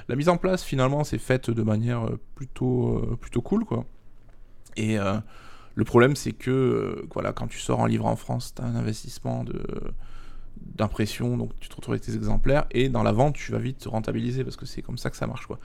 La 0.08 0.16
mise 0.16 0.28
en 0.28 0.36
place 0.36 0.62
finalement 0.62 1.02
c'est 1.02 1.18
faite 1.18 1.48
de 1.48 1.62
manière 1.62 2.04
euh, 2.04 2.20
plutôt 2.34 3.16
plutôt 3.20 3.40
cool 3.40 3.64
quoi. 3.64 3.86
Et 4.76 4.96
le 5.76 5.84
problème 5.84 6.16
c'est 6.16 6.32
que 6.32 7.06
voilà 7.14 7.32
quand 7.32 7.46
tu 7.46 7.58
sors 7.58 7.82
un 7.82 7.88
livre 7.88 8.06
en 8.06 8.16
France, 8.16 8.52
tu 8.54 8.60
as 8.60 8.66
un 8.66 8.74
investissement 8.74 9.44
de 9.44 9.62
d'impression, 10.60 11.36
donc 11.36 11.50
tu 11.60 11.68
te 11.68 11.76
retrouves 11.76 11.94
avec 11.94 12.04
tes 12.04 12.14
exemplaires, 12.14 12.66
et 12.70 12.88
dans 12.88 13.02
la 13.02 13.12
vente, 13.12 13.34
tu 13.34 13.52
vas 13.52 13.58
vite 13.58 13.78
te 13.78 13.88
rentabiliser, 13.88 14.44
parce 14.44 14.56
que 14.56 14.66
c'est 14.66 14.82
comme 14.82 14.98
ça 14.98 15.10
que 15.10 15.16
ça 15.16 15.26
marche, 15.26 15.46
quoi. 15.46 15.58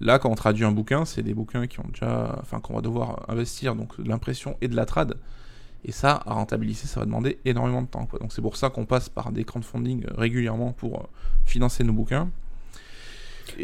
Là, 0.00 0.18
quand 0.18 0.30
on 0.30 0.34
traduit 0.34 0.64
un 0.64 0.72
bouquin, 0.72 1.04
c'est 1.04 1.22
des 1.22 1.34
bouquins 1.34 1.66
qui 1.66 1.80
ont 1.80 1.88
déjà, 1.92 2.36
enfin, 2.40 2.60
qu'on 2.60 2.74
va 2.74 2.80
devoir 2.80 3.24
investir, 3.28 3.74
donc 3.74 4.00
de 4.00 4.08
l'impression 4.08 4.56
et 4.60 4.68
de 4.68 4.76
la 4.76 4.86
trad, 4.86 5.16
et 5.84 5.92
ça, 5.92 6.22
à 6.26 6.34
rentabiliser, 6.34 6.86
ça 6.86 7.00
va 7.00 7.06
demander 7.06 7.38
énormément 7.44 7.82
de 7.82 7.86
temps. 7.86 8.08
Donc 8.20 8.32
c'est 8.32 8.42
pour 8.42 8.56
ça 8.56 8.70
qu'on 8.70 8.84
passe 8.84 9.08
par 9.08 9.30
des 9.32 9.44
crowdfunding 9.44 10.06
régulièrement 10.16 10.72
pour 10.72 11.00
euh, 11.00 11.04
financer 11.44 11.84
nos 11.84 11.92
bouquins. 11.92 12.28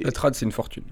La 0.03 0.13
trad, 0.13 0.35
c'est 0.35 0.45
une 0.47 0.53
fortune. 0.53 0.85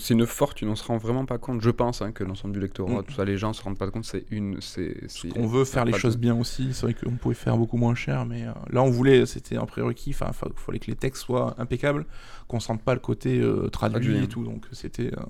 C'est 0.00 0.14
une 0.14 0.26
fortune, 0.26 0.68
on 0.68 0.74
se 0.74 0.82
rend 0.82 0.96
vraiment 0.98 1.26
pas 1.26 1.38
compte. 1.38 1.60
Je 1.62 1.70
pense 1.70 2.02
hein, 2.02 2.10
que 2.10 2.24
l'ensemble 2.24 2.54
du 2.54 2.58
lectorat, 2.60 3.02
Mm. 3.02 3.04
tout 3.04 3.12
ça, 3.14 3.24
les 3.24 3.38
gens 3.38 3.52
se 3.52 3.62
rendent 3.62 3.78
pas 3.78 3.88
compte. 3.88 4.04
C'est 4.04 4.24
une. 4.32 4.60
c'est 4.60 4.96
On 5.36 5.46
veut 5.46 5.64
faire 5.64 5.84
les 5.84 5.92
de- 5.92 5.96
choses 5.96 6.16
bien 6.18 6.34
aussi. 6.36 6.70
C'est 6.74 6.86
vrai 6.86 6.94
qu'on 6.94 7.12
pouvait 7.12 7.36
faire 7.36 7.56
beaucoup 7.56 7.76
moins 7.76 7.94
cher, 7.94 8.26
mais 8.26 8.42
euh, 8.46 8.52
là, 8.70 8.82
on 8.82 8.90
voulait, 8.90 9.26
c'était 9.26 9.56
un 9.56 9.64
prérequis. 9.64 10.10
Enfin, 10.10 10.32
il 10.44 10.52
fallait 10.60 10.80
que 10.80 10.88
les 10.88 10.96
textes 10.96 11.22
soient 11.22 11.54
impeccables, 11.58 12.04
qu'on 12.48 12.58
sente 12.58 12.82
pas 12.82 12.94
le 12.94 13.00
côté 13.00 13.38
euh, 13.38 13.68
traduit 13.68 14.16
et 14.16 14.18
hein. 14.22 14.26
tout. 14.28 14.42
Donc, 14.42 14.66
c'était. 14.72 15.12
euh, 15.16 15.22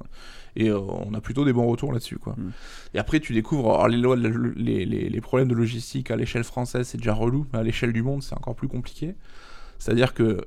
et 0.59 0.70
euh, 0.70 0.78
on 0.78 1.12
a 1.12 1.20
plutôt 1.20 1.44
des 1.44 1.52
bons 1.52 1.66
retours 1.66 1.92
là-dessus, 1.92 2.16
quoi. 2.16 2.34
Mm. 2.38 2.52
Et 2.94 2.98
après, 2.98 3.20
tu 3.20 3.34
découvres 3.34 3.74
alors, 3.74 3.88
les, 3.88 3.98
lois 3.98 4.16
de 4.16 4.26
la- 4.26 4.52
les, 4.57 4.86
les- 4.86 5.11
les 5.11 5.20
problèmes 5.20 5.48
de 5.48 5.54
logistique 5.54 6.11
à 6.11 6.16
l'échelle 6.16 6.44
française, 6.44 6.88
c'est 6.88 6.96
déjà 6.96 7.12
relou, 7.12 7.46
mais 7.52 7.59
à 7.59 7.62
l'échelle 7.62 7.92
du 7.92 8.02
monde, 8.02 8.22
c'est 8.22 8.34
encore 8.34 8.54
plus 8.57 8.68
compliqué. 8.68 9.16
C'est-à-dire 9.78 10.14
que 10.14 10.46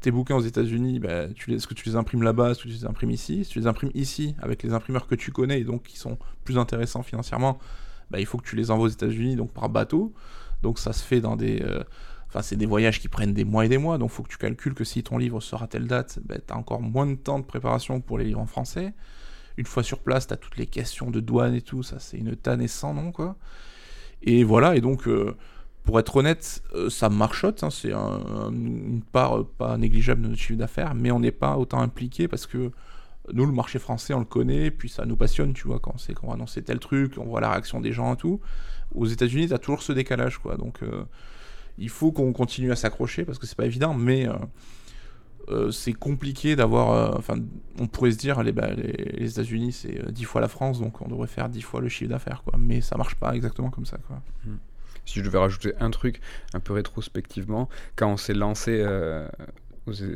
tes 0.00 0.10
bouquins 0.10 0.36
aux 0.36 0.40
États-Unis, 0.40 0.98
bah, 0.98 1.24
est-ce 1.48 1.66
que 1.66 1.74
tu 1.74 1.88
les 1.88 1.96
imprimes 1.96 2.22
là-bas, 2.22 2.50
est-ce 2.50 2.62
que 2.62 2.68
tu 2.68 2.74
les 2.74 2.84
imprimes 2.84 3.10
ici? 3.10 3.44
Si 3.44 3.52
tu 3.52 3.58
les 3.58 3.66
imprimes 3.66 3.90
ici, 3.94 4.34
avec 4.40 4.62
les 4.62 4.72
imprimeurs 4.72 5.06
que 5.06 5.14
tu 5.14 5.32
connais 5.32 5.60
et 5.60 5.64
donc 5.64 5.82
qui 5.84 5.98
sont 5.98 6.18
plus 6.44 6.58
intéressants 6.58 7.02
financièrement, 7.02 7.58
bah, 8.10 8.20
il 8.20 8.26
faut 8.26 8.38
que 8.38 8.46
tu 8.46 8.56
les 8.56 8.70
envoies 8.70 8.86
aux 8.86 8.90
États-Unis, 8.90 9.36
donc 9.36 9.52
par 9.52 9.68
bateau. 9.68 10.12
Donc 10.62 10.78
ça 10.78 10.92
se 10.92 11.02
fait 11.02 11.20
dans 11.20 11.36
des. 11.36 11.62
euh, 11.62 11.82
Enfin, 12.30 12.42
c'est 12.42 12.56
des 12.56 12.66
voyages 12.66 13.00
qui 13.00 13.08
prennent 13.08 13.32
des 13.32 13.44
mois 13.44 13.64
et 13.64 13.70
des 13.70 13.78
mois, 13.78 13.96
donc 13.96 14.10
il 14.10 14.14
faut 14.14 14.22
que 14.22 14.28
tu 14.28 14.36
calcules 14.36 14.74
que 14.74 14.84
si 14.84 15.02
ton 15.02 15.16
livre 15.16 15.40
à 15.58 15.66
telle 15.66 15.86
date, 15.86 16.18
bah, 16.26 16.34
tu 16.36 16.52
as 16.52 16.58
encore 16.58 16.82
moins 16.82 17.06
de 17.06 17.14
temps 17.14 17.38
de 17.38 17.44
préparation 17.46 18.02
pour 18.02 18.18
les 18.18 18.26
livres 18.26 18.40
en 18.40 18.46
français. 18.46 18.92
Une 19.56 19.64
fois 19.64 19.82
sur 19.82 20.00
place, 20.00 20.26
tu 20.26 20.34
as 20.34 20.36
toutes 20.36 20.58
les 20.58 20.66
questions 20.66 21.10
de 21.10 21.20
douane 21.20 21.54
et 21.54 21.62
tout, 21.62 21.82
ça 21.82 21.98
c'est 21.98 22.18
une 22.18 22.36
tanne 22.36 22.60
et 22.60 22.68
sans 22.68 22.92
nom, 22.92 23.12
quoi. 23.12 23.38
Et 24.20 24.44
voilà, 24.44 24.76
et 24.76 24.82
donc, 24.82 25.08
euh, 25.08 25.36
pour 25.88 25.98
être 25.98 26.16
honnête, 26.16 26.62
euh, 26.74 26.90
ça 26.90 27.08
marchote, 27.08 27.64
hein, 27.64 27.70
c'est 27.70 27.94
un- 27.94 27.98
un- 27.98 28.52
une 28.52 29.00
part 29.00 29.38
euh, 29.38 29.50
pas 29.56 29.78
négligeable 29.78 30.20
de 30.20 30.28
notre 30.28 30.38
chiffre 30.38 30.58
d'affaires, 30.58 30.94
mais 30.94 31.10
on 31.10 31.18
n'est 31.18 31.32
pas 31.32 31.56
autant 31.56 31.80
impliqué 31.80 32.28
parce 32.28 32.46
que 32.46 32.72
nous, 33.32 33.46
le 33.46 33.52
marché 33.52 33.78
français, 33.78 34.12
on 34.12 34.18
le 34.18 34.26
connaît, 34.26 34.70
puis 34.70 34.90
ça 34.90 35.06
nous 35.06 35.16
passionne, 35.16 35.54
tu 35.54 35.66
vois, 35.66 35.80
quand 35.80 35.92
on 35.94 35.96
sait 35.96 36.12
qu'on 36.12 36.26
va 36.26 36.34
annoncer 36.34 36.60
tel 36.60 36.78
truc, 36.78 37.14
on 37.16 37.24
voit 37.24 37.40
la 37.40 37.52
réaction 37.52 37.80
des 37.80 37.92
gens 37.92 38.12
et 38.12 38.16
tout. 38.18 38.38
Aux 38.94 39.06
États-Unis, 39.06 39.48
tu 39.48 39.54
as 39.54 39.58
toujours 39.58 39.80
ce 39.82 39.92
décalage, 39.94 40.36
quoi. 40.36 40.58
Donc, 40.58 40.82
euh, 40.82 41.04
il 41.78 41.88
faut 41.88 42.12
qu'on 42.12 42.34
continue 42.34 42.70
à 42.70 42.76
s'accrocher 42.76 43.24
parce 43.24 43.38
que 43.38 43.46
c'est 43.46 43.56
pas 43.56 43.64
évident, 43.64 43.94
mais 43.94 44.28
c'est 45.70 45.94
compliqué 45.94 46.54
d'avoir. 46.54 47.16
Enfin, 47.16 47.36
on 47.80 47.86
pourrait 47.86 48.10
se 48.12 48.18
dire, 48.18 48.42
les, 48.42 48.52
bah, 48.52 48.68
les, 48.74 49.30
États-Unis, 49.30 49.72
c'est 49.72 50.04
euh, 50.06 50.10
10 50.10 50.24
fois 50.24 50.42
la 50.42 50.48
France, 50.48 50.80
donc 50.80 51.00
on 51.00 51.08
devrait 51.08 51.28
faire 51.28 51.48
10 51.48 51.62
fois 51.62 51.80
le 51.80 51.88
chiffre 51.88 52.10
d'affaires, 52.10 52.42
quoi. 52.44 52.58
Mais 52.58 52.82
ça 52.82 52.98
marche 52.98 53.14
pas 53.14 53.34
exactement 53.34 53.70
comme 53.70 53.86
ça, 53.86 53.96
quoi. 54.06 54.20
Si 55.08 55.18
je 55.20 55.24
devais 55.24 55.38
rajouter 55.38 55.72
un 55.80 55.90
truc 55.90 56.20
un 56.54 56.60
peu 56.60 56.72
rétrospectivement, 56.74 57.68
quand 57.96 58.08
on 58.12 58.16
s'est 58.16 58.34
lancé 58.34 58.82
euh, 58.86 59.26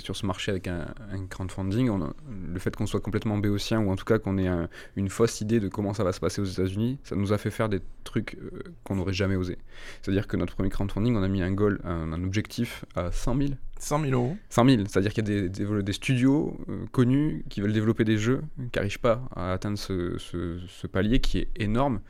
sur 0.00 0.16
ce 0.16 0.26
marché 0.26 0.50
avec 0.50 0.68
un, 0.68 0.86
un 1.12 1.26
crowdfunding, 1.26 1.88
on 1.88 2.02
a- 2.02 2.12
le 2.52 2.58
fait 2.58 2.76
qu'on 2.76 2.86
soit 2.86 3.00
complètement 3.00 3.38
béotien 3.38 3.80
ou 3.80 3.90
en 3.90 3.96
tout 3.96 4.04
cas 4.04 4.18
qu'on 4.18 4.36
ait 4.36 4.46
un- 4.46 4.68
une 4.96 5.08
fausse 5.08 5.40
idée 5.40 5.60
de 5.60 5.68
comment 5.68 5.94
ça 5.94 6.04
va 6.04 6.12
se 6.12 6.20
passer 6.20 6.42
aux 6.42 6.44
États-Unis, 6.44 6.98
ça 7.04 7.16
nous 7.16 7.32
a 7.32 7.38
fait 7.38 7.50
faire 7.50 7.70
des 7.70 7.80
trucs 8.04 8.34
euh, 8.34 8.50
qu'on 8.84 8.96
n'aurait 8.96 9.14
jamais 9.14 9.34
osé. 9.34 9.56
C'est-à-dire 10.02 10.26
que 10.26 10.36
notre 10.36 10.54
premier 10.56 10.68
crowdfunding, 10.68 11.16
on 11.16 11.22
a 11.22 11.28
mis 11.28 11.40
un 11.40 11.52
goal, 11.52 11.80
un, 11.84 12.12
un 12.12 12.22
objectif 12.22 12.84
à 12.94 13.10
100 13.12 13.34
000 13.38 13.48
100 13.78 14.00
000 14.04 14.12
euros. 14.12 14.36
100 14.50 14.68
000, 14.68 14.82
c'est-à-dire 14.88 15.14
qu'il 15.14 15.26
y 15.26 15.36
a 15.38 15.40
des, 15.40 15.48
des- 15.48 15.82
des 15.82 15.92
studios 15.94 16.60
euh, 16.68 16.84
connus 16.92 17.42
qui 17.48 17.62
veulent 17.62 17.72
développer 17.72 18.04
des 18.04 18.18
jeux, 18.18 18.42
qui 18.70 18.78
n'arrivent 18.78 19.00
pas 19.00 19.22
à 19.34 19.52
atteindre 19.54 19.78
ce, 19.78 20.18
ce- 20.18 20.58
ce 20.68 20.86
palier 20.86 21.20
qui 21.20 21.38
est 21.38 21.48
énorme. 21.56 22.00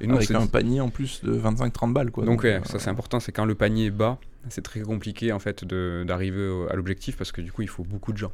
Et 0.00 0.06
nous, 0.06 0.16
avec 0.16 0.30
un 0.30 0.46
panier 0.46 0.80
en 0.80 0.88
plus 0.90 1.22
de 1.24 1.32
25-30 1.38 1.92
balles, 1.92 2.10
quoi. 2.10 2.24
donc, 2.24 2.42
ouais, 2.42 2.54
euh, 2.54 2.64
ça 2.64 2.78
c'est 2.78 2.90
important, 2.90 3.20
c'est 3.20 3.32
quand 3.32 3.44
le 3.44 3.54
panier 3.54 3.86
est 3.86 3.90
bas, 3.90 4.18
c'est 4.48 4.62
très 4.62 4.80
compliqué 4.80 5.32
en 5.32 5.38
fait 5.38 5.64
d'arriver 5.64 6.66
à 6.70 6.76
l'objectif 6.76 7.16
parce 7.16 7.32
que 7.32 7.40
du 7.40 7.50
coup 7.52 7.62
il 7.62 7.68
faut 7.68 7.82
beaucoup 7.84 8.12
de 8.12 8.18
gens. 8.18 8.32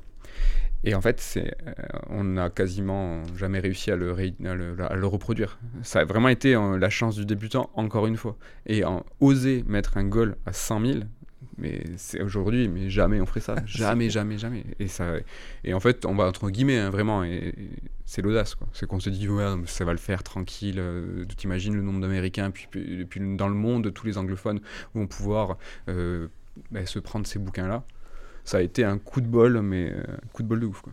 Et 0.84 0.96
en 0.96 1.00
fait, 1.00 1.22
euh, 1.36 1.48
on 2.10 2.24
n'a 2.24 2.50
quasiment 2.50 3.22
jamais 3.36 3.60
réussi 3.60 3.92
à 3.92 3.96
le, 3.96 4.10
ré- 4.12 4.34
à 4.44 4.54
le, 4.54 4.74
à 4.82 4.96
le 4.96 5.06
reproduire. 5.06 5.60
Ça 5.82 6.00
a 6.00 6.04
vraiment 6.04 6.28
été 6.28 6.56
euh, 6.56 6.76
la 6.76 6.90
chance 6.90 7.14
du 7.14 7.24
débutant, 7.24 7.70
encore 7.74 8.08
une 8.08 8.16
fois. 8.16 8.36
Et 8.66 8.84
en 8.84 9.04
oser 9.20 9.62
mettre 9.68 9.96
un 9.96 10.02
goal 10.04 10.36
à 10.44 10.52
100 10.52 10.80
000, 10.84 10.98
mais 11.62 11.84
c'est 11.96 12.20
aujourd'hui, 12.20 12.68
mais 12.68 12.90
jamais 12.90 13.20
on 13.20 13.26
ferait 13.26 13.40
ça. 13.40 13.54
jamais, 13.66 14.10
jamais, 14.10 14.36
jamais. 14.36 14.64
Et, 14.80 14.88
ça, 14.88 15.14
et 15.64 15.72
en 15.72 15.80
fait, 15.80 16.04
on 16.04 16.14
va 16.14 16.24
entre 16.24 16.50
guillemets, 16.50 16.78
hein, 16.78 16.90
vraiment, 16.90 17.22
et, 17.22 17.54
et 17.56 17.68
c'est 18.04 18.20
l'audace. 18.20 18.56
quoi. 18.56 18.66
C'est 18.72 18.86
qu'on 18.86 19.00
se 19.00 19.10
dit, 19.10 19.28
ouais, 19.28 19.44
ça 19.66 19.84
va 19.84 19.92
le 19.92 19.98
faire 19.98 20.22
tranquille. 20.22 20.76
euh, 20.78 21.24
tu 21.28 21.36
t'imagines 21.36 21.74
le 21.74 21.82
nombre 21.82 22.00
d'Américains, 22.00 22.50
puis, 22.50 22.66
puis, 22.70 23.04
puis 23.06 23.36
dans 23.36 23.48
le 23.48 23.54
monde, 23.54 23.94
tous 23.94 24.06
les 24.06 24.18
anglophones 24.18 24.60
vont 24.94 25.06
pouvoir 25.06 25.56
euh, 25.88 26.26
bah, 26.70 26.84
se 26.84 26.98
prendre 26.98 27.26
ces 27.26 27.38
bouquins-là. 27.38 27.84
Ça 28.44 28.58
a 28.58 28.60
été 28.60 28.84
un 28.84 28.98
coup 28.98 29.20
de 29.20 29.28
bol, 29.28 29.62
mais 29.62 29.92
euh, 29.92 30.02
un 30.02 30.28
coup 30.32 30.42
de 30.42 30.48
bol 30.48 30.60
de 30.60 30.66
ouf. 30.66 30.80
Quoi. 30.80 30.92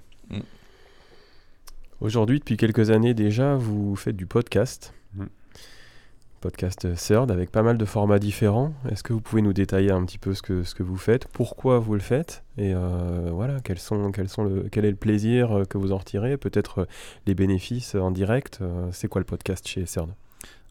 Aujourd'hui, 1.99 2.39
depuis 2.39 2.55
quelques 2.55 2.91
années 2.91 3.13
déjà, 3.13 3.55
vous 3.55 3.95
faites 3.95 4.15
du 4.15 4.27
podcast. 4.27 4.93
Podcast 6.39 6.87
Third 6.95 7.31
avec 7.31 7.51
pas 7.51 7.63
mal 7.63 7.77
de 7.77 7.85
formats 7.85 8.19
différents. 8.19 8.73
Est-ce 8.89 9.03
que 9.03 9.13
vous 9.13 9.21
pouvez 9.21 9.41
nous 9.41 9.53
détailler 9.53 9.91
un 9.91 10.03
petit 10.05 10.17
peu 10.17 10.33
ce 10.33 10.41
que, 10.41 10.63
ce 10.63 10.73
que 10.73 10.83
vous 10.83 10.97
faites, 10.97 11.27
pourquoi 11.27 11.79
vous 11.79 11.93
le 11.93 11.99
faites 11.99 12.43
et 12.57 12.73
euh, 12.73 13.29
voilà, 13.31 13.61
quels 13.61 13.79
sont, 13.79 14.11
quels 14.11 14.27
sont 14.27 14.43
le, 14.43 14.67
quel 14.69 14.83
est 14.83 14.89
le 14.91 14.97
plaisir 14.97 15.59
euh, 15.59 15.63
que 15.63 15.77
vous 15.77 15.93
en 15.93 15.97
retirez, 15.97 16.35
peut-être 16.35 16.79
euh, 16.79 16.85
les 17.25 17.33
bénéfices 17.33 17.95
en 17.95 18.11
direct. 18.11 18.59
C'est 18.91 19.07
quoi 19.07 19.21
le 19.21 19.25
podcast 19.25 19.65
chez 19.67 19.83
Third 19.83 20.09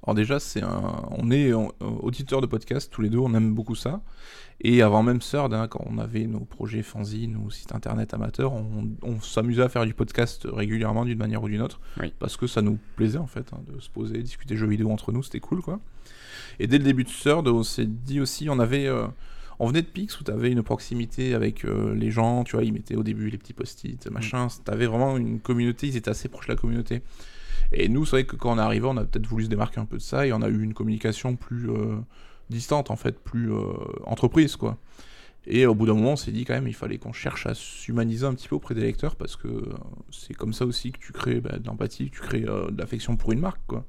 Alors 0.02 0.14
déjà, 0.14 0.38
c'est 0.38 0.62
un... 0.62 1.08
on 1.10 1.30
est 1.30 1.52
auditeurs 1.52 2.42
de 2.42 2.46
podcast 2.46 2.90
tous 2.92 3.00
les 3.00 3.08
deux, 3.08 3.18
on 3.18 3.32
aime 3.34 3.54
beaucoup 3.54 3.74
ça. 3.74 4.02
Et 4.61 4.82
avant 4.82 5.04
même 5.04 5.20
Third, 5.20 5.54
hein, 5.54 5.68
quand 5.68 5.84
on 5.86 5.98
avait 5.98 6.26
nos 6.26 6.40
projets 6.40 6.82
fanzine 6.82 7.36
ou 7.36 7.50
site 7.50 7.74
internet 7.74 8.12
amateur, 8.12 8.52
on, 8.52 8.88
on 9.02 9.20
s'amusait 9.20 9.62
à 9.62 9.68
faire 9.68 9.86
du 9.86 9.94
podcast 9.94 10.48
régulièrement 10.50 11.04
d'une 11.04 11.18
manière 11.18 11.42
ou 11.42 11.48
d'une 11.48 11.62
autre. 11.62 11.80
Oui. 12.00 12.12
Parce 12.18 12.36
que 12.36 12.46
ça 12.46 12.61
nous 12.61 12.78
plaisait 12.96 13.18
en 13.18 13.28
fait, 13.28 13.52
hein, 13.52 13.61
de 13.72 13.80
se 13.80 13.88
poser, 13.88 14.18
discuter 14.22 14.56
jeux 14.56 14.66
vidéo 14.66 14.90
entre 14.90 15.12
nous, 15.12 15.22
c'était 15.22 15.40
cool 15.40 15.62
quoi. 15.62 15.78
Et 16.59 16.66
dès 16.66 16.78
le 16.78 16.84
début 16.84 17.04
de 17.04 17.11
Third, 17.11 17.46
on 17.46 17.62
s'est 17.62 17.86
dit 17.86 18.20
aussi, 18.20 18.50
on 18.50 18.59
avait... 18.59 18.86
euh, 18.86 19.06
on 19.61 19.66
venait 19.66 19.82
de 19.82 19.88
Pix 19.88 20.20
où 20.20 20.24
tu 20.24 20.30
avais 20.30 20.52
une 20.52 20.62
proximité 20.62 21.34
avec 21.34 21.64
euh, 21.64 21.92
les 21.94 22.11
gens, 22.12 22.44
tu 22.44 22.54
vois, 22.54 22.64
ils 22.64 22.72
mettaient 22.72 22.94
au 22.94 23.02
début 23.02 23.28
les 23.28 23.38
petits 23.38 23.52
post-it, 23.52 24.09
machin. 24.09 24.46
Tu 24.46 24.70
avais 24.70 24.86
vraiment 24.86 25.16
une 25.16 25.40
communauté, 25.40 25.88
ils 25.88 25.96
étaient 25.96 26.11
assez 26.11 26.28
proches 26.28 26.46
de 26.46 26.52
la 26.52 26.56
communauté. 26.56 27.02
Et 27.72 27.88
nous, 27.88 28.04
c'est 28.04 28.12
vrai 28.12 28.24
que 28.24 28.36
quand 28.36 28.54
on 28.54 28.59
est 28.59 28.62
arrivé, 28.62 28.86
on 28.86 28.96
a 28.96 29.04
peut-être 29.04 29.26
voulu 29.26 29.44
se 29.44 29.50
démarquer 29.50 29.80
un 29.80 29.84
peu 29.84 29.96
de 29.96 30.02
ça 30.02 30.26
et 30.26 30.32
on 30.32 30.42
a 30.42 30.48
eu 30.48 30.62
une 30.62 30.74
communication 30.74 31.34
plus 31.34 31.70
euh, 31.70 31.96
distante, 32.51 32.90
en 32.90 32.96
fait, 32.96 33.18
plus 33.18 33.53
euh, 33.53 33.62
entreprise, 34.05 34.57
quoi. 34.57 34.76
Et 35.46 35.64
au 35.66 35.74
bout 35.74 35.86
d'un 35.86 35.94
moment, 35.94 36.12
on 36.12 36.16
s'est 36.16 36.30
dit 36.32 36.44
quand 36.44 36.55
même, 36.55 36.68
il 36.68 36.74
fallait 36.74 36.99
qu'on 36.99 37.12
cherche 37.12 37.46
à 37.46 37.55
s'humaniser 37.55 38.26
un 38.26 38.34
petit 38.34 38.49
peu 38.49 38.57
auprès 38.57 38.74
des 38.74 38.82
lecteurs 38.82 39.16
parce 39.16 39.34
que 39.34 39.49
euh, 39.49 39.72
c'est 40.11 40.34
comme 40.34 40.53
ça 40.53 40.66
aussi 40.66 40.92
que 40.92 40.99
tu 40.99 41.12
crées 41.12 41.40
bah, 41.40 41.59
de 41.59 41.66
l'empathie, 41.66 42.11
tu 42.11 42.20
crées 42.20 42.44
euh, 42.46 42.70
de 42.70 42.78
l'affection 42.78 43.16
pour 43.16 43.32
une 43.32 43.40
marque, 43.40 43.61
quoi. 43.66 43.84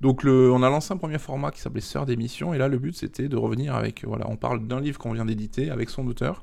Donc 0.00 0.22
le, 0.22 0.50
on 0.50 0.62
a 0.62 0.70
lancé 0.70 0.94
un 0.94 0.96
premier 0.96 1.18
format 1.18 1.50
qui 1.50 1.60
s'appelait 1.60 1.82
Sœur 1.82 2.06
d'émission 2.06 2.54
et 2.54 2.58
là 2.58 2.68
le 2.68 2.78
but 2.78 2.96
c'était 2.96 3.28
de 3.28 3.36
revenir 3.36 3.74
avec 3.74 4.02
voilà 4.06 4.30
on 4.30 4.36
parle 4.36 4.66
d'un 4.66 4.80
livre 4.80 4.98
qu'on 4.98 5.12
vient 5.12 5.26
d'éditer 5.26 5.68
avec 5.68 5.90
son 5.90 6.06
auteur 6.06 6.40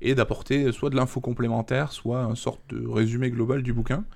et 0.00 0.14
d'apporter 0.14 0.72
soit 0.72 0.88
de 0.88 0.96
l'info 0.96 1.20
complémentaire 1.20 1.92
soit 1.92 2.20
une 2.20 2.36
sorte 2.36 2.62
de 2.70 2.88
résumé 2.88 3.30
global 3.30 3.62
du 3.62 3.74
bouquin 3.74 4.06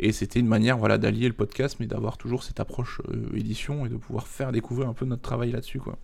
et 0.00 0.12
c'était 0.12 0.40
une 0.40 0.46
manière 0.46 0.78
voilà 0.78 0.98
d'allier 0.98 1.26
le 1.26 1.34
podcast 1.34 1.76
mais 1.80 1.86
d'avoir 1.86 2.18
toujours 2.18 2.42
cette 2.42 2.60
approche 2.60 3.00
euh, 3.08 3.36
édition 3.36 3.86
et 3.86 3.88
de 3.88 3.96
pouvoir 3.96 4.26
faire 4.26 4.52
découvrir 4.52 4.88
un 4.88 4.94
peu 4.94 5.04
notre 5.04 5.22
travail 5.22 5.50
là-dessus 5.50 5.80
quoi. 5.80 5.98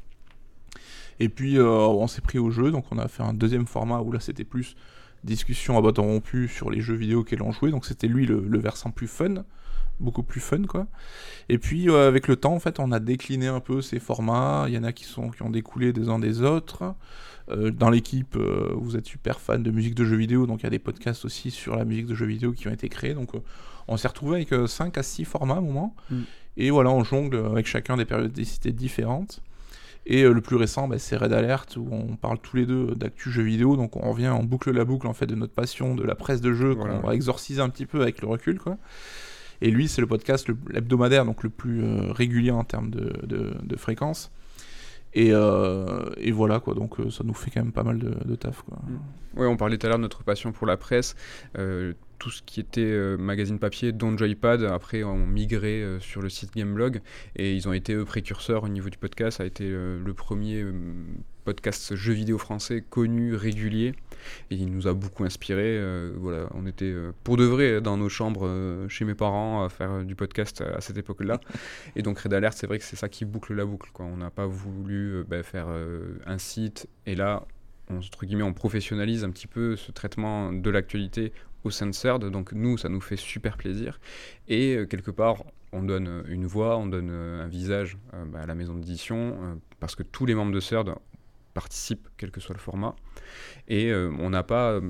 Et 1.20 1.28
puis 1.28 1.58
euh, 1.58 1.68
on 1.68 2.08
s'est 2.08 2.20
pris 2.20 2.38
au 2.38 2.50
jeu 2.50 2.70
donc 2.70 2.86
on 2.90 2.98
a 2.98 3.06
fait 3.06 3.22
un 3.22 3.34
deuxième 3.34 3.66
format 3.66 4.00
où 4.00 4.10
là 4.10 4.20
c'était 4.20 4.44
plus 4.44 4.74
discussion 5.22 5.78
à 5.78 5.80
bâton 5.80 6.02
rompu 6.02 6.48
sur 6.48 6.70
les 6.70 6.80
jeux 6.80 6.96
vidéo 6.96 7.22
qu'elle 7.22 7.42
en 7.42 7.52
jouait 7.52 7.70
donc 7.70 7.86
c'était 7.86 8.08
lui 8.08 8.26
le, 8.26 8.58
versant 8.58 8.90
plus 8.90 9.06
fun 9.06 9.44
beaucoup 10.00 10.24
plus 10.24 10.40
fun 10.40 10.62
quoi. 10.64 10.88
Et 11.48 11.58
puis 11.58 11.88
euh, 11.88 12.08
avec 12.08 12.26
le 12.26 12.34
temps 12.34 12.54
en 12.54 12.58
fait 12.58 12.80
on 12.80 12.90
a 12.90 12.98
décliné 12.98 13.46
un 13.46 13.60
peu 13.60 13.80
ces 13.80 14.00
formats, 14.00 14.64
il 14.66 14.74
y 14.74 14.78
en 14.78 14.82
a 14.82 14.92
qui 14.92 15.04
sont 15.04 15.30
qui 15.30 15.42
ont 15.44 15.50
découlé 15.50 15.92
des 15.92 16.08
uns 16.08 16.18
des 16.18 16.42
autres. 16.42 16.94
Dans 17.74 17.90
l'équipe 17.90 18.38
vous 18.38 18.96
êtes 18.96 19.04
super 19.04 19.38
fan 19.38 19.62
de 19.62 19.70
musique 19.70 19.94
de 19.94 20.06
jeux 20.06 20.16
vidéo 20.16 20.46
donc 20.46 20.62
il 20.62 20.64
y 20.64 20.66
a 20.66 20.70
des 20.70 20.78
podcasts 20.78 21.26
aussi 21.26 21.50
sur 21.50 21.76
la 21.76 21.84
musique 21.84 22.06
de 22.06 22.14
jeux 22.14 22.24
vidéo 22.24 22.52
qui 22.52 22.68
ont 22.68 22.72
été 22.72 22.88
créés 22.88 23.12
donc 23.12 23.34
on 23.88 23.96
s'est 23.96 24.08
retrouvé 24.08 24.36
avec 24.46 24.68
5 24.68 24.96
à 24.98 25.02
6 25.02 25.24
formats 25.24 25.54
à 25.54 25.58
un 25.58 25.60
moment 25.62 25.94
Mm. 26.10 26.20
et 26.56 26.70
voilà 26.70 26.90
on 26.90 27.04
jongle 27.04 27.36
avec 27.46 27.66
chacun 27.66 27.96
des 27.96 28.04
périodicités 28.04 28.72
différentes. 28.72 29.40
Et 30.06 30.22
euh, 30.24 30.32
le 30.34 30.42
plus 30.42 30.56
récent, 30.56 30.86
bah, 30.86 30.98
c'est 30.98 31.16
Red 31.16 31.32
Alert, 31.32 31.76
où 31.78 31.88
on 31.90 32.16
parle 32.16 32.38
tous 32.38 32.56
les 32.58 32.66
deux 32.66 32.94
d'actu 32.94 33.30
jeux 33.30 33.42
vidéo, 33.42 33.74
donc 33.76 33.96
on 33.96 34.10
revient, 34.10 34.28
on 34.38 34.42
boucle 34.44 34.70
la 34.70 34.84
boucle 34.84 35.06
en 35.06 35.14
fait 35.14 35.24
de 35.26 35.34
notre 35.34 35.54
passion, 35.54 35.94
de 35.94 36.02
la 36.02 36.14
presse 36.14 36.42
de 36.42 36.52
jeu, 36.52 36.72
Voilà. 36.74 36.96
qu'on 36.98 37.06
va 37.06 37.14
exorciser 37.14 37.62
un 37.62 37.70
petit 37.70 37.86
peu 37.86 38.02
avec 38.02 38.20
le 38.20 38.28
recul, 38.28 38.58
quoi. 38.58 38.76
Et 39.62 39.70
lui, 39.70 39.88
c'est 39.88 40.02
le 40.02 40.06
podcast 40.06 40.46
l'hebdomadaire, 40.68 41.24
donc 41.24 41.42
le 41.42 41.48
plus 41.48 41.82
euh, 41.82 42.12
régulier 42.12 42.50
en 42.50 42.64
termes 42.64 42.90
de, 42.90 43.14
de- 43.26 43.54
de 43.62 43.76
fréquence. 43.76 44.30
Et, 45.14 45.30
euh, 45.32 46.10
et 46.18 46.32
voilà, 46.32 46.60
quoi, 46.60 46.74
donc 46.74 46.98
euh, 47.00 47.08
ça 47.08 47.22
nous 47.24 47.32
fait 47.34 47.50
quand 47.50 47.62
même 47.62 47.72
pas 47.72 47.84
mal 47.84 47.98
de, 47.98 48.10
de 48.26 48.34
taf, 48.34 48.60
quoi. 48.62 48.76
Ouais, 49.36 49.46
on 49.46 49.56
parlait 49.56 49.78
tout 49.78 49.86
à 49.86 49.88
l'heure 49.88 49.98
de 49.98 50.02
notre 50.02 50.22
passion 50.22 50.52
pour 50.52 50.66
la 50.66 50.76
presse. 50.76 51.14
Euh, 51.56 51.94
tout 52.18 52.30
ce 52.30 52.42
qui 52.42 52.60
était 52.60 52.80
euh, 52.80 53.16
magazine 53.16 53.58
papier, 53.58 53.92
dont 53.92 54.16
Joypad, 54.16 54.64
après 54.64 55.04
ont 55.04 55.26
migré 55.26 55.82
euh, 55.82 56.00
sur 56.00 56.22
le 56.22 56.28
site 56.28 56.54
Gameblog 56.54 57.00
et 57.36 57.54
ils 57.54 57.68
ont 57.68 57.72
été 57.72 57.94
eux 57.94 58.04
précurseurs 58.04 58.64
au 58.64 58.68
niveau 58.68 58.90
du 58.90 58.98
podcast. 58.98 59.38
Ça 59.38 59.42
a 59.42 59.46
été 59.46 59.64
euh, 59.66 59.98
le 60.04 60.14
premier 60.14 60.64
podcast 61.44 61.94
jeux 61.94 62.14
vidéo 62.14 62.38
français 62.38 62.82
connu, 62.88 63.34
régulier. 63.34 63.94
Et 64.50 64.54
il 64.54 64.70
nous 64.72 64.86
a 64.86 64.94
beaucoup 64.94 65.24
inspiré. 65.24 65.78
voilà, 66.16 66.48
on 66.54 66.66
était 66.66 66.94
pour 67.22 67.36
de 67.36 67.44
vrai 67.44 67.82
dans 67.82 67.98
nos 67.98 68.08
chambres 68.08 68.86
chez 68.88 69.04
mes 69.04 69.14
parents 69.14 69.62
à 69.62 69.68
faire 69.68 70.02
du 70.02 70.14
podcast 70.14 70.62
à, 70.62 70.80
cette 70.80 70.96
époque-là. 70.96 71.40
et 71.96 72.00
donc 72.00 72.18
Red 72.20 72.32
Alert, 72.32 72.56
c'est 72.56 72.66
vrai 72.66 72.78
que 72.78 72.84
c'est 72.84 72.96
ça 72.96 73.10
qui 73.10 73.26
boucle 73.26 73.52
la 73.52 73.66
boucle. 73.66 73.90
Quoi. 73.92 74.06
On 74.06 74.16
n'a 74.16 74.30
pas 74.30 74.46
voulu 74.46 75.24
bah, 75.28 75.42
faire 75.42 75.66
un 76.24 76.38
site 76.38 76.88
et 77.04 77.14
là 77.14 77.46
on, 77.90 77.98
entre 77.98 78.24
guillemets, 78.24 78.44
on 78.44 78.52
professionnalise 78.52 79.24
un 79.24 79.30
petit 79.30 79.46
peu 79.46 79.76
ce 79.76 79.92
traitement 79.92 80.52
de 80.52 80.70
l'actualité 80.70 81.32
au 81.64 81.70
Censored. 81.70 82.30
Donc 82.30 82.52
nous, 82.52 82.78
ça 82.78 82.88
nous 82.88 83.00
fait 83.00 83.16
super 83.16 83.56
plaisir. 83.56 83.98
Et 84.48 84.76
euh, 84.76 84.86
quelque 84.86 85.10
part, 85.10 85.44
on 85.72 85.82
donne 85.82 86.06
euh, 86.06 86.22
une 86.28 86.46
voix, 86.46 86.76
on 86.76 86.86
donne 86.86 87.10
euh, 87.10 87.44
un 87.44 87.48
visage 87.48 87.96
bah, 88.26 88.40
à 88.42 88.46
la 88.46 88.54
maison 88.54 88.74
d'édition, 88.74 89.58
parce 89.80 89.96
que 89.96 90.02
tous 90.02 90.26
les 90.26 90.34
membres 90.34 90.52
de 90.52 90.60
CERD 90.60 90.94
participent, 91.54 92.08
quel 92.16 92.30
que 92.30 92.40
soit 92.40 92.54
le 92.54 92.60
format. 92.60 92.96
Et 93.68 93.94
on 93.94 94.30
n'a 94.30 94.42
pas, 94.42 94.80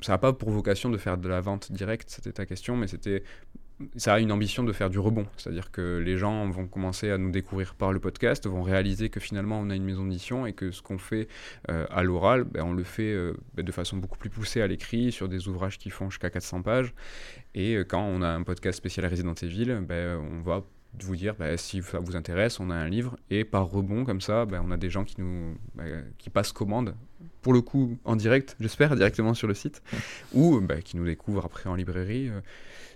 ça 0.00 0.12
n'a 0.12 0.18
pas 0.18 0.32
pour 0.32 0.50
vocation 0.50 0.88
de 0.88 0.96
faire 0.96 1.18
de 1.18 1.28
la 1.28 1.40
vente 1.40 1.70
directe, 1.70 2.08
c'était 2.08 2.32
ta 2.32 2.46
question, 2.46 2.76
mais 2.76 2.86
c'était 2.86 3.22
ça 3.96 4.14
a 4.14 4.20
une 4.20 4.32
ambition 4.32 4.64
de 4.64 4.72
faire 4.72 4.90
du 4.90 4.98
rebond. 4.98 5.26
C'est-à-dire 5.36 5.70
que 5.70 5.98
les 5.98 6.16
gens 6.16 6.48
vont 6.50 6.66
commencer 6.66 7.10
à 7.10 7.18
nous 7.18 7.30
découvrir 7.30 7.74
par 7.74 7.92
le 7.92 8.00
podcast, 8.00 8.46
vont 8.46 8.62
réaliser 8.62 9.08
que 9.08 9.20
finalement 9.20 9.58
on 9.60 9.70
a 9.70 9.74
une 9.74 9.84
maison 9.84 10.04
d'édition 10.04 10.46
et 10.46 10.52
que 10.52 10.70
ce 10.70 10.82
qu'on 10.82 10.98
fait 10.98 11.28
euh, 11.70 11.86
à 11.90 12.02
l'oral, 12.02 12.44
ben, 12.44 12.62
on 12.64 12.72
le 12.72 12.84
fait 12.84 13.12
euh, 13.12 13.34
ben, 13.54 13.64
de 13.64 13.72
façon 13.72 13.96
beaucoup 13.96 14.18
plus 14.18 14.30
poussée 14.30 14.60
à 14.60 14.66
l'écrit, 14.66 15.12
sur 15.12 15.28
des 15.28 15.48
ouvrages 15.48 15.78
qui 15.78 15.90
font 15.90 16.10
jusqu'à 16.10 16.30
400 16.30 16.62
pages. 16.62 16.94
Et 17.54 17.76
euh, 17.76 17.84
quand 17.84 18.02
on 18.02 18.22
a 18.22 18.28
un 18.28 18.42
podcast 18.42 18.78
spécial 18.78 19.06
Resident 19.06 19.34
Evil, 19.34 19.80
ben, 19.86 20.18
on 20.18 20.40
va 20.42 20.64
vous 21.00 21.16
dire 21.16 21.34
ben, 21.36 21.56
si 21.56 21.82
ça 21.82 21.98
vous 21.98 22.16
intéresse, 22.16 22.60
on 22.60 22.70
a 22.70 22.74
un 22.74 22.88
livre. 22.88 23.16
Et 23.30 23.44
par 23.44 23.68
rebond, 23.70 24.04
comme 24.04 24.20
ça, 24.20 24.46
ben, 24.46 24.62
on 24.64 24.70
a 24.70 24.76
des 24.76 24.90
gens 24.90 25.04
qui, 25.04 25.20
nous, 25.20 25.56
qui 26.18 26.30
passent 26.30 26.52
commande, 26.52 26.94
pour 27.42 27.52
le 27.52 27.60
coup 27.60 27.98
en 28.04 28.16
direct, 28.16 28.56
j'espère, 28.60 28.94
directement 28.96 29.34
sur 29.34 29.48
le 29.48 29.54
site, 29.54 29.82
ou 30.32 30.60
qui 30.84 30.96
nous 30.96 31.04
découvrent 31.04 31.44
après 31.44 31.68
en 31.68 31.74
librairie 31.74 32.30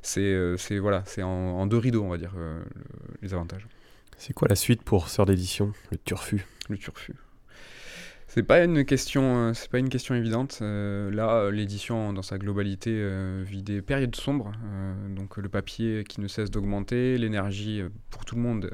c'est 0.03 0.21
euh, 0.21 0.57
c'est 0.57 0.79
voilà, 0.79 1.03
c'est 1.07 1.23
en, 1.23 1.67
deux 1.67 1.79
rideaux, 1.79 2.03
on 2.03 2.09
va 2.09 2.19
dire, 2.19 2.33
euh, 2.37 2.63
les 3.23 3.35
avantages. 3.35 3.67
C'est 4.17 4.33
quoi 4.33 4.49
la 4.49 4.57
suite 4.57 4.83
pour 4.83 5.09
Sœur 5.09 5.27
d'édition, 5.27 5.73
le 5.91 5.99
Turfu? 5.99 6.45
Le 6.69 6.77
Turfu. 6.77 7.15
C'est 8.31 8.43
pas 8.43 8.63
une 8.63 8.85
question, 8.85 9.49
euh, 9.49 9.53
c'est 9.55 9.71
pas 9.71 9.79
une 9.79 9.89
question 9.89 10.15
évidente. 10.15 10.61
là, 10.61 11.51
l'édition 11.51 12.13
dans 12.13 12.23
sa 12.23 12.37
globalité 12.37 12.93
vit 13.43 13.63
des 13.63 13.81
périodes 13.81 14.15
sombres. 14.15 14.53
donc 15.09 15.39
le 15.39 15.49
papier 15.49 16.05
qui 16.05 16.21
ne 16.21 16.29
cesse 16.29 16.51
d'augmenter, 16.51 17.17
l'énergie 17.17 17.83
pour 18.11 18.25
tout 18.27 18.35
le 18.35 18.43
monde 18.43 18.71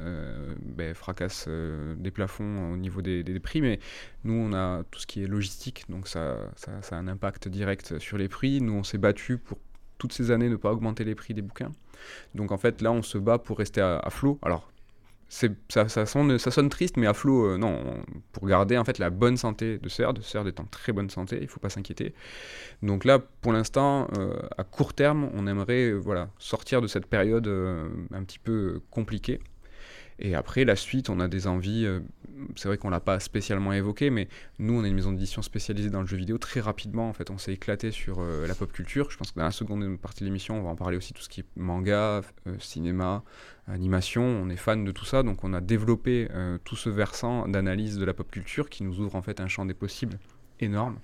ben, 0.61 0.93
fracasse 0.95 1.49
des 1.49 2.11
plafonds 2.11 2.73
au 2.73 2.77
niveau 2.77 3.01
des, 3.01 3.23
des, 3.23 3.39
prix. 3.39 3.61
Mais 3.61 3.79
nous, 4.25 4.35
on 4.35 4.53
a 4.55 4.83
tout 4.91 4.99
ce 4.99 5.07
qui 5.07 5.23
est 5.23 5.29
logistique, 5.29 5.85
donc 5.89 6.09
ça, 6.09 6.51
ça, 6.57 6.83
ça 6.83 6.97
a 6.97 6.99
un 6.99 7.07
impact 7.07 7.47
direct 7.47 7.99
sur 8.01 8.19
les 8.19 8.29
prix. 8.29 8.61
Nous, 8.61 8.73
on 8.73 8.83
s'est 8.83 8.99
battu 8.99 9.39
pour 9.39 9.59
toutes 9.99 10.13
ces 10.13 10.31
années 10.31 10.49
ne 10.49 10.57
pas 10.57 10.73
augmenter 10.73 11.05
les 11.05 11.15
prix 11.15 11.35
des 11.35 11.43
bouquins. 11.43 11.73
Donc 12.35 12.53
en 12.53 12.59
fait, 12.59 12.83
là, 12.83 12.93
on 12.93 13.03
se 13.03 13.19
bat 13.19 13.39
pour 13.39 13.59
rester 13.59 13.81
à, 13.81 14.09
flot. 14.11 14.39
Alors, 14.43 14.71
ça, 15.29 16.07
sonne 16.07 16.69
triste, 16.69 16.97
mais 16.97 17.07
à 17.07 17.15
flot, 17.15 17.47
euh, 17.47 17.59
non, 17.59 18.03
pour 18.33 18.47
garder 18.47 18.77
en 18.77 18.85
fait 18.85 18.99
la 18.99 19.11
bonne 19.11 19.37
santé 19.37 19.79
de 19.79 19.89
CERD. 19.89 20.21
CERD 20.23 20.49
est 20.49 20.61
en 20.61 20.65
très 20.65 20.93
bonne 20.93 21.11
santé, 21.11 21.39
il 21.39 21.45
ne 21.45 21.49
faut 21.49 21.61
pas 21.61 21.71
s'inquiéter. 21.71 22.15
Donc 22.83 23.05
là, 23.05 23.19
pour 23.19 23.53
l'instant, 23.53 24.09
euh, 24.19 24.35
à 24.59 24.65
court 24.65 24.95
terme, 24.95 25.31
on 25.35 25.47
aimerait 25.47 25.91
euh, 25.91 25.97
voilà, 25.97 26.29
sortir 26.39 26.81
de 26.81 26.87
cette 26.87 27.07
période 27.07 27.49
un 28.13 28.25
petit 28.25 28.39
peu 28.39 28.81
compliquée 28.91 29.41
et 30.19 30.35
après, 30.35 30.65
la 30.65 30.77
suite, 30.77 31.11
on 31.11 31.21
a 31.21 31.29
des 31.29 31.47
envies. 31.47 31.87
Euh, 31.87 32.01
c'est 32.57 32.69
vrai 32.69 32.79
qu'on 32.79 32.91
l'a 32.91 33.01
pas 33.01 33.21
spécialement 33.21 33.73
évoqué, 33.73 34.11
mais 34.11 34.29
nous, 34.59 34.79
on 34.79 34.85
est 34.85 34.89
une 34.89 34.95
maison 34.95 35.13
d'édition 35.13 35.43
spécialisée 35.43 35.91
dans 35.91 36.01
le 36.01 36.07
jeu 36.07 36.17
vidéo. 36.17 36.39
Très 36.39 36.61
rapidement, 36.61 37.09
en 37.09 37.13
fait, 37.13 37.31
on 37.31 37.39
s'est 37.39 37.53
éclaté 37.53 37.91
sur 37.91 38.21
euh, 38.21 38.47
la 38.47 38.55
pop 38.55 38.73
culture. 38.73 39.11
Je 39.11 39.17
pense 39.17 39.33
que 39.33 39.39
dans 39.39 39.45
la 39.45 39.51
seconde 39.51 39.99
partie 39.99 40.21
de 40.21 40.27
l'émission, 40.27 40.59
on 40.59 40.63
va 40.63 40.71
en 40.71 40.77
parler 40.77 40.97
aussi 40.97 41.13
tout 41.13 41.23
ce 41.23 41.29
qui 41.29 41.41
est 41.41 41.47
manga, 41.57 42.23
euh, 42.47 42.57
cinéma, 42.61 43.25
animation. 43.67 44.23
On 44.23 44.49
est 44.51 44.57
fan 44.57 44.85
de 44.85 44.93
tout 44.93 45.05
ça, 45.05 45.23
donc 45.23 45.43
on 45.43 45.53
a 45.53 45.61
développé 45.61 46.29
tout 46.65 46.77
ce 46.77 46.91
versant 46.91 47.49
d'analyse 47.49 47.97
de 47.97 48.05
la 48.05 48.13
pop 48.13 48.31
culture 48.31 48.69
qui 48.69 48.83
nous 48.83 49.01
ouvre 49.01 49.17
en 49.17 49.23
fait 49.23 49.41
un 49.41 49.49
champ 49.49 49.65
des 49.65 49.73
possibles 49.73 50.19
énorme. 50.61 50.99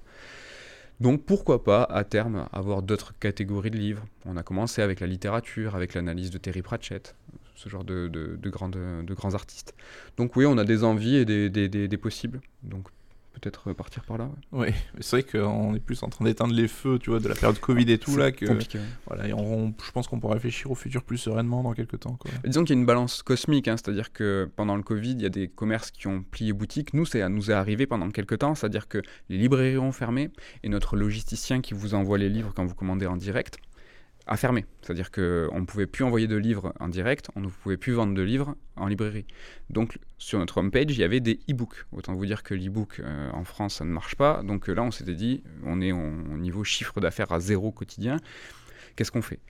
Donc 1.00 1.24
pourquoi 1.24 1.64
pas 1.64 1.84
à 1.84 2.04
terme 2.04 2.46
avoir 2.52 2.82
d'autres 2.82 3.18
catégories 3.18 3.70
de 3.70 3.78
livres 3.78 4.04
On 4.26 4.36
a 4.36 4.42
commencé 4.42 4.82
avec 4.82 5.00
la 5.00 5.06
littérature, 5.06 5.74
avec 5.74 5.94
l'analyse 5.94 6.30
de 6.30 6.36
Terry 6.36 6.60
Pratchett, 6.60 7.16
ce 7.60 7.68
genre 7.68 7.84
de, 7.84 8.08
de, 8.08 8.38
de, 8.40 9.02
de 9.02 9.14
grands 9.14 9.34
artistes. 9.34 9.74
Donc 10.16 10.34
oui, 10.36 10.46
on 10.46 10.56
a 10.56 10.64
des 10.64 10.82
envies 10.82 11.16
et 11.16 11.24
des, 11.26 11.50
des, 11.50 11.68
des, 11.68 11.96
possibles. 11.98 12.40
Donc 12.62 12.88
peut-être 13.34 13.72
partir 13.74 14.02
par 14.04 14.16
là. 14.16 14.30
Oui, 14.50 14.68
c'est 15.00 15.20
vrai 15.20 15.22
qu'on 15.22 15.74
est 15.74 15.80
plus 15.80 16.02
en 16.02 16.08
train 16.08 16.24
d'éteindre 16.24 16.54
les 16.54 16.68
feux, 16.68 16.98
tu 16.98 17.10
vois, 17.10 17.20
de 17.20 17.28
la 17.28 17.34
période 17.34 17.58
Covid 17.60 17.90
et 17.92 17.98
tout 17.98 18.16
là 18.16 18.32
que. 18.32 18.46
Voilà, 19.06 19.28
et 19.28 19.30
je 19.30 19.90
pense 19.92 20.08
qu'on 20.08 20.18
pourra 20.18 20.34
réfléchir 20.34 20.70
au 20.70 20.74
futur 20.74 21.04
plus 21.04 21.18
sereinement 21.18 21.62
dans 21.62 21.74
quelques 21.74 22.00
temps. 22.00 22.16
Quoi. 22.18 22.30
Disons 22.44 22.64
qu'il 22.64 22.74
y 22.74 22.78
a 22.78 22.80
une 22.80 22.86
balance 22.86 23.22
cosmique, 23.22 23.68
hein, 23.68 23.76
c'est-à-dire 23.76 24.12
que 24.12 24.48
pendant 24.56 24.76
le 24.76 24.82
Covid, 24.82 25.12
il 25.12 25.22
y 25.22 25.26
a 25.26 25.30
des 25.30 25.48
commerces 25.48 25.90
qui 25.90 26.06
ont 26.06 26.22
plié 26.22 26.54
boutique. 26.54 26.94
Nous, 26.94 27.04
ça 27.04 27.28
nous 27.28 27.50
est 27.50 27.54
arrivé 27.54 27.86
pendant 27.86 28.10
quelques 28.10 28.38
temps, 28.38 28.54
c'est-à-dire 28.54 28.88
que 28.88 29.02
les 29.28 29.36
librairies 29.36 29.78
ont 29.78 29.92
fermé 29.92 30.30
et 30.62 30.70
notre 30.70 30.96
logisticien 30.96 31.60
qui 31.60 31.74
vous 31.74 31.92
envoie 31.92 32.16
les 32.16 32.30
livres 32.30 32.52
quand 32.54 32.64
vous 32.64 32.74
commandez 32.74 33.06
en 33.06 33.16
direct 33.16 33.58
a 34.30 34.36
fermé. 34.36 34.64
C'est-à-dire 34.80 35.10
qu'on 35.10 35.60
ne 35.60 35.64
pouvait 35.66 35.88
plus 35.88 36.04
envoyer 36.04 36.28
de 36.28 36.36
livres 36.36 36.72
en 36.78 36.88
direct, 36.88 37.28
on 37.34 37.40
ne 37.40 37.48
pouvait 37.48 37.76
plus 37.76 37.92
vendre 37.92 38.14
de 38.14 38.22
livres 38.22 38.54
en 38.76 38.86
librairie. 38.86 39.26
Donc 39.70 39.98
sur 40.18 40.38
notre 40.38 40.58
homepage, 40.58 40.86
il 40.90 40.98
y 40.98 41.02
avait 41.02 41.18
des 41.18 41.40
e-books. 41.50 41.84
Autant 41.90 42.14
vous 42.14 42.24
dire 42.26 42.44
que 42.44 42.54
l'e-book 42.54 43.00
euh, 43.00 43.30
en 43.32 43.42
France, 43.42 43.74
ça 43.74 43.84
ne 43.84 43.90
marche 43.90 44.14
pas. 44.14 44.42
Donc 44.44 44.68
là, 44.68 44.84
on 44.84 44.92
s'était 44.92 45.16
dit, 45.16 45.42
on 45.64 45.80
est 45.80 45.90
au 45.90 46.36
niveau 46.38 46.62
chiffre 46.62 47.00
d'affaires 47.00 47.32
à 47.32 47.40
zéro 47.40 47.72
quotidien. 47.72 48.18
Qu'est-ce 48.94 49.10
qu'on 49.10 49.22
fait? 49.22 49.40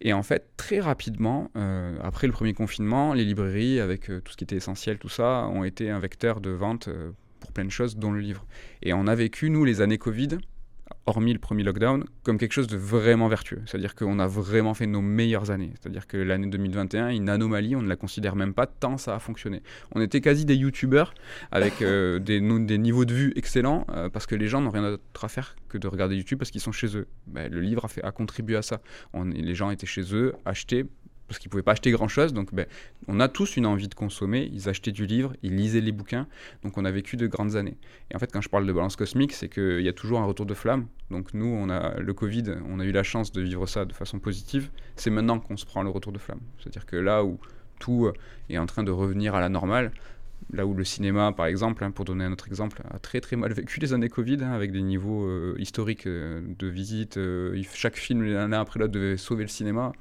Et 0.00 0.14
en 0.14 0.22
fait, 0.22 0.50
très 0.56 0.80
rapidement, 0.80 1.50
euh, 1.56 1.98
après 2.02 2.26
le 2.26 2.32
premier 2.32 2.54
confinement, 2.54 3.12
les 3.12 3.24
librairies, 3.26 3.78
avec 3.78 4.10
euh, 4.10 4.20
tout 4.20 4.32
ce 4.32 4.38
qui 4.38 4.44
était 4.44 4.56
essentiel, 4.56 4.98
tout 4.98 5.08
ça, 5.10 5.48
ont 5.48 5.64
été 5.64 5.90
un 5.90 5.98
vecteur 5.98 6.40
de 6.40 6.50
vente 6.50 6.88
pour 7.40 7.52
plein 7.52 7.64
de 7.64 7.70
choses, 7.70 7.96
dont 7.96 8.12
le 8.12 8.20
livre. 8.20 8.46
Et 8.82 8.94
on 8.94 9.06
a 9.06 9.14
vécu, 9.14 9.50
nous, 9.50 9.66
les 9.66 9.82
années 9.82 9.98
Covid, 9.98 10.38
hormis 11.06 11.32
le 11.32 11.38
premier 11.38 11.62
lockdown, 11.62 12.04
comme 12.22 12.38
quelque 12.38 12.52
chose 12.52 12.66
de 12.66 12.76
vraiment 12.76 13.28
vertueux. 13.28 13.62
C'est-à-dire 13.66 13.94
qu'on 13.94 14.18
a 14.18 14.26
vraiment 14.26 14.74
fait 14.74 14.86
nos 14.86 15.00
meilleures 15.00 15.50
années. 15.50 15.72
C'est-à-dire 15.80 16.06
que 16.06 16.16
l'année 16.16 16.46
2021, 16.46 17.08
une 17.08 17.28
anomalie, 17.28 17.74
on 17.74 17.82
ne 17.82 17.88
la 17.88 17.96
considère 17.96 18.36
même 18.36 18.54
pas 18.54 18.66
tant 18.66 18.96
ça 18.98 19.14
a 19.14 19.18
fonctionné. 19.18 19.62
On 19.94 20.00
était 20.00 20.20
quasi 20.20 20.44
des 20.44 20.56
youtubeurs 20.56 21.14
avec 21.50 21.82
euh, 21.82 22.18
des, 22.20 22.40
des, 22.40 22.78
niveaux 22.78 23.04
de 23.04 23.14
vue 23.14 23.32
excellents 23.36 23.86
euh, 23.90 24.08
parce 24.08 24.26
que 24.26 24.34
les 24.34 24.46
gens 24.46 24.60
n'ont 24.60 24.70
rien 24.70 24.82
d'autre 24.82 25.24
à 25.24 25.28
faire 25.28 25.56
que 25.68 25.78
de 25.78 25.88
regarder 25.88 26.16
YouTube 26.16 26.38
parce 26.38 26.50
qu'ils 26.50 26.60
sont 26.60 26.72
chez 26.72 26.96
eux. 26.96 27.06
Ben, 27.26 27.50
le 27.50 27.60
livre 27.60 27.84
a, 27.84 27.88
fait, 27.88 28.02
a 28.02 28.12
contribué 28.12 28.56
à 28.56 28.62
ça. 28.62 28.80
On, 29.12 29.24
les 29.24 29.54
gens 29.54 29.70
étaient 29.70 29.86
chez 29.86 30.14
eux, 30.14 30.34
achetaient 30.44 30.86
parce 31.30 31.38
qu'ils 31.38 31.46
ne 31.46 31.52
pouvaient 31.52 31.62
pas 31.62 31.72
acheter 31.72 31.92
grand-chose. 31.92 32.32
Donc 32.32 32.52
ben, 32.52 32.66
on 33.06 33.20
a 33.20 33.28
tous 33.28 33.56
une 33.56 33.64
envie 33.64 33.86
de 33.86 33.94
consommer. 33.94 34.50
Ils 34.52 34.68
achetaient 34.68 34.90
du 34.90 35.06
livre, 35.06 35.32
ils 35.44 35.54
lisaient 35.54 35.80
les 35.80 35.92
bouquins. 35.92 36.26
Donc 36.64 36.76
on 36.76 36.84
a 36.84 36.90
vécu 36.90 37.16
de 37.16 37.28
grandes 37.28 37.54
années. 37.54 37.76
Et 38.10 38.16
en 38.16 38.18
fait, 38.18 38.32
quand 38.32 38.40
je 38.40 38.48
parle 38.48 38.66
de 38.66 38.72
balance 38.72 38.96
cosmique, 38.96 39.32
c'est 39.32 39.48
qu'il 39.48 39.80
y 39.80 39.88
a 39.88 39.92
toujours 39.92 40.18
un 40.18 40.24
retour 40.24 40.44
de 40.44 40.54
flamme. 40.54 40.88
Donc 41.08 41.32
nous, 41.32 41.46
on 41.46 41.70
a 41.70 42.00
le 42.00 42.12
Covid, 42.14 42.56
on 42.68 42.80
a 42.80 42.84
eu 42.84 42.90
la 42.90 43.04
chance 43.04 43.30
de 43.30 43.42
vivre 43.42 43.64
ça 43.66 43.84
de 43.84 43.92
façon 43.92 44.18
positive. 44.18 44.70
C'est 44.96 45.10
maintenant 45.10 45.38
qu'on 45.38 45.56
se 45.56 45.64
prend 45.64 45.84
le 45.84 45.90
retour 45.90 46.10
de 46.10 46.18
flamme. 46.18 46.40
C'est-à-dire 46.58 46.84
que 46.84 46.96
là 46.96 47.22
où 47.22 47.38
tout 47.78 48.06
euh, 48.06 48.12
est 48.48 48.58
en 48.58 48.66
train 48.66 48.82
de 48.82 48.90
revenir 48.90 49.36
à 49.36 49.40
la 49.40 49.48
normale, 49.48 49.92
là 50.52 50.66
où 50.66 50.74
le 50.74 50.82
cinéma, 50.82 51.30
par 51.30 51.46
exemple, 51.46 51.84
hein, 51.84 51.92
pour 51.92 52.06
donner 52.06 52.24
un 52.24 52.32
autre 52.32 52.48
exemple, 52.48 52.82
a 52.90 52.98
très 52.98 53.20
très 53.20 53.36
mal 53.36 53.52
vécu 53.54 53.78
les 53.78 53.92
années 53.92 54.08
Covid, 54.08 54.38
hein, 54.42 54.50
avec 54.50 54.72
des 54.72 54.82
niveaux 54.82 55.26
euh, 55.26 55.54
historiques 55.60 56.08
euh, 56.08 56.40
de 56.58 56.66
visite. 56.66 57.20
chaque 57.72 57.96
film 57.96 58.24
l'un 58.24 58.50
après 58.50 58.80
l'autre 58.80 58.92
devait 58.92 59.16
sauver 59.16 59.44
le 59.44 59.48
cinéma 59.48 59.92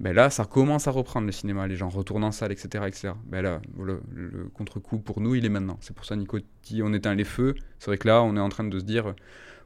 ben 0.00 0.14
là, 0.14 0.30
ça 0.30 0.44
commence 0.44 0.86
à 0.86 0.92
reprendre 0.92 1.26
le 1.26 1.32
cinéma, 1.32 1.66
les 1.66 1.76
gens 1.76 1.88
retournent 1.88 2.24
en 2.24 2.30
salle, 2.30 2.52
etc. 2.52 2.84
etc. 2.86 3.14
Ben 3.26 3.42
là, 3.42 3.60
le, 3.76 4.48
contre-coup 4.54 4.98
pour 4.98 5.20
nous, 5.20 5.34
il 5.34 5.44
est 5.44 5.48
maintenant. 5.48 5.76
C'est 5.80 5.94
pour 5.94 6.04
ça, 6.04 6.14
Nico 6.14 6.38
on 6.82 6.92
éteint 6.92 7.14
les 7.14 7.24
feux. 7.24 7.54
C'est 7.78 7.86
vrai 7.86 7.98
que 7.98 8.06
là, 8.06 8.22
on 8.22 8.36
est 8.36 8.40
en 8.40 8.48
train 8.48 8.64
de 8.64 8.78
se 8.78 8.84
dire 8.84 9.14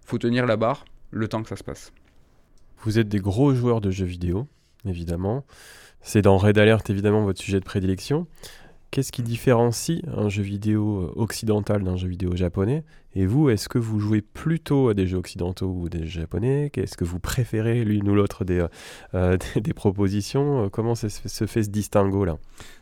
faut 0.04 0.18
tenir 0.18 0.46
la 0.46 0.56
barre 0.56 0.84
le 1.10 1.28
temps 1.28 1.42
que 1.42 1.48
ça 1.48 1.56
se 1.56 1.64
passe. 1.64 1.92
Vous 2.78 2.98
êtes 2.98 3.08
des 3.08 3.18
gros 3.18 3.54
joueurs 3.54 3.80
de 3.80 3.90
jeux 3.90 4.06
vidéo, 4.06 4.48
évidemment. 4.86 5.44
C'est 6.00 6.22
dans 6.22 6.36
Red 6.36 6.58
Alert, 6.58 6.88
évidemment, 6.90 7.22
votre 7.22 7.40
sujet 7.40 7.60
de 7.60 7.64
prédilection. 7.64 8.26
Qu'est-ce 8.92 9.10
qui 9.10 9.22
différencie 9.22 10.02
un 10.14 10.28
jeu 10.28 10.42
vidéo 10.42 11.04
euh, 11.04 11.12
occidental 11.16 11.82
d'un 11.82 11.96
jeu 11.96 12.08
vidéo 12.08 12.36
japonais? 12.36 12.84
Et 13.14 13.24
vous, 13.24 13.48
est-ce 13.48 13.70
que 13.70 13.78
vous 13.78 13.98
jouez 13.98 14.20
plutôt 14.20 14.90
à 14.90 14.94
des 14.94 15.06
jeux 15.06 15.16
occidentaux 15.16 15.74
ou 15.74 15.88
des 15.88 16.00
jeux 16.00 16.20
japonais? 16.20 16.70
Est-ce 16.76 16.98
que 16.98 17.04
vous 17.06 17.18
préférez 17.18 17.86
l'une 17.86 18.06
ou 18.10 18.14
l'autre 18.14 18.44
des, 18.44 18.58
euh, 18.58 18.68
euh, 19.14 19.38
des, 19.56 19.72
propositions? 19.72 20.68
Comment 20.68 20.94
se 20.94 21.08
fait 21.08 21.62
ce 21.62 21.70
distinguo-là? 21.70 22.36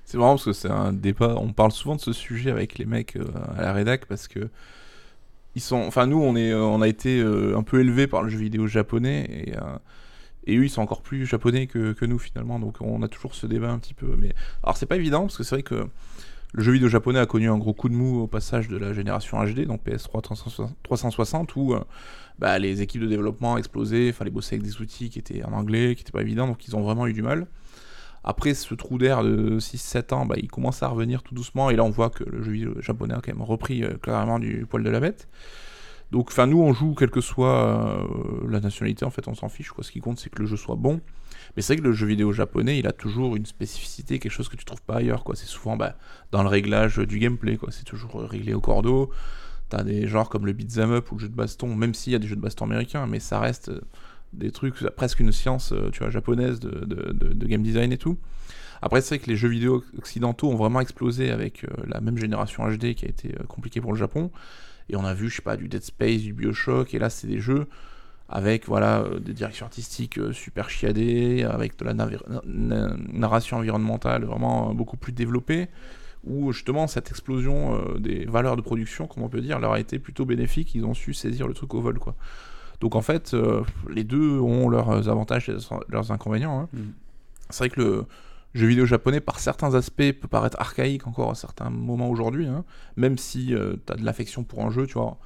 C'est 0.05 0.19
marrant 0.19 0.35
parce 0.35 0.47
que 0.47 0.53
c'est 0.53 0.69
un 0.69 0.93
débat. 0.93 1.37
On 1.39 1.53
parle 1.53 1.71
souvent 1.71 1.95
de 1.95 2.01
ce 2.01 2.13
sujet 2.13 2.51
avec 2.51 2.79
les 2.79 2.87
mecs 2.87 3.17
à 3.57 3.63
la 3.63 3.73
rédac 3.73 4.07
parce 4.07 4.27
que. 4.27 4.51
Ils 5.57 5.63
sont, 5.63 5.79
enfin 5.79 6.07
nous 6.07 6.23
on 6.23 6.37
est, 6.37 6.55
on 6.55 6.81
a 6.81 6.87
été 6.87 7.21
un 7.21 7.65
peu 7.65 7.81
élevés 7.81 8.07
par 8.07 8.23
le 8.23 8.29
jeu 8.29 8.39
vidéo 8.39 8.69
japonais 8.69 9.49
et 9.49 9.55
Et 10.51 10.57
eux, 10.57 10.65
ils 10.65 10.71
sont 10.71 10.83
encore 10.83 11.03
plus 11.03 11.27
japonais 11.27 11.69
que, 11.69 12.05
nous 12.05 12.19
finalement. 12.19 12.59
Donc 12.59 12.77
on 12.81 13.03
a 13.03 13.09
toujours 13.09 13.35
ce 13.35 13.47
débat 13.47 13.71
un 13.71 13.79
petit 13.79 13.95
peu. 13.95 14.17
Mais 14.19 14.35
alors 14.65 14.77
c'est 14.77 14.87
pas 14.87 14.97
évident 14.97 15.23
parce 15.23 15.37
que 15.37 15.45
c'est 15.45 15.55
vrai 15.55 15.63
que 15.63 15.87
le 16.53 16.63
jeu 16.65 16.73
vidéo 16.73 16.89
japonais 16.89 17.21
a 17.21 17.27
connu 17.27 17.49
un 17.49 17.59
gros 17.59 17.73
coup 17.73 17.89
de 17.89 17.95
mou 17.95 18.21
au 18.23 18.27
passage 18.27 18.67
de 18.67 18.77
la 18.77 18.93
génération 18.93 19.43
HD, 19.45 19.67
donc 19.67 19.87
PS3 19.87 20.21
360, 20.83 21.55
où 21.55 21.75
euh, 21.75 21.85
bah, 22.41 22.59
les 22.59 22.83
équipes 22.83 23.03
de 23.03 23.07
développement 23.07 23.57
explosaient, 23.57 24.09
il 24.09 24.13
fallait 24.13 24.33
bosser 24.33 24.57
avec 24.57 24.67
des 24.67 24.81
outils 24.81 25.11
qui 25.11 25.21
étaient 25.21 25.45
en 25.45 25.53
anglais, 25.53 25.95
qui 25.95 26.01
n'étaient 26.01 26.11
pas 26.11 26.23
évidents, 26.23 26.49
donc 26.49 26.67
ils 26.67 26.75
ont 26.75 26.83
vraiment 26.83 27.07
eu 27.07 27.13
du 27.13 27.23
mal. 27.23 27.47
Après 28.25 28.55
ce 28.55 28.75
trou 28.75 28.99
d'air 28.99 29.23
de 29.23 29.61
6-7 29.61 30.13
ans, 30.13 30.27
bah, 30.27 30.35
il 30.39 30.49
commence 30.49 30.83
à 30.83 30.89
revenir 30.89 31.23
tout 31.23 31.37
doucement, 31.37 31.71
et 31.71 31.77
là 31.77 31.85
on 31.85 31.91
voit 31.91 32.11
que 32.11 32.25
le 32.25 32.43
jeu 32.43 32.51
vidéo 32.51 32.81
japonais 32.81 33.15
a 33.15 33.21
quand 33.21 33.33
même 33.33 33.43
repris 33.43 33.85
euh, 33.85 33.95
clairement 34.03 34.41
du 34.41 34.67
poil 34.69 34.83
de 34.83 34.91
la 34.91 34.99
bête. 34.99 35.29
Donc, 36.11 36.29
enfin, 36.31 36.47
nous, 36.47 36.61
on 36.61 36.73
joue 36.73 36.95
quelle 36.95 37.11
que 37.11 37.21
soit 37.21 38.05
euh, 38.05 38.49
la 38.49 38.61
nationalité, 38.61 39.05
en 39.05 39.11
fait, 39.11 39.29
on 39.29 39.35
s'en 39.35 39.49
fiche. 39.49 39.71
Quoi. 39.71 39.85
Ce 39.85 39.93
qui 39.93 40.01
compte, 40.01 40.19
c'est 40.19 40.31
que 40.31 40.41
le 40.41 40.47
jeu 40.47 40.57
soit 40.57 40.75
bon. 40.75 41.01
Mais 41.57 41.63
c'est 41.63 41.75
vrai 41.75 41.83
que 41.83 41.89
le 41.89 41.93
jeu 41.93 42.07
vidéo 42.07 42.33
japonais, 42.33 42.79
il 42.79 42.87
a 42.87 42.93
toujours 42.93 43.37
une 43.37 43.47
spécificité, 43.47 44.19
quelque 44.19 44.33
chose 44.33 44.49
que 44.49 44.57
tu 44.57 44.65
trouves 44.65 44.83
pas 44.83 44.97
ailleurs. 44.97 45.23
Quoi. 45.23 45.37
C'est 45.37 45.47
souvent 45.47 45.77
bah, 45.77 45.97
dans 46.33 46.43
le 46.43 46.49
réglage 46.49 46.99
du 46.99 47.19
gameplay. 47.19 47.57
Quoi. 47.57 47.71
C'est 47.71 47.85
toujours 47.85 48.21
réglé 48.23 48.55
au 48.55 48.61
cordeau. 48.61 49.11
T'as 49.69 49.85
des 49.85 50.09
genres 50.09 50.29
comme 50.29 50.47
le 50.47 50.53
beat'em 50.53 50.91
up 50.91 51.13
ou 51.13 51.15
le 51.15 51.21
jeu 51.21 51.29
de 51.29 51.35
baston, 51.35 51.77
même 51.77 51.95
s'il 51.95 52.13
y 52.13 52.17
a 52.17 52.19
des 52.19 52.27
jeux 52.27 52.35
de 52.35 52.41
baston 52.41 52.65
américains, 52.65 53.07
mais 53.07 53.21
ça 53.21 53.39
reste 53.39 53.69
euh, 53.69 53.81
des 54.33 54.51
trucs, 54.51 54.81
presque 54.97 55.21
une 55.21 55.31
science, 55.31 55.73
euh, 55.73 55.91
tu 55.93 56.01
vois, 56.01 56.11
japonaise 56.11 56.59
de, 56.59 57.47
game 57.47 57.63
design 57.63 57.93
et 57.93 57.99
tout. 57.99 58.19
Après, 58.83 59.01
c'est 59.01 59.17
vrai 59.17 59.25
que 59.25 59.31
les 59.31 59.37
jeux 59.37 59.49
vidéo 59.49 59.85
occidentaux 59.97 60.51
ont 60.51 60.57
vraiment 60.57 60.81
explosé 60.81 61.31
avec 61.31 61.67
la 61.87 62.01
même 62.01 62.17
génération 62.17 62.67
HD 62.67 62.95
qui 62.95 63.05
a 63.05 63.09
été 63.09 63.35
compliquée 63.47 63.81
pour 63.81 63.93
le 63.93 63.99
Japon. 63.99 64.31
Et 64.91 64.97
on 64.97 65.05
a 65.05 65.15
vu, 65.15 65.31
je 65.31 65.37
sais 65.37 65.43
pas, 65.43 65.57
du 65.57 65.69
Dead 65.69 65.83
Space, 65.83 66.23
du 66.23 66.33
Bioshock, 66.33 66.95
et 66.95 66.99
là, 66.99 67.11
c'est 67.11 67.27
des 67.27 67.41
jeux 67.41 67.67
avec 68.31 68.67
voilà 68.67 69.01
euh, 69.01 69.19
des 69.19 69.35
directions 69.35 69.67
artistiques 69.67 70.19
euh, 70.19 70.33
super 70.33 70.71
chiadées, 70.71 71.43
avec 71.43 71.77
de 71.77 71.85
la 71.85 71.95
narration 72.45 73.59
environnementale 73.59 74.25
vraiment 74.25 74.71
euh, 74.71 74.73
beaucoup 74.73 74.97
plus 74.97 75.13
développée, 75.13 75.69
où 76.25 76.53
justement 76.53 76.87
cette 76.87 77.11
explosion 77.11 77.83
des 77.99 78.27
valeurs 78.27 78.57
de 78.57 78.61
production, 78.61 79.07
comme 79.07 79.23
on 79.23 79.29
peut 79.29 79.41
dire, 79.41 79.59
leur 79.59 79.73
a 79.73 79.81
été 79.81 79.99
plutôt 79.99 80.25
bénéfique, 80.27 80.75
ils 80.75 80.85
ont 80.85 80.95
su 80.95 81.13
saisir 81.13 81.49
le 81.49 81.55
truc 81.55 81.75
au 81.75 81.81
vol. 81.81 81.99
quoi. 81.99 82.15
Donc 82.81 82.95
en 82.95 83.01
fait, 83.01 83.35
les 83.89 84.05
deux 84.05 84.39
ont 84.39 84.69
leurs 84.69 85.09
avantages 85.09 85.49
et 85.49 85.57
leurs 85.89 86.13
inconvénients. 86.13 86.61
Hein. 86.61 86.69
Mm. 86.75 86.81
C'est 87.49 87.59
vrai 87.65 87.71
que 87.71 87.81
le, 87.81 88.05
jeu 88.55 88.67
vidéo 88.67 88.87
japonais, 88.87 89.21
par 89.21 89.39
certains 89.39 89.75
aspects, 89.75 90.13
peut 90.13 90.29
paraître 90.29 90.59
archaïque 90.61 91.07
encore 91.07 91.31
à 91.31 91.35
certains 91.35 91.71
moments 91.71 92.11
aujourd'hui, 92.11 92.47
hein. 92.47 92.65
même 92.97 93.19
si 93.19 93.55
euh, 93.55 93.75
tu 93.87 93.93
as 93.93 93.97
de 93.97 94.05
l'affection 94.05 94.43
pour 94.45 94.65
un 94.65 94.71
jeu, 94.71 94.87
tu 94.87 94.95
vois. 94.95 95.19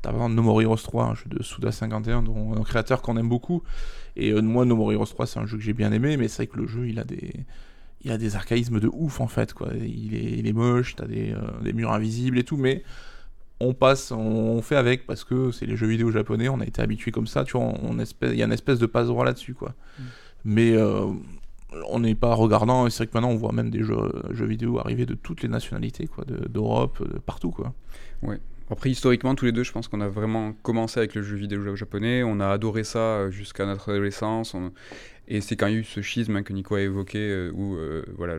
T'as 0.00 0.10
par 0.10 0.20
exemple 0.20 0.36
No 0.36 0.42
More 0.42 0.62
Heroes 0.62 0.76
3, 0.76 1.04
un 1.06 1.14
jeu 1.14 1.24
de 1.26 1.42
Suda51, 1.42 2.22
dont 2.22 2.54
un 2.54 2.62
créateur 2.62 3.02
qu'on 3.02 3.16
aime 3.16 3.28
beaucoup. 3.28 3.64
Et 4.14 4.30
euh, 4.30 4.40
moi, 4.40 4.64
No 4.64 4.76
More 4.76 4.92
Heroes 4.92 5.06
3, 5.06 5.26
c'est 5.26 5.40
un 5.40 5.46
jeu 5.46 5.56
que 5.56 5.62
j'ai 5.64 5.72
bien 5.72 5.90
aimé, 5.90 6.16
mais 6.16 6.28
c'est 6.28 6.44
vrai 6.44 6.46
que 6.46 6.56
le 6.56 6.68
jeu, 6.68 6.86
il 6.86 7.00
a 7.00 7.04
des, 7.04 7.32
il 8.02 8.12
a 8.12 8.18
des 8.18 8.36
archaïsmes 8.36 8.78
de 8.78 8.88
ouf 8.92 9.20
en 9.20 9.26
fait, 9.26 9.52
quoi. 9.54 9.70
Il 9.74 10.14
est, 10.14 10.38
il 10.38 10.46
est 10.46 10.52
moche, 10.52 10.94
t'as 10.94 11.06
des, 11.06 11.32
euh, 11.32 11.40
des 11.62 11.72
murs 11.72 11.92
invisibles 11.92 12.38
et 12.38 12.44
tout, 12.44 12.56
mais 12.56 12.84
on 13.58 13.74
passe, 13.74 14.12
on, 14.12 14.62
fait 14.62 14.76
avec 14.76 15.04
parce 15.04 15.24
que 15.24 15.50
c'est 15.50 15.66
les 15.66 15.76
jeux 15.76 15.88
vidéo 15.88 16.12
japonais, 16.12 16.48
on 16.48 16.60
a 16.60 16.64
été 16.64 16.80
habitué 16.80 17.10
comme 17.10 17.26
ça, 17.26 17.42
tu 17.42 17.58
vois. 17.58 17.72
On, 17.82 17.98
espèce, 17.98 18.30
il 18.32 18.38
y 18.38 18.42
a 18.42 18.46
une 18.46 18.52
espèce 18.52 18.78
de 18.78 18.86
passe 18.86 19.08
droit 19.08 19.24
là-dessus, 19.24 19.54
quoi. 19.54 19.74
Mm. 19.98 20.02
Mais 20.44 20.76
on 21.88 22.00
n'est 22.00 22.14
pas 22.14 22.34
regardant, 22.34 22.86
et 22.86 22.90
c'est 22.90 22.98
vrai 22.98 23.06
que 23.08 23.12
maintenant 23.14 23.30
on 23.30 23.36
voit 23.36 23.52
même 23.52 23.70
des 23.70 23.82
jeux, 23.82 23.96
jeux 24.30 24.46
vidéo 24.46 24.78
arriver 24.78 25.06
de 25.06 25.14
toutes 25.14 25.42
les 25.42 25.48
nationalités, 25.48 26.06
quoi, 26.06 26.24
d'Europe, 26.24 27.02
de, 27.06 27.18
partout, 27.18 27.50
quoi. 27.50 27.74
Ouais. 28.22 28.40
Après, 28.70 28.90
historiquement, 28.90 29.34
tous 29.34 29.46
les 29.46 29.52
deux, 29.52 29.62
je 29.62 29.72
pense 29.72 29.88
qu'on 29.88 30.02
a 30.02 30.08
vraiment 30.08 30.52
commencé 30.62 30.98
avec 30.98 31.14
le 31.14 31.22
jeu 31.22 31.36
vidéo 31.36 31.74
japonais. 31.74 32.22
On 32.22 32.38
a 32.38 32.48
adoré 32.48 32.84
ça 32.84 32.98
euh, 32.98 33.30
jusqu'à 33.30 33.64
notre 33.64 33.90
adolescence. 33.90 34.54
Et 35.26 35.40
c'est 35.40 35.56
quand 35.56 35.66
il 35.68 35.72
y 35.72 35.76
a 35.76 35.78
eu 35.80 35.84
ce 35.84 36.02
schisme 36.02 36.36
hein, 36.36 36.42
que 36.42 36.52
Nico 36.52 36.74
a 36.74 36.82
évoqué, 36.82 37.18
euh, 37.18 37.50
où 37.54 37.76
euh, 37.76 38.04
voilà, 38.16 38.36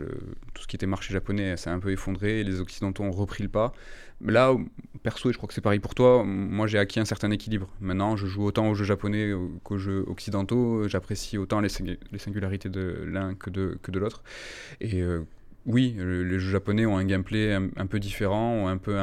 tout 0.54 0.64
ce 0.64 0.68
qui 0.68 0.76
était 0.76 0.86
marché 0.86 1.14
japonais 1.14 1.58
s'est 1.58 1.72
un 1.72 1.80
peu 1.80 1.92
effondré 1.92 2.42
et 2.42 2.44
les 2.44 2.60
Occidentaux 2.62 3.04
ont 3.04 3.12
repris 3.12 3.44
le 3.44 3.50
pas. 3.50 3.74
Là, 4.22 4.56
perso, 5.02 5.30
et 5.30 5.34
je 5.34 5.38
crois 5.38 5.48
que 5.48 5.54
c'est 5.54 5.62
pareil 5.62 5.80
pour 5.80 5.96
toi, 5.96 6.24
moi 6.26 6.68
j'ai 6.68 6.78
acquis 6.78 7.00
un 7.00 7.06
certain 7.06 7.32
équilibre. 7.32 7.70
Maintenant, 7.80 8.18
je 8.18 8.28
joue 8.28 8.44
autant 8.44 8.70
aux 8.70 8.76
jeux 8.76 8.86
japonais 8.86 9.32
qu'aux 9.64 9.78
jeux 9.78 10.04
occidentaux. 10.08 10.88
J'apprécie 10.88 11.38
autant 11.38 11.62
les, 11.62 11.70
singularités 11.70 12.70
de 12.70 13.04
l'un 13.08 13.34
que 13.34 13.50
de, 13.50 14.00
l'autre. 14.00 14.24
Et 14.82 15.02
oui, 15.70 15.96
les 16.00 16.40
jeux 16.40 16.50
japonais 16.50 16.88
ont 16.88 16.98
un 16.98 17.06
gameplay 17.06 17.54
un, 17.54 17.86
peu 17.86 18.00
différent, 18.00 18.54
ont 18.54 18.68
un 18.68 18.78
peu 18.78 18.98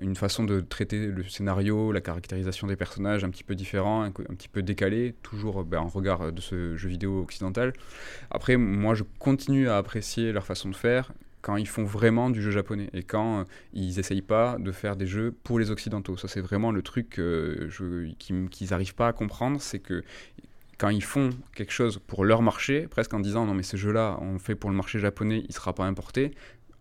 une 0.00 0.16
façon 0.16 0.44
de 0.44 0.60
traiter 0.60 1.06
le 1.06 1.22
scénario, 1.24 1.92
la 1.92 2.00
caractérisation 2.00 2.66
des 2.66 2.76
personnages 2.76 3.22
un 3.22 3.28
petit 3.28 3.44
peu 3.44 3.54
différent, 3.54 4.02
un, 4.02 4.10
petit 4.10 4.48
peu 4.48 4.62
décalé, 4.62 5.14
toujours 5.22 5.62
ben, 5.62 5.80
en 5.80 5.88
regard 5.88 6.32
de 6.32 6.40
ce 6.40 6.74
jeu 6.74 6.88
vidéo 6.88 7.20
occidental. 7.20 7.74
Après, 8.30 8.56
moi 8.56 8.94
je 8.94 9.04
continue 9.18 9.68
à 9.68 9.76
apprécier 9.76 10.32
leur 10.32 10.46
façon 10.46 10.70
de 10.70 10.76
faire 10.76 11.12
quand 11.42 11.56
ils 11.56 11.68
font 11.68 11.84
vraiment 11.84 12.30
du 12.30 12.42
jeu 12.42 12.50
japonais 12.50 12.88
et 12.92 13.02
quand 13.02 13.40
euh, 13.40 13.44
ils 13.72 13.98
essayent 13.98 14.22
pas 14.22 14.56
de 14.58 14.72
faire 14.72 14.96
des 14.96 15.06
jeux 15.06 15.34
pour 15.42 15.58
les 15.58 15.70
occidentaux. 15.70 16.16
Ça, 16.16 16.28
c'est 16.28 16.40
vraiment 16.40 16.70
le 16.72 16.82
truc 16.82 17.20
qu'ils 18.18 18.68
n'arrivent 18.70 18.94
pas 18.94 19.08
à 19.08 19.12
comprendre, 19.12 19.60
c'est 19.60 19.78
que 19.78 20.02
quand 20.80 20.88
ils 20.88 21.04
font 21.04 21.30
quelque 21.54 21.72
chose 21.72 22.00
pour 22.06 22.24
leur 22.24 22.40
marché, 22.40 22.88
presque 22.88 23.12
en 23.12 23.20
disant 23.20 23.44
non 23.44 23.52
mais 23.52 23.62
ce 23.62 23.76
jeu-là, 23.76 24.16
on 24.22 24.38
fait 24.38 24.54
pour 24.54 24.70
le 24.70 24.76
marché 24.76 24.98
japonais, 24.98 25.44
il 25.46 25.54
sera 25.54 25.74
pas 25.74 25.84
importé. 25.84 26.32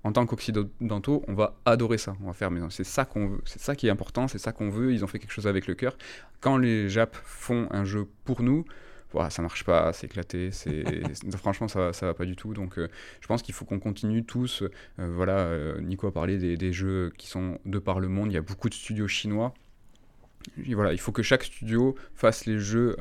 En 0.06 0.14
tant 0.14 0.26
qu'occidentaux, 0.26 1.26
on 1.28 1.34
va 1.34 1.58
adorer 1.66 1.98
ça. 1.98 2.16
On 2.24 2.28
va 2.28 2.34
faire, 2.34 2.50
mais 2.50 2.62
c'est 2.70 2.86
ça 2.86 3.04
qu'on 3.04 3.28
veut, 3.28 3.42
c'est 3.44 3.60
ça 3.60 3.76
qui 3.76 3.88
est 3.88 3.90
important, 3.90 4.30
c'est 4.30 4.38
ça 4.38 4.54
qu'on 4.54 4.70
veut. 4.70 4.94
Ils 4.94 5.04
ont 5.04 5.08
fait 5.08 5.20
quelque 5.20 5.34
chose 5.34 5.48
avec 5.48 5.68
le 5.68 5.76
cœur. 5.76 5.98
Quand 6.40 6.58
les 6.58 6.88
Japs 6.88 7.20
font 7.26 7.68
un 7.72 7.84
jeu 7.84 8.08
pour 8.24 8.42
nous, 8.42 8.64
voilà, 9.12 9.30
ça 9.30 9.42
marche 9.42 9.66
pas, 9.66 9.92
c'est 9.92 10.08
éclaté, 10.08 10.52
c'est 10.52 10.86
franchement 11.38 11.68
ça, 11.68 11.92
ça 11.92 12.06
va 12.06 12.14
pas 12.14 12.24
du 12.24 12.38
tout. 12.38 12.54
Donc 12.54 12.80
euh, 12.80 12.88
je 13.20 13.28
pense 13.28 13.42
qu'il 13.42 13.54
faut 13.54 13.66
qu'on 13.66 13.80
continue 13.80 14.24
tous. 14.24 14.64
Euh, 15.00 15.12
voilà, 15.14 15.40
euh, 15.40 15.82
Nico 15.82 16.08
a 16.08 16.14
parlé 16.14 16.38
des, 16.56 16.72
jeux 16.72 17.12
qui 17.18 17.28
sont 17.28 17.60
de 17.66 17.80
par 17.80 18.00
le 18.00 18.08
monde. 18.08 18.32
Il 18.32 18.36
y 18.36 18.38
a 18.38 18.42
beaucoup 18.42 18.70
de 18.70 18.74
studios 18.74 19.10
chinois. 19.10 19.54
Voilà, 20.74 20.94
il 20.94 21.00
faut 21.00 21.12
que 21.12 21.22
chaque 21.22 21.44
studio 21.44 21.96
fasse 22.16 22.46
les 22.46 22.60
jeux 22.60 22.96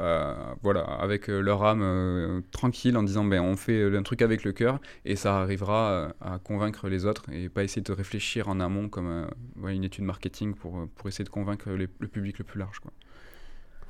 voilà, 0.63 0.83
avec 0.83 1.29
leur 1.29 1.65
âme 1.65 2.43
tranquille 2.51 2.97
en 2.97 3.03
disant 3.03 3.25
ben, 3.25 3.41
on 3.41 3.57
fait 3.57 3.85
un 3.97 4.03
truc 4.03 4.23
avec 4.23 4.45
le 4.45 4.53
cœur 4.53 4.81
et 5.05 5.17
ça 5.17 5.39
arrivera 5.39 6.15
à 6.21 6.39
convaincre 6.39 6.89
les 6.89 7.05
autres 7.05 7.25
et 7.33 7.49
pas 7.49 7.65
essayer 7.65 7.83
de 7.83 7.93
réfléchir 7.93 8.49
en 8.49 8.61
amont 8.61 8.89
comme 8.89 9.29
une 9.67 9.85
étude 9.85 10.05
marketing 10.05 10.55
pour, 10.55 10.87
pour 10.97 11.09
essayer 11.09 11.25
de 11.25 11.31
convaincre 11.31 11.71
le 11.71 11.87
public 12.09 12.39
le 12.39 12.45
plus 12.45 12.59
large. 12.59 12.81
Quoi. 12.81 12.93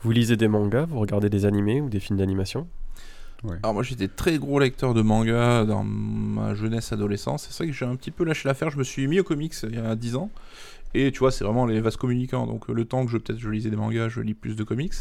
Vous 0.03 0.13
lisez 0.13 0.37
des 0.37 0.49
mangas, 0.49 0.85
vous 0.85 1.01
regardez 1.01 1.29
des 1.29 1.45
animés 1.45 1.81
ou 1.81 1.89
des 1.89 2.01
films 2.01 2.19
d'animation? 2.19 2.69
Alors 3.63 3.75
moi 3.75 3.83
j'étais 3.85 4.09
très 4.09 4.37
gros 4.39 4.59
lecteur 4.59 4.95
de 4.95 5.03
mangas 5.03 5.65
dans 5.65 5.85
ma 5.85 6.55
jeunesse 6.55 6.93
adolescence. 6.93 7.47
C'est 7.49 7.63
vrai 7.63 7.73
que 7.73 7.77
j'ai 7.77 7.85
un 7.85 7.95
petit 7.95 8.11
peu 8.11 8.25
lâché 8.25 8.49
l'affaire. 8.49 8.71
Je 8.71 8.79
me 8.79 8.83
suis 8.83 9.07
mis 9.07 9.21
au 9.21 9.25
comics 9.25 9.55
il 9.63 9.77
y 9.77 9.79
a 9.79 9.95
10 9.95 10.17
ans. 10.17 10.31
Et 10.95 11.13
tu 11.13 11.19
vois, 11.21 11.31
c'est 11.31 11.45
vraiment 11.45 11.67
les 11.67 11.81
vases 11.81 11.97
communicants. 11.97 12.47
Donc 12.47 12.69
le 12.69 12.85
temps 12.85 13.05
que 13.05 13.13
je 13.13 13.19
peut-être 13.19 13.39
je 13.39 13.49
lisais 13.49 13.71
des 13.71 13.77
mangas, 13.77 14.09
je 14.09 14.21
lis 14.21 14.35
plus 14.35 14.57
de 14.57 14.65
comics. 14.65 14.95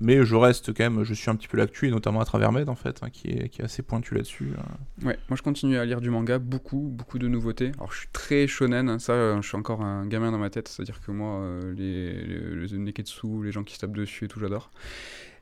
Mais 0.00 0.24
je 0.24 0.34
reste 0.34 0.74
quand 0.74 0.82
même, 0.82 1.04
je 1.04 1.14
suis 1.14 1.30
un 1.30 1.36
petit 1.36 1.46
peu 1.46 1.56
l'actu, 1.56 1.86
et 1.86 1.90
notamment 1.90 2.20
à 2.20 2.24
travers 2.24 2.50
Med, 2.50 2.68
en 2.68 2.74
fait, 2.74 3.00
hein, 3.02 3.10
qui, 3.10 3.28
est, 3.28 3.48
qui 3.48 3.62
est 3.62 3.64
assez 3.64 3.82
pointu 3.82 4.14
là-dessus. 4.14 4.50
Hein. 4.58 4.64
Ouais, 5.04 5.18
moi 5.28 5.36
je 5.36 5.42
continue 5.42 5.76
à 5.76 5.84
lire 5.84 6.00
du 6.00 6.10
manga, 6.10 6.40
beaucoup, 6.40 6.88
beaucoup 6.92 7.20
de 7.20 7.28
nouveautés. 7.28 7.70
Alors 7.76 7.92
je 7.92 8.00
suis 8.00 8.08
très 8.12 8.48
shonen, 8.48 8.88
hein, 8.88 8.98
ça, 8.98 9.12
euh, 9.12 9.40
je 9.40 9.46
suis 9.46 9.56
encore 9.56 9.82
un 9.82 10.06
gamin 10.06 10.32
dans 10.32 10.38
ma 10.38 10.50
tête, 10.50 10.66
c'est-à-dire 10.66 11.00
que 11.00 11.12
moi, 11.12 11.38
euh, 11.42 11.72
les, 11.74 12.66
les, 12.66 12.78
neketsu, 12.78 13.44
les 13.44 13.52
gens 13.52 13.62
qui 13.62 13.74
se 13.74 13.80
tapent 13.80 13.96
dessus 13.96 14.24
et 14.24 14.28
tout, 14.28 14.40
j'adore. 14.40 14.72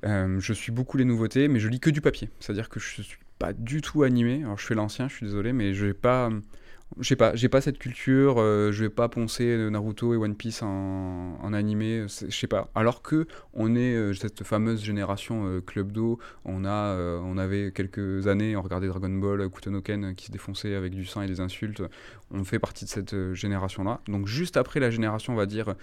Je 0.05 0.53
suis 0.53 0.73
beaucoup 0.73 0.99
les 0.99 1.05
nouveautés, 1.05 1.49
mais 1.49 1.59
je 1.59 1.69
lis 1.69 1.81
que 1.81 1.89
du 1.89 2.03
papier, 2.03 2.29
c'est-à-dire 2.41 2.69
que 2.69 2.79
je 2.79 3.01
suis 3.01 3.19
pas 3.39 3.53
du 3.53 3.81
tout 3.81 4.03
animé. 4.03 4.43
Alors 4.43 4.59
je 4.59 4.67
fais 4.67 4.75
l'ancien, 4.75 5.09
je 5.09 5.15
suis 5.15 5.27
désolé, 5.27 5.53
mais 5.53 5.73
je 5.73 5.87
vais 5.87 5.95
pas 5.95 6.29
je 7.01 7.09
sais 7.09 7.17
pas, 7.17 7.35
j'ai 7.35 7.49
pas 7.49 7.61
cette 7.61 7.79
culture, 7.79 8.37
euh, 8.39 8.73
je 8.73 8.85
vais 8.85 8.91
pas 8.91 9.09
poncer 9.09 9.57
Naruto 9.71 10.15
et 10.15 10.17
One 10.17 10.35
Piece 10.35 10.63
en, 10.63 11.39
en 11.41 11.53
animé, 11.53 12.07
je 12.09 12.31
sais 12.31 12.47
pas. 12.47 12.71
Alors 12.75 13.03
que 13.03 13.27
on 13.55 13.75
est 13.75 13.95
euh, 13.95 14.15
cette 14.15 14.45
fameuse 14.45 14.83
génération 14.83 15.47
euh, 15.47 15.61
Club 15.61 15.93
Do, 15.93 16.19
on 16.45 16.65
a, 16.65 16.97
on 17.23 17.39
avait 17.39 17.73
quelques 17.73 18.27
années, 18.27 18.57
on 18.57 18.63
regardait 18.63 18.89
Dragon 18.89 19.09
Ball, 19.09 19.49
Kutonoken 19.49 20.15
qui 20.15 20.27
se 20.27 20.33
défonçait 20.33 20.75
avec 20.75 20.93
du 20.95 21.05
sang 21.05 21.23
et 21.23 21.27
des 21.27 21.41
insultes. 21.41 21.83
On 22.31 22.45
fait 22.45 22.59
partie 22.59 22.85
de 22.85 22.91
cette 22.91 23.35
génération-là. 23.35 24.01
Donc 24.09 24.27
juste 24.27 24.57
après 24.57 24.81
la 24.81 24.91
génération, 24.91 25.35
on 25.35 25.37
va 25.37 25.47
dire 25.47 25.75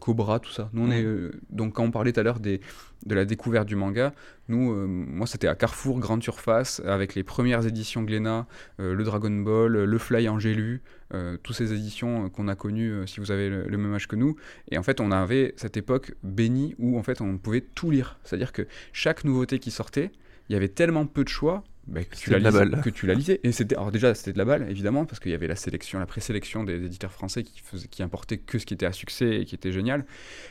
Cobra, 0.00 0.38
tout 0.38 0.52
ça. 0.52 0.70
Nous 0.72 0.86
on 0.86 0.90
est 0.90 1.04
donc 1.50 1.74
quand 1.74 1.84
on 1.84 1.90
parlait 1.90 2.12
tout 2.12 2.20
à 2.20 2.22
l'heure 2.22 2.40
des 2.40 2.60
de 3.06 3.14
la 3.14 3.24
découverte 3.24 3.66
du 3.66 3.76
manga. 3.76 4.12
Nous, 4.48 4.72
euh, 4.72 4.86
moi, 4.86 5.26
c'était 5.26 5.46
à 5.46 5.54
Carrefour, 5.54 5.98
grande 5.98 6.22
surface, 6.22 6.80
avec 6.86 7.14
les 7.14 7.22
premières 7.22 7.66
éditions 7.66 8.02
Glénat, 8.02 8.46
euh, 8.80 8.94
le 8.94 9.04
Dragon 9.04 9.30
Ball, 9.30 9.72
le 9.72 9.98
Fly 9.98 10.28
Angelu, 10.28 10.82
euh, 11.12 11.36
toutes 11.42 11.56
ces 11.56 11.72
éditions 11.74 12.30
qu'on 12.30 12.48
a 12.48 12.54
connues 12.54 13.06
si 13.06 13.20
vous 13.20 13.30
avez 13.30 13.50
le, 13.50 13.78
même 13.78 13.94
âge 13.94 14.08
que 14.08 14.16
nous. 14.16 14.36
Et 14.70 14.78
en 14.78 14.82
fait, 14.82 15.00
on 15.00 15.10
avait 15.10 15.52
cette 15.56 15.76
époque 15.76 16.14
bénie 16.22 16.74
où 16.78 16.98
en 16.98 17.02
fait 17.02 17.20
on 17.20 17.36
pouvait 17.36 17.60
tout 17.60 17.90
lire. 17.90 18.18
C'est-à-dire 18.24 18.52
que 18.52 18.66
chaque 18.92 19.24
nouveauté 19.24 19.58
qui 19.58 19.70
sortait, 19.70 20.10
il 20.48 20.54
y 20.54 20.56
avait 20.56 20.68
tellement 20.68 21.06
peu 21.06 21.24
de 21.24 21.28
choix 21.28 21.62
bah, 21.86 22.04
que, 22.04 22.16
tu 22.16 22.30
la 22.30 22.38
lisais, 22.38 22.70
que 22.82 22.90
tu 22.90 23.06
la 23.06 23.14
lisais. 23.14 23.40
Et 23.44 23.52
c'était, 23.52 23.74
alors 23.76 23.90
déjà, 23.90 24.14
c'était 24.14 24.32
de 24.32 24.38
la 24.38 24.44
balle, 24.44 24.66
évidemment, 24.70 25.04
parce 25.04 25.20
qu'il 25.20 25.30
y 25.30 25.34
avait 25.34 25.46
la 25.46 25.56
sélection, 25.56 25.98
la 25.98 26.06
présélection 26.06 26.64
des 26.64 26.84
éditeurs 26.84 27.12
français 27.12 27.42
qui, 27.42 27.60
faisaient, 27.60 27.88
qui 27.88 28.02
importaient 28.02 28.38
que 28.38 28.58
ce 28.58 28.66
qui 28.66 28.74
était 28.74 28.86
à 28.86 28.92
succès 28.92 29.40
et 29.40 29.44
qui 29.44 29.54
était 29.54 29.72
génial. 29.72 30.04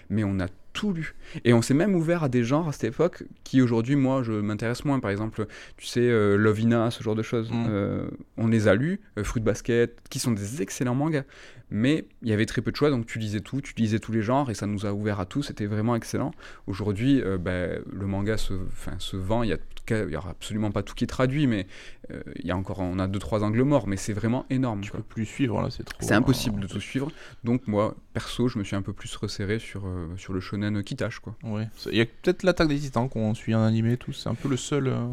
Mais 0.09 0.23
on 0.23 0.39
a 0.39 0.47
tout 0.77 0.93
lu. 0.93 1.15
Et 1.43 1.53
on 1.53 1.63
s'est 1.63 1.73
même 1.73 1.95
ouvert 1.95 2.23
à 2.23 2.29
des 2.29 2.43
genres 2.43 2.67
à 2.67 2.71
cette 2.71 2.83
époque 2.83 3.23
qui 3.43 3.63
aujourd'hui, 3.63 3.95
moi, 3.95 4.21
je 4.21 4.31
m'intéresse 4.31 4.85
moins. 4.85 4.99
Par 4.99 5.09
exemple, 5.09 5.47
tu 5.75 5.87
sais, 5.87 6.01
euh, 6.01 6.37
Lovina, 6.37 6.91
ce 6.91 7.01
genre 7.01 7.15
de 7.15 7.23
choses. 7.23 7.51
Mm. 7.51 7.65
Euh, 7.67 8.07
on 8.37 8.47
les 8.47 8.67
a 8.67 8.75
lus, 8.75 9.01
euh, 9.17 9.23
Fruit 9.23 9.41
Basket, 9.41 9.97
qui 10.09 10.19
sont 10.19 10.31
des 10.31 10.61
excellents 10.61 10.93
mangas. 10.93 11.23
Mais 11.71 12.05
il 12.21 12.29
y 12.29 12.33
avait 12.33 12.45
très 12.45 12.61
peu 12.61 12.71
de 12.71 12.77
choix, 12.77 12.91
donc 12.91 13.07
tu 13.07 13.17
lisais 13.19 13.41
tout, 13.41 13.59
tu 13.59 13.73
lisais 13.75 13.99
tous 13.99 14.11
les 14.11 14.21
genres, 14.21 14.49
et 14.49 14.53
ça 14.53 14.67
nous 14.67 14.85
a 14.85 14.93
ouvert 14.93 15.19
à 15.19 15.25
tout, 15.25 15.43
c'était 15.43 15.65
vraiment 15.65 15.95
excellent. 15.95 16.31
Aujourd'hui, 16.67 17.21
euh, 17.21 17.37
ben, 17.37 17.81
le 17.91 18.05
manga 18.05 18.37
se, 18.37 18.53
se 18.99 19.17
vend, 19.17 19.43
il 19.43 19.49
y 19.49 19.53
a 19.53 19.57
il 19.91 20.11
y 20.11 20.15
aura 20.15 20.31
absolument 20.31 20.71
pas 20.71 20.83
tout 20.83 20.93
qui 20.95 21.03
est 21.03 21.07
traduit, 21.07 21.47
mais 21.47 21.67
euh, 22.11 22.21
il 22.37 22.45
y 22.45 22.51
a 22.51 22.57
encore, 22.57 22.79
on 22.79 22.99
a 22.99 23.07
deux 23.07 23.19
trois 23.19 23.43
angles 23.43 23.63
morts, 23.63 23.87
mais 23.87 23.97
c'est 23.97 24.13
vraiment 24.13 24.45
énorme. 24.49 24.81
Tu 24.81 24.91
quoi. 24.91 24.99
peux 24.99 25.05
plus 25.05 25.25
suivre 25.25 25.61
là, 25.61 25.69
c'est 25.69 25.83
trop. 25.83 25.97
C'est 26.01 26.13
impossible 26.13 26.59
de 26.61 26.67
tout 26.67 26.79
suivre. 26.79 27.09
Donc 27.43 27.67
moi, 27.67 27.95
perso, 28.13 28.47
je 28.47 28.57
me 28.59 28.63
suis 28.63 28.75
un 28.75 28.81
peu 28.81 28.93
plus 28.93 29.15
resserré 29.15 29.59
sur, 29.59 29.85
euh, 29.85 30.07
sur 30.17 30.33
le 30.33 30.39
shonen 30.39 30.83
qui 30.83 30.95
tâche 30.95 31.19
quoi. 31.19 31.35
Ouais. 31.43 31.67
Il 31.91 31.97
y 31.97 32.01
a 32.01 32.05
peut-être 32.05 32.43
l'attaque 32.43 32.67
des 32.69 32.79
titans 32.79 33.09
qu'on 33.09 33.33
suit 33.33 33.55
en 33.55 33.61
animé, 33.63 33.97
tout. 33.97 34.13
C'est 34.13 34.29
un 34.29 34.35
peu 34.35 34.49
le 34.49 34.57
seul. 34.57 34.87
euh, 34.87 35.05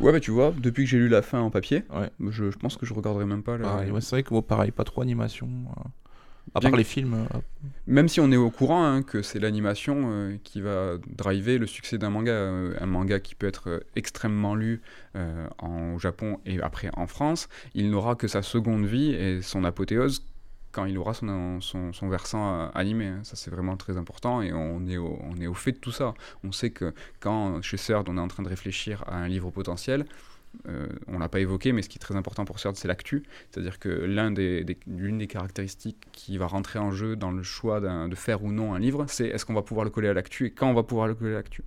Ouais, 0.00 0.10
bah 0.10 0.20
tu 0.20 0.30
vois, 0.30 0.52
depuis 0.58 0.84
que 0.84 0.90
j'ai 0.90 0.98
lu 0.98 1.08
la 1.08 1.22
fin 1.22 1.40
en 1.40 1.50
papier, 1.50 1.84
Ouais. 1.94 2.10
je, 2.30 2.50
je 2.50 2.56
pense 2.58 2.76
que 2.76 2.86
je 2.86 2.94
regarderai 2.94 3.24
même 3.26 3.42
pas. 3.42 3.58
pareil. 3.58 3.90
Ouais, 3.90 4.00
c'est 4.00 4.16
vrai 4.16 4.22
que 4.22 4.30
bon, 4.30 4.42
pareil, 4.42 4.70
pas 4.70 4.84
trop 4.84 5.02
animation. 5.02 5.48
À 6.54 6.60
part 6.60 6.76
les 6.76 6.84
films. 6.84 7.14
euh, 7.14 7.38
Même 7.86 8.08
si 8.08 8.20
on 8.20 8.30
est 8.30 8.36
au 8.36 8.50
courant 8.50 8.84
hein, 8.84 9.02
que 9.02 9.22
c'est 9.22 9.38
l'animation 9.38 10.10
euh, 10.10 10.36
qui 10.44 10.60
va 10.60 10.98
driver 11.06 11.58
le 11.58 11.66
succès 11.66 11.98
d'un 11.98 12.10
manga, 12.10 12.32
euh, 12.32 12.74
un 12.80 12.86
manga 12.86 13.20
qui 13.20 13.34
peut 13.34 13.46
être 13.46 13.68
euh, 13.70 13.80
extrêmement 13.96 14.54
lu 14.54 14.82
en, 15.58 15.94
au 15.94 15.98
Japon 15.98 16.38
et 16.46 16.60
après 16.60 16.90
en 16.94 17.06
France, 17.06 17.48
il 17.74 17.90
n'aura 17.90 18.14
que 18.16 18.28
sa 18.28 18.42
seconde 18.42 18.86
vie 18.86 19.12
et 19.12 19.42
son 19.42 19.64
apothéose 19.64 20.24
quand 20.72 20.86
il 20.86 20.96
aura 20.96 21.12
son, 21.12 21.60
son, 21.60 21.92
son 21.92 22.08
versant 22.08 22.70
animé. 22.70 23.06
hein. 23.08 23.20
Ça, 23.24 23.36
c'est 23.36 23.50
vraiment 23.50 23.76
très 23.76 23.98
important 23.98 24.40
et 24.40 24.52
on 24.54 24.86
est, 24.86 24.96
au, 24.96 25.18
on 25.22 25.36
est 25.38 25.46
au 25.46 25.52
fait 25.54 25.72
de 25.72 25.76
tout 25.76 25.92
ça. 25.92 26.14
On 26.44 26.52
sait 26.52 26.70
que 26.70 26.94
quand 27.20 27.60
chez 27.60 27.76
Third, 27.76 28.08
on 28.08 28.16
est 28.16 28.20
en 28.20 28.28
train 28.28 28.42
de 28.42 28.48
réfléchir 28.48 29.04
à 29.06 29.16
un 29.16 29.28
livre 29.28 29.50
potentiel, 29.50 30.06
euh, 30.68 30.86
on 31.08 31.18
l'a 31.18 31.28
pas 31.28 31.40
évoqué, 31.40 31.72
mais 31.72 31.82
ce 31.82 31.88
qui 31.88 31.98
est 31.98 32.00
très 32.00 32.16
important 32.16 32.44
pour 32.44 32.56
Third, 32.56 32.76
c'est 32.76 32.88
l'actu. 32.88 33.24
C'est-à-dire 33.50 33.78
que 33.78 33.88
l'une 34.86 35.18
des 35.18 35.26
caractéristiques 35.26 36.08
qui 36.12 36.38
va 36.38 36.46
rentrer 36.46 36.78
en 36.78 36.92
jeu 36.92 37.16
dans 37.16 37.30
le 37.30 37.42
choix 37.42 37.80
de 37.80 38.14
faire 38.14 38.42
ou 38.42 38.52
non 38.52 38.74
un 38.74 38.78
livre, 38.78 39.06
c'est 39.08 39.28
est-ce 39.28 39.44
qu'on 39.44 39.54
va 39.54 39.62
pouvoir 39.62 39.84
le 39.84 39.90
coller 39.90 40.08
à 40.08 40.14
l'actu 40.14 40.46
et 40.46 40.50
quand 40.50 40.68
on 40.68 40.74
va 40.74 40.82
pouvoir 40.82 41.08
le 41.08 41.14
coller 41.14 41.32
à 41.32 41.34
l'actu. 41.34 41.62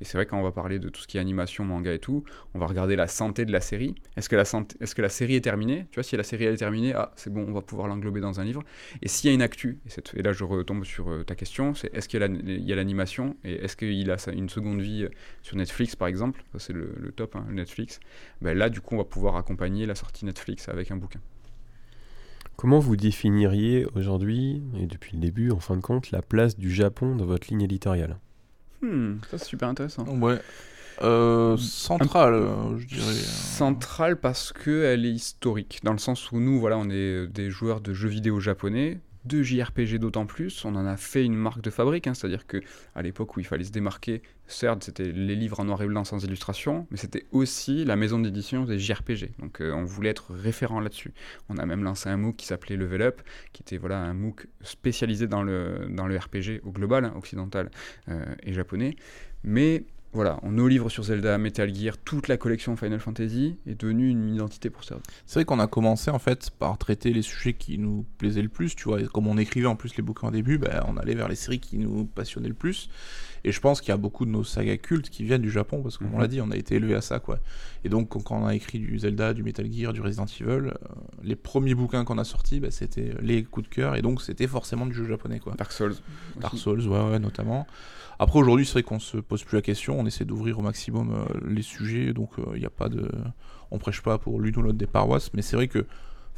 Et 0.00 0.04
c'est 0.04 0.16
vrai 0.18 0.26
quand 0.26 0.38
on 0.38 0.42
va 0.42 0.52
parler 0.52 0.78
de 0.78 0.88
tout 0.88 1.00
ce 1.00 1.06
qui 1.06 1.16
est 1.16 1.20
animation, 1.20 1.64
manga 1.64 1.92
et 1.92 1.98
tout, 1.98 2.24
on 2.54 2.58
va 2.58 2.66
regarder 2.66 2.96
la 2.96 3.06
santé 3.06 3.44
de 3.44 3.52
la 3.52 3.60
série. 3.60 3.94
Est-ce 4.16 4.28
que 4.28 4.36
la, 4.36 4.44
santé, 4.44 4.76
est-ce 4.80 4.94
que 4.94 5.02
la 5.02 5.08
série 5.08 5.36
est 5.36 5.40
terminée? 5.40 5.86
Tu 5.90 5.96
vois, 5.96 6.02
si 6.02 6.16
la 6.16 6.22
série 6.22 6.44
est 6.44 6.56
terminée, 6.56 6.92
ah 6.94 7.12
c'est 7.16 7.32
bon, 7.32 7.44
on 7.48 7.52
va 7.52 7.62
pouvoir 7.62 7.88
l'englober 7.88 8.20
dans 8.20 8.40
un 8.40 8.44
livre. 8.44 8.62
Et 9.02 9.08
s'il 9.08 9.28
y 9.28 9.32
a 9.32 9.34
une 9.34 9.42
actu, 9.42 9.78
et, 10.14 10.22
là 10.22 10.32
je 10.32 10.44
retombe 10.44 10.84
sur 10.84 11.10
euh, 11.10 11.24
ta 11.24 11.34
question, 11.34 11.74
c'est 11.74 11.94
est-ce 11.94 12.08
qu'il 12.08 12.20
y 12.20 12.72
a 12.72 12.76
l'animation 12.76 13.36
et 13.44 13.64
est-ce 13.64 13.76
qu'il 13.76 14.10
a 14.10 14.16
une 14.32 14.48
seconde 14.48 14.80
vie 14.80 15.04
euh, 15.04 15.10
sur 15.42 15.56
Netflix 15.56 15.96
par 15.96 16.08
exemple? 16.08 16.44
C'est 16.58 16.72
le, 16.72 16.94
le 16.98 17.12
top, 17.12 17.36
hein, 17.36 17.46
Netflix. 17.50 18.00
Ben 18.40 18.56
là 18.56 18.68
du 18.68 18.80
coup 18.80 18.94
on 18.94 18.98
va 18.98 19.04
pouvoir 19.04 19.36
accompagner 19.36 19.86
la 19.86 19.94
sortie 19.94 20.24
Netflix 20.24 20.68
avec 20.68 20.90
un 20.90 20.96
bouquin. 20.96 21.20
Comment 22.56 22.78
vous 22.78 22.96
définiriez 22.96 23.84
aujourd'hui, 23.94 24.62
et 24.78 24.86
depuis 24.86 25.16
le 25.16 25.20
début 25.20 25.50
en 25.50 25.58
fin 25.58 25.76
de 25.76 25.82
compte, 25.82 26.12
la 26.12 26.22
place 26.22 26.56
du 26.56 26.70
Japon 26.72 27.16
dans 27.16 27.26
votre 27.26 27.48
ligne 27.48 27.62
éditoriale? 27.62 28.18
Hmm, 28.84 29.18
ça 29.30 29.38
c'est 29.38 29.46
super 29.46 29.68
intéressant. 29.68 30.04
Ouais. 30.06 30.38
Euh, 31.02 31.56
centrale, 31.56 32.34
euh, 32.34 32.78
je 32.78 32.86
dirais. 32.86 33.06
euh. 33.06 33.14
Centrale 33.14 34.20
parce 34.20 34.52
qu'elle 34.52 35.04
est 35.06 35.10
historique, 35.12 35.80
dans 35.82 35.92
le 35.92 35.98
sens 35.98 36.30
où 36.30 36.38
nous, 36.38 36.60
voilà, 36.60 36.78
on 36.78 36.88
est 36.90 37.26
des 37.26 37.50
joueurs 37.50 37.80
de 37.80 37.92
jeux 37.92 38.08
vidéo 38.08 38.38
japonais, 38.40 39.00
de 39.24 39.42
JRPG 39.42 39.98
d'autant 39.98 40.26
plus, 40.26 40.64
on 40.64 40.74
en 40.74 40.86
a 40.86 40.96
fait 40.96 41.24
une 41.24 41.34
marque 41.34 41.62
de 41.62 41.70
fabrique, 41.70 42.06
hein, 42.06 42.14
c'est-à-dire 42.14 42.46
que 42.46 42.60
à 42.94 43.02
l'époque 43.02 43.36
où 43.36 43.40
il 43.40 43.46
fallait 43.46 43.64
se 43.64 43.72
démarquer, 43.72 44.22
certes 44.46 44.84
c'était 44.84 45.10
les 45.12 45.34
livres 45.34 45.60
en 45.60 45.64
noir 45.64 45.80
et 45.82 45.86
blanc 45.86 46.04
sans 46.04 46.22
illustration, 46.22 46.86
mais 46.90 46.96
c'était 46.96 47.24
aussi 47.32 47.84
la 47.84 47.96
maison 47.96 48.18
d'édition 48.18 48.64
des 48.64 48.78
JRPG, 48.78 49.30
donc 49.38 49.60
euh, 49.60 49.72
on 49.72 49.84
voulait 49.84 50.10
être 50.10 50.32
référent 50.34 50.80
là-dessus. 50.80 51.12
On 51.48 51.56
a 51.56 51.66
même 51.66 51.84
lancé 51.84 52.08
un 52.08 52.16
MOOC 52.16 52.36
qui 52.36 52.46
s'appelait 52.46 52.76
Level 52.76 53.02
Up, 53.02 53.22
qui 53.52 53.62
était 53.62 53.78
voilà 53.78 53.98
un 53.98 54.14
MOOC 54.14 54.46
spécialisé 54.62 55.26
dans 55.26 55.42
le, 55.42 55.86
dans 55.88 56.06
le 56.06 56.16
RPG 56.16 56.60
au 56.64 56.70
global, 56.70 57.04
hein, 57.04 57.14
occidental 57.16 57.70
euh, 58.08 58.24
et 58.42 58.52
japonais, 58.52 58.96
mais 59.42 59.84
voilà, 60.14 60.38
nos 60.44 60.68
livres 60.68 60.88
sur 60.90 61.02
Zelda, 61.02 61.38
Metal 61.38 61.74
Gear, 61.74 61.98
toute 61.98 62.28
la 62.28 62.36
collection 62.36 62.76
Final 62.76 63.00
Fantasy 63.00 63.56
est 63.66 63.80
devenue 63.80 64.08
une 64.08 64.32
identité 64.32 64.70
pour 64.70 64.84
Third. 64.84 65.00
C'est 65.26 65.40
vrai 65.40 65.44
qu'on 65.44 65.58
a 65.58 65.66
commencé 65.66 66.08
en 66.08 66.20
fait 66.20 66.50
par 66.50 66.78
traiter 66.78 67.12
les 67.12 67.22
sujets 67.22 67.52
qui 67.52 67.78
nous 67.78 68.06
plaisaient 68.16 68.42
le 68.42 68.48
plus, 68.48 68.76
tu 68.76 68.84
vois. 68.84 69.00
Et 69.00 69.06
comme 69.06 69.26
on 69.26 69.36
écrivait 69.36 69.66
en 69.66 69.74
plus 69.74 69.96
les 69.96 70.04
bouquins 70.04 70.28
au 70.28 70.30
début, 70.30 70.56
ben, 70.56 70.84
on 70.86 70.96
allait 70.98 71.16
vers 71.16 71.28
les 71.28 71.34
séries 71.34 71.58
qui 71.58 71.78
nous 71.78 72.04
passionnaient 72.04 72.46
le 72.46 72.54
plus. 72.54 72.88
Et 73.46 73.52
je 73.52 73.60
pense 73.60 73.80
qu'il 73.82 73.90
y 73.90 73.92
a 73.92 73.96
beaucoup 73.98 74.24
de 74.24 74.30
nos 74.30 74.42
sagas 74.42 74.78
cultes 74.78 75.10
qui 75.10 75.22
viennent 75.22 75.42
du 75.42 75.50
Japon, 75.50 75.82
parce 75.82 75.98
que 75.98 76.04
comme 76.04 76.14
on 76.14 76.16
Mhm. 76.16 76.22
l'a 76.22 76.28
dit, 76.28 76.40
on 76.40 76.50
a 76.50 76.56
été 76.56 76.76
élevé 76.76 76.94
à 76.94 77.00
ça, 77.02 77.18
quoi. 77.18 77.38
Et 77.84 77.88
donc 77.90 78.08
quand 78.08 78.30
on 78.40 78.46
a 78.46 78.54
écrit 78.54 78.78
du 78.78 78.98
Zelda, 78.98 79.34
du 79.34 79.42
Metal 79.42 79.70
Gear, 79.70 79.92
du 79.92 80.00
Resident 80.00 80.24
Evil, 80.24 80.48
euh, 80.68 80.70
les 81.22 81.36
premiers 81.36 81.74
bouquins 81.74 82.04
qu'on 82.04 82.16
a 82.18 82.24
sortis, 82.24 82.58
ben, 82.60 82.70
c'était 82.70 83.12
les 83.20 83.44
coups 83.44 83.68
de 83.68 83.74
cœur, 83.74 83.96
et 83.96 84.02
donc 84.02 84.22
c'était 84.22 84.46
forcément 84.46 84.86
du 84.86 84.94
jeu 84.94 85.06
japonais, 85.06 85.40
quoi. 85.40 85.54
Dark 85.58 85.72
Souls. 85.72 85.94
Dark. 86.40 86.56
Souls, 86.56 86.80
ouais, 86.88 87.10
ouais, 87.10 87.18
notamment. 87.18 87.66
Après, 88.18 88.38
aujourd'hui, 88.38 88.64
c'est 88.64 88.72
vrai 88.74 88.82
qu'on 88.84 88.98
se 89.00 89.18
pose 89.18 89.44
plus 89.44 89.56
la 89.56 89.62
question, 89.62 89.98
on 90.00 90.06
essaie 90.06 90.24
d'ouvrir 90.24 90.58
au 90.58 90.62
maximum 90.62 91.12
euh, 91.12 91.24
les 91.46 91.62
sujets, 91.62 92.12
donc 92.14 92.30
il 92.54 92.60
n'y 92.60 92.66
a 92.66 92.70
pas 92.70 92.88
de. 92.88 93.10
On 93.70 93.78
prêche 93.78 94.00
pas 94.02 94.18
pour 94.18 94.40
l'une 94.40 94.56
ou 94.56 94.62
l'autre 94.62 94.78
des 94.78 94.86
paroisses, 94.86 95.32
mais 95.34 95.42
c'est 95.42 95.56
vrai 95.56 95.68
que 95.68 95.84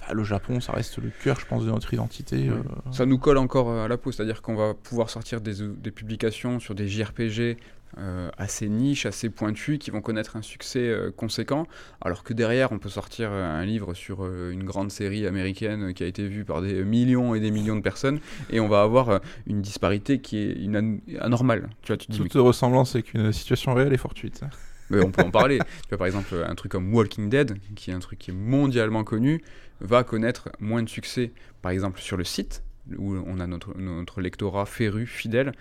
enfin, 0.01 0.15
le 0.15 0.25
Japon, 0.25 0.61
ça 0.61 0.73
reste 0.73 0.99
le 0.99 1.11
cœur, 1.23 1.39
je 1.41 1.47
pense, 1.47 1.65
de 1.65 1.71
notre 1.71 1.93
identité. 1.93 2.49
Euh, 2.49 2.63
Ça 2.93 3.07
nous 3.07 3.19
colle 3.19 3.39
encore 3.39 3.71
euh, 3.71 3.85
à 3.85 3.89
la 3.89 3.97
peau, 3.99 4.13
c'est-à-dire 4.13 4.43
qu'on 4.43 4.57
va 4.57 4.75
pouvoir 4.75 5.11
sortir 5.11 5.41
des, 5.41 5.63
euh, 5.63 5.75
des 5.79 5.91
publications 5.91 6.61
sur 6.61 6.75
des 6.75 6.89
JRPG 6.89 7.57
euh, 7.99 8.29
assez 8.37 8.69
niches, 8.69 9.07
assez 9.07 9.31
pointus, 9.31 9.79
qui 9.79 9.91
vont 9.91 10.03
connaître 10.03 10.37
un 10.37 10.43
succès 10.43 10.81
euh, 10.81 11.11
conséquent, 11.17 11.67
alors 12.03 12.25
que 12.25 12.35
derrière, 12.35 12.73
on 12.73 12.79
peut 12.79 12.89
sortir 12.91 13.31
un 13.33 13.65
livre 13.65 13.95
sur 13.95 14.27
une 14.27 14.65
grande 14.65 14.91
série 14.91 15.27
américaine 15.27 15.95
qui 15.95 16.03
a 16.03 16.07
été 16.07 16.27
vue 16.27 16.45
par 16.45 16.61
des 16.61 16.85
millions 16.85 17.35
et 17.35 17.41
des 17.41 17.51
millions 17.51 17.77
de 17.77 17.81
personnes, 17.81 18.19
et 18.51 18.61
on 18.61 18.69
va 18.69 18.83
avoir 18.83 19.21
une 19.47 19.63
disparité 19.63 20.21
qui 20.21 20.37
est 20.39 20.53
une 20.53 20.77
an- 20.77 20.99
anormale. 21.21 21.71
Tu 21.83 21.89
vois, 21.89 21.97
tu 21.97 22.09
te 22.09 22.13
dis, 22.13 22.21
mais 22.21 22.29
Toute 22.29 22.43
ressemblance 22.43 22.95
avec 22.97 23.15
une 23.15 23.33
situation 23.33 23.73
réelle 23.73 23.93
est 23.95 23.97
fortuite. 23.99 24.43
On 24.91 25.11
peut 25.11 25.23
en 25.23 25.31
parler. 25.31 25.59
par 25.99 26.07
exemple, 26.07 26.45
un 26.47 26.55
truc 26.55 26.73
comme 26.73 26.93
Walking 26.95 27.29
Dead, 27.29 27.59
qui 27.75 27.91
est 27.91 27.95
un 27.95 27.99
truc 27.99 28.19
qui 28.19 28.31
est 28.31 28.35
mondialement 28.35 29.05
connu, 29.05 29.43
va 29.81 30.05
connaître 30.05 30.51
moins 30.61 30.83
de 30.83 30.89
succès, 30.89 31.33
par 31.63 31.73
exemple, 31.73 32.01
sur 32.01 32.17
le 32.17 32.25
site, 32.25 32.63
où 32.97 33.17
on 33.27 33.41
a 33.41 33.47
notre, 33.47 33.77
notre 33.77 34.21
lectorat 34.21 34.67
féru, 34.67 35.07
fidèle. 35.07 35.53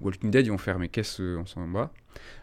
Walking 0.00 0.30
Dead, 0.30 0.46
ils 0.46 0.50
vont 0.50 0.58
faire, 0.58 0.78
mais 0.78 0.88
qu'est-ce 0.88 1.36
on 1.36 1.46
s'en 1.46 1.66
bat? 1.68 1.90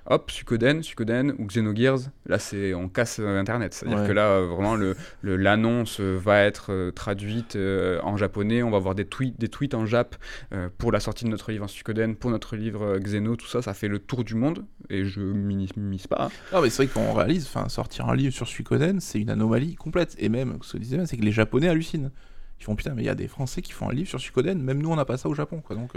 Hop, 0.08 0.32
Suikoden, 0.32 0.84
Suikoden 0.84 1.34
ou 1.38 1.46
Xenogears, 1.46 2.00
là, 2.26 2.40
c'est 2.40 2.74
on 2.74 2.90
casse 2.90 3.20
euh, 3.20 3.40
Internet. 3.40 3.74
C'est-à-dire 3.74 4.00
Ouais. 4.00 4.08
que 4.08 4.12
là, 4.12 4.28
euh, 4.32 4.48
vraiment, 4.48 4.76
le- 4.76 4.96
le- 5.22 5.38
l'annonce 5.38 6.00
euh, 6.02 6.18
va 6.18 6.42
être 6.42 6.74
euh, 6.74 6.92
traduite 6.92 7.56
euh, 7.56 8.00
en 8.04 8.18
japonais. 8.18 8.64
On 8.64 8.72
va 8.72 8.78
avoir 8.78 8.96
des 8.96 9.06
tweets, 9.06 9.40
des 9.40 9.48
tweets 9.48 9.74
en 9.74 9.86
jap 9.86 10.16
euh, 10.54 10.70
pour 10.78 10.92
la 10.92 11.00
sortie 11.00 11.24
de 11.24 11.30
notre 11.30 11.52
livre 11.52 11.64
en 11.64 11.68
Suikoden, 11.70 12.16
pour 12.16 12.32
notre 12.32 12.56
livre 12.58 12.98
Xeno, 13.00 13.36
tout 13.38 13.48
ça, 13.48 13.62
ça 13.62 13.74
fait 13.74 13.88
le 13.88 14.00
tour 14.00 14.24
du 14.26 14.36
monde. 14.36 14.66
Et 14.90 15.06
je 15.06 15.22
minimise 15.22 16.08
pas. 16.08 16.26
hein. 16.26 16.30
Non, 16.54 16.62
mais 16.62 16.70
c'est 16.70 16.84
vrai 16.86 16.94
qu'on 16.94 17.14
réalise, 17.14 17.46
enfin, 17.46 17.70
sortir 17.70 18.10
un 18.10 18.16
livre 18.16 18.34
sur 18.34 18.48
Suikoden, 18.48 19.00
c'est 19.00 19.20
une 19.20 19.30
anomalie 19.30 19.76
complète. 19.76 20.16
Et 20.20 20.28
même, 20.28 20.58
ce 20.64 20.74
que 20.74 20.78
je 20.80 20.84
disais, 20.84 21.06
c'est 21.06 21.16
que 21.18 21.24
les 21.24 21.32
Japonais 21.32 21.70
hallucinent. 21.70 22.12
Ils 22.60 22.64
font 22.66 22.76
putain, 22.76 22.94
mais 22.94 23.04
il 23.04 23.06
y 23.06 23.10
a 23.10 23.16
des 23.16 23.28
Français 23.28 23.62
qui 23.62 23.72
font 23.72 23.90
un 23.90 23.94
livre 23.94 24.10
sur 24.10 24.20
Suikoden, 24.20 24.62
même 24.62 24.82
nous, 24.82 24.92
on 24.92 24.96
n'a 24.96 25.06
pas 25.06 25.18
ça 25.18 25.30
au 25.30 25.34
Japon, 25.34 25.62
quoi. 25.62 25.76
Donc. 25.76 25.92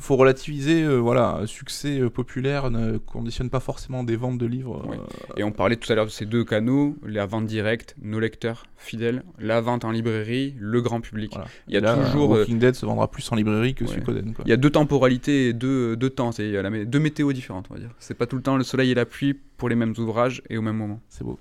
Faut 0.00 0.16
relativiser, 0.16 0.82
euh, 0.84 0.96
voilà, 0.96 1.36
un 1.36 1.46
succès 1.46 1.98
euh, 2.00 2.08
populaire 2.10 2.70
ne 2.70 2.98
conditionne 2.98 3.50
pas 3.50 3.60
forcément 3.60 4.04
des 4.04 4.16
ventes 4.16 4.38
de 4.38 4.46
livres. 4.46 4.82
Oui. 4.88 4.96
euh, 4.96 5.34
Et 5.36 5.44
on 5.44 5.52
parlait 5.52 5.76
tout 5.76 5.90
à 5.92 5.94
l'heure 5.94 6.06
de 6.06 6.10
ces 6.10 6.24
deux 6.26 6.44
canaux, 6.44 6.96
la 7.04 7.26
vente 7.26 7.46
directe, 7.46 7.96
nos 8.00 8.20
lecteurs 8.20 8.64
fidèles, 8.76 9.22
la 9.38 9.60
vente 9.60 9.84
en 9.84 9.90
librairie, 9.90 10.54
le 10.58 10.80
grand 10.80 11.00
public. 11.00 11.30
Voilà. 11.32 11.48
Il 11.66 11.74
y 11.74 11.76
a 11.76 11.80
Là, 11.80 11.94
toujours 11.96 12.34
euh, 12.34 12.38
Walking 12.40 12.58
Dead 12.58 12.74
se 12.74 12.86
vendra 12.86 13.10
plus 13.10 13.30
en 13.32 13.36
librairie 13.36 13.74
que 13.74 13.84
Ouais. 13.84 13.90
Suikoden, 13.90 14.34
quoi. 14.34 14.44
il 14.46 14.50
y 14.50 14.52
a 14.52 14.56
deux 14.56 14.70
temporalités 14.70 15.48
et 15.48 15.52
deux, 15.52 15.96
deux 15.96 16.10
temps, 16.10 16.32
c'est- 16.32 16.52
deux 16.86 16.98
météos 17.00 17.32
différentes, 17.32 17.66
on 17.70 17.74
va 17.74 17.80
dire. 17.80 17.90
C'est 17.98 18.14
pas 18.16 18.26
tout 18.26 18.36
le 18.36 18.42
temps 18.42 18.56
le 18.56 18.64
soleil 18.64 18.90
et 18.90 18.94
la 18.94 19.04
pluie 19.06 19.34
pour 19.56 19.68
les 19.68 19.74
mêmes 19.74 19.94
ouvrages 19.98 20.42
et 20.48 20.56
au 20.58 20.62
même 20.62 20.76
moment. 20.76 21.00
C'est 21.08 21.24
beau. 21.24 21.38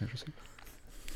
Ouais, 0.00 0.06
je 0.12 0.16
sais. 0.16 0.26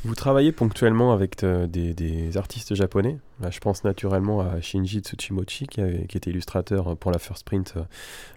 Vous 0.04 0.14
travaillez 0.14 0.50
ponctuellement 0.50 1.12
avec 1.12 1.44
euh, 1.44 1.66
des, 1.66 1.92
des 1.92 2.38
artistes 2.38 2.74
japonais? 2.74 3.18
Là, 3.40 3.50
je 3.50 3.58
pense 3.58 3.84
naturellement 3.84 4.40
à 4.40 4.58
Shinji 4.62 5.00
Tsuchimochi, 5.00 5.66
qui, 5.66 5.80
avait- 5.82 6.06
qui 6.06 6.16
était 6.16 6.30
illustrateur 6.30 6.96
pour 6.96 7.10
la 7.10 7.18
first 7.18 7.44
print 7.44 7.74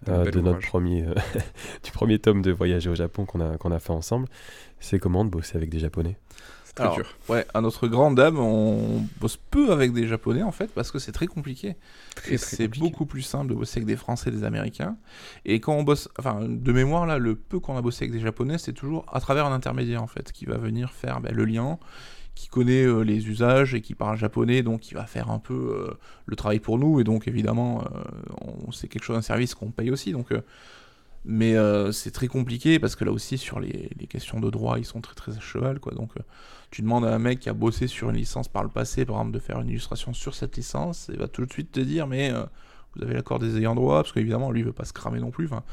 euh, 0.09 0.25
de 0.31 0.41
notre 0.41 0.59
premier, 0.67 1.03
euh, 1.05 1.13
du 1.83 1.91
premier 1.91 2.19
tome 2.19 2.41
de 2.41 2.51
Voyager 2.51 2.89
au 2.89 2.95
Japon 2.95 3.25
qu'on 3.25 3.39
a, 3.39 3.57
qu'on 3.57 3.71
a 3.71 3.79
fait 3.79 3.93
ensemble. 3.93 4.27
C'est 4.81 4.99
comment 4.99 5.23
de 5.23 5.29
bosser 5.29 5.55
avec 5.55 5.69
des 5.69 5.79
Japonais? 5.79 6.17
Très 6.75 6.83
Alors, 6.83 6.95
dur. 6.95 7.05
Ouais, 7.29 7.45
à 7.53 7.61
notre 7.61 7.87
grande 7.87 8.15
dame, 8.15 8.39
on 8.39 9.05
bosse 9.19 9.37
peu 9.37 9.71
avec 9.71 9.93
des 9.93 10.07
Japonais 10.07 10.43
en 10.43 10.51
fait 10.51 10.71
parce 10.73 10.91
que 10.91 10.99
c'est 10.99 11.11
très 11.11 11.27
compliqué. 11.27 11.75
C'est 12.37 12.67
beaucoup 12.67 13.05
plus 13.05 13.21
simple 13.21 13.49
de 13.49 13.53
bosser 13.55 13.79
avec 13.79 13.87
des 13.87 13.95
Français 13.95 14.29
et 14.29 14.33
des 14.33 14.43
Américains. 14.43 14.97
Et 15.45 15.59
quand 15.59 15.73
on 15.75 15.83
bosse, 15.83 16.09
enfin, 16.17 16.39
de 16.47 16.71
mémoire 16.71 17.05
là, 17.05 17.17
le 17.17 17.35
peu 17.35 17.59
qu'on 17.59 17.77
a 17.77 17.81
bossé 17.81 18.05
avec 18.05 18.11
des 18.13 18.19
Japonais, 18.19 18.57
c'est 18.57 18.73
toujours 18.73 19.05
à 19.11 19.19
travers 19.19 19.45
un 19.45 19.53
intermédiaire 19.53 20.01
en 20.03 20.07
fait 20.07 20.31
qui 20.31 20.45
va 20.45 20.57
venir 20.57 20.91
faire 20.91 21.21
ben, 21.21 21.33
le 21.33 21.45
lien, 21.45 21.77
qui 22.35 22.47
connaît 22.47 22.83
euh, 22.85 23.01
les 23.01 23.27
usages 23.27 23.75
et 23.75 23.81
qui 23.81 23.93
parle 23.93 24.17
japonais, 24.17 24.63
donc 24.63 24.79
qui 24.79 24.95
va 24.95 25.05
faire 25.05 25.29
un 25.29 25.37
peu 25.39 25.53
euh, 25.53 25.93
le 26.25 26.35
travail 26.35 26.59
pour 26.59 26.79
nous. 26.79 26.99
Et 26.99 27.03
donc 27.03 27.27
évidemment, 27.27 27.83
euh, 27.83 27.99
on- 28.41 28.71
c'est 28.71 28.87
quelque 28.87 29.03
chose, 29.03 29.17
un 29.17 29.21
service 29.21 29.53
qu'on 29.53 29.69
paye 29.69 29.91
aussi. 29.91 30.11
Donc, 30.11 30.29
mais 31.25 31.55
euh, 31.55 31.91
c'est 31.93 32.11
très 32.11 32.27
compliqué 32.27 32.79
parce 32.79 32.95
que 32.95 33.05
là 33.05 33.11
aussi 33.11 33.37
sur 33.37 33.59
les, 33.59 33.89
les 33.97 34.07
questions 34.07 34.39
de 34.41 34.49
droit, 34.49 34.77
ils 34.77 34.85
sont 34.85 34.99
très 34.99 35.15
très 35.15 35.37
à 35.37 35.39
cheval 35.39 35.79
quoi. 35.79 35.93
Donc 35.93 36.09
euh, 36.17 36.21
tu 36.73 36.81
demandes 36.81 37.05
à 37.05 37.13
un 37.13 37.19
mec 37.19 37.39
qui 37.39 37.49
a 37.49 37.53
bossé 37.53 37.85
sur 37.87 38.09
une 38.09 38.15
licence 38.17 38.47
par 38.47 38.63
le 38.63 38.69
passé, 38.69 39.05
par 39.05 39.17
exemple, 39.17 39.31
de 39.33 39.39
faire 39.39 39.59
une 39.61 39.69
illustration 39.69 40.11
sur 40.13 40.33
cette 40.33 40.57
licence, 40.57 41.09
il 41.13 41.19
va 41.19 41.27
tout 41.27 41.45
de 41.45 41.51
suite 41.51 41.71
te 41.71 41.79
dire 41.79 42.07
mais 42.07 42.31
euh, 42.31 42.43
vous 42.95 43.03
avez 43.03 43.13
l'accord 43.13 43.37
des 43.37 43.57
ayants 43.57 43.75
droit 43.75 43.97
parce 44.01 44.11
qu'évidemment 44.11 44.49
lui 44.51 44.61
il 44.61 44.65
veut 44.65 44.73
pas 44.73 44.85
se 44.85 44.93
cramer 44.93 45.19
non 45.19 45.29
plus. 45.31 45.45
Enfin, 45.45 45.63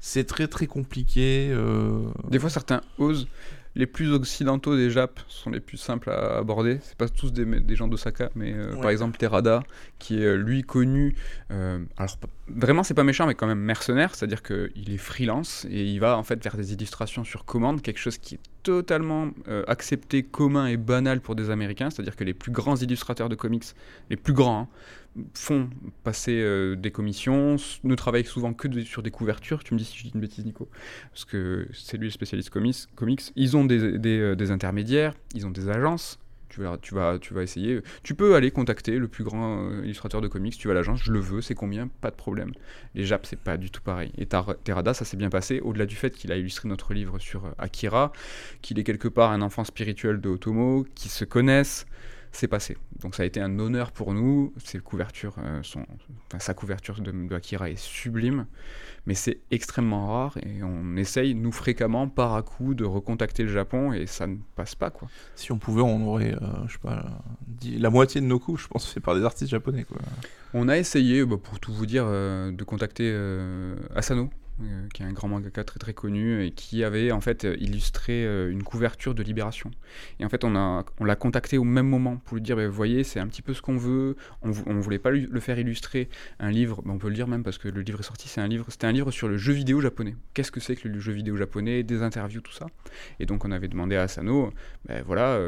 c'est 0.00 0.24
très 0.24 0.46
très 0.46 0.66
compliqué. 0.68 1.48
euh, 1.50 2.04
Des 2.30 2.38
fois, 2.38 2.50
certains 2.50 2.82
osent. 2.98 3.26
Les 3.74 3.86
plus 3.86 4.12
occidentaux 4.12 4.74
des 4.76 4.90
Japs 4.90 5.22
sont 5.28 5.50
les 5.50 5.60
plus 5.60 5.76
simples 5.76 6.10
à 6.10 6.38
aborder. 6.38 6.78
C'est 6.82 6.96
pas 6.96 7.08
tous 7.08 7.32
des, 7.32 7.44
des 7.44 7.76
gens 7.76 7.86
d'Osaka, 7.86 8.30
mais 8.34 8.52
euh, 8.52 8.74
Ouais. 8.74 8.80
par 8.80 8.90
exemple 8.90 9.16
Terada, 9.18 9.62
qui 10.00 10.20
est 10.22 10.36
lui 10.36 10.62
connu. 10.62 11.14
euh, 11.50 11.84
alors 11.96 12.16
vraiment, 12.48 12.82
c'est 12.82 12.94
pas 12.94 13.04
méchant, 13.04 13.26
mais 13.26 13.34
quand 13.34 13.46
même 13.46 13.60
mercenaire, 13.60 14.14
c'est-à-dire 14.14 14.42
qu'il 14.42 14.90
est 14.92 14.96
freelance 14.98 15.64
et 15.70 15.84
il 15.84 15.98
va 16.00 16.16
en 16.16 16.22
fait 16.24 16.42
faire 16.42 16.56
des 16.56 16.72
illustrations 16.72 17.22
sur 17.24 17.44
commande, 17.44 17.82
quelque 17.82 18.00
chose 18.00 18.18
qui 18.18 18.36
est 18.36 18.40
totalement 18.68 19.30
euh, 19.48 19.64
accepté, 19.66 20.22
commun 20.22 20.66
et 20.66 20.76
banal 20.76 21.22
pour 21.22 21.34
des 21.34 21.48
Américains. 21.48 21.88
C'est-à-dire 21.88 22.16
que 22.16 22.24
les 22.24 22.34
plus 22.34 22.52
grands 22.52 22.76
illustrateurs 22.76 23.30
de 23.30 23.34
comics, 23.34 23.64
les 24.10 24.16
plus 24.16 24.34
grands, 24.34 24.68
hein, 25.16 25.22
font 25.32 25.70
passer 26.04 26.38
euh, 26.42 26.76
des 26.76 26.90
commissions, 26.90 27.56
ne 27.82 27.94
travaillent 27.94 28.26
souvent 28.26 28.52
que 28.52 28.68
sur 28.82 29.02
des 29.02 29.10
couvertures. 29.10 29.64
Tu 29.64 29.72
me 29.72 29.78
dis 29.78 29.86
si 29.86 29.96
je 29.96 30.02
dis 30.04 30.10
une 30.14 30.20
bêtise, 30.20 30.44
Nico 30.44 30.68
parce 31.10 31.24
que 31.24 31.66
c'est 31.72 31.96
lui 31.96 32.08
le 32.08 32.10
spécialiste 32.10 32.50
comics. 32.50 32.76
comics. 32.94 33.22
Ils 33.36 33.56
ont 33.56 33.64
des, 33.64 33.98
des, 33.98 34.18
euh, 34.18 34.36
des 34.36 34.50
intermédiaires, 34.50 35.14
ils 35.34 35.46
ont 35.46 35.50
des 35.50 35.70
agences. 35.70 36.18
Tu 36.48 36.62
vas, 36.62 37.42
essayer. 37.42 37.80
Tu 38.02 38.14
peux 38.14 38.34
aller 38.34 38.50
contacter 38.50 38.98
le 38.98 39.08
plus 39.08 39.24
grand 39.24 39.70
euh, 39.70 39.84
illustrateur 39.84 40.20
de 40.20 40.28
comics. 40.28 40.56
Tu 40.56 40.68
vas 40.68 40.72
à 40.72 40.74
l'agence, 40.74 41.02
je 41.02 41.12
le 41.12 41.20
veux, 41.20 41.40
c'est 41.40 41.54
combien? 41.54 41.88
Pas 42.00 42.10
de 42.10 42.16
problème. 42.16 42.52
Les 42.94 43.04
Japs, 43.04 43.28
c'est 43.28 43.38
pas 43.38 43.56
du 43.56 43.70
tout 43.70 43.82
pareil. 43.82 44.12
Et 44.16 44.26
Terada, 44.26 44.94
ça 44.94 45.04
s'est 45.04 45.16
bien 45.16 45.30
passé. 45.30 45.60
Au-delà 45.60 45.86
du 45.86 45.94
fait 45.96 46.10
qu'il 46.10 46.32
a 46.32 46.36
illustré 46.36 46.68
notre 46.68 46.94
livre 46.94 47.18
sur 47.18 47.46
euh, 47.46 47.50
Akira, 47.58 48.12
qu'il 48.62 48.78
est 48.78 48.84
quelque 48.84 49.08
part 49.08 49.30
un 49.30 49.42
enfant 49.42 49.64
spirituel 49.64 50.20
de 50.20 50.28
Otomo, 50.28 50.86
qu'ils 50.94 51.10
se 51.10 51.24
connaissent, 51.24 51.86
c'est 52.32 52.48
passé. 52.48 52.76
Donc 53.00 53.14
ça 53.14 53.22
a 53.22 53.26
été 53.26 53.40
un 53.40 53.58
honneur 53.58 53.92
pour 53.92 54.14
nous. 54.14 54.52
Ses 54.64 54.78
couvertures 54.78 55.34
euh, 55.38 55.62
sont, 55.62 55.84
enfin, 56.28 56.38
sa 56.38 56.54
couverture 56.54 57.00
de, 57.00 57.10
de 57.10 57.34
Akira 57.34 57.70
est 57.70 57.78
sublime 57.78 58.46
mais 59.06 59.14
c'est 59.14 59.38
extrêmement 59.50 60.06
rare 60.08 60.36
et 60.42 60.62
on 60.62 60.94
essaye, 60.96 61.34
nous 61.34 61.50
fréquemment, 61.52 62.08
par 62.08 62.34
à 62.34 62.42
coup, 62.42 62.74
de 62.74 62.84
recontacter 62.84 63.42
le 63.42 63.48
Japon 63.48 63.94
et 63.94 64.06
ça 64.06 64.26
ne 64.26 64.36
passe 64.54 64.74
pas 64.74 64.90
quoi. 64.90 65.08
Si 65.34 65.50
on 65.50 65.58
pouvait, 65.58 65.80
on 65.80 66.06
aurait, 66.06 66.34
euh, 66.34 66.38
je 66.66 66.74
sais 66.74 66.78
pas, 66.78 67.22
dit- 67.46 67.78
la 67.78 67.88
moitié 67.88 68.20
de 68.20 68.26
nos 68.26 68.38
coups, 68.38 68.60
je 68.64 68.68
pense, 68.68 68.86
fait 68.92 69.00
par 69.00 69.14
des 69.14 69.24
artistes 69.24 69.50
japonais 69.50 69.84
quoi. 69.84 69.96
On 70.52 70.68
a 70.68 70.76
essayé, 70.76 71.24
bah, 71.24 71.36
pour 71.42 71.58
tout 71.58 71.72
vous 71.72 71.86
dire, 71.86 72.04
euh, 72.06 72.52
de 72.52 72.64
contacter 72.64 73.10
euh, 73.10 73.76
Asano, 73.94 74.28
euh, 74.60 74.88
qui 74.92 75.04
est 75.04 75.06
un 75.06 75.12
grand 75.12 75.28
mangaka 75.28 75.62
très 75.62 75.78
très 75.78 75.94
connu 75.94 76.44
et 76.44 76.50
qui 76.50 76.82
avait 76.82 77.12
en 77.12 77.20
fait 77.20 77.44
euh, 77.44 77.56
illustré 77.60 78.24
euh, 78.26 78.50
une 78.50 78.64
couverture 78.64 79.14
de 79.14 79.22
Libération. 79.22 79.70
Et 80.18 80.24
en 80.24 80.28
fait, 80.28 80.42
on 80.42 80.56
a 80.56 80.84
on 80.98 81.04
l'a 81.04 81.14
contacté 81.14 81.58
au 81.58 81.64
même 81.64 81.86
moment 81.86 82.16
pour 82.16 82.34
lui 82.34 82.42
dire, 82.42 82.56
bah, 82.56 82.66
vous 82.66 82.74
voyez, 82.74 83.04
c'est 83.04 83.20
un 83.20 83.28
petit 83.28 83.40
peu 83.40 83.54
ce 83.54 83.62
qu'on 83.62 83.76
veut. 83.76 84.16
On, 84.42 84.50
on 84.66 84.80
voulait 84.80 84.98
pas 84.98 85.12
le 85.12 85.40
faire 85.40 85.60
illustrer 85.60 86.08
un 86.40 86.50
livre, 86.50 86.82
bah, 86.84 86.90
on 86.92 86.98
peut 86.98 87.08
le 87.08 87.14
dire 87.14 87.28
même 87.28 87.44
parce 87.44 87.56
que 87.56 87.68
le 87.68 87.82
livre 87.82 88.00
est 88.00 88.04
sorti. 88.04 88.28
C'est 88.28 88.40
un 88.40 88.48
livre, 88.48 88.66
c'était 88.68 88.88
un 88.88 88.92
livre 88.92 89.12
sur 89.12 89.28
le 89.28 89.36
jeu 89.36 89.52
vidéo 89.52 89.80
japonais. 89.80 90.16
Qu'est-ce 90.34 90.50
que 90.50 90.58
c'est 90.58 90.74
que 90.74 90.88
le 90.88 90.98
jeu 90.98 91.12
vidéo 91.12 91.36
japonais, 91.36 91.84
des 91.84 92.02
interviews, 92.02 92.40
tout 92.40 92.52
ça. 92.52 92.66
Et 93.20 93.26
donc 93.26 93.44
on 93.44 93.52
avait 93.52 93.68
demandé 93.68 93.94
à 93.94 94.02
Asano, 94.02 94.52
ben 94.88 95.04
voilà, 95.06 95.40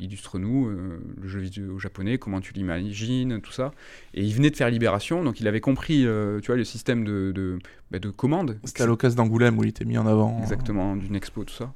illustre-nous 0.00 0.68
le 0.68 1.28
jeu 1.28 1.40
vidéo 1.40 1.80
japonais, 1.80 2.18
comment 2.18 2.40
tu 2.40 2.52
l'imagines, 2.52 3.40
tout 3.40 3.52
ça. 3.52 3.72
Et 4.14 4.22
il 4.22 4.32
venait 4.34 4.50
de 4.50 4.56
faire 4.56 4.70
Libération, 4.70 5.24
donc 5.24 5.40
il 5.40 5.48
avait 5.48 5.60
compris, 5.60 6.06
tu 6.42 6.46
vois, 6.46 6.56
le 6.56 6.64
système 6.64 7.04
de, 7.04 7.58
bah, 7.92 7.98
de 7.98 8.10
commande. 8.10 8.58
C'était 8.64 8.82
à 8.82 8.86
l'occasion 8.86 9.16
d'Angoulême 9.22 9.58
où 9.58 9.62
il 9.64 9.68
était 9.68 9.84
mis 9.84 9.98
en 9.98 10.06
avant. 10.06 10.38
Exactement, 10.40 10.96
d'une 10.96 11.14
expo, 11.14 11.44
tout 11.44 11.54
ça. 11.54 11.72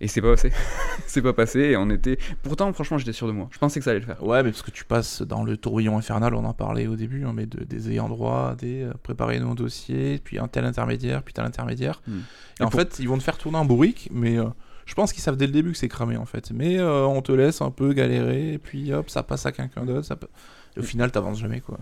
Et 0.00 0.08
c'est 0.08 0.20
pas 0.20 0.30
passé. 0.32 0.50
c'est 1.06 1.22
pas 1.22 1.32
passé, 1.32 1.60
et 1.60 1.76
on 1.76 1.88
était... 1.88 2.18
Pourtant, 2.42 2.72
franchement, 2.72 2.98
j'étais 2.98 3.12
sûr 3.12 3.26
de 3.28 3.32
moi. 3.32 3.48
Je 3.52 3.58
pensais 3.58 3.78
que 3.80 3.84
ça 3.84 3.90
allait 3.92 4.00
le 4.00 4.06
faire. 4.06 4.22
Ouais, 4.24 4.42
mais 4.42 4.50
parce 4.50 4.62
que 4.62 4.70
tu 4.72 4.84
passes 4.84 5.22
dans 5.22 5.44
le 5.44 5.56
tourbillon 5.56 5.96
infernal, 5.96 6.34
on 6.34 6.44
en 6.44 6.52
parlait 6.52 6.86
au 6.88 6.96
début, 6.96 7.24
hein, 7.24 7.32
mais 7.34 7.46
de- 7.46 7.62
des 7.64 7.90
ayants 7.90 8.08
droit, 8.08 8.56
des 8.56 8.82
euh, 8.82 8.92
préparer 9.02 9.38
nos 9.38 9.54
dossiers, 9.54 10.20
puis 10.22 10.38
un 10.38 10.48
tel 10.48 10.64
intermédiaire, 10.64 11.22
puis 11.22 11.32
tel 11.32 11.44
intermédiaire. 11.44 12.02
Hmm. 12.08 12.18
Et, 12.58 12.62
Et 12.62 12.64
en 12.64 12.70
pour- 12.70 12.80
fait, 12.80 12.98
ils 12.98 13.08
vont 13.08 13.16
te 13.18 13.22
faire 13.22 13.38
tourner 13.38 13.58
un 13.58 13.64
bourrique, 13.64 14.08
mais 14.12 14.36
euh, 14.38 14.46
je 14.84 14.94
pense 14.94 15.12
qu'ils 15.12 15.22
savent 15.22 15.36
dès 15.36 15.46
le 15.46 15.52
début 15.52 15.72
que 15.72 15.78
c'est 15.78 15.88
cramé 15.88 16.16
en 16.16 16.26
fait. 16.26 16.50
Mais 16.50 16.78
euh, 16.78 17.04
on 17.06 17.22
te 17.22 17.32
laisse 17.32 17.62
un 17.62 17.70
peu 17.70 17.92
galérer, 17.92 18.54
et 18.54 18.58
puis 18.58 18.92
hop, 18.92 19.08
ça 19.10 19.22
passe 19.22 19.46
à 19.46 19.52
quelqu'un 19.52 19.84
d'autre. 19.84 20.04
Ça... 20.06 20.18
Et 20.76 20.80
au 20.80 20.82
final, 20.82 21.12
t'avances 21.12 21.38
jamais 21.38 21.60
quoi. 21.60 21.78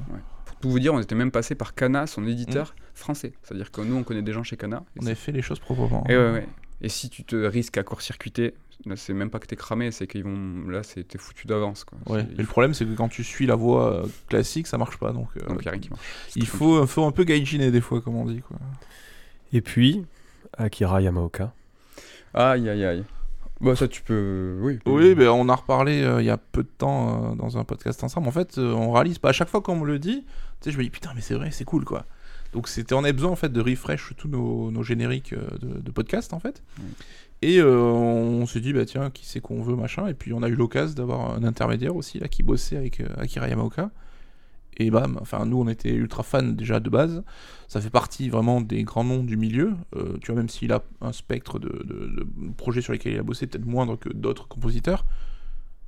Pour 0.63 0.71
vous 0.71 0.79
dire, 0.79 0.95
on 0.95 1.01
était 1.01 1.15
même 1.15 1.31
passé 1.31 1.55
par 1.55 1.75
Kana, 1.75 2.07
son 2.07 2.27
éditeur 2.27 2.75
français. 2.95 3.33
C'est-à-dire 3.43 3.71
que 3.71 3.83
nous, 3.83 3.97
on 3.97 4.03
connaît 4.05 4.23
des 4.23 4.33
gens 4.33 4.43
chez 4.43 4.57
Kana. 4.57 4.83
et 4.97 5.01
On 5.03 5.07
a 5.07 5.15
fait 5.15 5.33
les 5.33 5.43
choses 5.43 5.59
proprement. 5.59 6.05
Et, 6.09 6.17
ouais, 6.17 6.31
ouais. 6.33 6.49
et 6.81 6.89
si 6.89 7.11
tu 7.11 7.25
te 7.25 7.37
risques 7.37 7.77
à 7.79 7.83
court-circuiter, 7.83 8.55
là, 8.87 8.97
c'est 8.97 9.13
même 9.13 9.29
pas 9.31 9.39
que 9.39 9.47
t'es 9.47 9.57
cramé, 9.57 9.91
c'est 9.91 10.07
qu'ils 10.07 10.25
vont. 10.25 10.69
Là, 10.69 10.83
c'est 10.83 11.03
t'es 11.07 11.19
foutu 11.19 11.47
d'avance. 11.47 11.85
quoi. 11.85 11.99
Ouais. 12.07 12.25
C'est- 12.29 12.35
Et 12.35 12.43
le 12.43 12.47
problème, 12.47 12.73
c'est 12.75 12.85
que 12.87 12.95
quand 12.95 13.09
tu 13.09 13.23
suis 13.25 13.45
la 13.47 13.55
voie 13.57 13.93
euh, 13.93 14.07
classique, 14.29 14.67
ça 14.67 14.79
marche 14.79 14.97
pas. 14.99 15.13
Donc, 15.13 15.29
euh, 15.37 15.47
Donc, 15.49 15.59
il 15.63 15.69
a 15.69 15.73
rien 15.73 15.81
qui 15.81 15.91
marche. 15.91 16.03
C'est 16.29 16.41
il 16.41 16.47
très 16.49 16.57
faut, 16.59 16.87
faut 16.87 17.05
un 17.05 17.13
peu 17.13 17.25
gaijiner 17.25 17.71
des 17.71 17.81
fois, 17.81 18.01
comme 18.01 18.17
on 18.17 18.25
dit. 18.27 18.41
Quoi. 18.41 18.57
Et 19.53 19.61
puis, 19.61 20.05
Akira 20.57 21.03
Yamaoka. 21.03 21.53
Aïe, 22.35 22.69
aïe, 22.69 22.85
aïe. 22.85 23.05
Bah, 23.61 23.77
ça, 23.77 23.87
tu 23.87 24.03
peux. 24.03 24.59
Oui. 24.61 24.79
Oui, 24.87 25.15
ben, 25.15 25.29
on 25.29 25.49
a 25.49 25.55
reparlé 25.55 26.03
euh, 26.03 26.21
il 26.21 26.25
y 26.25 26.31
a 26.31 26.37
peu 26.37 26.63
de 26.65 26.69
temps 26.79 27.33
euh, 27.33 27.35
dans 27.37 27.59
un 27.59 27.65
podcast 27.65 28.03
ensemble. 28.03 28.27
En 28.27 28.33
fait, 28.33 28.59
euh, 28.59 28.73
on 28.73 28.91
réalise 28.91 29.19
pas. 29.19 29.29
À 29.29 29.33
chaque 29.33 29.49
fois 29.49 29.61
qu'on 29.61 29.77
me 29.77 29.87
le 29.87 30.01
dit, 30.01 30.25
tu 30.63 30.71
sais, 30.71 30.73
je 30.73 30.79
me 30.79 30.83
dis 30.85 30.91
putain, 30.91 31.13
mais 31.15 31.21
c'est 31.21 31.35
vrai, 31.35 31.51
c'est 31.51 31.65
cool 31.65 31.85
quoi. 31.85 32.07
Donc 32.53 32.69
c'était, 32.69 32.95
on 32.95 33.03
avait 33.05 33.13
besoin 33.13 33.31
en 33.31 33.37
fait 33.37 33.51
de 33.53 33.61
refresh 33.61 34.13
tous 34.17 34.29
nos, 34.29 34.71
nos 34.71 34.83
génériques 34.83 35.33
euh, 35.33 35.49
de, 35.61 35.81
de 35.81 35.91
podcast 35.91 36.33
en 36.33 36.39
fait. 36.39 36.63
Mm. 36.79 36.83
Et 37.45 37.59
euh, 37.59 37.75
on 37.81 38.47
s'est 38.47 38.61
dit 38.61 38.73
bah 38.73 38.85
tiens, 38.87 39.11
qui 39.11 39.27
c'est 39.27 39.41
qu'on 39.41 39.63
veut 39.63 39.75
machin. 39.75 40.07
Et 40.07 40.15
puis 40.15 40.33
on 40.33 40.43
a 40.43 40.49
eu 40.49 40.55
l'occasion 40.55 40.95
d'avoir 40.95 41.33
un 41.35 41.43
intermédiaire 41.45 41.97
aussi 41.97 42.19
là 42.19 42.29
qui 42.29 42.43
bossait 42.43 42.77
avec 42.77 43.01
euh, 43.01 43.09
Akira 43.17 43.49
Yamaoka. 43.49 43.91
Et 44.79 44.91
bam, 44.91 45.19
enfin 45.21 45.45
nous 45.45 45.59
on 45.61 45.69
était 45.69 45.93
ultra 45.93 46.23
fans 46.23 46.43
déjà 46.43 46.79
de 46.81 46.89
base. 46.89 47.23
Ça 47.69 47.81
fait 47.81 47.91
partie 47.91 48.29
vraiment 48.29 48.61
des 48.61 48.85
grands 48.85 49.05
noms 49.05 49.23
du 49.25 49.37
milieu. 49.37 49.73
Euh, 49.97 50.17
tu 50.21 50.27
vois, 50.33 50.37
même 50.37 50.49
s'il 50.49 50.73
a 50.73 50.83
un 51.01 51.13
spectre 51.13 51.59
de, 51.59 51.69
de- 51.85 52.07
de 52.17 52.27
projets 52.57 52.81
sur 52.81 52.93
lesquels 52.93 53.15
il 53.15 53.19
a 53.19 53.23
bossé 53.23 53.47
peut-être 53.47 53.67
moindre 53.67 53.97
que 53.97 54.09
d'autres 54.11 54.47
compositeurs, 54.49 55.05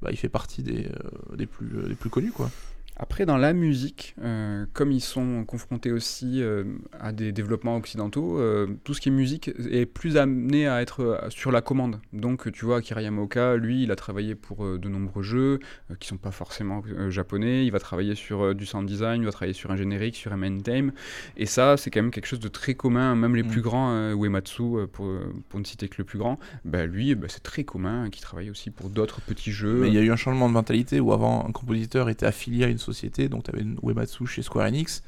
bah, 0.03 0.11
il 0.11 0.17
fait 0.19 0.29
partie 0.29 0.63
des, 0.63 0.89
des, 1.37 1.47
plus, 1.47 1.89
des 1.89 1.95
plus 1.95 2.11
connus 2.11 2.33
quoi. 2.33 2.51
Après, 2.97 3.27
dans 3.27 3.37
la 3.37 3.53
musique, 3.53 4.15
euh, 4.23 4.67
comme 4.73 4.93
ils 4.93 5.01
sont 5.01 5.45
confrontés 5.45 5.91
aussi 5.91 6.41
euh, 6.41 6.63
à 7.01 7.11
des 7.11 7.33
développements 7.33 7.77
occidentaux, 7.77 8.39
euh, 8.39 8.69
tout 8.85 8.95
ce 8.95 9.01
qui 9.01 9.09
est 9.09 9.13
musique 9.13 9.51
est 9.69 9.85
plus 9.85 10.17
amené 10.17 10.69
à 10.69 10.81
être 10.81 11.27
sur 11.31 11.51
la 11.51 11.61
commande. 11.61 12.01
Donc, 12.13 12.53
tu 12.53 12.65
vois, 12.65 12.77
Akira 12.77 13.03
Yamaoka, 13.03 13.57
lui, 13.57 13.83
il 13.83 13.91
a 13.91 13.97
travaillé 13.97 14.37
pour 14.37 14.79
de 14.79 14.89
nombreux 14.89 15.25
jeux 15.25 15.59
qui 15.99 16.07
sont 16.07 16.19
pas 16.19 16.31
forcément 16.31 16.83
japonais. 17.09 17.67
Il 17.67 17.71
va 17.71 17.81
travailler 17.81 18.15
sur 18.15 18.55
du 18.55 18.65
sound 18.65 18.87
design, 18.87 19.23
il 19.23 19.25
va 19.25 19.33
travailler 19.33 19.55
sur 19.55 19.73
un 19.73 19.77
générique, 19.77 20.15
sur 20.15 20.33
un 20.33 20.37
main 20.37 20.57
theme. 20.61 20.93
Et 21.37 21.47
ça, 21.47 21.77
c'est 21.77 21.91
quand 21.91 22.01
même 22.01 22.13
quelque 22.13 22.27
chose 22.27 22.41
de 22.41 22.49
très 22.49 22.75
commun. 22.75 23.17
Même 23.17 23.35
les 23.35 23.43
Mm. 23.43 23.49
plus 23.49 23.61
grands, 23.61 24.13
Uematsu, 24.13 24.63
pour, 24.93 25.11
pour 25.49 25.61
ne 25.61 25.65
citer 25.65 25.89
que 25.89 25.97
le 25.99 26.05
plus 26.05 26.19
grand, 26.19 26.39
bah, 26.65 26.87
lui, 26.87 27.15
bah, 27.17 27.27
c'est 27.29 27.43
très 27.43 27.65
commun, 27.65 28.09
qui 28.11 28.21
travaille 28.21 28.51
aussi 28.51 28.71
pour 28.71 28.89
d'autres 28.89 29.21
petits 29.21 29.53
jeux. 29.53 29.81
Mais 29.81 29.89
il 29.89 29.95
y 29.95 29.99
a 29.99 30.03
eu 30.03 30.11
un 30.13 30.17
changement 30.17 30.49
de 30.49 30.55
mentalité 30.55 31.01
où 31.01 31.13
avant 31.13 31.45
un 31.47 31.53
compositeur 31.53 32.09
était 32.09 32.27
affilié 32.27 32.65
à 32.65 32.69
une 32.69 32.79
société, 32.85 33.29
donc 33.29 33.45
tu 33.45 33.51
avais 33.51 33.63
une 33.63 33.79
Uematsu 33.83 34.27
chez 34.27 34.43
Square 34.43 34.67
Enix. 34.69 35.03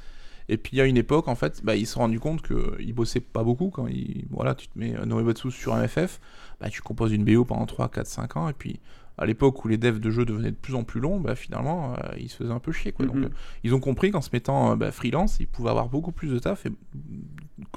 Et 0.48 0.58
puis 0.58 0.76
il 0.76 0.78
y 0.78 0.80
a 0.80 0.84
une 0.84 0.96
époque, 0.96 1.26
en 1.26 1.34
fait, 1.34 1.60
bah, 1.64 1.74
ils 1.74 1.86
se 1.86 1.94
sont 1.94 2.00
rendus 2.00 2.20
compte 2.20 2.40
qu'ils 2.46 2.92
bossaient 2.94 3.20
pas 3.20 3.42
beaucoup. 3.42 3.70
Quand 3.70 3.88
ils, 3.88 4.26
voilà, 4.30 4.54
tu 4.54 4.68
te 4.68 4.78
mets 4.78 4.94
un 4.94 5.10
Uematsu 5.10 5.50
sur 5.50 5.74
un 5.74 5.86
FF, 5.88 6.20
bah, 6.60 6.68
tu 6.70 6.82
composes 6.82 7.12
une 7.12 7.24
BO 7.24 7.44
pendant 7.44 7.66
3, 7.66 7.88
4, 7.88 8.06
5 8.06 8.36
ans. 8.36 8.48
Et 8.48 8.52
puis 8.52 8.78
à 9.18 9.24
l'époque 9.26 9.64
où 9.64 9.68
les 9.68 9.78
devs 9.78 9.98
de 9.98 10.10
jeux 10.10 10.24
devenaient 10.26 10.50
de 10.50 10.56
plus 10.56 10.74
en 10.74 10.84
plus 10.84 11.00
longs, 11.00 11.18
bah, 11.18 11.34
finalement, 11.34 11.94
euh, 11.94 11.96
ils 12.18 12.28
se 12.28 12.36
faisaient 12.36 12.52
un 12.52 12.60
peu 12.60 12.70
chier. 12.70 12.92
Quoi. 12.92 13.06
Donc 13.06 13.16
Mhm. 13.16 13.24
euh, 13.24 13.28
ils 13.64 13.74
ont 13.74 13.80
compris 13.80 14.10
qu'en 14.12 14.20
se 14.20 14.28
mettant 14.32 14.72
euh, 14.72 14.76
bah, 14.76 14.92
freelance, 14.92 15.38
ils 15.40 15.48
pouvaient 15.48 15.70
avoir 15.70 15.88
beaucoup 15.88 16.12
plus 16.12 16.28
de 16.30 16.38
taf 16.38 16.66
et 16.66 16.70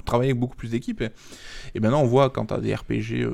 travailler 0.04 0.30
avec 0.30 0.38
beaucoup 0.40 0.54
plus 0.56 0.70
d'équipes. 0.70 1.00
Et, 1.00 1.08
et 1.74 1.80
maintenant, 1.80 2.02
on 2.02 2.06
voit 2.06 2.30
quand 2.30 2.46
tu 2.46 2.54
as 2.54 2.60
des 2.60 2.74
RPG, 2.74 3.26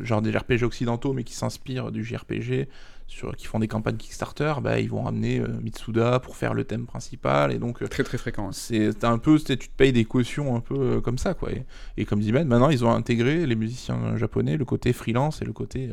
genre 0.00 0.22
des 0.22 0.30
RPG 0.30 0.62
occidentaux, 0.62 1.12
mais 1.12 1.24
qui 1.24 1.34
s'inspirent 1.34 1.90
du 1.92 2.04
JRPG, 2.04 2.68
sur, 3.14 3.36
qui 3.36 3.46
font 3.46 3.60
des 3.60 3.68
campagnes 3.68 3.96
Kickstarter, 3.96 4.54
bah, 4.62 4.80
ils 4.80 4.90
vont 4.90 5.02
ramener 5.02 5.38
euh, 5.38 5.48
Mitsuda 5.62 6.18
pour 6.20 6.36
faire 6.36 6.52
le 6.52 6.64
thème 6.64 6.84
principal. 6.86 7.52
Et 7.52 7.58
donc, 7.58 7.82
euh, 7.82 7.86
Très 7.86 8.02
très 8.02 8.18
fréquent. 8.18 8.48
hein. 8.48 8.52
c'est 8.52 9.04
un 9.04 9.18
peu, 9.18 9.38
tu 9.38 9.56
te 9.56 9.68
payes 9.76 9.92
des 9.92 10.04
cautions 10.04 10.56
un 10.56 10.60
peu 10.60 10.74
euh, 10.78 11.00
comme 11.00 11.18
ça. 11.18 11.34
Quoi. 11.34 11.52
Et, 11.52 11.64
et 11.96 12.04
comme 12.04 12.20
dit 12.20 12.32
Ben, 12.32 12.46
maintenant, 12.46 12.70
ils 12.70 12.84
ont 12.84 12.90
intégré, 12.90 13.46
les 13.46 13.54
musiciens 13.54 14.16
japonais, 14.16 14.56
le 14.56 14.64
côté 14.64 14.92
freelance 14.92 15.42
et 15.42 15.44
le 15.44 15.52
côté. 15.52 15.90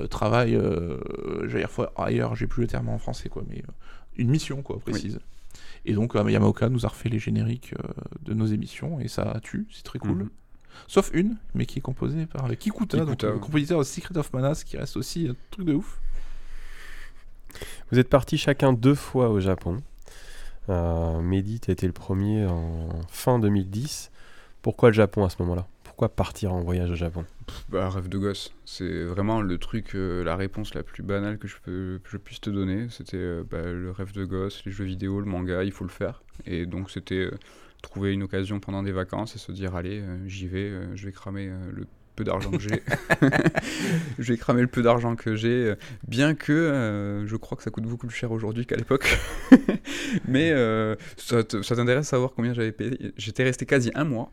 euh, 0.00 0.06
travail, 0.06 0.58
j'allais 1.46 1.60
dire 1.60 1.70
fois 1.70 1.92
ailleurs, 1.96 2.34
j'ai 2.36 2.46
plus 2.46 2.62
le 2.62 2.68
terme 2.68 2.88
en 2.88 2.98
français, 2.98 3.28
quoi, 3.28 3.42
mais 3.48 3.62
une 4.16 4.28
mission, 4.30 4.62
quoi, 4.62 4.78
précise. 4.78 5.20
Et 5.84 5.94
donc, 5.94 6.14
Yamaoka 6.14 6.68
nous 6.68 6.84
a 6.84 6.88
refait 6.88 7.08
les 7.08 7.18
génériques 7.18 7.74
de 8.22 8.34
nos 8.34 8.46
émissions, 8.46 8.98
et 9.00 9.08
ça 9.08 9.38
tue, 9.42 9.66
c'est 9.70 9.84
très 9.84 9.98
cool. 9.98 10.24
Mhm. 10.24 10.30
Sauf 10.88 11.10
une, 11.14 11.36
mais 11.54 11.64
qui 11.64 11.78
est 11.78 11.82
composée 11.82 12.26
par 12.26 12.46
Kikuta, 12.58 12.98
donc 12.98 13.06
Kikuta, 13.16 13.30
le 13.30 13.38
compositeur 13.38 13.78
de 13.78 13.84
Secret 13.84 14.18
of 14.18 14.30
Manas, 14.34 14.62
qui 14.66 14.76
reste 14.76 14.96
aussi 14.98 15.28
un 15.30 15.36
truc 15.50 15.66
de 15.66 15.74
ouf. 15.74 15.98
Vous 17.90 17.98
êtes 17.98 18.08
partis 18.08 18.38
chacun 18.38 18.72
deux 18.72 18.94
fois 18.94 19.30
au 19.30 19.40
Japon. 19.40 19.78
Euh, 20.68 21.20
Mehdi, 21.20 21.60
tu 21.60 21.70
été 21.70 21.86
le 21.86 21.92
premier 21.92 22.46
en 22.46 22.88
fin 23.08 23.38
2010. 23.38 24.10
Pourquoi 24.62 24.88
le 24.88 24.94
Japon 24.94 25.24
à 25.24 25.30
ce 25.30 25.36
moment-là? 25.40 25.66
Pourquoi 25.84 26.08
partir 26.08 26.52
en 26.52 26.60
voyage 26.60 26.90
au 26.90 26.94
Japon? 26.94 27.24
Bah, 27.68 27.88
rêve 27.88 28.08
de 28.08 28.18
gosse. 28.18 28.52
C'est 28.64 29.04
vraiment 29.04 29.40
le 29.40 29.58
truc, 29.58 29.94
euh, 29.94 30.22
la 30.24 30.36
réponse 30.36 30.74
la 30.74 30.82
plus 30.82 31.02
banale 31.02 31.38
que 31.38 31.48
je, 31.48 32.16
puisse 32.18 32.40
te 32.40 32.50
donner. 32.50 32.88
C'était 32.90 33.16
euh, 33.16 33.44
bah, 33.48 33.62
le 33.62 33.90
rêve 33.90 34.12
de 34.12 34.24
gosse, 34.24 34.62
les 34.66 34.72
jeux 34.72 34.84
vidéo, 34.84 35.20
le 35.20 35.26
manga, 35.26 35.64
il 35.64 35.72
faut 35.72 35.84
le 35.84 35.90
faire. 35.90 36.22
Et 36.44 36.66
donc, 36.66 36.90
c'était 36.90 37.26
euh, 37.26 37.38
trouver 37.80 38.12
une 38.12 38.24
occasion 38.24 38.60
pendant 38.60 38.82
des 38.82 38.92
vacances 38.92 39.36
et 39.36 39.38
se 39.38 39.52
dire 39.52 39.74
allez, 39.74 40.02
j'y 40.26 40.48
vais, 40.48 40.96
je 40.96 41.06
vais 41.06 41.12
cramer 41.12 41.50
le 41.72 41.86
peu 42.16 42.24
d'argent 42.24 42.50
que 42.50 42.58
j'ai. 42.58 42.82
je 44.18 44.32
vais 44.32 44.38
cramer 44.38 44.62
le 44.62 44.66
peu 44.66 44.82
d'argent 44.82 45.14
que 45.14 45.36
j'ai, 45.36 45.48
euh, 45.48 45.76
bien 46.08 46.34
que 46.34 46.52
euh, 46.52 47.26
je 47.26 47.36
crois 47.36 47.56
que 47.56 47.62
ça 47.62 47.70
coûte 47.70 47.84
beaucoup 47.84 48.06
plus 48.06 48.16
cher 48.16 48.32
aujourd'hui 48.32 48.66
qu'à 48.66 48.76
l'époque. 48.76 49.16
Mais 50.28 50.50
euh, 50.50 50.96
ça 51.16 51.44
t'intéresse 51.44 52.06
de 52.06 52.10
savoir 52.10 52.32
combien 52.34 52.54
j'avais 52.54 52.72
payé? 52.72 53.12
J'étais 53.16 53.44
resté 53.44 53.66
quasi 53.66 53.90
un 53.94 54.04
mois 54.04 54.32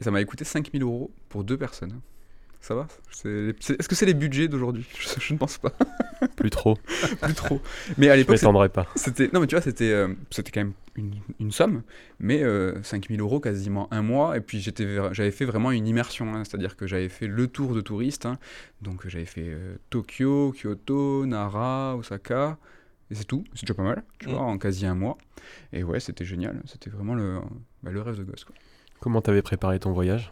et 0.00 0.04
ça 0.04 0.10
m'avait 0.10 0.24
coûté 0.24 0.44
5000 0.44 0.82
euros 0.82 1.10
pour 1.28 1.44
deux 1.44 1.56
personnes. 1.56 2.00
Ça 2.60 2.74
va 2.74 2.86
Est-ce 3.24 3.88
que 3.88 3.94
c'est 3.94 4.06
les 4.06 4.14
budgets 4.14 4.46
d'aujourd'hui? 4.48 4.86
Je, 4.98 5.08
je 5.18 5.32
ne 5.32 5.38
pense 5.38 5.56
pas. 5.58 5.72
Plus 6.36 6.50
trop, 6.50 6.76
Plus 7.22 7.34
trop. 7.34 7.60
Mais 7.96 8.08
à 8.10 8.12
je 8.14 8.18
l'époque, 8.18 8.36
m'étendrai 8.36 8.68
pas. 8.68 8.86
c'était 8.96 9.30
non 9.32 9.40
mais 9.40 9.46
tu 9.46 9.54
vois 9.54 9.62
c'était 9.62 9.90
euh, 9.90 10.08
c'était 10.30 10.50
quand 10.50 10.60
même 10.60 10.74
une, 10.96 11.14
une 11.38 11.50
somme 11.52 11.82
mais 12.18 12.42
euh, 12.42 12.82
5000 12.82 13.18
euros 13.20 13.40
quasiment 13.40 13.88
un 13.92 14.02
mois 14.02 14.36
et 14.36 14.40
puis 14.42 14.60
j'étais 14.60 14.86
j'avais 15.12 15.30
fait 15.30 15.46
vraiment 15.46 15.70
une 15.70 15.86
immersion 15.86 16.34
hein, 16.34 16.42
c'est 16.44 16.56
à 16.56 16.58
dire 16.58 16.76
que 16.76 16.86
j'avais 16.86 17.08
fait 17.08 17.26
le 17.26 17.46
tour 17.46 17.74
de 17.74 17.80
touriste 17.80 18.26
hein. 18.26 18.38
donc 18.82 19.08
j'avais 19.08 19.24
fait 19.24 19.46
euh, 19.46 19.76
Tokyo 19.88 20.52
Kyoto 20.52 21.24
Nara 21.24 21.96
Osaka 21.96 22.58
et 23.10 23.14
c'est 23.14 23.24
tout 23.24 23.44
c'est 23.54 23.62
déjà 23.62 23.74
pas 23.74 23.82
mal 23.82 24.02
tu 24.18 24.28
Mm. 24.28 24.32
vois 24.32 24.42
en 24.42 24.58
quasi 24.58 24.84
un 24.84 24.94
mois 24.94 25.16
et 25.72 25.82
ouais 25.82 26.00
c'était 26.00 26.26
génial 26.26 26.60
c'était 26.66 26.90
vraiment 26.90 27.14
le 27.14 27.38
bah, 27.82 27.90
le 27.90 28.02
rêve 28.02 28.18
de 28.18 28.24
gosse 28.24 28.44
quoi. 28.44 28.54
Comment 29.00 29.22
t'avais 29.22 29.40
préparé 29.40 29.78
ton 29.78 29.92
voyage? 29.92 30.30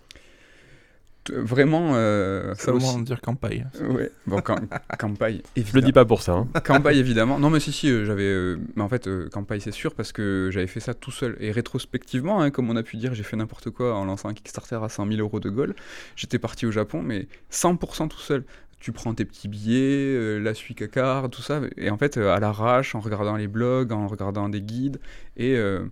Vraiment 1.30 1.92
euh, 1.94 2.54
le 2.66 2.72
aussi 2.72 2.86
moment 2.86 2.98
de 3.00 3.04
dire 3.04 3.20
campagne. 3.20 3.66
ouais 3.80 4.10
bon 4.26 4.40
Cam- 4.40 4.68
Kampai 4.98 5.42
Je 5.56 5.72
le 5.74 5.80
dis 5.82 5.92
pas 5.92 6.04
pour 6.04 6.22
ça. 6.22 6.32
hein. 6.32 6.48
Kampai 6.64 6.96
évidemment. 6.98 7.38
Non 7.38 7.50
mais 7.50 7.60
si 7.60 7.72
si, 7.72 7.90
euh, 7.90 8.04
j'avais. 8.04 8.22
euh, 8.24 8.58
mais 8.76 8.82
en 8.82 8.88
fait, 8.88 9.06
euh, 9.06 9.28
Kampai 9.28 9.60
c'est 9.60 9.72
sûr 9.72 9.94
parce 9.94 10.12
que 10.12 10.50
j'avais 10.52 10.66
fait 10.66 10.80
ça 10.80 10.94
tout 10.94 11.10
seul 11.10 11.36
et 11.40 11.50
rétrospectivement, 11.52 12.40
hein, 12.40 12.50
comme 12.50 12.70
on 12.70 12.76
a 12.76 12.82
pu 12.82 12.96
dire, 12.96 13.14
j'ai 13.14 13.22
fait 13.22 13.36
n'importe 13.36 13.70
quoi 13.70 13.94
en 13.94 14.04
lançant 14.04 14.28
un 14.28 14.34
Kickstarter 14.34 14.78
à 14.82 14.88
100 14.88 15.06
000 15.06 15.20
euros 15.20 15.40
de 15.40 15.50
goal. 15.50 15.74
J'étais 16.16 16.38
parti 16.38 16.66
au 16.66 16.70
Japon, 16.70 17.02
mais 17.02 17.26
100% 17.52 18.08
tout 18.08 18.18
seul. 18.18 18.44
Tu 18.80 18.92
prends 18.92 19.12
tes 19.12 19.24
petits 19.24 19.48
billets, 19.48 20.14
euh, 20.14 20.38
la 20.38 20.54
suite 20.54 20.88
carte, 20.90 21.32
tout 21.32 21.42
ça, 21.42 21.60
et 21.76 21.90
en 21.90 21.98
fait 21.98 22.16
euh, 22.16 22.32
à 22.32 22.38
l'arrache, 22.38 22.94
en 22.94 23.00
regardant 23.00 23.36
les 23.36 23.48
blogs, 23.48 23.90
en 23.92 24.06
regardant 24.06 24.48
des 24.48 24.60
guides, 24.62 25.00
et 25.36 25.56
euh, 25.56 25.84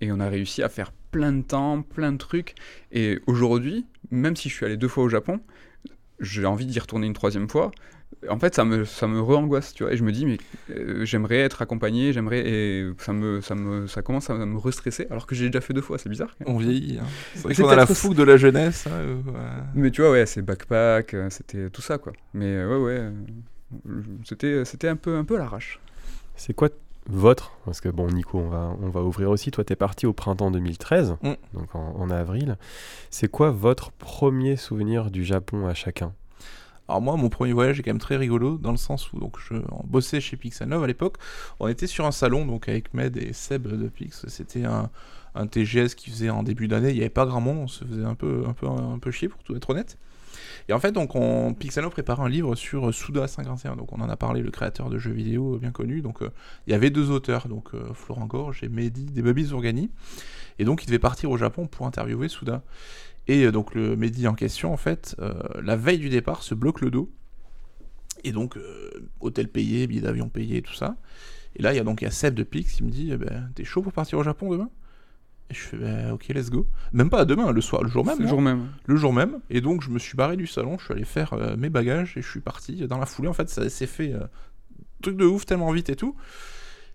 et 0.00 0.12
on 0.12 0.20
a 0.20 0.28
réussi 0.28 0.62
à 0.62 0.68
faire 0.68 0.92
plein 1.10 1.32
de 1.32 1.42
temps, 1.42 1.82
plein 1.82 2.12
de 2.12 2.18
trucs. 2.18 2.54
Et 2.92 3.18
aujourd'hui, 3.26 3.86
même 4.10 4.36
si 4.36 4.48
je 4.48 4.54
suis 4.54 4.64
allé 4.66 4.76
deux 4.76 4.88
fois 4.88 5.04
au 5.04 5.08
Japon, 5.08 5.40
j'ai 6.20 6.46
envie 6.46 6.66
d'y 6.66 6.78
retourner 6.78 7.06
une 7.06 7.12
troisième 7.12 7.48
fois. 7.48 7.70
En 8.28 8.38
fait, 8.38 8.54
ça 8.54 8.64
me, 8.64 8.84
ça 8.84 9.06
me 9.06 9.20
re-angoisse, 9.20 9.74
tu 9.74 9.84
vois. 9.84 9.92
Et 9.92 9.96
je 9.96 10.02
me 10.02 10.10
dis, 10.10 10.26
mais 10.26 10.38
euh, 10.70 11.04
j'aimerais 11.04 11.36
être 11.38 11.62
accompagné, 11.62 12.12
j'aimerais. 12.12 12.40
Et 12.48 12.90
ça, 12.98 13.12
me, 13.12 13.40
ça, 13.40 13.54
me, 13.54 13.86
ça 13.86 14.02
commence 14.02 14.30
à 14.30 14.34
me 14.34 14.58
restresser, 14.58 15.06
alors 15.10 15.26
que 15.26 15.34
j'ai 15.34 15.46
déjà 15.46 15.60
fait 15.60 15.74
deux 15.74 15.82
fois, 15.82 15.98
c'est 15.98 16.08
bizarre. 16.08 16.34
quand 16.38 16.46
même. 16.46 16.56
On 16.56 16.58
vieillit. 16.58 16.98
Hein. 16.98 17.04
C'est 17.34 17.42
vrai 17.42 17.54
qu'on 17.54 17.68
a 17.68 17.76
la 17.76 17.86
fougue 17.86 18.14
de 18.16 18.22
la 18.24 18.36
jeunesse. 18.36 18.86
hein, 18.86 18.92
euh, 18.94 19.14
ouais. 19.16 19.62
Mais 19.74 19.90
tu 19.90 20.00
vois, 20.00 20.10
ouais, 20.12 20.26
c'est 20.26 20.42
backpack, 20.42 21.14
euh, 21.14 21.30
c'était 21.30 21.70
tout 21.70 21.82
ça, 21.82 21.98
quoi. 21.98 22.12
Mais 22.34 22.64
ouais, 22.64 22.78
ouais. 22.78 23.10
C'était, 24.24 24.64
c'était 24.64 24.88
un 24.88 24.96
peu, 24.96 25.16
un 25.16 25.24
peu 25.24 25.36
à 25.36 25.38
l'arrache. 25.38 25.78
C'est 26.34 26.54
quoi 26.54 26.70
votre 27.08 27.52
Parce 27.64 27.80
que 27.80 27.88
bon, 27.88 28.06
Nico, 28.08 28.38
on 28.38 28.48
va, 28.48 28.76
on 28.82 28.90
va 28.90 29.02
ouvrir 29.02 29.30
aussi. 29.30 29.50
Toi, 29.50 29.64
t'es 29.64 29.76
parti 29.76 30.06
au 30.06 30.12
printemps 30.12 30.50
2013, 30.50 31.16
Mm. 31.22 31.32
donc 31.54 31.74
en, 31.74 31.94
en 31.98 32.10
avril. 32.10 32.56
C'est 33.10 33.28
quoi 33.30 33.50
votre 33.50 33.90
premier 33.92 34.56
souvenir 34.56 35.10
du 35.10 35.24
Japon 35.24 35.66
à 35.66 35.74
chacun? 35.74 36.12
Alors 36.86 37.02
moi, 37.02 37.16
mon 37.16 37.28
premier 37.28 37.52
voyage 37.52 37.78
est 37.78 37.82
quand 37.82 37.90
même 37.90 37.98
très 37.98 38.16
rigolo 38.16 38.56
dans 38.56 38.70
le 38.70 38.78
sens 38.78 39.12
où 39.12 39.20
donc 39.20 39.36
je 39.38 39.54
bossais 39.84 40.20
chez 40.22 40.36
Pixanov 40.38 40.82
à 40.82 40.86
l'époque. 40.86 41.16
On 41.60 41.68
était 41.68 41.86
sur 41.86 42.06
un 42.06 42.12
salon 42.12 42.46
donc 42.46 42.68
avec 42.68 42.94
Med 42.94 43.16
et 43.18 43.34
Seb 43.34 43.66
de 43.68 43.88
Pix. 43.88 44.24
C'était 44.28 44.64
un, 44.64 44.88
un 45.34 45.46
TGS 45.46 45.94
qui 45.94 46.08
faisait 46.10 46.30
en 46.30 46.42
début 46.42 46.66
d'année. 46.66 46.88
Il 46.90 46.94
n'y 46.94 47.00
avait 47.00 47.10
pas 47.10 47.26
grand 47.26 47.42
monde. 47.42 47.58
On 47.58 47.68
se 47.68 47.84
faisait 47.84 48.04
un 48.06 48.14
peu 48.14 48.44
un 48.48 48.54
peu 48.54 48.66
un 48.66 48.98
peu 48.98 49.10
chier 49.10 49.28
pour 49.28 49.42
tout 49.42 49.54
être 49.54 49.68
honnête. 49.68 49.98
Et 50.68 50.74
en 50.74 50.80
fait, 50.80 50.92
donc 50.92 51.14
on 51.14 51.54
Pixano 51.54 51.88
préparait 51.88 52.22
un 52.22 52.28
livre 52.28 52.54
sur 52.54 52.92
Suda 52.92 53.26
51. 53.26 53.76
Donc 53.76 53.92
on 53.92 54.00
en 54.00 54.08
a 54.08 54.16
parlé, 54.16 54.42
le 54.42 54.50
créateur 54.50 54.90
de 54.90 54.98
jeux 54.98 55.12
vidéo 55.12 55.58
bien 55.58 55.70
connu. 55.70 56.02
Donc 56.02 56.22
euh, 56.22 56.30
il 56.66 56.72
y 56.72 56.74
avait 56.74 56.90
deux 56.90 57.10
auteurs, 57.10 57.48
donc 57.48 57.74
euh, 57.74 57.94
Florent 57.94 58.26
Gorge 58.26 58.62
et 58.62 58.68
Mehdi 58.68 59.06
des 59.06 59.22
Babies 59.22 59.46
Zourgani. 59.46 59.90
Et 60.58 60.64
donc 60.64 60.82
il 60.82 60.86
devait 60.86 60.98
partir 60.98 61.30
au 61.30 61.36
Japon 61.36 61.66
pour 61.66 61.86
interviewer 61.86 62.28
Suda. 62.28 62.62
Et 63.28 63.44
euh, 63.44 63.52
donc 63.52 63.74
le 63.74 63.94
Mehdi 63.94 64.26
en 64.26 64.34
question, 64.34 64.72
en 64.72 64.76
fait, 64.76 65.14
euh, 65.20 65.34
la 65.62 65.76
veille 65.76 65.98
du 65.98 66.08
départ, 66.08 66.42
se 66.42 66.54
bloque 66.54 66.80
le 66.80 66.90
dos. 66.90 67.10
Et 68.24 68.32
donc, 68.32 68.56
euh, 68.56 68.90
hôtel 69.20 69.48
payé, 69.48 69.86
billet 69.86 70.00
d'avion 70.00 70.28
payé, 70.28 70.60
tout 70.62 70.74
ça. 70.74 70.96
Et 71.54 71.62
là, 71.62 71.72
il 71.72 71.76
y 71.76 71.78
a 71.78 71.84
donc 71.84 72.00
il 72.00 72.04
y 72.04 72.08
a 72.08 72.10
Seb 72.10 72.34
de 72.34 72.42
Pix 72.42 72.72
qui 72.72 72.82
me 72.82 72.90
dit 72.90 73.10
eh 73.12 73.16
ben, 73.16 73.50
T'es 73.54 73.64
chaud 73.64 73.82
pour 73.82 73.92
partir 73.92 74.18
au 74.18 74.22
Japon 74.22 74.50
demain? 74.50 74.70
Et 75.50 75.54
je 75.54 75.60
fais 75.60 75.76
ben, 75.76 76.12
Ok, 76.12 76.28
let's 76.28 76.50
go. 76.50 76.66
Même 76.92 77.10
pas 77.10 77.24
demain, 77.24 77.52
le 77.52 77.60
soir, 77.60 77.82
le 77.82 77.88
jour 77.88 78.04
même. 78.04 78.18
Le 78.18 78.24
hein. 78.24 78.28
jour 78.28 78.42
même. 78.42 78.68
Le 78.86 78.96
jour 78.96 79.12
même. 79.12 79.40
Et 79.50 79.60
donc, 79.60 79.82
je 79.82 79.90
me 79.90 79.98
suis 79.98 80.16
barré 80.16 80.36
du 80.36 80.46
salon, 80.46 80.78
je 80.78 80.84
suis 80.84 80.94
allé 80.94 81.04
faire 81.04 81.32
euh, 81.32 81.56
mes 81.56 81.70
bagages 81.70 82.16
et 82.16 82.22
je 82.22 82.28
suis 82.28 82.40
parti 82.40 82.86
dans 82.86 82.98
la 82.98 83.06
foulée. 83.06 83.28
En 83.28 83.34
fait, 83.34 83.48
ça 83.48 83.68
s'est 83.68 83.86
fait 83.86 84.12
euh, 84.12 84.26
truc 85.02 85.16
de 85.16 85.24
ouf, 85.24 85.46
tellement 85.46 85.70
vite 85.72 85.90
et 85.90 85.96
tout. 85.96 86.14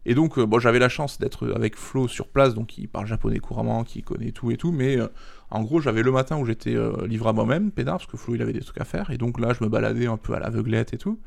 Et 0.06 0.16
donc, 0.16 0.38
euh, 0.38 0.46
bon, 0.46 0.60
j'avais 0.60 0.80
la 0.80 0.90
chance 0.90 1.18
d'être 1.18 1.50
avec 1.56 1.76
Flo 1.78 2.08
sur 2.08 2.28
place, 2.28 2.54
donc 2.54 2.78
il 2.78 2.90
parle 2.90 3.08
japonais 3.08 3.40
couramment, 3.40 3.84
qui 3.84 4.04
connaît 4.04 4.32
tout 4.32 4.52
et 4.52 4.58
tout. 4.58 4.72
Mais 4.72 4.98
euh, 4.98 5.08
en 5.50 5.64
gros, 5.64 5.80
j'avais 5.80 6.04
le 6.04 6.12
matin 6.12 6.38
où 6.38 6.46
j'étais 6.46 6.76
euh, 6.76 7.08
livré 7.08 7.30
à 7.30 7.34
moi-même, 7.34 7.72
pédard, 7.72 7.98
parce 7.98 8.08
que 8.08 8.18
Flo 8.18 8.36
il 8.36 8.42
avait 8.42 8.54
des 8.54 8.62
trucs 8.62 8.82
à 8.82 8.86
faire. 8.86 9.12
Et 9.12 9.18
donc 9.18 9.40
là, 9.40 9.54
je 9.54 9.64
me 9.64 9.70
baladais 9.70 10.08
un 10.08 10.18
peu 10.18 10.34
à 10.34 10.40
l'aveuglette 10.40 10.94
et 10.94 10.98
tout. 10.98 11.20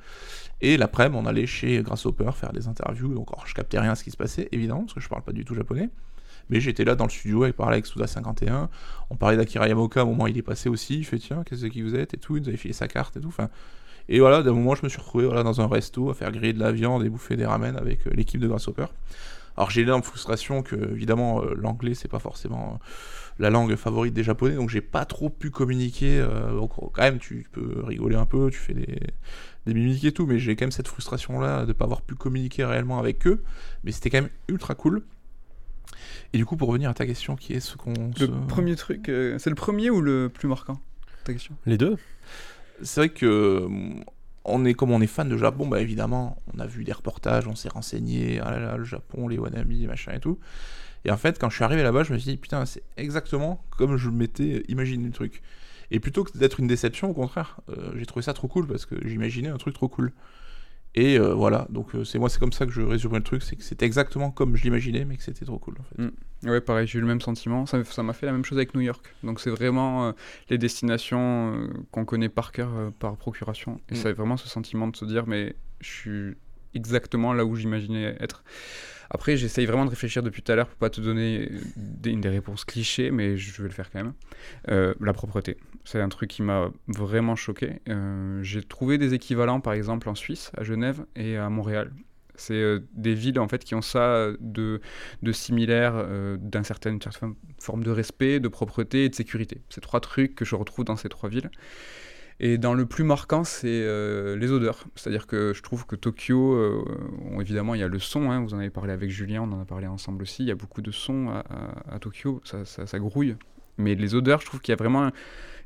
Et 0.60 0.76
l'après-midi, 0.76 1.18
on 1.22 1.26
allait 1.26 1.46
chez 1.46 1.82
Grasshopper 1.82 2.30
faire 2.34 2.52
des 2.52 2.68
interviews. 2.68 3.14
Donc, 3.14 3.28
alors, 3.32 3.46
je 3.46 3.54
captais 3.54 3.78
rien 3.78 3.92
à 3.92 3.94
ce 3.94 4.04
qui 4.04 4.10
se 4.10 4.16
passait, 4.16 4.48
évidemment, 4.52 4.82
parce 4.82 4.94
que 4.94 5.00
je 5.00 5.08
parle 5.08 5.22
pas 5.22 5.32
du 5.32 5.44
tout 5.44 5.54
japonais. 5.54 5.90
Mais 6.50 6.60
j'étais 6.60 6.84
là 6.84 6.94
dans 6.94 7.04
le 7.04 7.10
studio, 7.10 7.46
il 7.46 7.52
parlait 7.52 7.74
avec 7.74 7.86
Suda 7.86 8.06
51. 8.06 8.68
On 9.10 9.16
parlait 9.16 9.36
d'Akira 9.36 9.68
Yamaoka, 9.68 10.00
à 10.00 10.02
un 10.04 10.06
moment 10.06 10.26
il 10.26 10.38
est 10.38 10.42
passé 10.42 10.68
aussi. 10.68 10.98
Il 10.98 11.04
fait 11.04 11.18
tiens, 11.18 11.42
qu'est-ce 11.44 11.66
que 11.66 11.82
vous 11.82 11.94
êtes 11.94 12.14
et 12.14 12.18
tout. 12.18 12.36
Il 12.36 12.42
nous 12.42 12.48
avait 12.48 12.56
filé 12.56 12.74
sa 12.74 12.88
carte 12.88 13.16
et 13.16 13.20
tout. 13.20 13.28
Enfin, 13.28 13.48
et 14.08 14.20
voilà, 14.20 14.42
d'un 14.42 14.52
moment, 14.52 14.74
je 14.74 14.84
me 14.84 14.88
suis 14.88 14.98
retrouvé 15.00 15.26
voilà, 15.26 15.42
dans 15.42 15.60
un 15.60 15.66
resto 15.66 16.10
à 16.10 16.14
faire 16.14 16.30
griller 16.30 16.52
de 16.52 16.60
la 16.60 16.70
viande 16.72 17.04
et 17.04 17.08
bouffer 17.08 17.36
des 17.36 17.46
ramen 17.46 17.76
avec 17.76 18.06
euh, 18.06 18.10
l'équipe 18.14 18.40
de 18.40 18.46
Grasshopper. 18.46 18.86
Alors 19.56 19.70
j'ai 19.70 19.80
l'énorme 19.82 20.02
frustration 20.02 20.62
que, 20.62 20.76
évidemment, 20.92 21.42
euh, 21.42 21.54
l'anglais, 21.56 21.94
c'est 21.94 22.08
pas 22.08 22.18
forcément 22.18 22.74
euh, 22.74 22.86
la 23.38 23.50
langue 23.50 23.74
favorite 23.76 24.12
des 24.12 24.22
japonais, 24.22 24.54
donc 24.54 24.68
j'ai 24.68 24.82
pas 24.82 25.04
trop 25.04 25.30
pu 25.30 25.50
communiquer. 25.50 26.18
euh, 26.20 26.52
donc, 26.52 26.72
quand 26.76 27.02
même, 27.02 27.18
tu 27.18 27.48
peux 27.52 27.82
rigoler 27.84 28.16
un 28.16 28.26
peu, 28.26 28.50
tu 28.50 28.58
fais 28.58 28.74
des, 28.74 29.00
des 29.66 29.74
mimiques 29.74 30.04
et 30.04 30.12
tout, 30.12 30.26
mais 30.26 30.38
j'ai 30.38 30.56
quand 30.56 30.64
même 30.64 30.72
cette 30.72 30.88
frustration-là 30.88 31.64
de 31.64 31.72
pas 31.72 31.84
avoir 31.84 32.02
pu 32.02 32.14
communiquer 32.14 32.64
réellement 32.64 32.98
avec 32.98 33.26
eux. 33.26 33.42
Mais 33.84 33.92
c'était 33.92 34.10
quand 34.10 34.20
même 34.20 34.30
ultra 34.48 34.74
cool. 34.74 35.02
Et 36.32 36.38
du 36.38 36.44
coup, 36.46 36.56
pour 36.56 36.68
revenir 36.68 36.90
à 36.90 36.94
ta 36.94 37.06
question, 37.06 37.36
qui 37.36 37.52
est 37.54 37.60
ce 37.60 37.76
qu'on. 37.76 37.92
Le 38.18 38.26
se- 38.26 38.46
premier 38.48 38.76
truc, 38.76 39.08
euh, 39.08 39.38
c'est 39.38 39.50
le 39.50 39.56
premier 39.56 39.90
ou 39.90 40.00
le 40.00 40.28
plus 40.28 40.48
marquant 40.48 40.80
Ta 41.24 41.32
question? 41.32 41.56
Les 41.66 41.78
deux 41.78 41.96
c'est 42.82 43.00
vrai 43.00 43.08
que 43.08 43.62
hum, 43.64 44.04
on 44.44 44.64
est 44.64 44.74
comme 44.74 44.90
on 44.90 45.00
est 45.00 45.06
fan 45.06 45.28
de 45.28 45.36
Japon, 45.36 45.66
bah 45.66 45.80
évidemment, 45.80 46.36
on 46.54 46.60
a 46.60 46.66
vu 46.66 46.84
des 46.84 46.92
reportages, 46.92 47.48
on 47.48 47.54
s'est 47.54 47.68
renseigné, 47.70 48.38
ah 48.42 48.50
là 48.50 48.60
là, 48.60 48.76
le 48.76 48.84
Japon, 48.84 49.28
les 49.28 49.38
Wanami, 49.38 49.86
machin 49.86 50.12
et 50.12 50.20
tout. 50.20 50.38
Et 51.04 51.10
en 51.10 51.16
fait, 51.16 51.38
quand 51.38 51.48
je 51.50 51.54
suis 51.56 51.64
arrivé 51.64 51.82
là-bas, 51.82 52.02
je 52.02 52.12
me 52.12 52.18
suis 52.18 52.30
dit, 52.30 52.36
putain, 52.36 52.66
c'est 52.66 52.82
exactement 52.96 53.64
comme 53.70 53.96
je 53.96 54.10
m'étais 54.10 54.62
imaginé 54.68 55.04
le 55.06 55.12
truc. 55.12 55.42
Et 55.90 56.00
plutôt 56.00 56.24
que 56.24 56.36
d'être 56.36 56.60
une 56.60 56.66
déception, 56.66 57.10
au 57.10 57.14
contraire, 57.14 57.60
euh, 57.70 57.92
j'ai 57.96 58.06
trouvé 58.06 58.22
ça 58.22 58.34
trop 58.34 58.48
cool 58.48 58.66
parce 58.66 58.86
que 58.86 58.96
j'imaginais 59.06 59.48
un 59.48 59.56
truc 59.56 59.74
trop 59.74 59.88
cool. 59.88 60.12
Et 60.98 61.18
euh, 61.18 61.34
voilà, 61.34 61.66
donc 61.68 61.94
euh, 61.94 62.04
c'est 62.04 62.18
moi, 62.18 62.30
c'est 62.30 62.38
comme 62.38 62.52
ça 62.52 62.64
que 62.64 62.72
je 62.72 62.80
résumerai 62.80 63.18
le 63.18 63.24
truc, 63.24 63.42
c'est 63.42 63.54
que 63.56 63.62
c'était 63.62 63.84
exactement 63.84 64.30
comme 64.30 64.56
je 64.56 64.62
l'imaginais, 64.64 65.04
mais 65.04 65.16
que 65.18 65.22
c'était 65.22 65.44
trop 65.44 65.58
cool 65.58 65.74
en 65.78 65.82
fait. 65.84 66.02
Mm. 66.02 66.48
Ouais, 66.50 66.60
pareil, 66.60 66.86
j'ai 66.86 66.98
eu 66.98 67.02
le 67.02 67.06
même 67.06 67.20
sentiment. 67.20 67.66
Ça 67.66 67.82
ça 67.84 68.02
m'a 68.02 68.12
fait 68.14 68.24
la 68.26 68.32
même 68.32 68.44
chose 68.44 68.56
avec 68.58 68.74
New 68.74 68.80
York. 68.80 69.14
Donc, 69.22 69.40
c'est 69.40 69.50
vraiment 69.50 70.08
euh, 70.08 70.12
les 70.48 70.56
destinations 70.58 71.68
qu'on 71.90 72.04
connaît 72.04 72.28
par 72.30 72.50
cœur, 72.52 72.70
par 72.98 73.16
procuration. 73.16 73.78
Et 73.90 73.94
Mm. 73.94 73.96
c'est 73.96 74.12
vraiment 74.12 74.36
ce 74.38 74.48
sentiment 74.48 74.88
de 74.88 74.96
se 74.96 75.04
dire, 75.04 75.26
mais 75.26 75.54
je 75.80 75.88
suis 75.90 76.34
exactement 76.74 77.32
là 77.34 77.44
où 77.44 77.56
j'imaginais 77.56 78.16
être. 78.20 78.42
Après, 79.10 79.36
j'essaye 79.36 79.66
vraiment 79.66 79.84
de 79.84 79.90
réfléchir 79.90 80.22
depuis 80.22 80.42
tout 80.42 80.52
à 80.52 80.56
l'heure 80.56 80.68
pour 80.68 80.78
pas 80.78 80.90
te 80.90 81.00
donner 81.00 81.50
des, 81.76 82.14
des 82.14 82.28
réponses 82.28 82.64
clichés, 82.64 83.10
mais 83.10 83.36
je 83.36 83.62
vais 83.62 83.68
le 83.68 83.74
faire 83.74 83.90
quand 83.90 84.02
même. 84.02 84.14
Euh, 84.68 84.94
la 85.00 85.12
propreté, 85.12 85.56
c'est 85.84 86.00
un 86.00 86.08
truc 86.08 86.30
qui 86.30 86.42
m'a 86.42 86.70
vraiment 86.88 87.36
choqué. 87.36 87.80
Euh, 87.88 88.42
j'ai 88.42 88.62
trouvé 88.62 88.98
des 88.98 89.14
équivalents, 89.14 89.60
par 89.60 89.72
exemple, 89.72 90.08
en 90.08 90.14
Suisse, 90.14 90.50
à 90.56 90.64
Genève 90.64 91.04
et 91.14 91.36
à 91.36 91.48
Montréal. 91.48 91.92
C'est 92.38 92.54
euh, 92.54 92.80
des 92.92 93.14
villes 93.14 93.40
en 93.40 93.48
fait 93.48 93.64
qui 93.64 93.74
ont 93.74 93.82
ça 93.82 94.28
de, 94.40 94.80
de 95.22 95.32
similaire, 95.32 95.94
euh, 95.96 96.36
d'une 96.38 96.64
certaine, 96.64 97.00
certaine 97.00 97.34
forme 97.58 97.82
de 97.82 97.90
respect, 97.90 98.40
de 98.40 98.48
propreté 98.48 99.04
et 99.04 99.08
de 99.08 99.14
sécurité. 99.14 99.62
C'est 99.70 99.80
trois 99.80 100.00
trucs 100.00 100.34
que 100.34 100.44
je 100.44 100.54
retrouve 100.54 100.84
dans 100.84 100.96
ces 100.96 101.08
trois 101.08 101.30
villes. 101.30 101.50
Et 102.38 102.58
dans 102.58 102.74
le 102.74 102.84
plus 102.84 103.02
marquant, 103.04 103.44
c'est 103.44 103.66
euh, 103.68 104.36
les 104.36 104.50
odeurs. 104.52 104.84
C'est-à-dire 104.94 105.26
que 105.26 105.52
je 105.54 105.62
trouve 105.62 105.86
que 105.86 105.96
Tokyo, 105.96 106.54
euh, 106.54 106.84
évidemment, 107.40 107.74
il 107.74 107.80
y 107.80 107.84
a 107.84 107.88
le 107.88 107.98
son, 107.98 108.30
hein, 108.30 108.42
vous 108.42 108.52
en 108.54 108.58
avez 108.58 108.70
parlé 108.70 108.92
avec 108.92 109.10
Julien, 109.10 109.42
on 109.42 109.52
en 109.52 109.60
a 109.62 109.64
parlé 109.64 109.86
ensemble 109.86 110.22
aussi, 110.22 110.42
il 110.42 110.48
y 110.48 110.50
a 110.50 110.54
beaucoup 110.54 110.82
de 110.82 110.90
sons 110.90 111.30
à 111.90 111.98
Tokyo, 111.98 112.40
ça, 112.44 112.64
ça- 112.66 112.86
ça 112.86 112.98
grouille. 112.98 113.36
Mais 113.78 113.94
les 113.94 114.14
odeurs, 114.14 114.40
je 114.40 114.46
trouve 114.46 114.60
qu'il 114.60 114.72
y 114.72 114.74
a 114.74 114.76
vraiment... 114.76 115.04
un- 115.06 115.12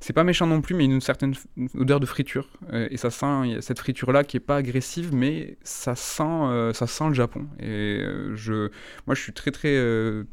C'est 0.03 0.15
pas 0.15 0.25
méchant 0.25 0.47
non 0.47 0.63
plus, 0.63 0.75
mais 0.75 0.87
une 0.87 1.03
certaine 1.03 1.35
odeur 1.75 2.01
de 2.01 2.07
friture. 2.07 2.49
Euh, 2.73 2.89
et 2.91 2.97
ça 2.97 3.11
sent 3.11 3.27
il 3.45 3.51
y 3.53 3.55
a 3.55 3.61
cette 3.61 3.79
friture-là 3.79 4.25
qui 4.25 4.39
est 4.39 4.41
pas 4.41 4.57
agressive, 4.57 5.15
mais 5.15 5.59
ça 5.63 5.95
sent, 5.95 6.23
euh, 6.23 6.73
ça 6.73 6.87
sent 6.87 7.09
le 7.09 7.15
Japon. 7.15 7.47
Et 7.59 8.01
euh, 8.01 8.35
je, 8.35 8.71
moi, 9.07 9.15
je 9.15 9.21
suis 9.21 9.35
très 9.35 9.51
très 9.51 9.79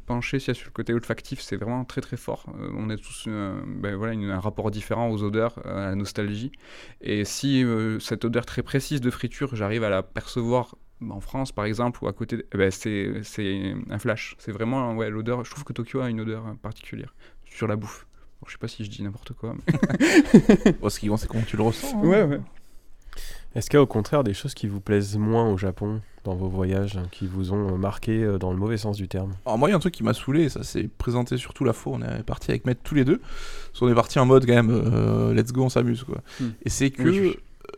penché 0.05 0.39
sur 0.39 0.53
le 0.53 0.71
côté 0.71 0.93
olfactif, 0.93 1.41
c'est 1.41 1.57
vraiment 1.57 1.83
très 1.83 1.99
très 1.99 2.15
fort. 2.15 2.45
On 2.77 2.89
a 2.89 2.95
tous 2.95 3.27
ben, 3.27 3.95
voilà, 3.95 4.13
un 4.13 4.39
rapport 4.39 4.71
différent 4.71 5.09
aux 5.09 5.21
odeurs, 5.21 5.59
à 5.65 5.89
la 5.89 5.95
nostalgie. 5.95 6.53
Et 7.01 7.25
si 7.25 7.65
cette 7.99 8.23
odeur 8.23 8.45
très 8.45 8.63
précise 8.63 9.01
de 9.01 9.11
friture, 9.11 9.53
j'arrive 9.53 9.83
à 9.83 9.89
la 9.89 10.01
percevoir 10.01 10.75
en 11.09 11.19
France 11.19 11.51
par 11.51 11.65
exemple, 11.65 12.03
ou 12.03 12.07
à 12.07 12.13
côté, 12.13 12.45
eh 12.53 12.57
ben, 12.57 12.71
c'est 12.71 13.75
un 13.89 13.99
flash. 13.99 14.35
C'est 14.39 14.53
vraiment 14.53 14.95
ouais, 14.95 15.09
l'odeur. 15.09 15.43
Je 15.43 15.51
trouve 15.51 15.65
que 15.65 15.73
Tokyo 15.73 15.99
a 15.99 16.09
une 16.09 16.21
odeur 16.21 16.55
particulière 16.61 17.13
sur 17.45 17.67
la 17.67 17.75
bouffe. 17.75 18.06
Bon, 18.41 18.45
je 18.47 18.51
sais 18.53 18.57
pas 18.57 18.67
si 18.67 18.83
je 18.85 18.89
dis 18.89 19.01
n'importe 19.03 19.33
quoi. 19.33 19.55
mais- 19.55 20.71
Bon, 20.81 20.89
ce 20.89 20.99
qui 20.99 21.07
compte, 21.07 21.19
c'est 21.19 21.27
comment 21.27 21.43
tu 21.45 21.57
le 21.57 21.63
ressens. 21.63 21.97
hein. 22.01 22.05
Ouais, 22.07 22.23
ouais. 22.23 22.39
Est-ce 23.55 23.69
qu'il 23.69 23.77
y 23.77 23.79
a 23.79 23.81
au 23.81 23.87
contraire 23.87 24.23
des 24.23 24.35
choses 24.35 24.53
qui 24.53 24.67
vous 24.67 24.81
plaisent 24.81 25.17
moins 25.17 25.49
au 25.49 25.57
Japon 25.57 26.01
dans 26.23 26.35
vos 26.35 26.47
voyages, 26.49 26.99
qui 27.11 27.25
vous 27.25 27.53
ont 27.53 27.73
euh, 27.73 27.77
marqué 27.77 28.21
euh, 28.21 28.37
dans 28.37 28.51
le 28.51 28.57
mauvais 28.57 28.77
sens 28.77 28.97
du 28.97 29.07
terme? 29.07 29.33
Alors 29.47 29.57
moi, 29.57 29.69
il 29.69 29.71
y 29.71 29.73
a 29.73 29.77
un 29.77 29.79
truc 29.79 29.93
qui 29.95 30.03
m'a 30.03 30.13
saoulé, 30.13 30.43
et 30.43 30.49
ça 30.49 30.63
s'est 30.63 30.87
présenté 30.99 31.37
surtout 31.37 31.63
la 31.63 31.73
fois, 31.73 31.93
on 31.95 32.01
est 32.03 32.21
parti 32.23 32.51
avec 32.51 32.65
Maître 32.65 32.81
tous 32.83 32.93
les 32.93 33.05
deux. 33.05 33.17
Parce 33.17 33.79
qu'on 33.79 33.89
est 33.89 33.95
parti 33.95 34.19
en 34.19 34.27
mode 34.27 34.45
quand 34.45 34.53
même, 34.53 34.69
euh, 34.69 35.33
let's 35.33 35.51
go, 35.51 35.63
on 35.63 35.69
s'amuse 35.69 36.03
quoi. 36.03 36.19
Hmm. 36.39 36.49
Et 36.63 36.69
c'est 36.69 36.91
que, 36.91 37.01
Oui, 37.01 37.19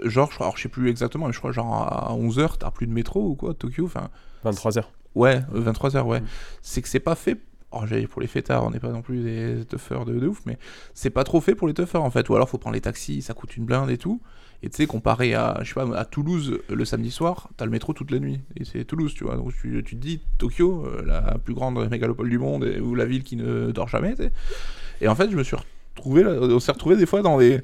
euh, 0.03 0.09
genre, 0.09 0.27
je, 0.29 0.35
crois- 0.35 0.47
alors 0.47 0.57
je 0.57 0.63
sais 0.63 0.69
plus 0.69 0.89
exactement, 0.89 1.27
mais 1.27 1.33
je 1.33 1.39
crois 1.39 1.53
genre 1.53 1.73
à 1.73 2.13
11h, 2.13 2.57
t'as 2.57 2.71
plus 2.71 2.87
de 2.87 2.91
métro 2.91 3.21
ou 3.29 3.35
quoi, 3.35 3.53
Tokyo, 3.53 3.85
enfin, 3.85 4.09
23h. 4.43 4.83
ouais, 5.15 5.41
23h, 5.53 6.01
ouais. 6.03 6.19
Hmm. 6.19 6.25
C'est 6.61 6.81
que 6.81 6.89
c'est 6.89 6.99
pas 6.99 7.15
fait. 7.15 7.37
Alors 7.71 7.85
j'allais 7.85 8.07
pour 8.07 8.21
les 8.21 8.27
fêtards, 8.27 8.65
on 8.65 8.71
n'est 8.71 8.79
pas 8.79 8.89
non 8.89 9.01
plus 9.01 9.23
des 9.23 9.65
toughers 9.65 10.05
de, 10.05 10.27
ouf, 10.27 10.41
mais 10.45 10.57
c'est 10.93 11.11
pas 11.11 11.23
trop 11.23 11.39
fait 11.39 11.53
pour 11.53 11.67
les 11.67 11.73
toughers 11.73 11.99
en 11.99 12.09
fait. 12.09 12.27
Ou 12.29 12.35
alors 12.35 12.49
faut 12.49 12.57
prendre 12.57 12.73
les 12.73 12.81
taxis, 12.81 13.21
ça 13.21 13.33
coûte 13.33 13.55
une 13.57 13.65
blinde 13.65 13.89
et 13.89 13.97
tout. 13.97 14.21
Et 14.61 14.69
tu 14.69 14.75
sais, 14.75 14.87
comparé 14.87 15.35
à, 15.35 15.59
je 15.61 15.69
sais 15.69 15.73
pas, 15.75 15.97
à 15.97 16.03
Toulouse 16.03 16.59
le 16.67 16.85
samedi 16.85 17.11
soir, 17.11 17.49
t'as 17.55 17.63
le 17.63 17.71
métro 17.71 17.93
toute 17.93 18.11
la 18.11 18.19
nuit. 18.19 18.41
Et 18.57 18.65
c'est 18.65 18.83
Toulouse, 18.83 19.13
tu 19.13 19.23
vois. 19.23 19.37
Donc 19.37 19.53
tu, 19.53 19.81
te 19.83 19.95
dis, 19.95 20.19
Tokyo, 20.37 20.85
euh, 20.85 21.01
la 21.05 21.37
plus 21.37 21.53
grande 21.53 21.89
mégalopole 21.89 22.29
du 22.29 22.37
monde, 22.37 22.65
ou 22.81 22.93
la 22.93 23.05
ville 23.05 23.23
qui 23.23 23.37
ne 23.37 23.71
dort 23.71 23.87
jamais. 23.87 24.15
Et 24.99 25.07
en 25.07 25.15
fait, 25.15 25.31
je 25.31 25.37
me 25.37 25.43
suis 25.43 25.55
retrouvé, 25.55 26.25
on 26.25 26.59
s'est 26.59 26.73
retrouvé 26.73 26.97
des 26.97 27.05
fois 27.05 27.21
dans 27.21 27.37
des, 27.37 27.61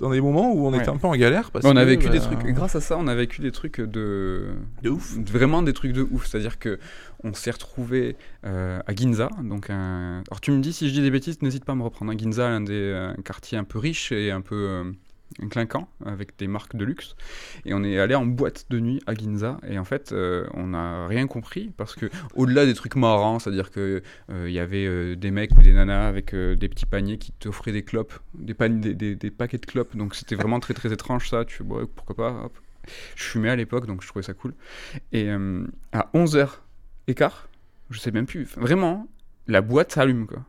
dans 0.00 0.10
des 0.10 0.20
moments 0.20 0.52
où 0.52 0.66
on 0.66 0.72
Ouais. 0.72 0.78
était 0.78 0.88
un 0.88 0.96
peu 0.96 1.06
en 1.06 1.14
galère. 1.16 1.50
Parce 1.50 1.64
on 1.64 1.76
a 1.76 1.82
que, 1.82 1.86
vécu 1.88 2.08
des 2.08 2.18
bah, 2.18 2.26
trucs. 2.26 2.54
Grâce 2.54 2.74
à 2.76 2.80
ça, 2.80 2.96
on 2.98 3.06
a 3.06 3.14
vécu 3.14 3.40
des 3.40 3.52
trucs 3.52 3.80
de. 3.80 4.46
De 4.82 4.90
ouf. 4.90 5.16
Vraiment 5.30 5.62
des 5.62 5.72
trucs 5.72 5.92
de 5.92 6.02
ouf. 6.10 6.26
C'est-à-dire 6.26 6.58
que 6.58 6.78
on 7.22 7.34
s'est 7.34 7.50
retrouvé 7.50 8.16
euh, 8.46 8.80
à 8.86 8.94
Ginza. 8.94 9.28
Donc 9.42 9.68
un... 9.70 10.22
Alors 10.30 10.40
tu 10.40 10.50
me 10.52 10.60
dis 10.60 10.72
si 10.72 10.88
je 10.88 10.94
dis 10.94 11.02
des 11.02 11.10
bêtises, 11.10 11.40
n'hésite 11.42 11.64
pas 11.64 11.72
à 11.72 11.76
me 11.76 11.82
reprendre. 11.82 12.10
hein. 12.12 12.16
Ginza, 12.18 12.46
un 12.48 12.62
des 12.62 12.72
euh, 12.74 13.12
quartiers 13.24 13.58
un 13.58 13.64
peu 13.64 13.78
riches 13.78 14.10
et 14.12 14.30
un 14.30 14.40
peu 14.40 14.54
euh, 14.56 14.84
clinquant, 15.50 15.88
avec 16.04 16.36
des 16.38 16.48
marques 16.48 16.76
de 16.76 16.84
luxe. 16.84 17.14
Et 17.64 17.74
on 17.74 17.82
est 17.84 17.98
allé 17.98 18.14
en 18.14 18.26
boîte 18.26 18.66
de 18.70 18.80
nuit 18.80 19.00
à 19.06 19.14
Ginza. 19.14 19.58
Et 19.68 19.78
en 19.78 19.84
fait, 19.84 20.12
euh, 20.12 20.46
on 20.54 20.68
n'a 20.68 21.06
rien 21.06 21.26
compris 21.26 21.72
parce 21.76 21.94
que 21.94 22.06
au-delà 22.34 22.66
des 22.66 22.74
trucs 22.74 22.96
marrants, 22.96 23.38
c'est-à-dire 23.38 23.70
euh, 23.76 24.00
il 24.46 24.52
y 24.52 24.58
avait 24.58 24.86
euh, 24.86 25.16
des 25.16 25.30
mecs 25.30 25.52
ou 25.56 25.62
des 25.62 25.72
nanas 25.72 26.08
avec 26.08 26.34
euh, 26.34 26.56
des 26.56 26.68
petits 26.68 26.86
paniers 26.86 27.18
qui 27.18 27.32
t'offraient 27.32 27.72
des 27.72 27.82
clopes, 27.84 28.12
des, 28.34 28.54
des, 28.94 29.14
des- 29.14 29.30
paquets 29.30 29.58
de 29.58 29.66
clopes. 29.66 29.96
Donc 29.96 30.14
c'était 30.14 30.34
vraiment 30.34 30.60
très 30.60 30.74
très 30.74 30.92
étrange 30.92 31.28
ça. 31.28 31.44
Tu 31.44 31.62
bon, 31.62 31.86
pourquoi 31.94 32.16
pas. 32.16 32.50
Je 33.14 33.24
fumais 33.24 33.50
à 33.50 33.56
l'époque, 33.56 33.86
donc 33.86 34.02
je 34.02 34.08
trouvais 34.08 34.22
ça 34.24 34.34
cool. 34.34 34.54
Et 35.12 35.28
euh, 35.28 35.64
à 35.92 36.08
11h 36.14 36.48
écart, 37.06 37.48
je 37.90 37.98
sais 37.98 38.10
même 38.10 38.26
plus, 38.26 38.44
vraiment, 38.56 39.06
la 39.46 39.60
boîte 39.60 39.92
s'allume 39.92 40.26
quoi. 40.26 40.44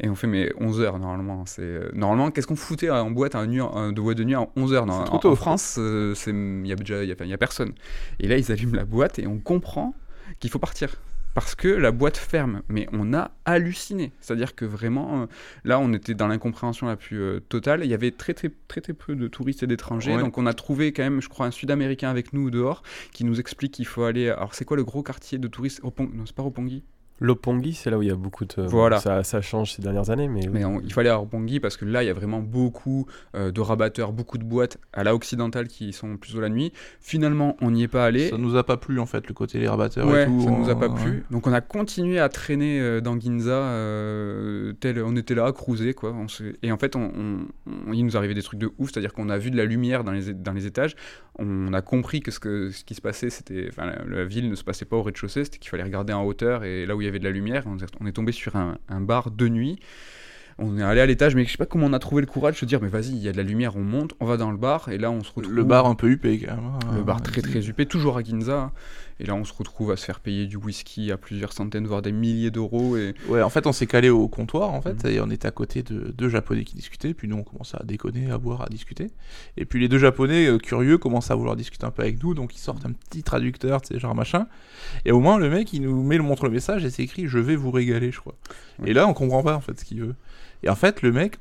Et 0.00 0.08
on 0.08 0.14
fait, 0.14 0.26
mais 0.28 0.52
11h 0.60 0.98
normalement. 1.00 1.44
c'est 1.46 1.62
euh, 1.62 1.90
Normalement, 1.92 2.30
qu'est-ce 2.30 2.46
qu'on 2.46 2.54
foutait 2.56 2.90
en 2.90 3.10
boîte 3.10 3.34
en- 3.34 3.46
de 3.46 4.00
boîte 4.00 4.18
de 4.18 4.24
nuit 4.24 4.34
à 4.34 4.46
11h 4.56 4.84
C'est 4.86 4.90
en, 4.92 5.04
trop 5.04 5.16
en- 5.16 5.20
tôt. 5.20 5.30
en 5.32 5.36
France, 5.36 5.76
euh, 5.78 6.14
il 6.28 6.66
y 6.66 6.72
a 6.72 6.76
déjà 6.76 7.02
il 7.02 7.08
y 7.10 7.12
a, 7.20 7.24
y 7.24 7.32
a 7.32 7.38
personne. 7.38 7.72
Et 8.20 8.28
là, 8.28 8.36
ils 8.38 8.52
allument 8.52 8.76
la 8.76 8.84
boîte 8.84 9.18
et 9.18 9.26
on 9.26 9.38
comprend 9.38 9.94
qu'il 10.38 10.50
faut 10.50 10.58
partir. 10.60 10.94
Parce 11.34 11.54
que 11.54 11.68
la 11.68 11.92
boîte 11.92 12.16
ferme. 12.16 12.62
Mais 12.68 12.88
on 12.92 13.12
a 13.14 13.30
halluciné. 13.44 14.12
C'est-à-dire 14.20 14.54
que 14.56 14.64
vraiment, 14.64 15.22
euh, 15.22 15.26
là, 15.62 15.78
on 15.78 15.92
était 15.92 16.14
dans 16.14 16.26
l'incompréhension 16.26 16.86
la 16.88 16.96
plus 16.96 17.20
euh, 17.20 17.40
totale. 17.40 17.82
Il 17.84 17.90
y 17.90 17.94
avait 17.94 18.10
très, 18.10 18.34
très, 18.34 18.50
très, 18.66 18.80
très 18.80 18.92
peu 18.92 19.14
de 19.14 19.28
touristes 19.28 19.62
et 19.62 19.66
d'étrangers. 19.68 20.16
Ouais. 20.16 20.20
Donc, 20.22 20.36
on 20.38 20.46
a 20.46 20.54
trouvé 20.54 20.92
quand 20.92 21.02
même, 21.04 21.20
je 21.20 21.28
crois, 21.28 21.46
un 21.46 21.50
Sud-Américain 21.52 22.08
avec 22.10 22.32
nous 22.32 22.50
dehors 22.50 22.82
qui 23.12 23.24
nous 23.24 23.38
explique 23.38 23.72
qu'il 23.74 23.86
faut 23.86 24.02
aller. 24.04 24.30
Alors, 24.30 24.54
c'est 24.54 24.64
quoi 24.64 24.76
le 24.76 24.84
gros 24.84 25.02
quartier 25.04 25.38
de 25.38 25.46
touristes 25.48 25.80
Roppongi 25.82 26.10
Non, 26.14 26.24
c'est 26.26 26.34
pas 26.34 26.42
Roppongi. 26.42 26.82
Lopongi, 27.20 27.74
c'est 27.74 27.90
là 27.90 27.98
où 27.98 28.02
il 28.02 28.08
y 28.08 28.12
a 28.12 28.16
beaucoup 28.16 28.44
de. 28.44 28.62
Voilà. 28.62 28.98
Ça, 29.00 29.22
ça 29.24 29.40
change 29.40 29.72
ces 29.72 29.82
dernières 29.82 30.10
années, 30.10 30.28
mais. 30.28 30.40
Mais 30.52 30.64
on- 30.64 30.80
il 30.80 30.92
fallait 30.92 31.08
à 31.08 31.16
Roppongi 31.16 31.60
parce 31.60 31.76
que 31.76 31.84
là, 31.84 32.02
il 32.02 32.06
y 32.06 32.10
a 32.10 32.14
vraiment 32.14 32.40
beaucoup 32.40 33.06
euh, 33.34 33.50
de 33.50 33.60
rabatteurs, 33.60 34.12
beaucoup 34.12 34.38
de 34.38 34.44
boîtes 34.44 34.78
à 34.92 35.02
la 35.04 35.14
occidentale 35.14 35.68
qui 35.68 35.92
sont 35.92 36.16
plutôt 36.16 36.40
la 36.40 36.48
nuit. 36.48 36.72
Finalement, 37.00 37.56
on 37.60 37.70
n'y 37.72 37.82
est 37.82 37.88
pas 37.88 38.04
allé. 38.04 38.28
Ça 38.28 38.38
nous 38.38 38.56
a 38.56 38.64
pas 38.64 38.76
plu 38.76 39.00
en 39.00 39.06
fait, 39.06 39.26
le 39.26 39.34
côté 39.34 39.58
les 39.58 39.68
rabatteurs 39.68 40.06
Ouais, 40.06 40.22
et 40.22 40.26
tout. 40.26 40.40
ça 40.42 40.50
nous 40.50 40.68
a 40.70 40.74
on- 40.74 40.78
pas 40.78 40.88
ouais. 40.88 41.02
plu. 41.02 41.24
Donc 41.30 41.46
on 41.46 41.52
a 41.52 41.60
continué 41.60 42.18
à 42.20 42.28
traîner 42.28 42.80
euh, 42.80 43.00
dans 43.00 43.18
Ginza, 43.18 43.50
euh, 43.52 44.72
tel, 44.80 45.02
on 45.02 45.16
était 45.16 45.34
là 45.34 45.46
à 45.46 45.52
cruiser 45.52 45.94
quoi. 45.94 46.12
On 46.12 46.26
et 46.62 46.72
en 46.72 46.78
fait, 46.78 46.96
on, 46.96 47.10
on- 47.16 47.46
on- 47.88 47.92
il 47.92 48.04
nous 48.04 48.16
arrivait 48.16 48.34
des 48.34 48.42
trucs 48.42 48.60
de 48.60 48.70
ouf, 48.78 48.90
c'est-à-dire 48.92 49.12
qu'on 49.12 49.28
a 49.28 49.38
vu 49.38 49.50
de 49.50 49.56
la 49.56 49.64
lumière 49.64 50.04
dans 50.04 50.12
les, 50.12 50.30
é- 50.30 50.34
dans 50.34 50.52
les 50.52 50.66
étages. 50.66 50.94
On 51.40 51.72
a 51.72 51.82
compris 51.82 52.20
que 52.20 52.30
ce, 52.30 52.40
que 52.40 52.70
ce 52.70 52.84
qui 52.84 52.94
se 52.94 53.00
passait, 53.00 53.30
c'était, 53.30 53.66
enfin, 53.70 53.86
la, 53.86 54.04
la 54.04 54.24
ville 54.24 54.48
ne 54.50 54.54
se 54.56 54.64
passait 54.64 54.84
pas 54.84 54.96
au 54.96 55.02
rez-de-chaussée, 55.02 55.44
c'était 55.44 55.58
qu'il 55.58 55.70
fallait 55.70 55.84
regarder 55.84 56.12
en 56.12 56.24
hauteur 56.24 56.64
et 56.64 56.84
là 56.84 56.96
où 56.96 57.00
il 57.00 57.04
y 57.04 57.07
avait 57.08 57.18
de 57.18 57.24
la 57.24 57.30
lumière, 57.30 57.64
on, 57.66 58.06
est- 58.06 58.12
tombé 58.12 58.32
sur 58.32 58.56
un, 58.56 58.78
un 58.88 59.00
bar 59.00 59.30
de 59.30 59.48
nuit. 59.48 59.78
On 60.60 60.76
est 60.76 60.82
allé 60.82 61.00
à 61.00 61.06
l'étage, 61.06 61.36
mais 61.36 61.44
je 61.44 61.52
sais 61.52 61.56
pas 61.56 61.66
comment 61.66 61.86
on 61.86 61.92
a 61.92 62.00
trouvé 62.00 62.20
le 62.20 62.26
courage 62.26 62.54
de 62.54 62.58
se 62.58 62.64
dire, 62.64 62.80
mais 62.82 62.88
vas-y, 62.88 63.10
il 63.10 63.18
y 63.18 63.28
a 63.28 63.32
de 63.32 63.36
la 63.36 63.44
lumière, 63.44 63.76
on 63.76 63.82
monte, 63.84 64.14
on 64.18 64.26
va 64.26 64.36
dans 64.36 64.50
le 64.50 64.56
bar, 64.56 64.88
et 64.88 64.98
là 64.98 65.08
on 65.10 65.22
se 65.22 65.30
retrouve. 65.32 65.54
Le 65.54 65.62
bar 65.62 65.86
un 65.86 65.94
peu 65.94 66.08
huppé 66.08 66.38
quand 66.40 66.56
même. 66.56 66.64
hein. 66.64 66.78
Le 66.96 67.02
bar 67.04 67.22
très 67.22 67.42
très 67.42 67.68
huppé, 67.68 67.86
toujours 67.86 68.16
à 68.18 68.24
Ginza. 68.24 68.72
Et 69.20 69.24
là, 69.26 69.34
on 69.34 69.44
se 69.44 69.52
retrouve 69.52 69.90
à 69.90 69.96
se 69.96 70.04
faire 70.04 70.20
payer 70.20 70.46
du 70.46 70.56
whisky 70.56 71.10
à 71.10 71.16
plusieurs 71.16 71.52
centaines, 71.52 71.86
voire 71.86 72.02
des 72.02 72.12
milliers 72.12 72.50
d'euros. 72.52 72.96
Et 72.96 73.14
Ouais, 73.28 73.42
en 73.42 73.50
fait, 73.50 73.66
on 73.66 73.72
s'est 73.72 73.86
calé 73.88 74.10
au 74.10 74.28
comptoir, 74.28 74.70
en 74.72 74.80
fait, 74.80 75.02
Mhm. 75.04 75.10
et 75.10 75.20
on 75.20 75.28
était 75.30 75.48
à 75.48 75.50
côté 75.50 75.82
de 75.82 76.12
deux 76.16 76.28
Japonais 76.28 76.64
qui 76.64 76.76
discutaient, 76.76 77.14
puis 77.14 77.26
nous, 77.26 77.36
on 77.36 77.42
commençait 77.42 77.76
à 77.80 77.84
déconner, 77.84 78.30
à 78.30 78.38
boire, 78.38 78.62
à 78.62 78.68
discuter. 78.68 79.08
Et 79.56 79.64
puis 79.64 79.80
les 79.80 79.88
deux 79.88 79.98
Japonais, 79.98 80.46
euh, 80.46 80.58
curieux, 80.58 80.98
commencent 80.98 81.30
à 81.30 81.34
vouloir 81.34 81.56
discuter 81.56 81.84
un 81.84 81.90
peu 81.90 82.02
avec 82.02 82.22
nous, 82.22 82.34
donc 82.34 82.54
ils 82.54 82.60
sortent 82.60 82.86
un 82.86 82.92
petit 82.92 83.22
traducteur, 83.24 83.82
tu 83.82 83.94
sais, 83.94 84.00
genre 84.00 84.14
machin. 84.14 84.46
Et 85.04 85.10
au 85.10 85.20
moins, 85.20 85.38
le 85.38 85.50
mec, 85.50 85.72
il 85.72 85.82
nous 85.82 86.02
met, 86.04 86.16
le 86.16 86.22
montre 86.22 86.44
le 86.44 86.50
message, 86.50 86.84
et 86.84 86.90
c'est 86.90 87.02
écrit 87.02 87.26
«Je 87.28 87.38
vais 87.38 87.56
vous 87.56 87.70
régaler», 87.72 88.10
je 88.12 88.20
crois. 88.20 88.36
Et 88.86 88.92
là, 88.92 89.08
on 89.08 89.14
comprend 89.14 89.42
pas, 89.42 89.56
en 89.56 89.60
fait, 89.60 89.78
ce 89.80 89.84
qu'il 89.84 90.00
veut. 90.00 90.14
Et 90.62 90.68
en 90.68 90.76
fait, 90.76 91.02
le 91.02 91.10
mec... 91.12 91.38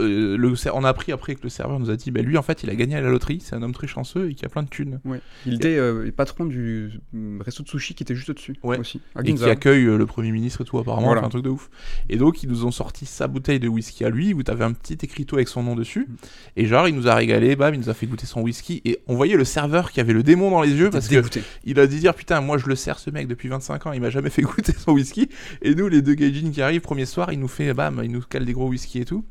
euh, 0.00 0.36
le, 0.38 0.54
on 0.72 0.84
a 0.84 0.88
appris 0.88 1.12
après 1.12 1.34
que 1.34 1.42
le 1.42 1.48
serveur 1.50 1.78
nous 1.78 1.90
a 1.90 1.96
dit 1.96 2.10
bah 2.10 2.22
lui 2.22 2.38
en 2.38 2.42
fait 2.42 2.62
il 2.62 2.70
a 2.70 2.74
gagné 2.74 2.96
à 2.96 3.00
la 3.02 3.10
loterie 3.10 3.40
c'est 3.44 3.54
un 3.54 3.62
homme 3.62 3.72
très 3.74 3.86
chanceux 3.86 4.30
et 4.30 4.34
qui 4.34 4.44
a 4.44 4.48
plein 4.48 4.62
de 4.62 4.68
thunes 4.68 5.00
il 5.46 5.54
était 5.54 5.76
euh, 5.76 6.10
patron 6.16 6.46
du 6.46 6.90
euh, 7.14 7.38
resto 7.40 7.62
de 7.62 7.68
sushi 7.68 7.94
qui 7.94 8.02
était 8.02 8.14
juste 8.14 8.30
au-dessus 8.30 8.54
Ouais. 8.62 8.78
aussi. 8.78 9.00
À 9.14 9.20
et 9.20 9.34
qui 9.34 9.44
accueille 9.44 9.84
euh, 9.84 9.98
le 9.98 10.06
premier 10.06 10.30
ministre 10.30 10.62
et 10.62 10.64
tout 10.64 10.78
apparemment 10.78 11.08
Voilà. 11.08 11.24
un 11.24 11.28
truc 11.28 11.44
de 11.44 11.50
ouf 11.50 11.68
et 12.08 12.16
donc 12.16 12.42
ils 12.42 12.48
nous 12.48 12.64
ont 12.64 12.70
sorti 12.70 13.04
sa 13.06 13.28
bouteille 13.28 13.60
de 13.60 13.68
whisky 13.68 14.04
à 14.04 14.08
lui 14.10 14.32
où 14.32 14.42
t'avais 14.42 14.64
un 14.64 14.72
petit 14.72 14.96
écriteau 15.02 15.36
avec 15.36 15.48
son 15.48 15.62
nom 15.62 15.74
dessus 15.76 16.06
Mm. 16.08 16.14
et 16.56 16.66
genre 16.66 16.88
il 16.88 16.94
nous 16.94 17.06
a 17.08 17.14
régalé 17.14 17.54
bam 17.54 17.74
il 17.74 17.80
nous 17.80 17.90
a 17.90 17.94
fait 17.94 18.06
goûter 18.06 18.24
son 18.26 18.40
whisky 18.40 18.80
et 18.86 18.98
on 19.08 19.14
voyait 19.14 19.36
le 19.36 19.44
serveur 19.44 19.90
qui 19.92 20.00
avait 20.00 20.14
le 20.14 20.22
démon 20.22 20.50
dans 20.50 20.62
les 20.62 20.72
yeux 20.72 20.88
parce 20.90 21.06
que 21.08 21.16
Dégoûté. 21.16 21.42
il 21.64 21.78
a 21.78 21.86
dit 21.86 21.98
dire 21.98 22.14
putain 22.14 22.40
moi 22.40 22.56
je 22.56 22.66
le 22.66 22.76
sers 22.76 22.98
ce 22.98 23.10
mec 23.10 23.28
depuis 23.28 23.48
25 23.48 23.86
ans 23.86 23.92
il 23.92 24.00
m'a 24.00 24.08
jamais 24.10 24.30
fait 24.30 24.42
goûter 24.42 24.72
son 24.72 24.92
whisky 24.92 25.28
et 25.60 25.74
nous 25.74 25.88
les 25.88 26.00
deux 26.00 26.14
gaijins 26.14 26.50
qui 26.50 26.62
arrivent 26.62 26.80
premier 26.80 27.04
soir 27.04 27.30
il 27.32 27.38
nous 27.40 27.48
fait 27.48 27.74
bam 27.74 28.00
il 28.02 28.10
nous 28.10 28.22
cale 28.22 28.46
des 28.46 28.52
gros 28.54 28.68
whisky 28.68 29.00
et 29.00 29.04
tout 29.04 29.24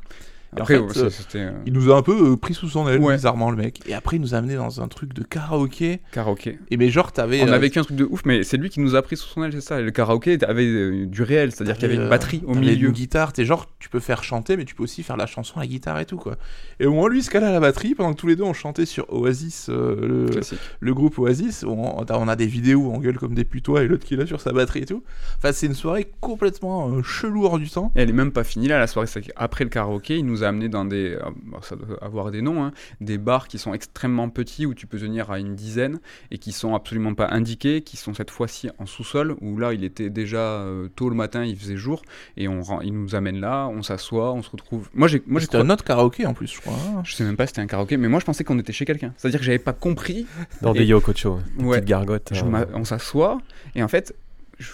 Et 0.55 0.59
en 0.59 0.63
Après, 0.63 0.73
fait, 0.75 0.79
ouais, 0.81 0.97
euh, 0.97 1.09
ça, 1.09 1.23
euh, 1.35 1.51
Il 1.65 1.71
nous 1.71 1.91
a 1.91 1.95
un 1.97 2.01
peu 2.01 2.33
euh, 2.33 2.35
pris 2.35 2.53
sous 2.53 2.67
son 2.67 2.87
aile, 2.89 2.99
Ouais. 2.99 3.15
bizarrement, 3.15 3.51
le 3.51 3.57
mec. 3.57 3.79
Et 3.87 3.93
après, 3.93 4.17
il 4.17 4.21
nous 4.21 4.35
a 4.35 4.37
amené 4.37 4.55
dans 4.55 4.81
un 4.81 4.87
truc 4.89 5.13
de 5.13 5.23
karaoké. 5.23 6.01
karaoké. 6.11 6.59
Et 6.69 6.75
mais 6.77 6.89
genre, 6.89 7.13
t'avais. 7.13 7.41
On 7.43 7.53
a 7.53 7.57
vécu 7.57 7.79
un 7.79 7.83
truc 7.83 7.95
de 7.95 8.03
ouf, 8.03 8.23
mais 8.25 8.43
c'est 8.43 8.57
lui 8.57 8.69
qui 8.69 8.81
nous 8.81 8.95
a 8.95 9.01
pris 9.01 9.15
sous 9.15 9.29
son 9.29 9.43
aile, 9.43 9.53
c'est 9.53 9.61
ça. 9.61 9.79
Et 9.79 9.83
le 9.83 9.91
karaoké 9.91 10.37
avait 10.45 11.05
du 11.05 11.23
réel, 11.23 11.51
c'est-à-dire 11.53 11.75
qu'il 11.77 11.89
y 11.89 11.93
avait 11.93 12.03
une 12.03 12.09
batterie 12.09 12.43
au 12.45 12.53
milieu. 12.55 12.87
une 12.89 12.93
guitare, 12.93 13.31
t'es 13.31 13.45
genre, 13.45 13.67
tu 13.79 13.87
peux 13.89 14.01
faire 14.01 14.23
chanter, 14.25 14.57
mais 14.57 14.65
tu 14.65 14.75
peux 14.75 14.83
aussi 14.83 15.03
faire 15.03 15.15
la 15.17 15.25
chanson 15.25 15.57
à 15.57 15.61
la 15.61 15.67
guitare 15.67 15.99
et 15.99 16.05
tout, 16.05 16.17
quoi. 16.17 16.35
Et 16.81 16.85
au 16.85 16.93
moins, 16.93 17.09
lui, 17.09 17.19
il 17.19 17.23
se 17.23 17.29
calait 17.29 17.47
à 17.47 17.51
la 17.51 17.59
batterie, 17.61 17.95
pendant 17.95 18.11
que 18.13 18.19
tous 18.19 18.27
les 18.27 18.35
deux, 18.35 18.43
on 18.43 18.53
chantait 18.53 18.85
sur 18.85 19.05
Oasis, 19.13 19.69
le, 19.69 20.93
groupe 20.93 21.17
Oasis. 21.17 21.63
On, 21.63 22.03
on 22.09 22.27
a- 22.27 22.35
des 22.35 22.47
vidéos 22.47 22.79
où 22.79 22.91
on 22.93 22.97
gueule 22.99 23.17
comme 23.17 23.35
des 23.35 23.43
putois 23.43 23.83
et 23.83 23.87
l'autre 23.87 24.05
qui 24.05 24.15
là 24.15 24.25
sur 24.25 24.39
sa 24.39 24.51
batterie 24.53 24.79
et 24.81 24.85
tout. 24.85 25.03
Enfin, 25.37 25.51
c'est 25.51 25.67
une 25.67 25.73
soirée 25.73 26.09
complètement 26.21 27.03
chelou 27.03 27.45
hors 27.45 27.59
du 27.59 27.69
temps. 27.69 27.91
Et 27.95 28.01
elle 28.01 28.09
est 28.09 28.13
même 28.13 28.31
pas 28.31 28.43
finie 28.45 28.67
là, 28.69 28.79
la 28.79 28.87
soirée. 28.87 29.07
c'est 29.07 29.21
qu'après 29.21 29.65
le 29.65 29.69
karaoké, 29.69 30.17
il 30.17 30.25
nous 30.25 30.40
a 30.43 30.47
amené 30.49 30.69
dans 30.69 30.85
des. 30.85 31.15
euh, 31.15 31.19
bon, 31.43 31.61
ça 31.61 31.75
doit 31.75 31.97
avoir 32.03 32.31
des 32.31 32.41
noms, 32.41 32.63
hein, 32.63 32.71
des 32.99 33.17
bars 33.17 33.47
qui 33.47 33.57
sont 33.57 33.73
extrêmement 33.73 34.29
petits 34.29 34.65
où 34.65 34.73
tu 34.73 34.87
peux 34.87 34.99
tenir 34.99 35.31
à 35.31 35.39
une 35.39 35.55
dizaine 35.55 35.99
et 36.31 36.37
qui 36.37 36.51
sont 36.51 36.75
absolument 36.75 37.13
pas 37.13 37.27
indiqués, 37.31 37.81
qui 37.81 37.97
sont 37.97 38.13
cette 38.13 38.31
fois-ci 38.31 38.69
en 38.77 38.85
sous-sol 38.85 39.35
où 39.41 39.57
là 39.57 39.73
il 39.73 39.83
était 39.83 40.09
déjà 40.09 40.39
euh, 40.39 40.87
tôt 40.95 41.09
le 41.09 41.15
matin, 41.15 41.43
il 41.45 41.57
faisait 41.57 41.77
jour 41.77 42.01
et 42.37 42.47
on, 42.47 42.61
il 42.81 42.93
nous 42.93 43.15
amène 43.15 43.39
là, 43.39 43.67
on 43.67 43.83
s'assoit, 43.83 44.31
on 44.33 44.41
se 44.43 44.49
retrouve. 44.49 44.89
Moi 44.93 45.07
j'ai. 45.07 45.21
Moi 45.27 45.41
C'était 45.41 45.57
un 45.57 45.69
autre 45.69 45.83
karaoké 45.83 46.25
en 46.25 46.33
plus, 46.33 46.47
je 46.53 46.61
crois. 46.61 46.73
hein. 46.73 47.01
Je 47.03 47.13
sais 47.13 47.23
même 47.23 47.35
pas 47.37 47.45
si 47.45 47.51
c'était 47.51 47.61
un 47.61 47.67
karaoké, 47.67 47.97
mais 47.97 48.07
moi 48.07 48.19
je 48.19 48.25
pensais 48.25 48.43
qu'on 48.43 48.59
était 48.59 48.73
chez 48.73 48.85
quelqu'un. 48.85 49.13
C'est-à-dire 49.17 49.39
que 49.39 49.45
j'avais 49.45 49.59
pas 49.59 49.73
compris. 49.73 50.25
Dans 50.61 50.73
Et- 50.73 50.79
des 50.79 50.85
Yoko-cho, 50.85 51.39
Ouais. 51.59 51.77
petite 51.77 51.85
gargote. 51.89 52.31
Euh, 52.33 52.43
m'a- 52.45 52.65
on 52.73 52.83
s'assoit 52.85 53.39
et 53.75 53.83
en 53.83 53.87
fait 53.87 54.15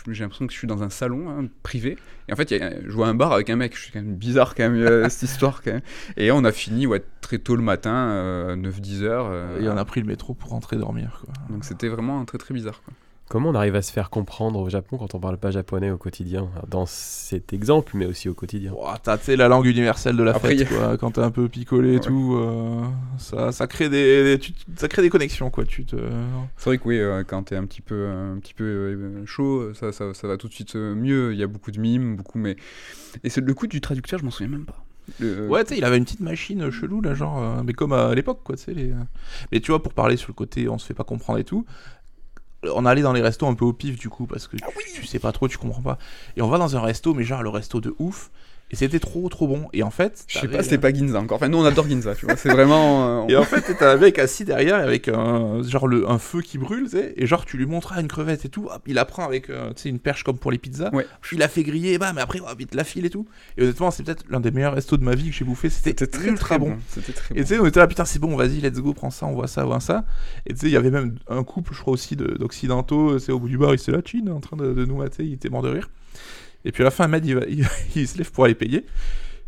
j'ai 0.09 0.23
l'impression 0.23 0.45
que 0.47 0.53
je 0.53 0.57
suis 0.57 0.67
dans 0.67 0.83
un 0.83 0.89
salon 0.89 1.29
hein, 1.29 1.47
privé 1.63 1.97
et 2.29 2.33
en 2.33 2.35
fait 2.35 2.51
y 2.51 2.55
a- 2.61 2.81
je 2.81 2.91
vois 2.91 3.07
un 3.07 3.13
bar 3.15 3.31
avec 3.33 3.49
un 3.49 3.55
mec 3.55 3.75
je 3.75 3.81
suis 3.83 3.91
quand 3.91 4.01
même 4.01 4.15
bizarre 4.15 4.55
quand 4.55 4.69
même 4.69 4.81
euh, 4.81 5.09
cette 5.09 5.29
histoire 5.29 5.61
quand 5.63 5.71
même 5.71 5.81
et 6.17 6.31
on 6.31 6.43
a 6.43 6.51
fini 6.51 6.85
ouais, 6.87 7.03
très 7.21 7.39
tôt 7.39 7.55
le 7.55 7.63
matin 7.63 8.55
9-10 8.55 9.03
heures 9.03 9.27
euh, 9.31 9.61
Et 9.61 9.69
on 9.69 9.77
a 9.77 9.85
pris 9.85 10.01
le 10.01 10.07
métro 10.07 10.33
pour 10.33 10.49
rentrer 10.51 10.75
dormir, 10.77 11.21
quoi. 11.25 11.33
donc 11.49 11.63
c'était 11.65 11.87
vraiment 11.87 12.23
très 12.25 12.37
très 12.37 12.53
bizarre 12.53 12.81
quoi. 12.83 12.93
Comment 13.29 13.49
on 13.49 13.55
arrive 13.55 13.75
à 13.75 13.81
se 13.81 13.91
faire 13.91 14.09
comprendre 14.09 14.57
au 14.59 14.69
Japon 14.69 14.97
quand 14.97 15.13
on 15.13 15.19
parle 15.19 15.37
pas 15.37 15.51
japonais 15.51 15.91
au 15.91 15.97
quotidien 15.97 16.49
Dans 16.69 16.85
cet 16.85 17.51
exemple, 17.51 17.91
mais 17.95 18.05
aussi 18.05 18.29
au 18.29 18.33
quotidien? 18.33 18.71
Ouah, 18.71 18.97
T'as 19.03 19.17
la 19.35 19.49
langue 19.49 19.65
universelle 19.65 20.15
de 20.15 20.23
la 20.23 20.31
Après, 20.33 20.55
fête, 20.55 20.69
quoi. 20.69 20.97
Quand 20.97 21.11
t'es 21.11 21.21
un 21.21 21.31
peu 21.31 21.49
picolé 21.49 21.89
et 21.89 21.93
Ouais. 21.95 21.99
tout, 21.99 22.35
euh, 22.39 22.83
ça, 23.17 23.51
ça, 23.51 23.67
crée 23.67 23.89
des, 23.89 24.23
des- 24.23 24.39
tu- 24.39 24.53
ça 24.77 24.87
crée 24.87 25.01
des 25.01 25.09
connexions, 25.09 25.49
quoi. 25.49 25.65
Tu 25.65 25.83
te... 25.83 25.97
c'est 26.55 26.69
vrai 26.69 26.77
que 26.77 26.87
oui 26.87 26.99
euh, 26.99 27.23
quand 27.25 27.43
t'es 27.43 27.55
un 27.57 27.65
petit 27.65 27.81
peu 27.81 28.07
un 28.07 28.39
petit 28.39 28.53
peu 28.53 28.63
euh, 28.63 29.25
chaud 29.25 29.73
ça, 29.73 29.91
ça, 29.91 30.13
ça 30.13 30.27
va 30.27 30.37
tout 30.37 30.47
de 30.47 30.53
suite 30.53 30.75
mieux 30.75 31.33
il 31.33 31.39
y 31.39 31.43
a 31.43 31.47
beaucoup 31.47 31.71
de 31.71 31.79
mimes 31.79 32.15
beaucoup 32.15 32.37
mais 32.37 32.55
et 33.23 33.29
c'est 33.29 33.41
le 33.41 33.53
coup 33.53 33.67
du 33.67 33.81
traducteur 33.81 34.19
je 34.19 34.25
m'en 34.25 34.31
souviens 34.31 34.49
même 34.51 34.65
pas 34.65 34.83
Le- 35.19 35.47
Ouais, 35.47 35.63
tu 35.63 35.69
sais, 35.73 35.77
il 35.77 35.85
avait 35.85 35.97
une 35.97 36.03
petite 36.05 36.19
machine 36.19 36.69
chelou, 36.69 37.01
là, 37.01 37.13
genre, 37.13 37.41
euh, 37.41 37.61
mais 37.65 37.73
comme 37.73 37.93
à 37.93 38.13
l'époque, 38.13 38.41
quoi, 38.43 38.55
tu 38.57 38.63
sais. 38.63 38.73
Les... 38.73 38.91
Mais 39.51 39.61
tu 39.61 39.71
vois, 39.71 39.81
pour 39.81 39.93
parler 39.93 40.17
sur 40.17 40.29
le 40.29 40.33
côté, 40.33 40.67
on 40.67 40.77
se 40.77 40.85
fait 40.85 40.93
pas 40.93 41.05
comprendre 41.05 41.39
et 41.39 41.45
tout, 41.45 41.65
on 42.73 42.85
allait 42.85 43.01
dans 43.01 43.13
les 43.13 43.21
restos 43.21 43.47
un 43.47 43.53
peu 43.53 43.65
au 43.65 43.73
pif, 43.73 43.97
du 43.97 44.09
coup, 44.09 44.25
parce 44.25 44.47
que 44.47 44.57
tu, 44.57 44.63
tu 44.93 45.05
sais 45.05 45.19
pas 45.19 45.31
trop, 45.31 45.47
tu 45.47 45.57
comprends 45.57 45.81
pas. 45.81 45.97
Et 46.35 46.41
on 46.41 46.47
va 46.47 46.57
dans 46.57 46.75
un 46.75 46.81
resto, 46.81 47.13
mais 47.13 47.23
genre, 47.23 47.43
le 47.43 47.49
resto 47.49 47.81
de 47.81 47.95
ouf, 47.99 48.31
et 48.71 48.75
c'était 48.75 48.99
trop, 48.99 49.29
trop 49.29 49.47
bon. 49.47 49.67
Et 49.73 49.81
en 49.83 49.89
fait, 49.91 50.25
je 50.27 50.39
sais 50.39 50.47
pas 50.47 50.61
c'était 50.63 50.77
pas 50.77 50.93
Ginza 50.93 51.19
encore 51.19 51.37
enfin 51.37 51.47
nous 51.47 51.57
on 51.57 51.63
adore 51.65 51.87
Ginza 51.87 52.15
tu 52.15 52.25
vois 52.25 52.35
c'est 52.35 52.49
vraiment 52.49 53.07
euh, 53.07 53.19
on- 53.21 53.27
Et 53.29 53.35
en 53.37 53.43
fait, 53.43 53.63
t'as 53.79 53.93
un 53.93 53.97
mec 53.97 54.19
assis 54.19 54.43
derrière 54.45 54.75
avec 54.75 55.07
un, 55.07 55.61
genre 55.63 55.87
le, 55.87 56.09
un 56.09 56.17
feu 56.19 56.41
qui 56.41 56.57
brûle, 56.57 56.83
tu 56.85 56.89
sais, 56.97 57.13
et 57.15 57.25
genre 57.27 57.45
tu 57.45 57.57
lui 57.57 57.65
montres 57.65 57.93
une 57.97 58.07
crevette 58.07 58.45
et 58.45 58.49
tout, 58.49 58.65
hop, 58.65 58.81
il 58.87 58.95
la 58.95 59.05
prend 59.05 59.25
avec 59.25 59.49
euh, 59.49 59.69
tu 59.73 59.83
sais, 59.83 59.89
une 59.89 59.99
perche 59.99 60.23
comme 60.23 60.37
pour 60.37 60.51
les 60.51 60.57
pizzas, 60.57 60.89
Ouais. 60.93 61.05
il 61.31 61.37
la 61.39 61.47
fait 61.47 61.63
griller, 61.63 61.97
bah, 61.97 62.11
mais 62.13 62.21
après, 62.21 62.39
hop, 62.39 62.55
il 62.59 62.67
te 62.67 62.75
la 62.75 62.83
file 62.83 63.05
et 63.05 63.09
tout. 63.09 63.25
Et 63.57 63.63
honnêtement, 63.63 63.91
c'est 63.91 64.03
peut-être 64.03 64.25
l'un 64.29 64.39
des 64.39 64.51
meilleurs 64.51 64.73
restos 64.73 64.97
de 64.97 65.03
ma 65.03 65.15
vie 65.15 65.29
que 65.29 65.35
j'ai 65.35 65.45
bouffé, 65.45 65.69
c'était 65.69 66.05
très 66.07 66.27
ultra 66.27 66.47
très 66.47 66.59
bon. 66.59 66.69
bon 66.71 66.77
c'était 66.89 67.13
très 67.13 67.33
Et 67.35 67.37
bon 67.39 67.43
tu 67.43 67.47
sais, 67.53 67.59
on 67.59 67.65
était 67.65 67.79
là, 67.79 67.87
putain, 67.87 68.05
c'est 68.05 68.19
bon, 68.19 68.35
vas-y, 68.35 68.59
let's 68.61 68.79
go, 68.79 68.93
prends 68.93 69.09
ça, 69.11 69.25
on 69.27 69.33
voit 69.33 69.47
ça, 69.47 69.63
on 69.63 69.67
voit 69.67 69.79
ça. 69.79 70.03
Et 70.45 70.53
tu 70.53 70.59
sais, 70.61 70.65
il 70.67 70.73
y 70.73 70.77
avait 70.77 70.91
même 70.91 71.15
un 71.29 71.43
couple, 71.43 71.73
je 71.73 71.79
crois 71.79 71.93
aussi, 71.93 72.15
de- 72.15 72.35
d'occidentaux, 72.37 73.19
c'est 73.19 73.31
au 73.31 73.39
bout 73.39 73.47
du 73.49 73.57
bar, 73.57 73.71
il 73.73 73.79
était 73.79 73.91
là, 73.91 73.99
chin, 74.05 74.27
en 74.27 74.39
train 74.39 74.57
de, 74.57 74.73
de 74.73 74.85
nous 74.85 74.97
mater, 74.97 75.23
il 75.23 75.33
était 75.33 75.49
mort 75.49 75.61
de 75.61 75.69
rire. 75.69 75.89
Et 76.67 76.71
puis 76.73 76.83
à 76.83 76.85
la 76.85 76.91
fin, 76.91 77.05
Ahmed, 77.05 77.25
il, 77.25 77.39
il 77.95 78.07
se 78.07 78.17
lève 78.17 78.29
pour 78.29 78.43
aller 78.43 78.53
payer. 78.53 78.85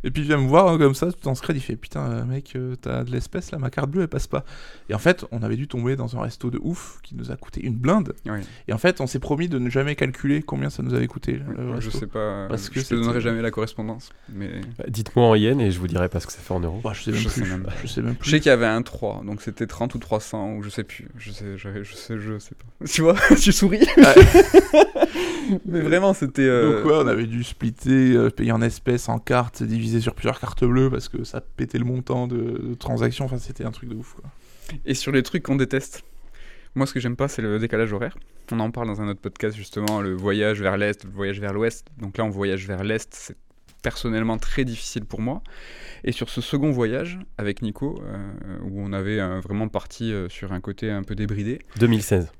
Et 0.04 0.12
puis 0.12 0.22
il 0.22 0.28
vient 0.28 0.38
me 0.38 0.48
voir 0.48 0.68
hein, 0.70 0.78
comme 0.78 0.94
ça, 0.96 1.12
tout 1.12 1.28
en 1.28 1.36
secret, 1.36 1.54
il 1.54 1.60
fait 1.60 1.76
Putain, 1.76 2.10
euh, 2.10 2.24
mec, 2.26 2.54
euh, 2.56 2.76
t'as 2.82 3.04
de 3.04 3.12
l'espèce 3.12 3.52
là, 3.52 3.58
ma 3.58 3.70
carte 3.70 3.90
bleue 3.90 4.04
elle 4.04 4.08
passe 4.08 4.28
pas. 4.28 4.46
Et 4.90 4.94
en 4.94 4.98
fait, 5.00 5.26
on 5.32 5.44
avait 5.44 5.58
dû 5.58 5.68
tomber 5.68 5.96
dans 5.98 6.16
un 6.18 6.22
resto 6.22 6.50
de 6.50 6.60
ouf 6.62 7.00
qui 7.04 7.16
nous 7.16 7.32
a 7.32 7.36
coûté 7.36 7.66
une 7.66 7.76
blinde. 7.76 8.14
Et 8.68 8.74
en 8.74 8.78
fait, 8.78 9.02
on 9.02 9.08
s'est 9.08 9.20
promis 9.20 9.50
de 9.50 9.60
ne 9.60 9.70
jamais 9.70 9.96
calculer 9.96 10.42
combien 10.42 10.70
ça 10.70 10.84
nous 10.84 10.94
avait 10.94 11.08
coûté. 11.08 11.34
le 11.34 11.80
je 11.80 11.88
resto. 11.88 12.00
sais 12.00 12.08
pas 12.08 12.48
Parce 12.48 12.66
je 12.66 12.70
que 12.70 12.76
te 12.76 12.80
c'était- 12.80 12.96
donnerai 12.96 13.20
jamais 13.22 13.42
la 13.42 13.52
correspondance 13.52 14.10
mais 14.34 14.62
Bah, 14.78 14.86
Dites-moi 14.88 15.26
en 15.28 15.36
yens 15.36 15.62
et 15.62 15.72
je 15.72 15.80
vous 15.80 15.88
dirai 15.88 16.08
pas 16.08 16.20
ce 16.22 16.28
que 16.28 16.34
ça 16.34 16.40
fait 16.40 16.54
en 16.54 16.60
euros. 16.62 16.80
Bah, 16.84 16.92
je 16.94 17.04
sais 17.04 17.12
même 17.12 17.20
Je 17.20 17.28
plus. 17.30 17.44
sais 17.44 17.50
même 17.50 17.64
pas. 17.64 17.74
Je 17.82 17.88
sais 17.88 18.02
même 18.02 18.14
Je 18.14 18.18
plus. 18.20 18.30
sais 18.32 18.40
qu'il 18.40 18.50
y 18.50 18.54
avait 18.54 18.66
un 18.68 18.82
3, 18.82 19.24
donc 19.26 19.42
c'était 19.42 19.68
30 19.68 19.96
ou 19.96 20.00
300, 20.00 20.54
ou 20.54 20.64
je 20.64 20.70
sais 20.70 20.84
plus. 20.86 21.08
Je 21.18 21.32
sais, 21.32 21.58
je, 21.58 21.84
je 21.84 21.94
sais, 21.96 22.18
je 22.18 22.40
sais 22.40 22.56
pas. 22.56 22.86
Tu 22.86 23.02
vois, 23.02 23.16
tu 23.42 23.52
souris. 23.52 23.86
Mais 25.66 25.82
vraiment, 25.82 26.14
c'était. 26.14 26.44
euh, 26.44 26.82
Donc 26.84 26.86
ouais, 26.92 26.98
on 27.04 27.08
avait 27.08 27.26
dû 27.26 27.44
splitter, 27.44 28.14
euh, 28.16 28.30
payer 28.30 28.52
en 28.52 28.62
espèces, 28.62 29.10
en 29.10 29.18
cartes, 29.18 29.64
diviser 29.64 29.89
sur 30.00 30.14
plusieurs 30.14 30.40
cartes 30.40 30.64
bleues 30.64 30.90
parce 30.90 31.10
que 31.10 31.24
ça 31.24 31.42
pétait 31.42 31.78
le 31.78 31.86
montant 31.86 32.28
de, 32.28 32.38
de 32.38 32.74
transactions. 32.74 33.26
Enfin, 33.26 33.38
c'était 33.38 33.66
un 33.66 33.72
truc 33.72 33.90
de 33.90 33.96
ouf. 33.96 34.14
Quoi. 34.14 34.30
Et 34.86 34.94
sur 34.94 35.12
les 35.12 35.24
trucs 35.24 35.44
qu'on 35.44 35.56
déteste. 35.56 36.04
Moi, 36.76 36.86
ce 36.86 36.94
que 36.94 37.00
j'aime 37.00 37.16
pas, 37.16 37.28
c'est 37.28 37.42
le 37.42 37.58
décalage 37.60 37.92
horaire. 37.94 38.18
On 38.52 38.60
en 38.60 38.72
parle 38.72 38.88
dans 38.88 39.02
un 39.02 39.08
autre 39.08 39.20
podcast, 39.20 39.56
justement, 39.56 40.02
le 40.02 40.14
voyage 40.14 40.62
vers 40.62 40.78
l'Est, 40.78 41.04
le 41.04 41.10
voyage 41.10 41.40
vers 41.40 41.54
l'Ouest. 41.54 41.88
Donc 41.98 42.18
là, 42.18 42.26
on 42.26 42.30
voyage 42.30 42.68
vers 42.68 42.84
l'Est, 42.84 43.14
c'est 43.14 43.38
personnellement 43.82 44.38
très 44.38 44.66
difficile 44.66 45.06
pour 45.06 45.22
moi. 45.22 45.42
Et 46.04 46.12
sur 46.12 46.30
ce 46.30 46.42
second 46.42 46.72
voyage, 46.72 47.20
avec 47.38 47.62
Nico, 47.62 48.02
euh, 48.04 48.58
où 48.64 48.82
on 48.82 48.94
avait 48.94 49.20
euh, 49.20 49.40
vraiment 49.40 49.68
parti 49.68 50.12
euh, 50.12 50.30
sur 50.30 50.52
un 50.52 50.62
côté 50.62 50.92
un 50.92 51.04
peu 51.04 51.16
débridé, 51.16 51.60
2016. 51.80 52.32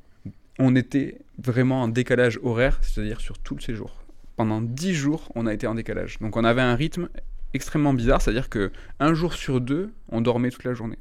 on 0.60 0.76
était 0.76 1.18
vraiment 1.38 1.84
en 1.84 1.88
décalage 1.88 2.40
horaire, 2.44 2.80
c'est-à-dire 2.82 3.22
sur 3.22 3.38
tout 3.40 3.56
le 3.56 3.62
séjour. 3.62 4.04
Pendant 4.36 4.62
10 4.62 4.94
jours, 4.94 5.32
on 5.36 5.48
a 5.48 5.54
été 5.54 5.68
en 5.68 5.76
décalage. 5.76 6.20
Donc 6.20 6.38
on 6.38 6.44
avait 6.44 6.62
un 6.62 6.76
rythme 6.76 7.10
extrêmement 7.54 7.94
bizarre, 7.94 8.22
c'est-à-dire 8.22 8.50
que 8.50 8.72
un 9.00 9.14
jour 9.14 9.34
sur 9.34 9.62
deux, 9.62 9.92
on 10.10 10.22
dormait 10.22 10.50
toute 10.52 10.64
la 10.64 10.74
journée. 10.74 10.98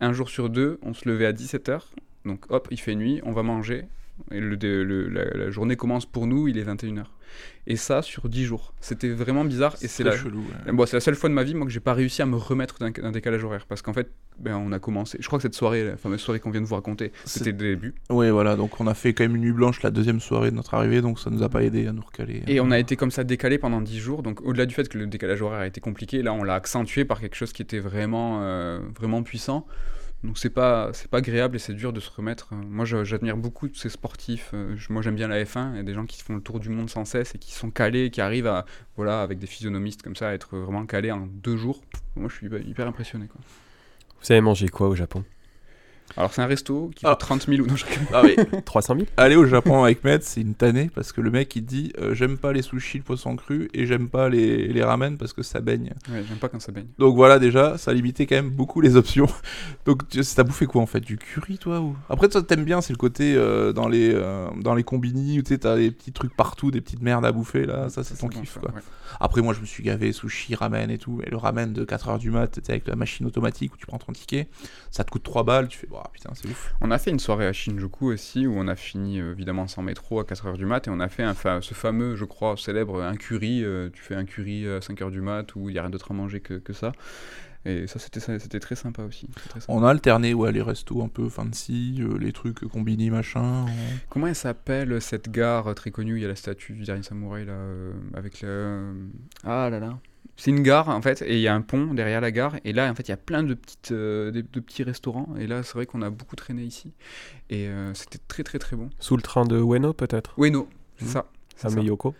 Un 0.00 0.12
jour 0.12 0.28
sur 0.28 0.50
deux, 0.50 0.78
on 0.82 0.92
se 0.94 1.08
levait 1.08 1.26
à 1.26 1.32
17h, 1.32 1.80
donc 2.24 2.44
hop, 2.50 2.68
il 2.70 2.78
fait 2.80 2.94
nuit, 2.94 3.20
on 3.24 3.32
va 3.32 3.42
manger, 3.42 3.84
et 4.30 4.40
le, 4.40 4.56
le- 4.56 5.08
la, 5.08 5.24
la 5.24 5.50
journée 5.50 5.76
commence 5.76 6.06
pour 6.06 6.26
nous, 6.26 6.48
il 6.48 6.58
est 6.58 6.64
21h. 6.64 7.04
Et 7.66 7.76
ça 7.76 8.02
sur 8.02 8.28
10 8.28 8.44
jours. 8.44 8.72
C'était 8.80 9.08
vraiment 9.08 9.44
bizarre, 9.44 9.74
et 9.82 9.88
c'est 9.88 10.04
la, 10.04 10.16
chelou. 10.16 10.40
ouais. 10.66 10.72
Bon, 10.72 10.86
c'est 10.86 10.96
la 10.96 11.00
seule 11.00 11.16
fois 11.16 11.28
de 11.28 11.34
ma 11.34 11.42
vie 11.42 11.54
moi 11.54 11.66
que 11.66 11.72
j'ai 11.72 11.80
pas 11.80 11.94
réussi 11.94 12.22
à 12.22 12.26
me 12.26 12.36
remettre 12.36 12.78
d'un 12.78 12.90
d'un 12.90 13.10
décalage 13.10 13.42
horaire 13.42 13.66
parce 13.68 13.82
qu'en 13.82 13.92
fait 13.92 14.08
ben, 14.38 14.56
on 14.56 14.70
a 14.72 14.78
commencé 14.78 15.18
je 15.20 15.26
crois 15.26 15.38
que 15.38 15.42
cette 15.42 15.54
soirée 15.54 15.84
la 15.84 15.96
fameuse 15.96 16.20
soirée 16.20 16.38
qu'on 16.38 16.50
vient 16.50 16.60
de 16.60 16.66
vous 16.66 16.74
raconter 16.74 17.12
c'était 17.24 17.50
le 17.50 17.56
début 17.56 17.94
Ouais, 18.10 18.30
voilà. 18.30 18.56
Donc 18.56 18.80
on 18.80 18.86
a 18.86 18.94
fait 18.94 19.14
quand 19.14 19.24
même 19.24 19.36
une 19.36 19.42
nuit 19.42 19.52
blanche 19.52 19.82
la 19.82 19.90
deuxième 19.90 20.20
soirée 20.20 20.50
de 20.50 20.56
notre 20.56 20.74
arrivée, 20.74 21.00
donc 21.00 21.18
ça 21.18 21.30
nous 21.30 21.42
a 21.42 21.48
pas 21.48 21.62
aidé 21.62 21.86
à 21.86 21.92
nous 21.92 22.02
recaler. 22.02 22.42
Et 22.46 22.60
on 22.60 22.70
a 22.70 22.78
été 22.78 22.96
comme 22.96 23.10
ça 23.10 23.24
décalé 23.24 23.58
pendant 23.58 23.80
10 23.80 23.98
jours. 23.98 24.22
Donc 24.22 24.40
au-delà 24.42 24.66
du 24.66 24.74
fait 24.74 24.88
que 24.88 24.98
le 24.98 25.06
décalage 25.06 25.42
horaire 25.42 25.60
a 25.60 25.66
été 25.66 25.80
compliqué, 25.80 26.22
là 26.22 26.32
on 26.32 26.44
l'a 26.44 26.54
accentué 26.54 27.04
par 27.04 27.20
quelque 27.20 27.36
chose 27.36 27.52
qui 27.52 27.62
était 27.62 27.80
vraiment, 27.80 28.42
euh, 28.42 28.78
vraiment 28.98 29.22
puissant. 29.22 29.66
Donc 30.26 30.38
c'est 30.38 30.50
pas, 30.50 30.90
c'est 30.92 31.08
pas 31.08 31.18
agréable 31.18 31.54
et 31.54 31.58
c'est 31.60 31.72
dur 31.72 31.92
de 31.92 32.00
se 32.00 32.10
remettre. 32.10 32.52
Moi 32.52 32.84
j'admire 32.84 33.36
beaucoup 33.36 33.68
ces 33.72 33.88
sportifs. 33.88 34.50
Euh, 34.54 34.76
Moi 34.90 35.00
j'aime 35.00 35.14
bien 35.14 35.28
la 35.28 35.42
F1. 35.44 35.70
Il 35.72 35.76
y 35.76 35.80
a 35.80 35.82
des 35.84 35.94
gens 35.94 36.04
qui 36.04 36.20
font 36.20 36.34
le 36.34 36.40
tour 36.40 36.58
du 36.58 36.68
monde 36.68 36.90
sans 36.90 37.04
cesse 37.04 37.34
et 37.36 37.38
qui 37.38 37.52
sont 37.54 37.70
calés, 37.70 38.10
qui 38.10 38.20
arrivent 38.20 38.48
à, 38.48 38.66
voilà, 38.96 39.22
avec 39.22 39.38
des 39.38 39.46
physionomistes 39.46 40.02
comme 40.02 40.16
ça, 40.16 40.28
à 40.28 40.32
être 40.32 40.56
vraiment 40.58 40.84
calés 40.84 41.12
en 41.12 41.26
deux 41.26 41.56
jours. 41.56 41.80
Moi 42.16 42.28
je 42.28 42.34
suis 42.34 42.46
hyper- 42.48 42.88
impressionné. 42.88 43.28
Vous 44.20 44.32
avez 44.32 44.40
mangé 44.40 44.68
quoi 44.68 44.88
au 44.88 44.96
Japon? 44.96 45.24
Alors 46.16 46.32
c'est 46.32 46.40
un 46.42 46.46
resto 46.46 46.90
qui 46.94 47.04
Ah. 47.04 47.10
coûte 47.10 47.20
30 47.20 47.46
000 47.46 47.62
ou 47.62 47.66
non, 47.66 47.76
je. 47.76 47.84
Ah 48.12 48.22
oui. 48.24 48.36
300 48.64 48.94
000 48.94 49.06
Aller 49.16 49.36
au 49.36 49.44
Japon 49.44 49.82
avec 49.84 50.02
Med, 50.04 50.22
c'est 50.22 50.40
une 50.40 50.54
tannée 50.54 50.90
parce 50.94 51.12
que 51.12 51.20
le 51.20 51.30
mec 51.30 51.54
il 51.56 51.62
dit 51.64 51.92
euh, 51.98 52.14
j'aime 52.14 52.38
pas 52.38 52.52
les 52.52 52.62
sushis, 52.62 52.98
le 52.98 53.04
poisson 53.04 53.36
cru 53.36 53.68
et 53.74 53.86
j'aime 53.86 54.08
pas 54.08 54.28
les, 54.28 54.68
les 54.68 54.82
ramen 54.82 55.18
parce 55.18 55.32
que 55.32 55.42
ça 55.42 55.60
baigne. 55.60 55.92
Ouais, 56.10 56.22
J'aime 56.26 56.38
pas 56.38 56.48
quand 56.48 56.60
ça 56.60 56.72
baigne. 56.72 56.86
Donc 56.98 57.16
voilà 57.16 57.38
déjà, 57.38 57.76
ça 57.76 57.92
limitait 57.92 58.26
quand 58.26 58.36
même 58.36 58.50
beaucoup 58.50 58.80
les 58.80 58.96
options. 58.96 59.26
Donc 59.84 60.08
tu- 60.08 60.20
t'as 60.22 60.44
bouffé 60.44 60.66
quoi 60.66 60.80
en 60.82 60.86
fait? 60.86 61.00
Du 61.00 61.18
curry 61.18 61.58
toi 61.58 61.80
ou? 61.80 61.96
Après 62.08 62.28
toi 62.28 62.42
t'aimes 62.42 62.64
bien, 62.64 62.80
c'est 62.80 62.92
le 62.92 62.98
côté 62.98 63.34
euh, 63.34 63.72
dans 63.72 63.88
les 63.88 64.10
euh, 64.14 64.48
dans 64.60 64.74
les 64.74 64.84
combini 64.84 65.38
où 65.38 65.42
t'as 65.42 65.76
des 65.76 65.90
petits 65.90 66.12
trucs 66.12 66.34
partout, 66.34 66.70
des 66.70 66.80
petites 66.80 67.02
merdes 67.02 67.24
à 67.26 67.32
bouffer 67.32 67.66
là, 67.66 67.88
ça 67.88 68.04
c'est 68.04 68.16
ton 68.16 68.28
bon, 68.28 68.40
kiff 68.40 68.58
quoi. 68.58 68.70
ouais. 68.72 68.80
Après 69.20 69.40
moi 69.42 69.54
je 69.54 69.60
me 69.60 69.66
suis 69.66 69.82
gavé 69.82 70.12
sushi, 70.12 70.54
ramen 70.54 70.90
et 70.90 70.98
tout, 70.98 71.20
et 71.24 71.30
le 71.30 71.36
ramen 71.36 71.72
de 71.72 71.84
4h 71.84 72.18
du 72.18 72.30
mat, 72.30 72.48
tu 72.48 72.60
sais, 72.64 72.72
avec 72.72 72.86
la 72.88 72.96
machine 72.96 73.26
automatique 73.26 73.74
où 73.74 73.76
tu 73.76 73.86
prends 73.86 73.98
ton 73.98 74.12
ticket, 74.12 74.48
ça 74.90 75.04
te 75.04 75.10
coûte 75.10 75.22
3 75.22 75.44
balles, 75.44 75.68
tu 75.68 75.78
fais 75.78 75.86
bah 76.04 76.10
putain 76.12 76.30
c'est 76.34 76.48
ouf. 76.48 76.74
On 76.80 76.90
a 76.90 76.98
fait 76.98 77.10
une 77.10 77.18
soirée 77.18 77.46
à 77.46 77.52
Shinjuku 77.52 78.06
aussi, 78.12 78.46
où 78.46 78.54
on 78.56 78.68
a 78.68 78.76
fini 78.76 79.20
euh, 79.20 79.32
évidemment 79.32 79.66
sans 79.66 79.82
métro 79.82 80.20
à 80.20 80.24
4h 80.24 80.56
du 80.56 80.66
mat, 80.66 80.86
et 80.86 80.90
on 80.90 81.00
a 81.00 81.08
fait 81.08 81.22
un 81.22 81.34
fa- 81.34 81.60
ce 81.62 81.74
fameux, 81.74 82.16
je 82.16 82.24
crois, 82.24 82.56
célèbre 82.56 83.02
un 83.02 83.16
curry. 83.16 83.62
euh, 83.64 83.88
tu 83.92 84.02
fais 84.02 84.14
un 84.14 84.24
curry 84.24 84.66
à 84.68 84.78
5h 84.80 85.10
du 85.10 85.20
mat, 85.20 85.54
où 85.54 85.68
il 85.68 85.72
n'y 85.72 85.78
a 85.78 85.82
rien 85.82 85.90
d'autre 85.90 86.10
à 86.10 86.14
manger 86.14 86.40
que, 86.40 86.54
que 86.54 86.72
ça. 86.72 86.92
Et 87.68 87.88
ça, 87.88 87.98
c'était 87.98 88.60
très 88.60 88.76
sympa 88.76 89.02
aussi. 89.02 89.26
Très, 89.34 89.48
très 89.48 89.60
sympa. 89.60 89.72
On 89.72 89.82
a 89.82 89.90
alterné 89.90 90.34
ouais, 90.34 90.52
les 90.52 90.62
restos 90.62 91.02
un 91.02 91.08
peu 91.08 91.28
fancy, 91.28 91.96
euh, 92.00 92.16
les 92.16 92.32
trucs 92.32 92.60
combini 92.68 93.10
machin. 93.10 93.64
on- 93.64 93.98
Comment 94.08 94.28
elle 94.28 94.36
s'appelle 94.36 95.00
cette 95.02 95.32
gare 95.32 95.74
très 95.74 95.90
connue 95.90 96.12
où 96.12 96.16
il 96.16 96.22
y 96.22 96.24
a 96.24 96.28
la 96.28 96.36
statue 96.36 96.74
du 96.74 96.84
dernier 96.84 97.02
samouraï 97.02 97.44
là, 97.44 97.54
euh, 97.54 97.92
avec 98.14 98.40
le. 98.42 98.94
Ah 99.42 99.68
là 99.68 99.80
là. 99.80 99.98
C'est 100.36 100.50
une 100.50 100.62
gare 100.62 100.88
en 100.88 101.00
fait, 101.02 101.22
et 101.22 101.34
il 101.34 101.40
y 101.40 101.48
a 101.48 101.54
un 101.54 101.60
pont 101.62 101.94
derrière 101.94 102.20
la 102.20 102.30
gare. 102.30 102.56
Et 102.64 102.72
là, 102.72 102.90
en 102.90 102.94
fait, 102.94 103.08
il 103.08 103.10
y 103.10 103.14
a 103.14 103.16
plein 103.16 103.42
de, 103.42 103.54
petites, 103.54 103.92
euh, 103.92 104.30
de, 104.30 104.40
de 104.40 104.60
petits 104.60 104.82
restaurants. 104.82 105.28
Et 105.38 105.46
là, 105.46 105.62
c'est 105.62 105.74
vrai 105.74 105.86
qu'on 105.86 106.02
a 106.02 106.10
beaucoup 106.10 106.36
traîné 106.36 106.62
ici. 106.62 106.92
Et 107.50 107.68
euh, 107.68 107.94
c'était 107.94 108.18
très 108.28 108.42
très 108.42 108.58
très 108.58 108.76
bon. 108.76 108.90
Sous 108.98 109.16
le 109.16 109.22
train 109.22 109.44
de 109.44 109.56
Ueno, 109.58 109.92
peut-être? 109.92 110.34
Ueno, 110.38 110.68
c'est 110.98 111.04
Mhm. 111.06 111.10
ça. 111.10 111.26
c'est 111.54 111.62
ça. 111.62 111.68
Sameyoko 111.70 112.14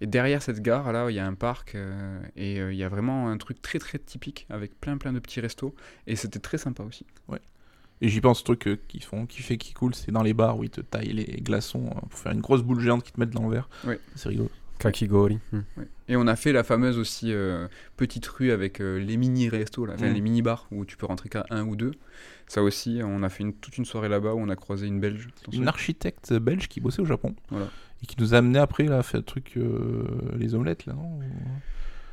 Et 0.00 0.06
derrière 0.06 0.42
cette 0.42 0.60
gare, 0.60 0.92
là, 0.92 1.08
il 1.10 1.14
y 1.14 1.20
a 1.20 1.26
un 1.26 1.34
parc. 1.34 1.74
euh, 1.74 2.20
et 2.36 2.60
euh, 2.60 2.72
il 2.72 2.78
y 2.78 2.84
a 2.84 2.88
vraiment 2.88 3.28
un 3.30 3.36
truc 3.38 3.62
très 3.62 3.78
très 3.78 3.98
typique 3.98 4.46
avec 4.50 4.78
plein 4.80 4.96
plein 4.98 5.12
de 5.12 5.18
petits 5.20 5.40
restos. 5.40 5.74
Et 6.06 6.16
c'était 6.16 6.40
très 6.40 6.58
sympa 6.58 6.82
aussi. 6.82 7.06
Et 8.04 8.08
j'y 8.08 8.20
pense, 8.20 8.40
ce 8.40 8.44
truc 8.44 8.66
euh, 8.66 8.76
qui 8.88 8.98
font, 8.98 9.26
qui 9.26 9.42
fait 9.42 9.56
qui 9.56 9.74
coule, 9.74 9.94
c'est 9.94 10.10
dans 10.10 10.24
les 10.24 10.34
bars 10.34 10.58
où 10.58 10.64
ils 10.64 10.70
te 10.70 10.80
taillent 10.80 11.12
les 11.12 11.40
glaçons 11.40 11.86
euh, 11.86 12.00
pour 12.00 12.18
faire 12.18 12.32
une 12.32 12.40
grosse 12.40 12.62
boule 12.64 12.80
géante 12.80 13.04
qu'ils 13.04 13.12
te 13.12 13.20
mettent 13.20 13.30
dans 13.30 13.44
le 13.44 13.50
verre. 13.54 13.68
Oui. 13.86 13.94
C'est 14.16 14.28
rigolo. 14.30 14.50
Kakigori. 14.82 15.38
Hmm. 15.52 15.60
Ouais. 15.76 15.88
Et 16.08 16.16
on 16.16 16.26
a 16.26 16.36
fait 16.36 16.52
la 16.52 16.64
fameuse 16.64 16.98
aussi 16.98 17.32
euh, 17.32 17.68
petite 17.96 18.26
rue 18.26 18.50
avec 18.50 18.80
euh, 18.80 18.98
les 18.98 19.16
mini 19.16 19.48
restos, 19.48 19.86
là, 19.86 19.94
enfin, 19.96 20.10
Mm. 20.10 20.14
les 20.14 20.20
mini 20.20 20.42
bars 20.42 20.66
où 20.70 20.84
tu 20.84 20.96
peux 20.96 21.06
rentrer 21.06 21.28
qu'à 21.28 21.46
un 21.50 21.64
ou 21.66 21.76
deux. 21.76 21.92
Ça 22.48 22.62
aussi, 22.62 23.00
on 23.02 23.22
a 23.22 23.28
fait 23.30 23.44
une, 23.44 23.54
toute 23.54 23.78
une 23.78 23.84
soirée 23.86 24.08
là-bas 24.08 24.34
où 24.34 24.38
on 24.40 24.48
a 24.48 24.56
croisé 24.56 24.86
une 24.86 25.00
Belge. 25.00 25.28
Une 25.52 25.68
architecte 25.68 26.32
belge 26.34 26.68
qui 26.68 26.80
bossait 26.80 27.00
au 27.00 27.06
Japon. 27.06 27.34
Voilà. 27.50 27.68
Et 28.02 28.06
qui 28.06 28.16
nous 28.18 28.34
a 28.34 28.38
amené 28.38 28.58
après 28.58 28.84
là, 28.84 28.98
à 28.98 29.02
faire 29.02 29.20
le 29.20 29.24
truc, 29.24 29.52
euh, 29.56 30.04
les 30.36 30.54
omelettes 30.54 30.84
là, 30.86 30.92
non? 30.94 31.20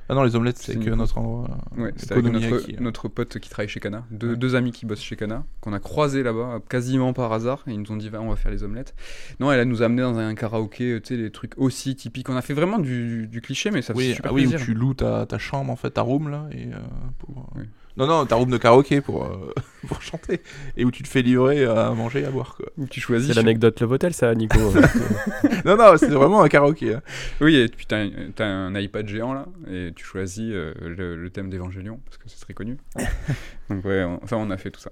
Ah 0.09 0.15
non, 0.15 0.23
les 0.23 0.35
omelettes, 0.35 0.57
c'est 0.57 0.73
C'est 0.73 0.79
que 0.79 0.89
notre 0.89 1.19
endroit. 1.19 1.47
euh, 1.77 1.83
Ouais, 1.83 1.93
c'était 1.95 2.13
avec 2.13 2.25
notre, 2.25 2.53
euh. 2.55 2.73
notre 2.79 3.07
pote 3.07 3.37
qui 3.37 3.49
travaille 3.49 3.69
chez 3.69 3.79
Kana, 3.79 4.03
deux, 4.09 4.31
Ouais. 4.31 4.35
deux 4.35 4.55
amis 4.55 4.71
qui 4.71 4.85
bossent 4.87 5.01
chez 5.03 5.15
Kana, 5.15 5.43
qu'on 5.61 5.71
a 5.71 5.79
croisés 5.79 6.23
là-bas, 6.23 6.59
quasiment 6.67 7.13
par 7.13 7.31
hasard, 7.31 7.63
et 7.67 7.71
ils 7.73 7.79
nous 7.79 7.91
ont 7.91 7.95
dit, 7.97 8.09
va, 8.09 8.19
on 8.19 8.29
va 8.29 8.35
faire 8.35 8.51
les 8.51 8.63
omelettes. 8.63 8.95
Non, 9.39 9.51
elle 9.51 9.67
nous 9.67 9.83
a 9.83 9.85
amené 9.85 10.01
dans 10.01 10.17
un 10.17 10.33
karaoké, 10.33 10.93
euh, 10.93 10.99
tu 10.99 11.15
sais, 11.15 11.21
des 11.21 11.31
trucs 11.31 11.53
aussi 11.57 11.95
typiques. 11.95 12.27
On 12.29 12.35
a 12.35 12.41
fait 12.41 12.53
vraiment 12.55 12.79
du, 12.79 13.27
du 13.27 13.39
cliché, 13.41 13.69
mais 13.71 13.81
ça 13.83 13.93
fait 13.93 13.99
Oui, 13.99 14.13
super 14.15 14.31
ah 14.31 14.33
oui 14.33 14.45
où 14.45 14.49
plaisir. 14.49 14.65
tu 14.65 14.73
loues 14.73 14.95
ta, 14.95 15.25
ta 15.27 15.37
chambre 15.37 15.71
en 15.71 15.75
fait, 15.75 15.91
ta 15.91 16.01
room 16.01 16.29
là, 16.29 16.47
et 16.51 16.65
euh, 16.73 16.77
pour. 17.19 17.51
Oui. 17.55 17.63
Non, 17.99 18.07
non, 18.07 18.25
ta 18.25 18.35
room 18.35 18.49
de 18.49 18.57
karaoké 18.57 19.01
pour, 19.01 19.25
euh, 19.25 19.53
pour 19.87 20.01
chanter. 20.01 20.41
Et 20.77 20.85
où 20.85 20.91
tu 20.91 21.03
te 21.03 21.07
fais 21.07 21.21
livrer 21.21 21.65
à 21.65 21.91
manger 21.91 22.21
et 22.21 22.25
à 22.25 22.31
boire 22.31 22.55
quoi. 22.55 22.65
Tu 22.89 22.99
choisis. 23.01 23.27
C'est 23.27 23.35
l'anecdote 23.35 23.79
Love 23.81 23.91
Hotel, 23.91 24.13
ça, 24.13 24.33
Nico 24.33 24.57
non, 25.65 25.75
non, 25.77 25.97
c'est 25.97 26.09
vraiment 26.09 26.41
un 26.41 26.47
karaoké. 26.47 26.93
hein. 26.95 27.01
Oui, 27.41 27.55
et 27.57 27.67
puis 27.67 27.85
t'as 27.85 27.97
un, 27.99 28.09
t'as 28.35 28.45
un 28.45 28.73
iPad 28.75 29.07
géant 29.07 29.33
là, 29.33 29.45
et 29.69 29.91
tu 29.95 30.03
choisis 30.05 30.49
euh, 30.51 30.73
le, 30.81 31.15
le 31.15 31.29
thème 31.29 31.49
d'Évangélion, 31.49 31.99
parce 32.05 32.17
que 32.17 32.23
c'est 32.27 32.39
très 32.39 32.53
connu. 32.53 32.77
Donc 33.69 33.83
ouais, 33.85 34.03
on, 34.03 34.19
enfin 34.23 34.37
on 34.37 34.49
a 34.49 34.57
fait 34.57 34.71
tout 34.71 34.81
ça. 34.81 34.91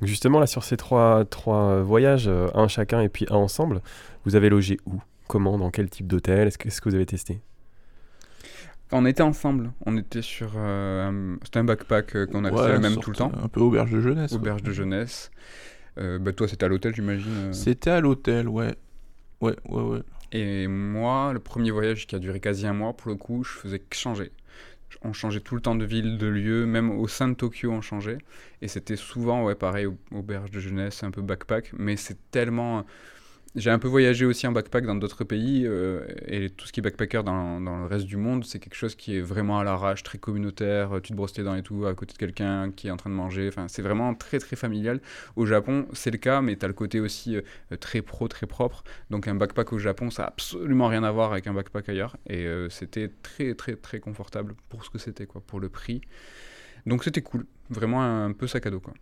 Donc 0.00 0.08
Justement, 0.08 0.38
là, 0.38 0.46
sur 0.46 0.62
ces 0.62 0.76
trois, 0.76 1.24
trois 1.24 1.80
voyages, 1.82 2.28
euh, 2.28 2.48
un 2.54 2.68
chacun 2.68 3.00
et 3.00 3.08
puis 3.08 3.26
un 3.30 3.34
ensemble, 3.36 3.80
vous 4.24 4.36
avez 4.36 4.48
logé 4.50 4.78
où? 4.86 4.94
Comment? 5.26 5.58
Dans 5.58 5.70
quel 5.70 5.90
type 5.90 6.06
d'hôtel? 6.06 6.46
Est-ce 6.46 6.58
que, 6.58 6.68
est-ce 6.68 6.80
que 6.80 6.88
vous 6.88 6.94
avez 6.94 7.06
testé? 7.06 7.40
On 8.92 9.04
était 9.04 9.22
ensemble, 9.22 9.72
on 9.84 9.96
était 9.96 10.22
sur... 10.22 10.52
euh, 10.56 11.08
un- 11.08 11.38
C'était 11.44 11.58
un 11.58 11.64
backpack 11.64 12.14
euh, 12.16 12.26
qu'on 12.26 12.44
a 12.44 12.50
Ouais, 12.52 12.66
fait 12.66 12.72
le 12.74 12.78
même 12.80 12.96
tout 12.98 13.10
le 13.10 13.16
temps, 13.16 13.32
Un 13.42 13.48
peu 13.48 13.60
auberge 13.60 13.90
de 13.90 14.00
jeunesse. 14.00 14.32
auberge 14.32 14.62
de 14.62 14.72
jeunesse. 14.72 15.30
Euh, 15.98 16.18
bah 16.18 16.32
toi 16.32 16.46
c'était 16.46 16.64
à 16.64 16.68
l'hôtel 16.68 16.94
j'imagine. 16.94 17.52
C'était 17.52 17.90
à 17.90 18.00
l'hôtel, 18.00 18.48
ouais. 18.48 18.74
Ouais, 19.40 19.56
ouais, 19.68 19.82
ouais. 19.82 20.02
Et 20.32 20.66
moi, 20.66 21.32
le 21.32 21.38
premier 21.40 21.70
voyage 21.70 22.06
qui 22.06 22.14
a 22.14 22.18
duré 22.18 22.38
quasi 22.40 22.66
un 22.66 22.72
mois, 22.74 22.92
pour 22.94 23.10
le 23.10 23.16
coup, 23.16 23.44
je 23.44 23.50
faisais 23.52 23.78
que 23.78 23.96
changer. 23.96 24.30
On 25.02 25.12
changeait 25.12 25.40
tout 25.40 25.54
le 25.54 25.60
temps 25.60 25.74
de 25.74 25.84
ville, 25.84 26.16
de 26.18 26.26
lieu, 26.26 26.64
même 26.66 26.90
au 26.90 27.06
sein 27.08 27.28
de 27.28 27.34
Tokyo, 27.34 27.70
on 27.70 27.80
changeait. 27.80 28.18
Et 28.62 28.68
c'était 28.68 28.96
souvent, 28.96 29.44
ouais, 29.44 29.54
pareil, 29.54 29.86
au- 29.86 29.98
auberge 30.12 30.50
de 30.50 30.60
jeunesse, 30.60 31.02
un 31.02 31.10
peu 31.10 31.22
backpack. 31.22 31.72
Mais 31.78 31.96
c'est 31.96 32.18
tellement. 32.30 32.84
J'ai 33.56 33.70
un 33.70 33.78
peu 33.78 33.88
voyagé 33.88 34.26
aussi 34.26 34.46
en 34.46 34.52
backpack 34.52 34.84
dans 34.84 34.96
d'autres 34.96 35.24
pays. 35.24 35.64
euh, 35.66 36.06
et 36.26 36.50
tout 36.50 36.66
ce 36.66 36.72
qui 36.72 36.80
est 36.80 36.82
backpacker 36.82 37.22
dans, 37.24 37.58
le 37.58 37.86
reste 37.86 38.04
du 38.04 38.18
monde, 38.18 38.44
c'est 38.44 38.58
quelque 38.58 38.74
chose 38.74 38.94
qui 38.94 39.16
est 39.16 39.22
vraiment 39.22 39.58
à 39.58 39.64
l'arrache, 39.64 40.02
très 40.02 40.18
communautaire. 40.18 41.00
Tu 41.02 41.12
te 41.12 41.16
brosses 41.16 41.38
les 41.38 41.42
dents 41.44 41.54
et 41.54 41.62
tout 41.62 41.86
à 41.86 41.94
côté 41.94 42.12
de 42.12 42.18
quelqu'un 42.18 42.70
qui 42.70 42.88
est 42.88 42.90
en 42.90 42.98
train 42.98 43.08
de 43.08 43.14
manger. 43.14 43.48
Enfin, 43.48 43.66
c'est 43.66 43.80
vraiment 43.80 44.14
très, 44.14 44.40
très 44.40 44.56
familial. 44.56 45.00
Au 45.36 45.46
Japon, 45.46 45.86
c'est 45.94 46.10
le 46.10 46.18
cas, 46.18 46.42
mais 46.42 46.56
tu 46.56 46.66
as 46.66 46.68
le 46.68 46.74
côté 46.74 47.00
aussi 47.00 47.36
euh, 47.36 47.76
très 47.80 48.02
pro, 48.02 48.28
très 48.28 48.46
propre. 48.46 48.84
Donc 49.08 49.26
un 49.26 49.34
backpack 49.34 49.72
au 49.72 49.78
Japon, 49.78 50.10
ça 50.10 50.24
a 50.24 50.26
absolument 50.26 50.88
rien 50.88 51.02
à 51.02 51.10
voir 51.10 51.32
avec 51.32 51.46
un 51.46 51.54
backpack 51.54 51.88
ailleurs. 51.88 52.18
Et 52.28 52.44
euh, 52.44 52.68
c'était 52.68 53.10
très 53.22 53.54
très 53.54 53.76
très 53.76 54.00
confortable 54.00 54.54
pour 54.68 54.84
ce 54.84 54.90
que 54.90 54.98
c'était, 54.98 55.24
quoi, 55.24 55.40
pour 55.40 55.60
le 55.60 55.70
prix. 55.70 56.02
Donc 56.84 57.04
c'était 57.04 57.22
cool, 57.22 57.46
vraiment 57.70 58.02
un, 58.02 58.32
peu 58.32 58.46
sac 58.46 58.66
à 58.66 58.70
dos, 58.70 58.80
quoi. 58.80 58.92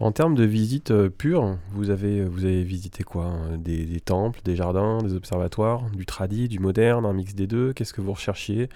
En 0.00 0.12
termes 0.12 0.36
de 0.36 0.44
visite 0.44 0.92
euh, 0.92 1.10
pure, 1.10 1.58
vous 1.72 1.90
avez, 1.90 2.24
vous 2.24 2.44
avez 2.44 2.62
visité 2.62 3.02
quoi 3.02 3.24
hein 3.24 3.56
des, 3.58 4.00
temples, 4.00 4.40
des 4.44 4.54
jardins, 4.54 4.98
des 4.98 5.14
observatoires, 5.14 5.90
du 5.90 6.06
tradi, 6.06 6.46
du 6.46 6.60
moderne, 6.60 7.04
un 7.04 7.12
mix 7.12 7.34
des 7.34 7.48
deux? 7.48 7.72
Qu'est-ce 7.72 7.92
que 7.92 8.00
vous 8.00 8.12
recherchiez? 8.12 8.68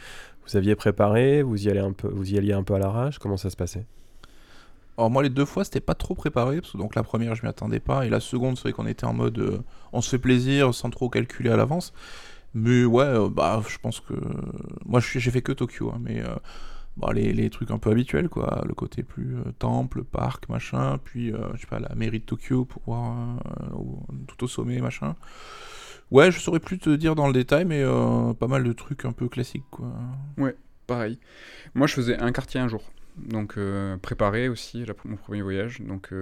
Vous 0.45 0.57
aviez 0.57 0.75
préparé? 0.75 1.43
Vous 1.43 1.65
y, 1.65 1.71
allez 1.71 1.79
un 1.79 1.93
peu, 1.93 2.09
vous 2.09 2.33
y 2.33 2.39
alliez 2.39 2.53
un 2.53 2.65
peu 2.65 2.75
à 2.75 2.81
l'arrache? 2.81 3.21
Comment 3.21 3.37
ça 3.37 3.51
se 3.51 3.57
passait? 3.57 3.87
Alors 4.99 5.11
moi 5.11 5.23
les 5.23 5.31
deux 5.31 5.47
fois 5.47 5.65
c'était 5.65 5.81
pas 5.81 5.95
trop 5.95 6.15
préparé 6.15 6.61
parce 6.61 6.73
que 6.73 6.79
donc 6.79 6.95
la 6.95 7.03
première 7.03 7.35
je 7.35 7.43
m'y 7.43 7.49
attendais 7.49 7.81
pas 7.81 8.05
et 8.05 8.11
la 8.11 8.21
seconde 8.21 8.57
c'est 8.57 8.65
vrai 8.65 8.73
qu'on 8.73 8.87
était 8.87 9.07
en 9.07 9.15
mode 9.15 9.39
euh, 9.39 9.59
on 9.95 10.03
se 10.03 10.11
fait 10.11 10.19
plaisir 10.19 10.75
sans 10.75 10.91
trop 10.91 11.09
calculer 11.09 11.51
à 11.51 11.57
l'avance. 11.57 11.95
Mais 12.53 12.85
ouais 12.85 13.05
euh, 13.05 13.31
bah 13.31 13.63
je 13.67 13.79
pense 13.79 14.01
que 14.01 14.13
moi 14.85 15.01
j'ai 15.01 15.31
fait 15.31 15.41
que 15.41 15.53
Tokyo 15.53 15.91
hein, 15.91 15.99
mais 16.03 16.23
bah, 16.97 17.13
les, 17.15 17.33
les 17.33 17.51
trucs 17.51 17.71
un 17.71 17.79
peu 17.79 17.91
habituels 17.91 18.29
quoi, 18.29 18.63
le 18.67 18.75
côté 18.75 19.03
plus 19.03 19.37
euh, 19.37 19.43
temple, 19.59 20.05
parc, 20.05 20.49
machin, 20.49 20.99
puis 21.05 21.33
euh, 21.33 21.39
je 21.55 21.63
sais 21.63 21.67
pas 21.67 21.79
la 21.81 21.95
mairie 21.95 22.21
de 22.21 22.25
Tokyo 22.25 22.65
pour 22.65 22.83
voir 22.87 23.39
euh, 23.73 23.77
tout 24.27 24.45
au 24.45 24.49
sommet 24.49 24.81
machin. 24.81 25.17
Ouais, 26.11 26.31
je 26.31 26.39
saurais 26.39 26.61
plus 26.61 26.79
te 26.79 26.91
dire 26.91 27.15
dans 27.15 27.27
le 27.27 27.33
détail 27.33 27.65
mais 27.65 27.83
pas 28.39 28.47
mal 28.47 28.65
de 28.65 28.73
trucs 28.73 29.05
un 29.05 29.13
peu 29.13 29.29
classiques 29.29 29.65
quoi. 29.71 29.89
Pareil. 30.87 31.19
Moi, 31.75 31.87
je 31.87 31.95
faisais 31.95 32.19
un 32.19 32.33
quartier 32.33 32.61
un 32.61 32.69
jour. 32.69 32.83
Donc, 33.17 33.59
préparé 34.03 34.49
aussi, 34.49 34.85
la- 34.85 34.95
mon 35.05 35.17
premier 35.17 35.43
voyage. 35.43 35.81
Donc, 35.81 36.13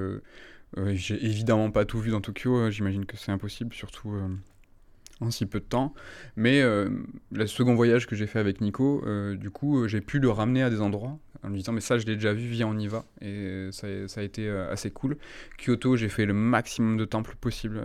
j'ai 0.93 1.25
évidemment 1.25 1.71
pas 1.71 1.85
tout 1.85 1.99
vu 2.01 2.11
dans 2.11 2.21
Tokyo. 2.21 2.57
euh, 2.57 2.71
J'imagine 2.71 3.07
que 3.07 3.17
c'est 3.17 3.33
impossible, 3.33 3.75
surtout 3.75 4.13
en 5.21 5.31
si 5.31 5.47
peu 5.47 5.61
de 5.61 5.65
temps. 5.65 5.95
Mais 6.37 6.63
euh, 6.63 6.89
le 7.33 7.47
second 7.47 7.75
voyage 7.75 8.07
que 8.07 8.17
j'ai 8.17 8.27
fait 8.27 8.39
avec 8.39 8.61
Nico, 8.61 9.03
euh, 9.07 9.37
du 9.37 9.51
coup, 9.51 9.83
euh, 9.83 9.89
j'ai 9.89 10.01
pu 10.01 10.19
le 10.19 10.31
ramener 10.31 10.63
à 10.63 10.71
des 10.71 10.81
endroits 10.81 11.19
en 11.43 11.49
lui 11.49 11.59
disant, 11.59 11.73
mais 11.73 11.81
ça, 11.81 11.99
je 11.99 12.07
l'ai 12.07 12.17
déjà 12.17 12.33
vu, 12.33 12.47
viens, 12.47 12.67
on 12.67 12.79
y 12.79 12.87
va. 12.87 13.05
Et 13.23 13.69
ça, 13.73 13.87
ça 14.09 14.21
a 14.21 14.25
été 14.25 14.47
assez 14.51 14.91
cool. 14.91 15.17
Kyoto, 15.57 15.97
j'ai 15.97 16.11
fait 16.11 16.27
le 16.27 16.35
maximum 16.35 16.99
de 16.99 17.07
temples 17.07 17.35
possible 17.41 17.81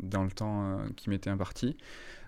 dans 0.00 0.22
le 0.22 0.30
temps 0.30 0.78
qui 0.94 1.10
m'était 1.10 1.30
imparti. 1.30 1.76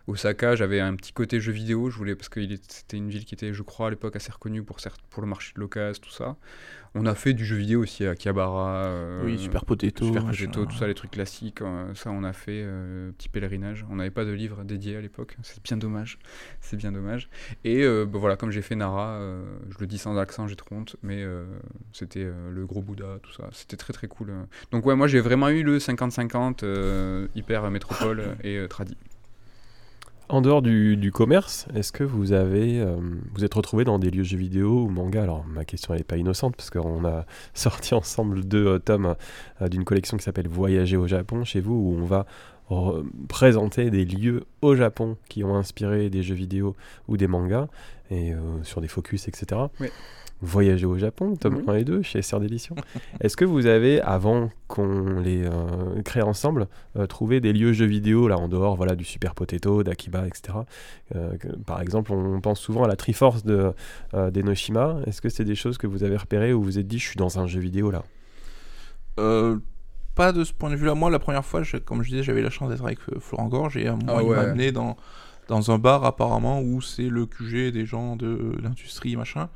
Osaka, 0.06 0.54
j'avais 0.54 0.78
un 0.80 0.94
petit 0.94 1.12
côté 1.12 1.40
jeu 1.40 1.50
vidéo, 1.52 1.90
je 1.90 1.96
voulais 1.96 2.14
parce 2.14 2.28
que 2.28 2.40
c'était 2.68 2.96
une 2.96 3.08
ville 3.08 3.24
qui 3.24 3.34
était, 3.34 3.52
je 3.52 3.62
crois, 3.62 3.88
à 3.88 3.90
l'époque 3.90 4.14
assez 4.14 4.30
reconnue 4.30 4.62
pour, 4.62 4.78
certes- 4.80 5.00
pour 5.10 5.20
le 5.22 5.28
marché 5.28 5.52
de 5.56 5.60
l'occasion, 5.60 6.00
tout 6.02 6.10
ça. 6.12 6.36
On 6.94 7.04
a 7.04 7.14
fait 7.14 7.34
du 7.34 7.44
jeu 7.44 7.56
vidéo 7.56 7.82
aussi 7.82 8.06
à 8.06 8.10
Akihabara. 8.12 8.84
euh, 8.86 9.22
oui, 9.26 9.38
Super 9.38 9.64
Potato. 9.66 10.06
Super 10.06 10.24
machin. 10.24 10.46
Potato, 10.46 10.66
tout 10.66 10.76
ça, 10.76 10.86
les 10.86 10.94
trucs 10.94 11.10
classiques. 11.10 11.60
euh, 11.60 11.92
ça, 11.94 12.10
on 12.10 12.24
a 12.24 12.32
fait 12.32 12.62
euh, 12.64 13.10
petit 13.18 13.28
pèlerinage. 13.28 13.84
On 13.90 13.96
n'avait 13.96 14.10
pas 14.10 14.24
de 14.24 14.30
livre 14.30 14.62
dédié 14.64 14.96
à 14.96 15.00
l'époque. 15.00 15.36
C'est 15.42 15.62
bien 15.62 15.76
dommage. 15.76 16.18
C'est 16.60 16.76
bien 16.76 16.92
dommage. 16.92 17.28
Et 17.64 17.82
euh, 17.82 18.06
bah, 18.06 18.18
voilà, 18.18 18.36
comme 18.36 18.50
j'ai 18.50 18.62
fait 18.62 18.76
Nara, 18.76 19.16
euh, 19.16 19.44
je 19.70 19.76
le 19.80 19.86
dis 19.86 19.98
sans 19.98 20.16
accent, 20.16 20.46
j'ai 20.46 20.56
trop 20.56 20.74
honte, 20.76 20.96
mais 21.02 21.22
c'était 21.92 22.24
le 22.50 22.64
gros 22.64 22.80
Bouddha, 22.80 23.18
tout 23.22 23.32
ça. 23.32 23.48
C'était 23.52 23.76
très 23.76 23.92
très 23.92 24.06
cool. 24.08 24.32
Donc 24.70 24.86
ouais, 24.86 24.94
moi 24.96 25.06
j'ai 25.08 25.20
vraiment 25.20 25.48
eu 25.50 25.62
le 25.64 25.78
50-50 25.78 26.60
euh, 26.62 27.26
hyper 27.34 27.68
métropole 27.70 28.36
et 28.44 28.64
tradi. 28.70 28.96
En 30.28 30.40
dehors 30.40 30.60
du, 30.60 31.10
commerce, 31.14 31.66
est-ce 31.76 31.92
que 31.92 32.02
vous 32.02 32.32
avez, 32.32 32.80
euh, 32.80 32.96
vous 33.34 33.44
êtes 33.44 33.54
retrouvé 33.54 33.84
dans 33.84 34.00
des 34.00 34.10
lieux 34.10 34.24
jeux 34.24 34.36
vidéo 34.36 34.82
ou 34.82 34.88
manga? 34.88 35.22
Alors 35.22 35.44
ma 35.46 35.64
question 35.64 35.94
n'est 35.94 36.02
pas 36.02 36.16
innocente 36.16 36.56
parce 36.56 36.68
qu'on 36.68 37.04
a 37.04 37.26
sorti 37.54 37.94
ensemble 37.94 38.44
deux 38.44 38.66
euh, 38.66 38.78
tomes 38.80 39.14
euh, 39.62 39.68
d'une 39.68 39.84
collection 39.84 40.16
qui 40.16 40.24
s'appelle 40.24 40.48
Voyager 40.48 40.96
au 40.96 41.06
Japon 41.06 41.44
chez 41.44 41.60
vous 41.60 41.74
où 41.74 41.96
on 41.96 42.04
va 42.04 42.26
présenter 43.28 43.90
des 43.90 44.04
lieux 44.04 44.42
au 44.60 44.74
Japon 44.74 45.16
qui 45.28 45.44
ont 45.44 45.54
inspiré 45.54 46.10
des 46.10 46.24
jeux 46.24 46.34
vidéo 46.34 46.74
ou 47.06 47.16
des 47.16 47.28
mangas 47.28 47.68
et 48.10 48.32
sur 48.64 48.80
des 48.80 48.88
focus 48.88 49.28
etc. 49.28 49.60
Voyager 50.42 50.84
au 50.84 50.98
Japon, 50.98 51.34
tome 51.36 51.56
Oui. 51.56 51.62
1 51.66 51.74
et 51.76 51.84
2 51.84 52.02
chez 52.02 52.20
SR 52.20 52.40
d'édition. 52.40 52.76
Est-ce 53.20 53.38
que 53.38 53.44
vous 53.46 53.64
avez, 53.66 54.02
avant 54.02 54.50
qu'on 54.68 55.18
les 55.20 55.44
euh, 55.46 56.02
crée 56.04 56.20
ensemble, 56.20 56.68
euh, 56.96 57.06
trouvé 57.06 57.40
des 57.40 57.54
lieux 57.54 57.72
jeux 57.72 57.86
vidéo 57.86 58.28
là 58.28 58.36
en 58.36 58.46
dehors 58.46 58.76
voilà, 58.76 58.96
du 58.96 59.04
Super 59.04 59.34
Potato, 59.34 59.82
d'Akiba, 59.82 60.26
etc. 60.26 60.58
Euh, 61.14 61.36
que- 61.38 61.48
par 61.64 61.80
exemple, 61.80 62.12
on 62.12 62.40
pense 62.42 62.60
souvent 62.60 62.84
à 62.84 62.88
la 62.88 62.96
Triforce 62.96 63.44
de, 63.44 63.72
euh, 64.12 64.30
d'Enoshima. 64.30 64.98
Est-ce 65.06 65.22
que 65.22 65.30
c'est 65.30 65.44
des 65.44 65.54
choses 65.54 65.78
que 65.78 65.86
vous 65.86 66.04
avez 66.04 66.16
repérées 66.18 66.52
où 66.52 66.58
vous 66.60 66.64
vous 66.66 66.78
êtes 66.78 66.86
dit 66.86 66.98
je 66.98 67.06
suis 67.08 67.16
dans 67.16 67.38
un 67.38 67.46
jeu 67.46 67.60
vidéo 67.60 67.90
là? 67.90 68.02
Euh, 69.18 69.56
pas 70.14 70.32
de 70.32 70.44
ce 70.44 70.52
point 70.52 70.70
de 70.70 70.76
vue-là. 70.76 70.94
Moi, 70.94 71.10
la 71.10 71.18
première 71.18 71.44
fois, 71.44 71.62
je- 71.62 71.76
comme 71.78 72.02
je 72.02 72.10
disais, 72.10 72.22
j'avais 72.22 72.42
la 72.42 72.50
chance 72.50 72.68
d'être 72.68 72.84
avec 72.84 72.98
euh, 73.12 73.18
Florent 73.20 73.48
Gorge 73.48 73.76
et 73.78 73.86
à 73.86 73.92
moi, 73.96 74.16
Ah 74.18 74.22
il 74.22 74.28
m'a 74.28 74.34
ouais. 74.34 74.38
amené 74.38 74.72
dans, 74.72 74.96
dans 75.48 75.70
un 75.70 75.78
bar 75.78 76.04
apparemment 76.04 76.60
où 76.60 76.80
c'est 76.82 77.08
le 77.08 77.24
QG 77.26 77.70
des 77.72 77.86
gens 77.86 78.16
de 78.16 78.52
l'industrie, 78.62 79.16
machin. 79.16 79.48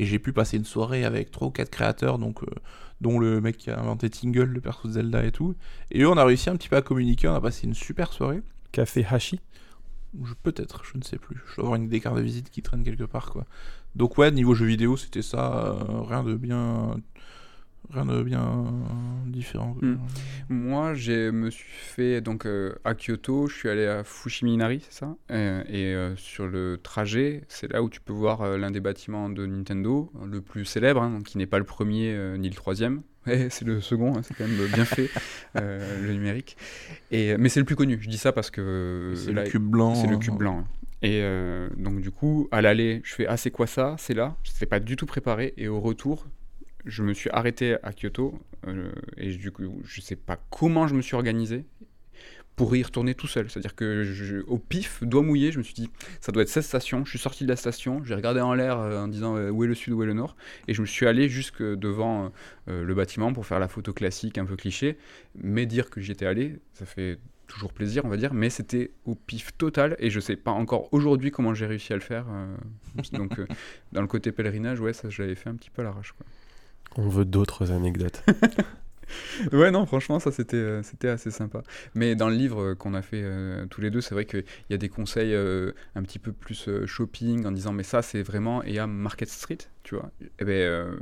Et 0.00 0.06
j'ai 0.06 0.18
pu 0.18 0.32
passer 0.32 0.56
une 0.56 0.64
soirée 0.64 1.04
avec 1.04 1.30
trois 1.30 1.48
ou 1.48 1.50
quatre 1.50 1.68
créateurs, 1.68 2.18
donc, 2.18 2.42
euh, 2.42 2.46
dont 3.02 3.18
le 3.18 3.42
mec 3.42 3.58
qui 3.58 3.70
a 3.70 3.78
inventé 3.78 4.08
Tingle, 4.08 4.44
le 4.44 4.60
perso 4.62 4.88
de 4.88 4.94
Zelda 4.94 5.26
et 5.26 5.30
tout. 5.30 5.54
Et 5.90 6.00
eux, 6.00 6.08
on 6.08 6.16
a 6.16 6.24
réussi 6.24 6.48
un 6.48 6.56
petit 6.56 6.70
peu 6.70 6.76
à 6.76 6.80
communiquer, 6.80 7.28
on 7.28 7.34
a 7.34 7.40
passé 7.40 7.66
une 7.66 7.74
super 7.74 8.10
soirée. 8.14 8.40
Café 8.72 9.04
Hashi 9.04 9.40
Peut-être, 10.42 10.84
je 10.90 10.96
ne 10.96 11.02
sais 11.02 11.18
plus. 11.18 11.36
Je 11.50 11.56
dois 11.56 11.66
avoir 11.66 11.74
une 11.74 11.90
des 11.90 12.00
cartes 12.00 12.16
de 12.16 12.22
visite 12.22 12.48
qui 12.48 12.62
traîne 12.62 12.82
quelque 12.82 13.04
part, 13.04 13.30
quoi. 13.30 13.44
Donc 13.94 14.16
ouais, 14.16 14.30
niveau 14.30 14.54
jeu 14.54 14.64
vidéo, 14.64 14.96
c'était 14.96 15.20
ça, 15.20 15.66
euh, 15.66 16.00
rien 16.00 16.24
de 16.24 16.34
bien, 16.34 16.96
rien 17.92 18.04
de 18.04 18.22
bien 18.22 18.66
différent. 19.26 19.76
Hmm. 19.80 19.96
Moi, 20.48 20.94
je 20.94 21.30
me 21.30 21.50
suis 21.50 21.64
fait 21.68 22.20
donc 22.20 22.46
euh, 22.46 22.74
à 22.84 22.94
Kyoto, 22.94 23.46
je 23.48 23.54
suis 23.56 23.68
allé 23.68 23.86
à 23.86 24.02
Fushimi-Inari, 24.04 24.80
c'est 24.88 24.98
ça? 25.00 25.16
Euh, 25.30 25.62
Et 25.68 25.94
euh, 25.94 26.14
sur 26.16 26.46
le 26.46 26.78
trajet, 26.82 27.42
c'est 27.48 27.72
là 27.72 27.82
où 27.82 27.88
tu 27.88 28.00
peux 28.00 28.12
voir 28.12 28.56
l'un 28.58 28.70
des 28.70 28.80
bâtiments 28.80 29.28
de 29.28 29.46
Nintendo, 29.46 30.12
le 30.24 30.40
plus 30.40 30.64
célèbre, 30.64 31.02
hein, 31.02 31.20
qui 31.24 31.38
n'est 31.38 31.46
pas 31.46 31.58
le 31.58 31.64
premier 31.64 32.16
ni 32.38 32.48
le 32.48 32.54
troisième. 32.54 33.02
Ouais, 33.26 33.48
c'est 33.50 33.64
le 33.64 33.80
second, 33.80 34.16
hein, 34.16 34.22
c'est 34.22 34.34
quand 34.34 34.46
même 34.46 34.66
bien 34.72 34.84
fait, 34.84 35.10
le 35.54 36.12
numérique. 36.12 36.56
Et, 37.10 37.36
mais 37.36 37.48
c'est 37.48 37.60
le 37.60 37.66
plus 37.66 37.76
connu, 37.76 37.98
je 38.00 38.08
dis 38.08 38.18
ça 38.18 38.32
parce 38.32 38.50
que 38.50 39.12
C'est 39.16 39.32
le 39.32 39.44
cube 39.44 39.62
blanc. 39.64 39.94
c'est 39.94 40.06
le 40.06 40.16
euh, 40.16 40.18
cube 40.18 40.36
blanc. 40.36 40.60
hein. 40.60 40.64
Et 41.02 41.20
euh, 41.22 41.68
donc 41.78 42.00
du 42.02 42.10
coup, 42.10 42.46
à 42.52 42.60
l'aller, 42.60 43.00
je 43.04 43.14
fais 43.14 43.26
ah 43.26 43.38
c'est 43.38 43.50
quoi 43.50 43.66
ça? 43.66 43.94
C'est 43.98 44.12
là? 44.12 44.36
Je 44.42 44.50
n'étais 44.52 44.66
pas 44.66 44.80
du 44.80 44.96
tout 44.96 45.06
préparé. 45.06 45.54
Et 45.56 45.66
au 45.66 45.80
retour, 45.80 46.26
je 46.86 47.02
me 47.02 47.12
suis 47.14 47.30
arrêté 47.30 47.76
à 47.82 47.92
Kyoto 47.92 48.38
euh, 48.66 48.90
et 49.16 49.34
du 49.34 49.52
coup, 49.52 49.80
je 49.84 50.00
sais 50.00 50.16
pas 50.16 50.36
comment 50.50 50.86
je 50.86 50.94
me 50.94 51.02
suis 51.02 51.14
organisé 51.14 51.64
pour 52.56 52.76
y 52.76 52.82
retourner 52.82 53.14
tout 53.14 53.26
seul. 53.26 53.48
C'est-à-dire 53.50 53.74
que 53.74 54.04
je- 54.04 54.42
au 54.46 54.58
pif, 54.58 55.02
doigt 55.02 55.22
mouillé, 55.22 55.50
je 55.52 55.58
me 55.58 55.62
suis 55.62 55.74
dit 55.74 55.90
ça 56.20 56.30
doit 56.32 56.42
être 56.42 56.48
cette 56.50 56.64
station. 56.64 57.04
Je 57.04 57.10
suis 57.10 57.18
sorti 57.18 57.44
de 57.44 57.48
la 57.48 57.56
station, 57.56 58.04
j'ai 58.04 58.14
regardé 58.14 58.40
en 58.40 58.52
l'air 58.54 58.78
euh, 58.78 59.02
en 59.04 59.08
disant 59.08 59.36
euh, 59.36 59.50
où 59.50 59.64
est 59.64 59.66
le 59.66 59.74
sud, 59.74 59.94
où 59.94 60.02
est 60.02 60.06
le 60.06 60.12
nord, 60.12 60.36
et 60.68 60.74
je 60.74 60.80
me 60.82 60.86
suis 60.86 61.06
allé 61.06 61.28
jusque 61.28 61.62
devant 61.62 62.32
le 62.66 62.94
bâtiment 62.94 63.32
pour 63.32 63.46
faire 63.46 63.58
la 63.58 63.68
photo 63.68 63.92
classique, 63.92 64.38
un 64.38 64.44
peu 64.44 64.56
cliché. 64.56 64.96
Mais 65.34 65.66
dire 65.66 65.90
que 65.90 66.00
j'y 66.00 66.12
étais 66.12 66.26
allé, 66.26 66.60
ça 66.74 66.86
fait 66.86 67.18
toujours 67.46 67.72
plaisir, 67.72 68.04
on 68.04 68.08
va 68.08 68.16
dire, 68.16 68.32
mais 68.32 68.48
c'était 68.48 68.92
au 69.06 69.16
pif 69.16 69.56
total 69.56 69.96
et 69.98 70.08
je 70.10 70.20
sais 70.20 70.36
pas 70.36 70.52
encore 70.52 70.88
aujourd'hui 70.92 71.32
comment 71.32 71.52
j'ai 71.52 71.66
réussi 71.66 71.92
à 71.92 71.96
le 71.96 72.02
faire. 72.02 72.26
euh, 72.30 72.56
donc, 73.12 73.38
euh, 73.40 73.46
dans 73.92 74.02
le 74.02 74.06
côté 74.06 74.30
pèlerinage, 74.32 74.80
ouais, 74.80 74.92
ça 74.92 75.08
je 75.10 75.22
l'avais 75.22 75.34
fait 75.34 75.48
un 75.48 75.56
petit 75.56 75.70
peu 75.70 75.82
à 75.82 75.84
l'arrache. 75.86 76.14
On 76.96 77.08
veut 77.08 77.24
d'autres 77.24 77.72
anecdotes. 77.72 78.22
Ouais, 79.52 79.70
non, 79.70 79.86
franchement, 79.86 80.20
ça 80.20 80.30
c'était 80.32 80.56
euh, 80.56 80.82
c'était 80.82 81.08
assez 81.08 81.30
sympa. 81.30 81.62
Mais 81.94 82.14
dans 82.14 82.28
le 82.28 82.34
livre 82.34 82.62
euh, 82.62 82.74
qu'on 82.74 82.94
a 82.94 83.02
fait 83.02 83.22
euh, 83.22 83.66
tous 83.66 83.80
les 83.80 83.90
deux, 83.90 84.00
c'est 84.00 84.14
vrai 84.14 84.24
qu'il 84.24 84.44
y 84.68 84.74
a 84.74 84.76
des 84.76 84.88
conseils 84.88 85.34
un 85.34 86.02
petit 86.02 86.18
peu 86.18 86.32
plus 86.32 86.68
shopping 86.86 87.46
en 87.46 87.52
disant, 87.52 87.72
mais 87.72 87.82
ça 87.82 88.02
c'est 88.02 88.22
vraiment, 88.22 88.60
à 88.60 88.86
Market 88.86 89.28
Street, 89.28 89.58
tu 89.82 89.94
vois. 89.94 90.10
Et 90.38 90.44
ben, 90.44 90.52
euh, 90.52 90.96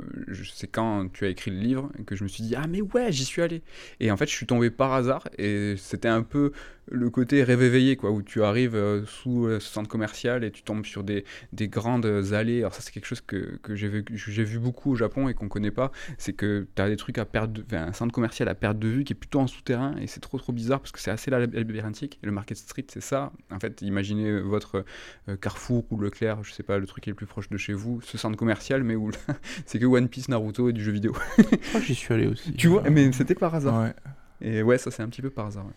c'est 0.53 0.67
quand 0.67 1.11
tu 1.11 1.25
as 1.25 1.29
écrit 1.29 1.51
le 1.51 1.59
livre 1.59 1.91
que 2.05 2.15
je 2.15 2.23
me 2.23 2.29
suis 2.29 2.43
dit, 2.43 2.55
ah, 2.55 2.65
mais 2.67 2.81
ouais, 2.81 3.11
j'y 3.11 3.25
suis 3.25 3.41
allé. 3.41 3.61
Et 3.99 4.11
en 4.11 4.17
fait, 4.17 4.27
je 4.27 4.33
suis 4.33 4.45
tombé 4.45 4.69
par 4.69 4.93
hasard 4.93 5.27
et 5.37 5.75
c'était 5.77 6.07
un 6.07 6.23
peu 6.23 6.51
le 6.91 7.11
côté 7.11 7.43
rêve 7.43 7.61
éveillé, 7.61 7.97
quoi, 7.97 8.09
où 8.09 8.23
tu 8.23 8.41
arrives 8.41 8.75
euh, 8.75 9.05
sous 9.05 9.45
euh, 9.45 9.59
ce 9.59 9.67
centre 9.71 9.87
commercial 9.87 10.43
et 10.43 10.49
tu 10.49 10.63
tombes 10.63 10.85
sur 10.85 11.03
des, 11.03 11.23
des 11.53 11.67
grandes 11.67 12.07
allées. 12.33 12.59
Alors, 12.61 12.73
ça, 12.73 12.81
c'est 12.81 12.91
quelque 12.91 13.05
chose 13.05 13.21
que, 13.21 13.57
que 13.61 13.75
j'ai 13.75 13.87
vu, 13.87 14.03
vu 14.07 14.59
beaucoup 14.59 14.91
au 14.91 14.95
Japon 14.95 15.29
et 15.29 15.33
qu'on 15.35 15.49
connaît 15.49 15.69
pas 15.71 15.91
c'est 16.17 16.33
que 16.33 16.67
tu 16.75 16.81
as 16.81 16.89
des 16.89 16.97
trucs 16.97 17.17
à 17.17 17.25
perte 17.25 17.51
de, 17.53 17.63
enfin, 17.65 17.87
un 17.87 17.93
centre 17.93 18.13
commercial 18.13 18.47
à 18.49 18.55
perte 18.55 18.79
de 18.79 18.87
vue 18.87 19.03
qui 19.03 19.13
est 19.13 19.15
plutôt 19.15 19.39
en 19.39 19.47
souterrain 19.47 19.95
et 20.01 20.07
c'est 20.07 20.19
trop 20.19 20.37
trop 20.37 20.53
bizarre 20.53 20.79
parce 20.79 20.91
que 20.91 20.99
c'est 20.99 21.11
assez 21.11 21.29
lab- 21.31 21.53
labyrinthique 21.53 22.19
et 22.23 22.25
le 22.25 22.31
Market 22.31 22.57
Street 22.57 22.85
c'est 22.87 23.01
ça 23.01 23.31
en 23.51 23.59
fait 23.59 23.81
imaginez 23.81 24.39
votre 24.41 24.83
euh, 25.27 25.35
Carrefour 25.37 25.85
ou 25.91 25.99
Leclerc 25.99 26.43
je 26.43 26.51
sais 26.51 26.63
pas 26.63 26.77
le 26.77 26.85
truc 26.87 27.03
qui 27.03 27.09
est 27.09 27.11
le 27.11 27.15
plus 27.15 27.25
proche 27.25 27.49
de 27.49 27.57
chez 27.57 27.73
vous 27.73 28.01
ce 28.01 28.17
centre 28.17 28.37
commercial 28.37 28.68
mais 28.77 28.95
où 28.95 29.11
c'est 29.65 29.79
que 29.79 29.85
One 29.85 30.07
Piece 30.07 30.29
Naruto 30.29 30.69
et 30.69 30.73
du 30.73 30.83
jeu 30.83 30.91
vidéo 30.91 31.13
Je 31.37 31.43
crois 31.43 31.79
que 31.79 31.85
j'y 31.85 31.95
suis 31.95 32.13
allé 32.13 32.27
aussi. 32.27 32.53
tu 32.53 32.67
vois 32.67 32.83
mais 32.89 33.11
c'était 33.11 33.35
par 33.35 33.53
hasard 33.55 33.81
Ouais. 33.81 33.93
et 34.41 34.61
ouais 34.63 34.77
ça 34.77 34.91
c'est 34.91 35.01
un 35.03 35.09
petit 35.09 35.21
peu 35.21 35.29
par 35.29 35.47
hasard 35.47 35.65
ouais. 35.65 35.73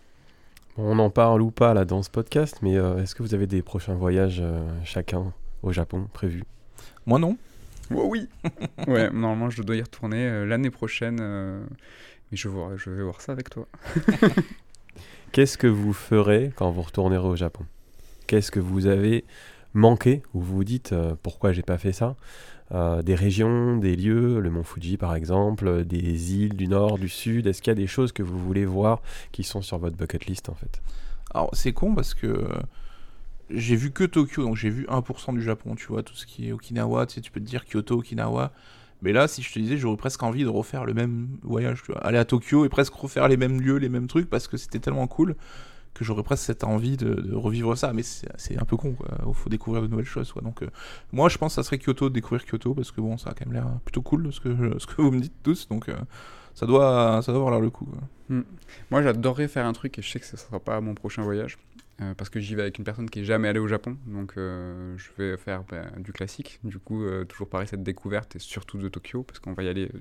On 0.77 0.97
en 0.99 1.09
parle 1.11 1.41
ou 1.43 1.51
pas 1.51 1.75
là 1.75 1.85
dans 1.85 2.01
ce 2.01 2.09
podcast, 2.09 2.57
mais 2.63 2.77
euh, 2.77 2.97
est-ce 2.97 3.13
que 3.13 3.21
vous 3.21 3.35
avez 3.35 3.45
des 3.45 3.61
prochains 3.61 3.93
voyages 3.93 4.39
euh, 4.41 4.67
chacun 4.83 5.31
au 5.61 5.71
Japon 5.71 6.07
prévus? 6.13 6.43
Moi 7.05 7.19
non. 7.19 7.37
Oh 7.93 8.07
oui 8.09 8.27
ouais 8.87 9.09
normalement 9.11 9.49
je 9.49 9.61
dois 9.61 9.75
y 9.75 9.81
retourner 9.81 10.25
euh, 10.27 10.45
l'année 10.45 10.71
prochaine 10.71 11.17
euh, 11.21 11.63
mais 12.31 12.37
je, 12.37 12.47
vois, 12.47 12.71
je 12.77 12.89
vais 12.89 13.03
voir 13.03 13.21
ça 13.21 13.31
avec 13.33 13.49
toi 13.49 13.67
Qu'est-ce 15.31 15.57
que 15.57 15.67
vous 15.67 15.93
ferez 15.93 16.51
quand 16.55 16.69
vous 16.71 16.81
retournerez 16.83 17.27
au 17.27 17.35
Japon? 17.35 17.65
Qu'est-ce 18.27 18.51
que 18.51 18.59
vous 18.59 18.85
avez 18.87 19.25
manqué 19.73 20.21
ou 20.33 20.41
vous 20.41 20.55
vous 20.57 20.63
dites 20.63 20.93
euh, 20.93 21.15
pourquoi 21.23 21.51
j'ai 21.53 21.63
pas 21.63 21.77
fait 21.77 21.91
ça? 21.93 22.15
Des 22.73 23.13
régions, 23.13 23.77
des 23.77 23.95
lieux, 23.95 24.39
le 24.39 24.49
mont 24.49 24.63
Fuji 24.63 24.97
par 24.97 25.13
exemple, 25.15 25.67
euh, 25.67 25.83
des 25.83 26.33
îles 26.33 26.55
du 26.55 26.67
nord, 26.67 26.97
du 26.97 27.07
sud. 27.07 27.45
Est-ce 27.45 27.61
qu'il 27.61 27.69
y 27.69 27.75
a 27.75 27.75
des 27.75 27.87
choses 27.87 28.11
que 28.11 28.23
vous 28.23 28.39
voulez 28.39 28.65
voir 28.65 29.01
qui 29.31 29.43
sont 29.43 29.61
sur 29.61 29.77
votre 29.77 29.95
bucket 29.95 30.25
list 30.25 30.49
en 30.49 30.55
fait? 30.55 30.81
Alors 31.33 31.49
c'est 31.53 31.71
con 31.71 31.93
parce 31.93 32.15
que 32.15 32.25
euh, 32.25 32.47
j'ai 33.51 33.75
vu 33.75 33.91
que 33.91 34.03
Tokyo, 34.03 34.43
donc 34.43 34.55
j'ai 34.55 34.69
vu 34.69 34.85
1% 34.87 35.33
du 35.33 35.41
Japon, 35.41 35.75
tu 35.75 35.85
vois, 35.87 36.01
tout 36.01 36.15
ce 36.15 36.25
qui 36.25 36.49
est 36.49 36.51
Okinawa, 36.51 37.05
tu 37.05 37.15
sais, 37.15 37.21
tu 37.21 37.31
peux 37.31 37.39
te 37.39 37.45
dire 37.45 37.65
Kyoto, 37.65 37.99
Okinawa. 37.99 38.51
Mais 39.03 39.11
là, 39.11 39.27
si 39.27 39.41
je 39.43 39.53
te 39.53 39.59
disais, 39.59 39.77
j'aurais 39.77 39.97
presque 39.97 40.23
envie 40.23 40.43
de 40.43 40.49
refaire 40.49 40.85
le 40.85 40.93
même 40.93 41.27
voyage, 41.43 41.83
tu 41.83 41.91
vois, 41.91 42.01
aller 42.01 42.17
à 42.17 42.25
Tokyo 42.25 42.65
et 42.65 42.69
presque 42.69 42.93
refaire 42.93 43.27
les 43.27 43.37
mêmes 43.37 43.61
lieux, 43.61 43.77
les 43.77 43.89
mêmes 43.89 44.07
trucs, 44.07 44.29
parce 44.29 44.47
que 44.47 44.57
c'était 44.57 44.79
tellement 44.79 45.07
cool 45.07 45.35
que 45.93 46.03
j'aurais 46.03 46.23
presque 46.23 46.43
cette 46.43 46.63
envie 46.63 46.97
de, 46.97 47.33
revivre 47.33 47.77
ça. 47.77 47.93
Mais 47.93 48.03
c'est 48.03 48.57
un 48.57 48.65
peu 48.65 48.77
con. 48.77 48.95
Il 49.27 49.33
faut 49.33 49.49
découvrir 49.49 49.81
de 49.83 49.87
nouvelles 49.87 50.05
choses. 50.05 50.33
Donc, 50.41 50.63
euh, 50.63 50.69
moi, 51.11 51.29
je 51.29 51.37
pense 51.37 51.55
que 51.55 51.61
ça 51.61 51.63
serait 51.63 51.77
Kyoto, 51.77 52.09
découvrir 52.09 52.45
Kyoto, 52.45 52.73
parce 52.73 52.91
que 52.91 53.01
bon, 53.01 53.17
ça 53.17 53.31
a 53.31 53.33
quand 53.33 53.45
même 53.45 53.53
l'air 53.53 53.67
plutôt 53.85 54.01
cool, 54.01 54.31
ce 54.31 54.39
que, 54.39 54.79
ce 54.79 54.87
que 54.87 55.01
vous 55.01 55.11
me 55.11 55.19
dites 55.19 55.43
tous. 55.43 55.67
Donc, 55.67 55.89
euh, 55.89 55.95
ça, 56.53 56.65
doit, 56.65 57.21
ça 57.21 57.31
doit 57.31 57.49
l'air 57.51 57.59
le 57.59 57.69
coup, 57.69 57.85
quoi. 57.85 58.01
Moi, 58.89 59.03
j'adorerais 59.03 59.47
faire 59.47 59.65
un 59.65 59.73
truc 59.73 59.99
et 59.99 60.01
je 60.01 60.09
sais 60.09 60.19
que 60.19 60.25
ce 60.25 60.35
ne 60.35 60.39
sera 60.39 60.59
pas 60.59 60.81
mon 60.81 60.95
prochain 60.95 61.21
voyage. 61.23 61.57
euh, 62.01 62.15
parce 62.15 62.29
que 62.31 62.39
j'y 62.39 62.55
vais 62.55 62.63
avec 62.63 62.79
une 62.79 62.83
personne 62.83 63.07
qui 63.07 63.19
est 63.19 63.23
jamais 63.23 63.47
allée 63.47 63.59
au 63.59 63.67
Japon. 63.67 63.97
Donc, 64.07 64.33
je 64.35 65.09
vais 65.17 65.37
faire 65.37 65.63
ben, 65.69 65.85
du 65.99 66.11
classique. 66.11 66.59
Du 66.63 66.79
coup, 66.79 67.03
euh, 67.03 67.25
toujours 67.25 67.47
pareil, 67.47 67.67
cette 67.67 67.83
découverte 67.83 68.35
et 68.35 68.39
surtout 68.39 68.79
de 68.79 68.89
Tokyo. 68.89 69.21
Parce 69.23 69.39
qu'on 69.39 69.53
va 69.53 69.63
y 69.63 69.67
aller 69.67 69.91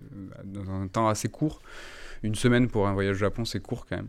dans 0.45 0.71
un 0.71 0.89
temps 0.89 1.09
assez 1.09 1.29
court. 1.29 1.61
Une 2.23 2.35
semaine 2.35 2.69
pour 2.69 2.87
un 2.87 2.93
voyage 2.93 3.17
au 3.17 3.19
Japon, 3.19 3.45
c'est 3.45 3.61
court 3.61 3.87
quand 3.89 3.97
même. 3.97 4.09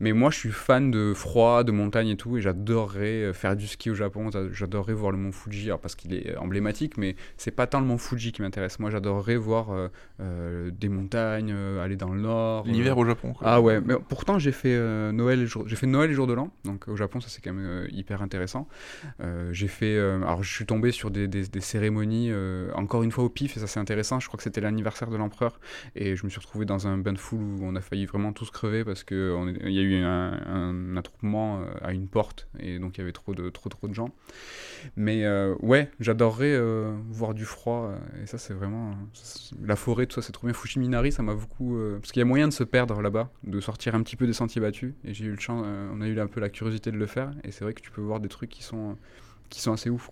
Mais 0.00 0.12
moi, 0.12 0.30
je 0.30 0.38
suis 0.38 0.50
fan 0.50 0.90
de 0.90 1.12
froid, 1.14 1.62
de 1.62 1.70
montagne 1.72 2.08
et 2.08 2.16
tout. 2.16 2.36
Et 2.36 2.40
j'adorerais 2.40 3.22
euh, 3.26 3.32
faire 3.32 3.54
du 3.56 3.66
ski 3.68 3.90
au 3.90 3.94
Japon. 3.94 4.30
J'adorerais 4.52 4.94
voir 4.94 5.12
le 5.12 5.18
mont 5.18 5.30
Fuji. 5.32 5.66
Alors, 5.66 5.78
parce 5.80 5.94
qu'il 5.94 6.12
est 6.14 6.36
emblématique, 6.36 6.96
mais 6.96 7.14
c'est 7.36 7.52
pas 7.52 7.66
tant 7.68 7.78
le 7.80 7.86
mont 7.86 7.98
Fuji 7.98 8.32
qui 8.32 8.42
m'intéresse. 8.42 8.78
Moi, 8.80 8.90
j'adorerais 8.90 9.36
voir 9.36 9.70
euh, 9.70 9.88
euh, 10.20 10.70
des 10.72 10.88
montagnes, 10.88 11.52
euh, 11.54 11.84
aller 11.84 11.96
dans 11.96 12.12
le 12.12 12.20
nord. 12.20 12.64
euh, 12.66 12.70
L'hiver 12.70 12.98
au 12.98 13.04
Japon, 13.04 13.32
quoi. 13.32 13.46
ah 13.48 13.60
ouais, 13.60 13.80
mais 13.80 13.94
pourtant 14.08 14.38
j'ai 14.38 14.52
fait 14.52 14.74
euh, 14.74 15.12
Noël 15.12 15.46
j'ai 15.66 15.76
fait 15.76 15.86
Noël 15.86 16.10
et 16.10 16.14
jour 16.14 16.26
de 16.26 16.32
l'an, 16.32 16.50
donc 16.64 16.88
au 16.88 16.96
Japon 16.96 17.20
ça 17.20 17.28
c'est 17.28 17.40
quand 17.42 17.52
même 17.52 17.64
euh, 17.64 17.86
hyper 17.90 18.22
intéressant. 18.22 18.66
Euh, 19.20 19.52
j'ai 19.52 19.68
fait, 19.68 19.96
euh, 19.96 20.16
alors 20.22 20.42
je 20.42 20.52
suis 20.52 20.66
tombé 20.66 20.90
sur 20.92 21.10
des, 21.10 21.28
des- 21.28 21.46
des 21.48 21.60
cérémonies 21.60 22.28
euh, 22.30 22.70
encore 22.74 23.02
une 23.02 23.10
fois 23.10 23.24
au 23.24 23.28
pif 23.28 23.56
et 23.56 23.60
ça 23.60 23.66
c'est 23.66 23.80
intéressant. 23.80 24.20
Je 24.20 24.26
crois 24.28 24.36
que 24.36 24.42
c'était 24.42 24.60
l'anniversaire 24.60 25.10
de 25.10 25.16
l'empereur 25.16 25.60
et 25.94 26.16
je 26.16 26.24
me 26.24 26.30
suis 26.30 26.40
retrouvé 26.40 26.64
dans 26.64 26.86
un 26.86 26.98
bain 26.98 27.12
de 27.12 27.18
foule 27.18 27.51
où 27.52 27.64
on 27.64 27.74
a 27.76 27.80
failli 27.80 28.06
vraiment 28.06 28.32
tous 28.32 28.50
crever 28.50 28.84
parce 28.84 29.04
que 29.04 29.34
on 29.36 29.48
est- 29.48 29.56
il 29.64 29.72
y 29.72 29.78
a 29.78 29.82
eu 29.82 29.94
un, 29.96 30.96
attroupement 30.96 31.60
euh, 31.60 31.64
à 31.82 31.92
une 31.92 32.08
porte 32.08 32.48
et 32.58 32.78
donc 32.78 32.96
il 32.96 33.00
y 33.00 33.02
avait 33.02 33.12
trop 33.12 33.34
de 33.34 33.48
trop 33.50 33.88
de 33.88 33.94
gens. 33.94 34.10
Mais 34.96 35.24
euh, 35.24 35.54
ouais, 35.60 35.90
j'adorerais 36.00 36.52
euh, 36.52 36.94
voir 37.08 37.34
du 37.34 37.44
froid 37.44 37.92
et 38.22 38.26
ça 38.26 38.38
c'est 38.38 38.54
vraiment 38.54 38.94
la 39.62 39.76
forêt 39.76 40.06
tout 40.06 40.14
ça 40.14 40.22
c'est 40.22 40.32
trop 40.32 40.46
bien. 40.46 40.54
Fushiminari 40.54 41.12
ça 41.12 41.22
m'a 41.22 41.34
beaucoup 41.34 41.78
parce 42.00 42.12
qu'il 42.12 42.20
y 42.20 42.22
a 42.22 42.26
moyen 42.26 42.48
de 42.48 42.52
se 42.52 42.64
perdre 42.64 43.00
là-bas, 43.00 43.30
de 43.44 43.60
sortir 43.60 43.94
un 43.94 44.02
petit 44.02 44.16
peu 44.16 44.26
des 44.26 44.32
sentiers 44.32 44.60
battus 44.60 44.94
et 45.04 45.14
j'ai 45.14 45.24
eu 45.24 45.30
le 45.30 45.40
chance, 45.40 45.64
on 45.92 46.00
a 46.00 46.06
eu 46.08 46.18
un 46.18 46.26
peu 46.26 46.40
la 46.40 46.48
curiosité 46.48 46.90
de 46.90 46.96
le 46.96 47.06
faire 47.06 47.32
et 47.44 47.50
c'est 47.50 47.64
vrai 47.64 47.74
que 47.74 47.80
tu 47.80 47.90
peux 47.90 48.00
voir 48.00 48.20
des 48.20 48.28
trucs 48.28 48.50
qui 48.50 48.62
sont 48.62 48.96
assez 49.66 49.90
ouf. 49.90 50.10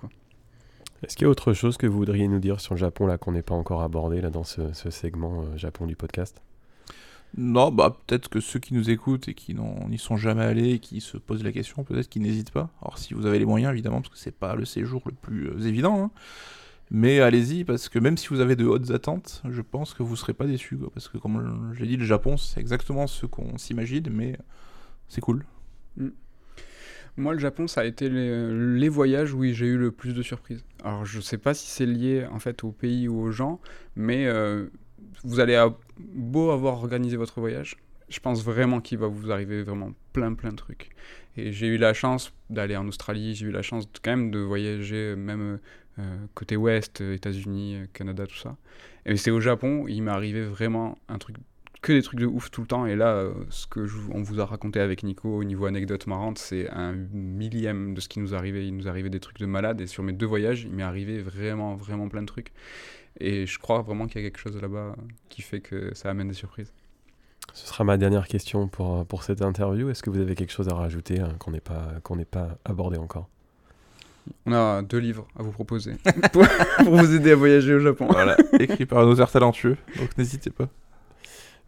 Est-ce 1.03 1.17
qu'il 1.17 1.25
y 1.25 1.29
a 1.29 1.31
autre 1.31 1.55
chose 1.55 1.79
que 1.79 1.87
vous 1.87 1.97
voudriez 1.97 2.29
nous 2.29 2.41
dire 2.41 2.61
sur 2.61 2.75
le 2.75 2.79
Japon 2.79 3.07
là 3.07 3.17
qu'on 3.17 3.33
n'ait 3.33 3.43
pas 3.43 3.55
encore 3.55 3.83
abordé 3.83 4.21
là 4.21 4.29
dans 4.29 4.45
ce, 4.45 4.73
segment 4.91 5.57
Japon 5.57 5.87
du 5.87 5.97
podcast? 5.97 6.43
Non, 7.37 7.71
bah 7.71 7.97
peut-être 8.07 8.29
que 8.29 8.41
ceux 8.41 8.59
qui 8.59 8.75
nous 8.75 8.91
écoutent 8.91 9.29
et 9.29 9.35
qui 9.35 9.55
n'y 9.55 9.99
sont 9.99 10.17
jamais 10.17 10.43
allés 10.43 10.73
et 10.73 10.79
qui 10.81 11.01
se 11.01 11.17
posent 11.17 11.45
la 11.45 11.53
question, 11.53 11.85
peut-être 11.85 12.09
qu'ils 12.09 12.23
n'hésitent 12.23 12.51
pas. 12.51 12.71
Alors 12.83 12.99
si 12.99 13.15
vous 13.15 13.27
avez 13.27 13.39
les 13.39 13.45
moyens, 13.45 13.73
évidemment, 13.73 14.01
parce 14.01 14.13
que 14.13 14.19
c'est 14.19 14.35
pas 14.35 14.57
le 14.57 14.65
séjour 14.65 15.03
le 15.07 15.13
plus 15.13 15.49
euh, 15.49 15.61
évident. 15.61 16.05
hein. 16.05 16.11
Mais 16.91 17.21
allez-y, 17.21 17.65
parce 17.65 17.89
que 17.89 18.01
même 18.01 18.17
si 18.17 18.29
vous 18.29 18.41
avez 18.41 18.57
de 18.57 18.65
hautes 18.67 18.91
attentes, 18.91 19.43
je 19.49 19.63
pense 19.63 19.95
que 19.95 20.03
vous 20.03 20.17
serez 20.17 20.33
pas 20.33 20.47
déçus. 20.47 20.77
Parce 20.93 21.09
que 21.09 21.19
comme 21.19 21.73
je 21.73 21.81
l'ai 21.81 21.87
dit, 21.87 21.97
le 21.97 22.05
Japon, 22.05 22.37
c'est 22.37 22.59
exactement 22.59 23.07
ce 23.07 23.27
qu'on 23.27 23.59
s'imagine, 23.59 24.09
mais 24.11 24.37
c'est 25.09 25.21
cool. 25.21 25.45
Moi, 27.17 27.35
le 27.35 27.39
Japon, 27.39 27.69
ça 27.69 27.83
a 27.83 27.85
été 27.85 28.09
les, 28.09 28.89
voyages 28.89 29.33
où 29.35 29.45
j'ai 29.45 29.67
eu 29.67 29.79
le 29.79 29.93
plus 29.93 30.15
de 30.15 30.23
surprises. 30.23 30.65
Alors, 30.83 31.05
je 31.05 31.21
sais 31.21 31.39
pas 31.39 31.55
si 31.55 31.69
c'est 31.69 31.87
lié 31.87 32.27
en 32.33 32.41
fait 32.41 32.65
au 32.65 32.73
pays 32.73 33.07
ou 33.07 33.21
aux 33.21 33.31
gens, 33.31 33.61
mais 33.95 34.27
euh, 34.27 34.67
vous 35.23 35.39
allez 35.39 35.55
beau 36.15 36.51
avoir 36.51 36.75
organisé 36.75 37.17
votre 37.17 37.41
voyage, 37.41 37.77
je 38.09 38.19
pense 38.21 38.45
vraiment 38.45 38.81
qu'il 38.81 38.99
va 38.99 39.07
vous 39.07 39.31
arriver 39.31 39.63
vraiment 39.63 39.93
plein 40.13 40.35
plein 40.35 40.51
de 40.51 40.57
trucs. 40.57 40.91
Et 41.37 41.53
j'ai 41.53 41.69
eu 41.69 41.77
la 41.77 41.95
chance 41.95 42.33
d'aller 42.51 42.77
en 42.77 42.87
Australie, 42.89 43.35
j'ai 43.35 43.47
eu 43.47 43.53
la 43.53 43.63
chance 43.63 43.89
quand 44.03 44.11
même 44.11 44.31
de 44.31 44.41
voyager 44.41 45.15
même 45.17 45.61
euh, 45.99 46.17
côté 46.35 46.57
ouest, 46.57 47.01
euh, 47.01 47.15
États-Unis, 47.15 47.77
euh, 47.77 47.87
Canada, 47.93 48.27
tout 48.27 48.37
ça. 48.37 48.57
Et 49.07 49.17
c'est 49.17 49.31
au 49.31 49.41
Japon, 49.41 49.87
il 49.89 50.03
m'est 50.03 50.11
arrivé 50.11 50.43
vraiment 50.43 50.97
un 51.09 51.19
truc 51.19 51.37
que 51.83 51.93
des 51.93 52.03
trucs 52.03 52.21
de 52.21 52.27
ouf 52.27 52.51
tout 52.51 52.61
le 52.61 52.67
temps. 52.67 52.87
Et 52.87 52.95
là, 52.95 53.25
ce 53.49 53.67
que 53.67 53.87
on 54.13 54.21
vous 54.21 54.39
a 54.39 54.45
raconté 54.45 54.81
avec 54.81 55.03
Nico 55.03 55.35
au 55.35 55.45
niveau 55.45 55.65
anecdote 55.65 56.07
marrante, 56.07 56.39
c'est 56.39 56.69
un 56.69 56.93
millième 56.93 57.95
de 57.95 58.01
ce 58.03 58.09
qui 58.09 58.21
nous 58.21 58.35
arrivait. 58.35 58.67
Il 58.67 58.77
nous 58.77 58.87
arrivait 58.87 59.09
des 59.09 59.21
trucs 59.21 59.39
de 59.39 59.47
malade. 59.47 59.81
Et 59.81 59.87
sur 59.87 60.03
mes 60.03 60.13
deux 60.13 60.27
voyages, 60.27 60.65
il 60.65 60.73
m'est 60.73 60.83
arrivé 60.83 61.23
vraiment, 61.23 61.77
vraiment 61.77 62.09
plein 62.09 62.21
de 62.21 62.27
trucs. 62.27 62.53
Et 63.19 63.47
je 63.47 63.59
crois 63.59 63.83
vraiment 63.83 64.07
qu'il 64.07 64.23
y 64.23 64.25
a 64.25 64.29
quelque 64.29 64.41
chose 64.41 64.61
là-bas 64.61 64.95
qui 65.29 65.43
fait 65.43 65.61
que 65.61 65.95
ça 65.95 66.11
amène 66.11 66.29
des 66.29 66.35
surprises. 66.35 66.73
Ce 67.53 67.67
sera 67.67 67.85
ma 67.85 67.97
dernière 67.97 68.29
question 68.29 68.69
pour, 68.69 68.99
euh, 68.99 69.05
pour 69.05 69.25
cette 69.25 69.43
interview. 69.43 69.91
Est-ce 69.91 70.03
que 70.03 70.11
vous 70.11 70.21
avez 70.21 70.35
quelque 70.35 70.53
chose 70.53 70.69
à 70.69 70.75
rajouter 70.75 71.21
hein, 71.21 71.35
qu'on 71.39 71.51
n'ait 71.51 71.61
pas, 71.61 71.95
qu'on 72.03 72.17
n'ait 72.17 72.25
pas 72.25 72.59
abordé 72.65 72.97
encore? 72.97 73.29
On 74.47 74.53
a 74.53 74.83
deux 74.83 74.99
livres 74.99 75.27
à 75.37 75.43
vous 75.43 75.51
proposer 75.51 75.95
pour, 76.33 76.47
pour 76.85 76.97
vous 76.97 77.15
aider 77.15 77.33
à 77.33 77.37
voyager 77.37 77.75
au 77.75 77.81
Japon. 77.81 78.07
Voilà, 78.11 78.37
écrit 78.59 78.87
par 78.87 79.05
nos 79.05 79.17
airs 79.17 79.31
talentueux, 79.31 79.77
donc 79.99 80.17
n'hésitez 80.17 80.51
pas. 80.51 80.69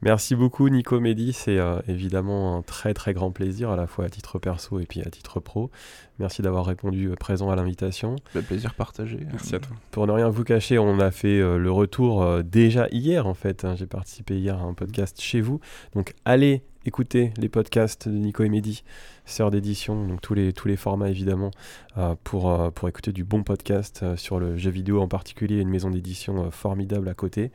Merci 0.04 0.34
beaucoup 0.34 0.68
Nico 0.68 0.98
Mehdi, 0.98 1.32
c'est 1.32 1.58
euh, 1.58 1.78
évidemment 1.86 2.56
un 2.56 2.62
très 2.62 2.92
très 2.92 3.14
grand 3.14 3.30
plaisir 3.30 3.70
à 3.70 3.76
la 3.76 3.86
fois 3.86 4.06
à 4.06 4.08
titre 4.08 4.40
perso 4.40 4.80
et 4.80 4.84
puis 4.84 5.00
à 5.00 5.08
titre 5.10 5.38
pro. 5.38 5.70
Merci 6.18 6.42
d'avoir 6.42 6.66
répondu 6.66 7.06
euh, 7.06 7.14
présent 7.14 7.50
à 7.50 7.56
l'invitation. 7.56 8.16
Le 8.34 8.42
plaisir 8.42 8.74
partagé. 8.74 9.20
Merci 9.30 9.54
à 9.54 9.60
toi. 9.60 9.76
Pour 9.92 10.08
ne 10.08 10.12
rien 10.12 10.28
vous 10.28 10.42
cacher, 10.42 10.76
on 10.78 10.98
a 10.98 11.12
fait 11.12 11.38
euh, 11.40 11.56
le 11.56 11.70
retour 11.70 12.22
euh, 12.24 12.42
déjà 12.42 12.88
hier 12.90 13.28
en 13.28 13.34
fait. 13.34 13.64
hein. 13.64 13.76
J'ai 13.76 13.86
participé 13.86 14.36
hier 14.36 14.58
à 14.58 14.62
un 14.62 14.74
podcast 14.74 15.20
chez 15.20 15.40
vous. 15.40 15.60
Donc 15.94 16.14
allez 16.24 16.62
écouter 16.84 17.32
les 17.36 17.48
podcasts 17.48 18.08
de 18.08 18.14
Nico 18.16 18.42
et 18.42 18.48
Mehdi, 18.48 18.82
sœur 19.24 19.52
d'édition, 19.52 20.04
donc 20.04 20.20
tous 20.20 20.34
les, 20.34 20.52
tous 20.52 20.66
les 20.66 20.74
formats 20.76 21.08
évidemment, 21.10 21.52
euh, 21.96 22.16
pour, 22.24 22.50
euh, 22.50 22.70
pour 22.70 22.88
écouter 22.88 23.12
du 23.12 23.22
bon 23.22 23.44
podcast 23.44 24.00
euh, 24.02 24.16
sur 24.16 24.40
le 24.40 24.56
jeu 24.56 24.72
vidéo 24.72 25.00
en 25.00 25.06
particulier, 25.06 25.60
une 25.60 25.68
maison 25.68 25.90
d'édition 25.90 26.46
euh, 26.46 26.50
formidable 26.50 27.08
à 27.08 27.14
côté. 27.14 27.52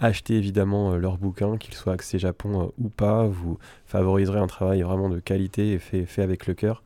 Achetez 0.00 0.36
évidemment 0.36 0.92
euh, 0.92 0.96
leurs 0.98 1.18
bouquins, 1.18 1.56
qu'ils 1.56 1.74
soient 1.74 1.92
axés 1.92 2.18
Japon 2.18 2.62
euh, 2.62 2.66
ou 2.78 2.88
pas. 2.88 3.26
Vous 3.26 3.58
favoriserez 3.86 4.40
un 4.40 4.46
travail 4.46 4.82
vraiment 4.82 5.08
de 5.08 5.20
qualité 5.20 5.72
et 5.72 5.78
fait, 5.78 6.04
fait 6.04 6.22
avec 6.22 6.46
le 6.46 6.54
cœur. 6.54 6.82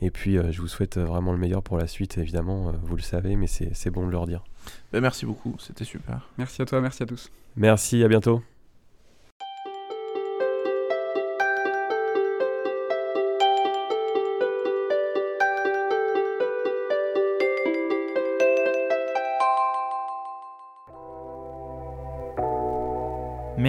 Et 0.00 0.10
puis 0.10 0.38
euh, 0.38 0.52
je 0.52 0.60
vous 0.60 0.68
souhaite 0.68 0.98
vraiment 0.98 1.32
le 1.32 1.38
meilleur 1.38 1.62
pour 1.62 1.78
la 1.78 1.86
suite, 1.86 2.18
évidemment, 2.18 2.68
euh, 2.68 2.72
vous 2.82 2.96
le 2.96 3.02
savez, 3.02 3.36
mais 3.36 3.46
c'est 3.46 3.70
c'est 3.74 3.90
bon 3.90 4.06
de 4.06 4.12
leur 4.12 4.26
dire. 4.26 4.44
Ben, 4.92 5.00
merci 5.00 5.26
beaucoup, 5.26 5.56
c'était 5.58 5.84
super. 5.84 6.28
Merci 6.38 6.62
à 6.62 6.66
toi, 6.66 6.80
merci 6.80 7.02
à 7.02 7.06
tous. 7.06 7.30
Merci, 7.56 8.02
à 8.02 8.08
bientôt. 8.08 8.42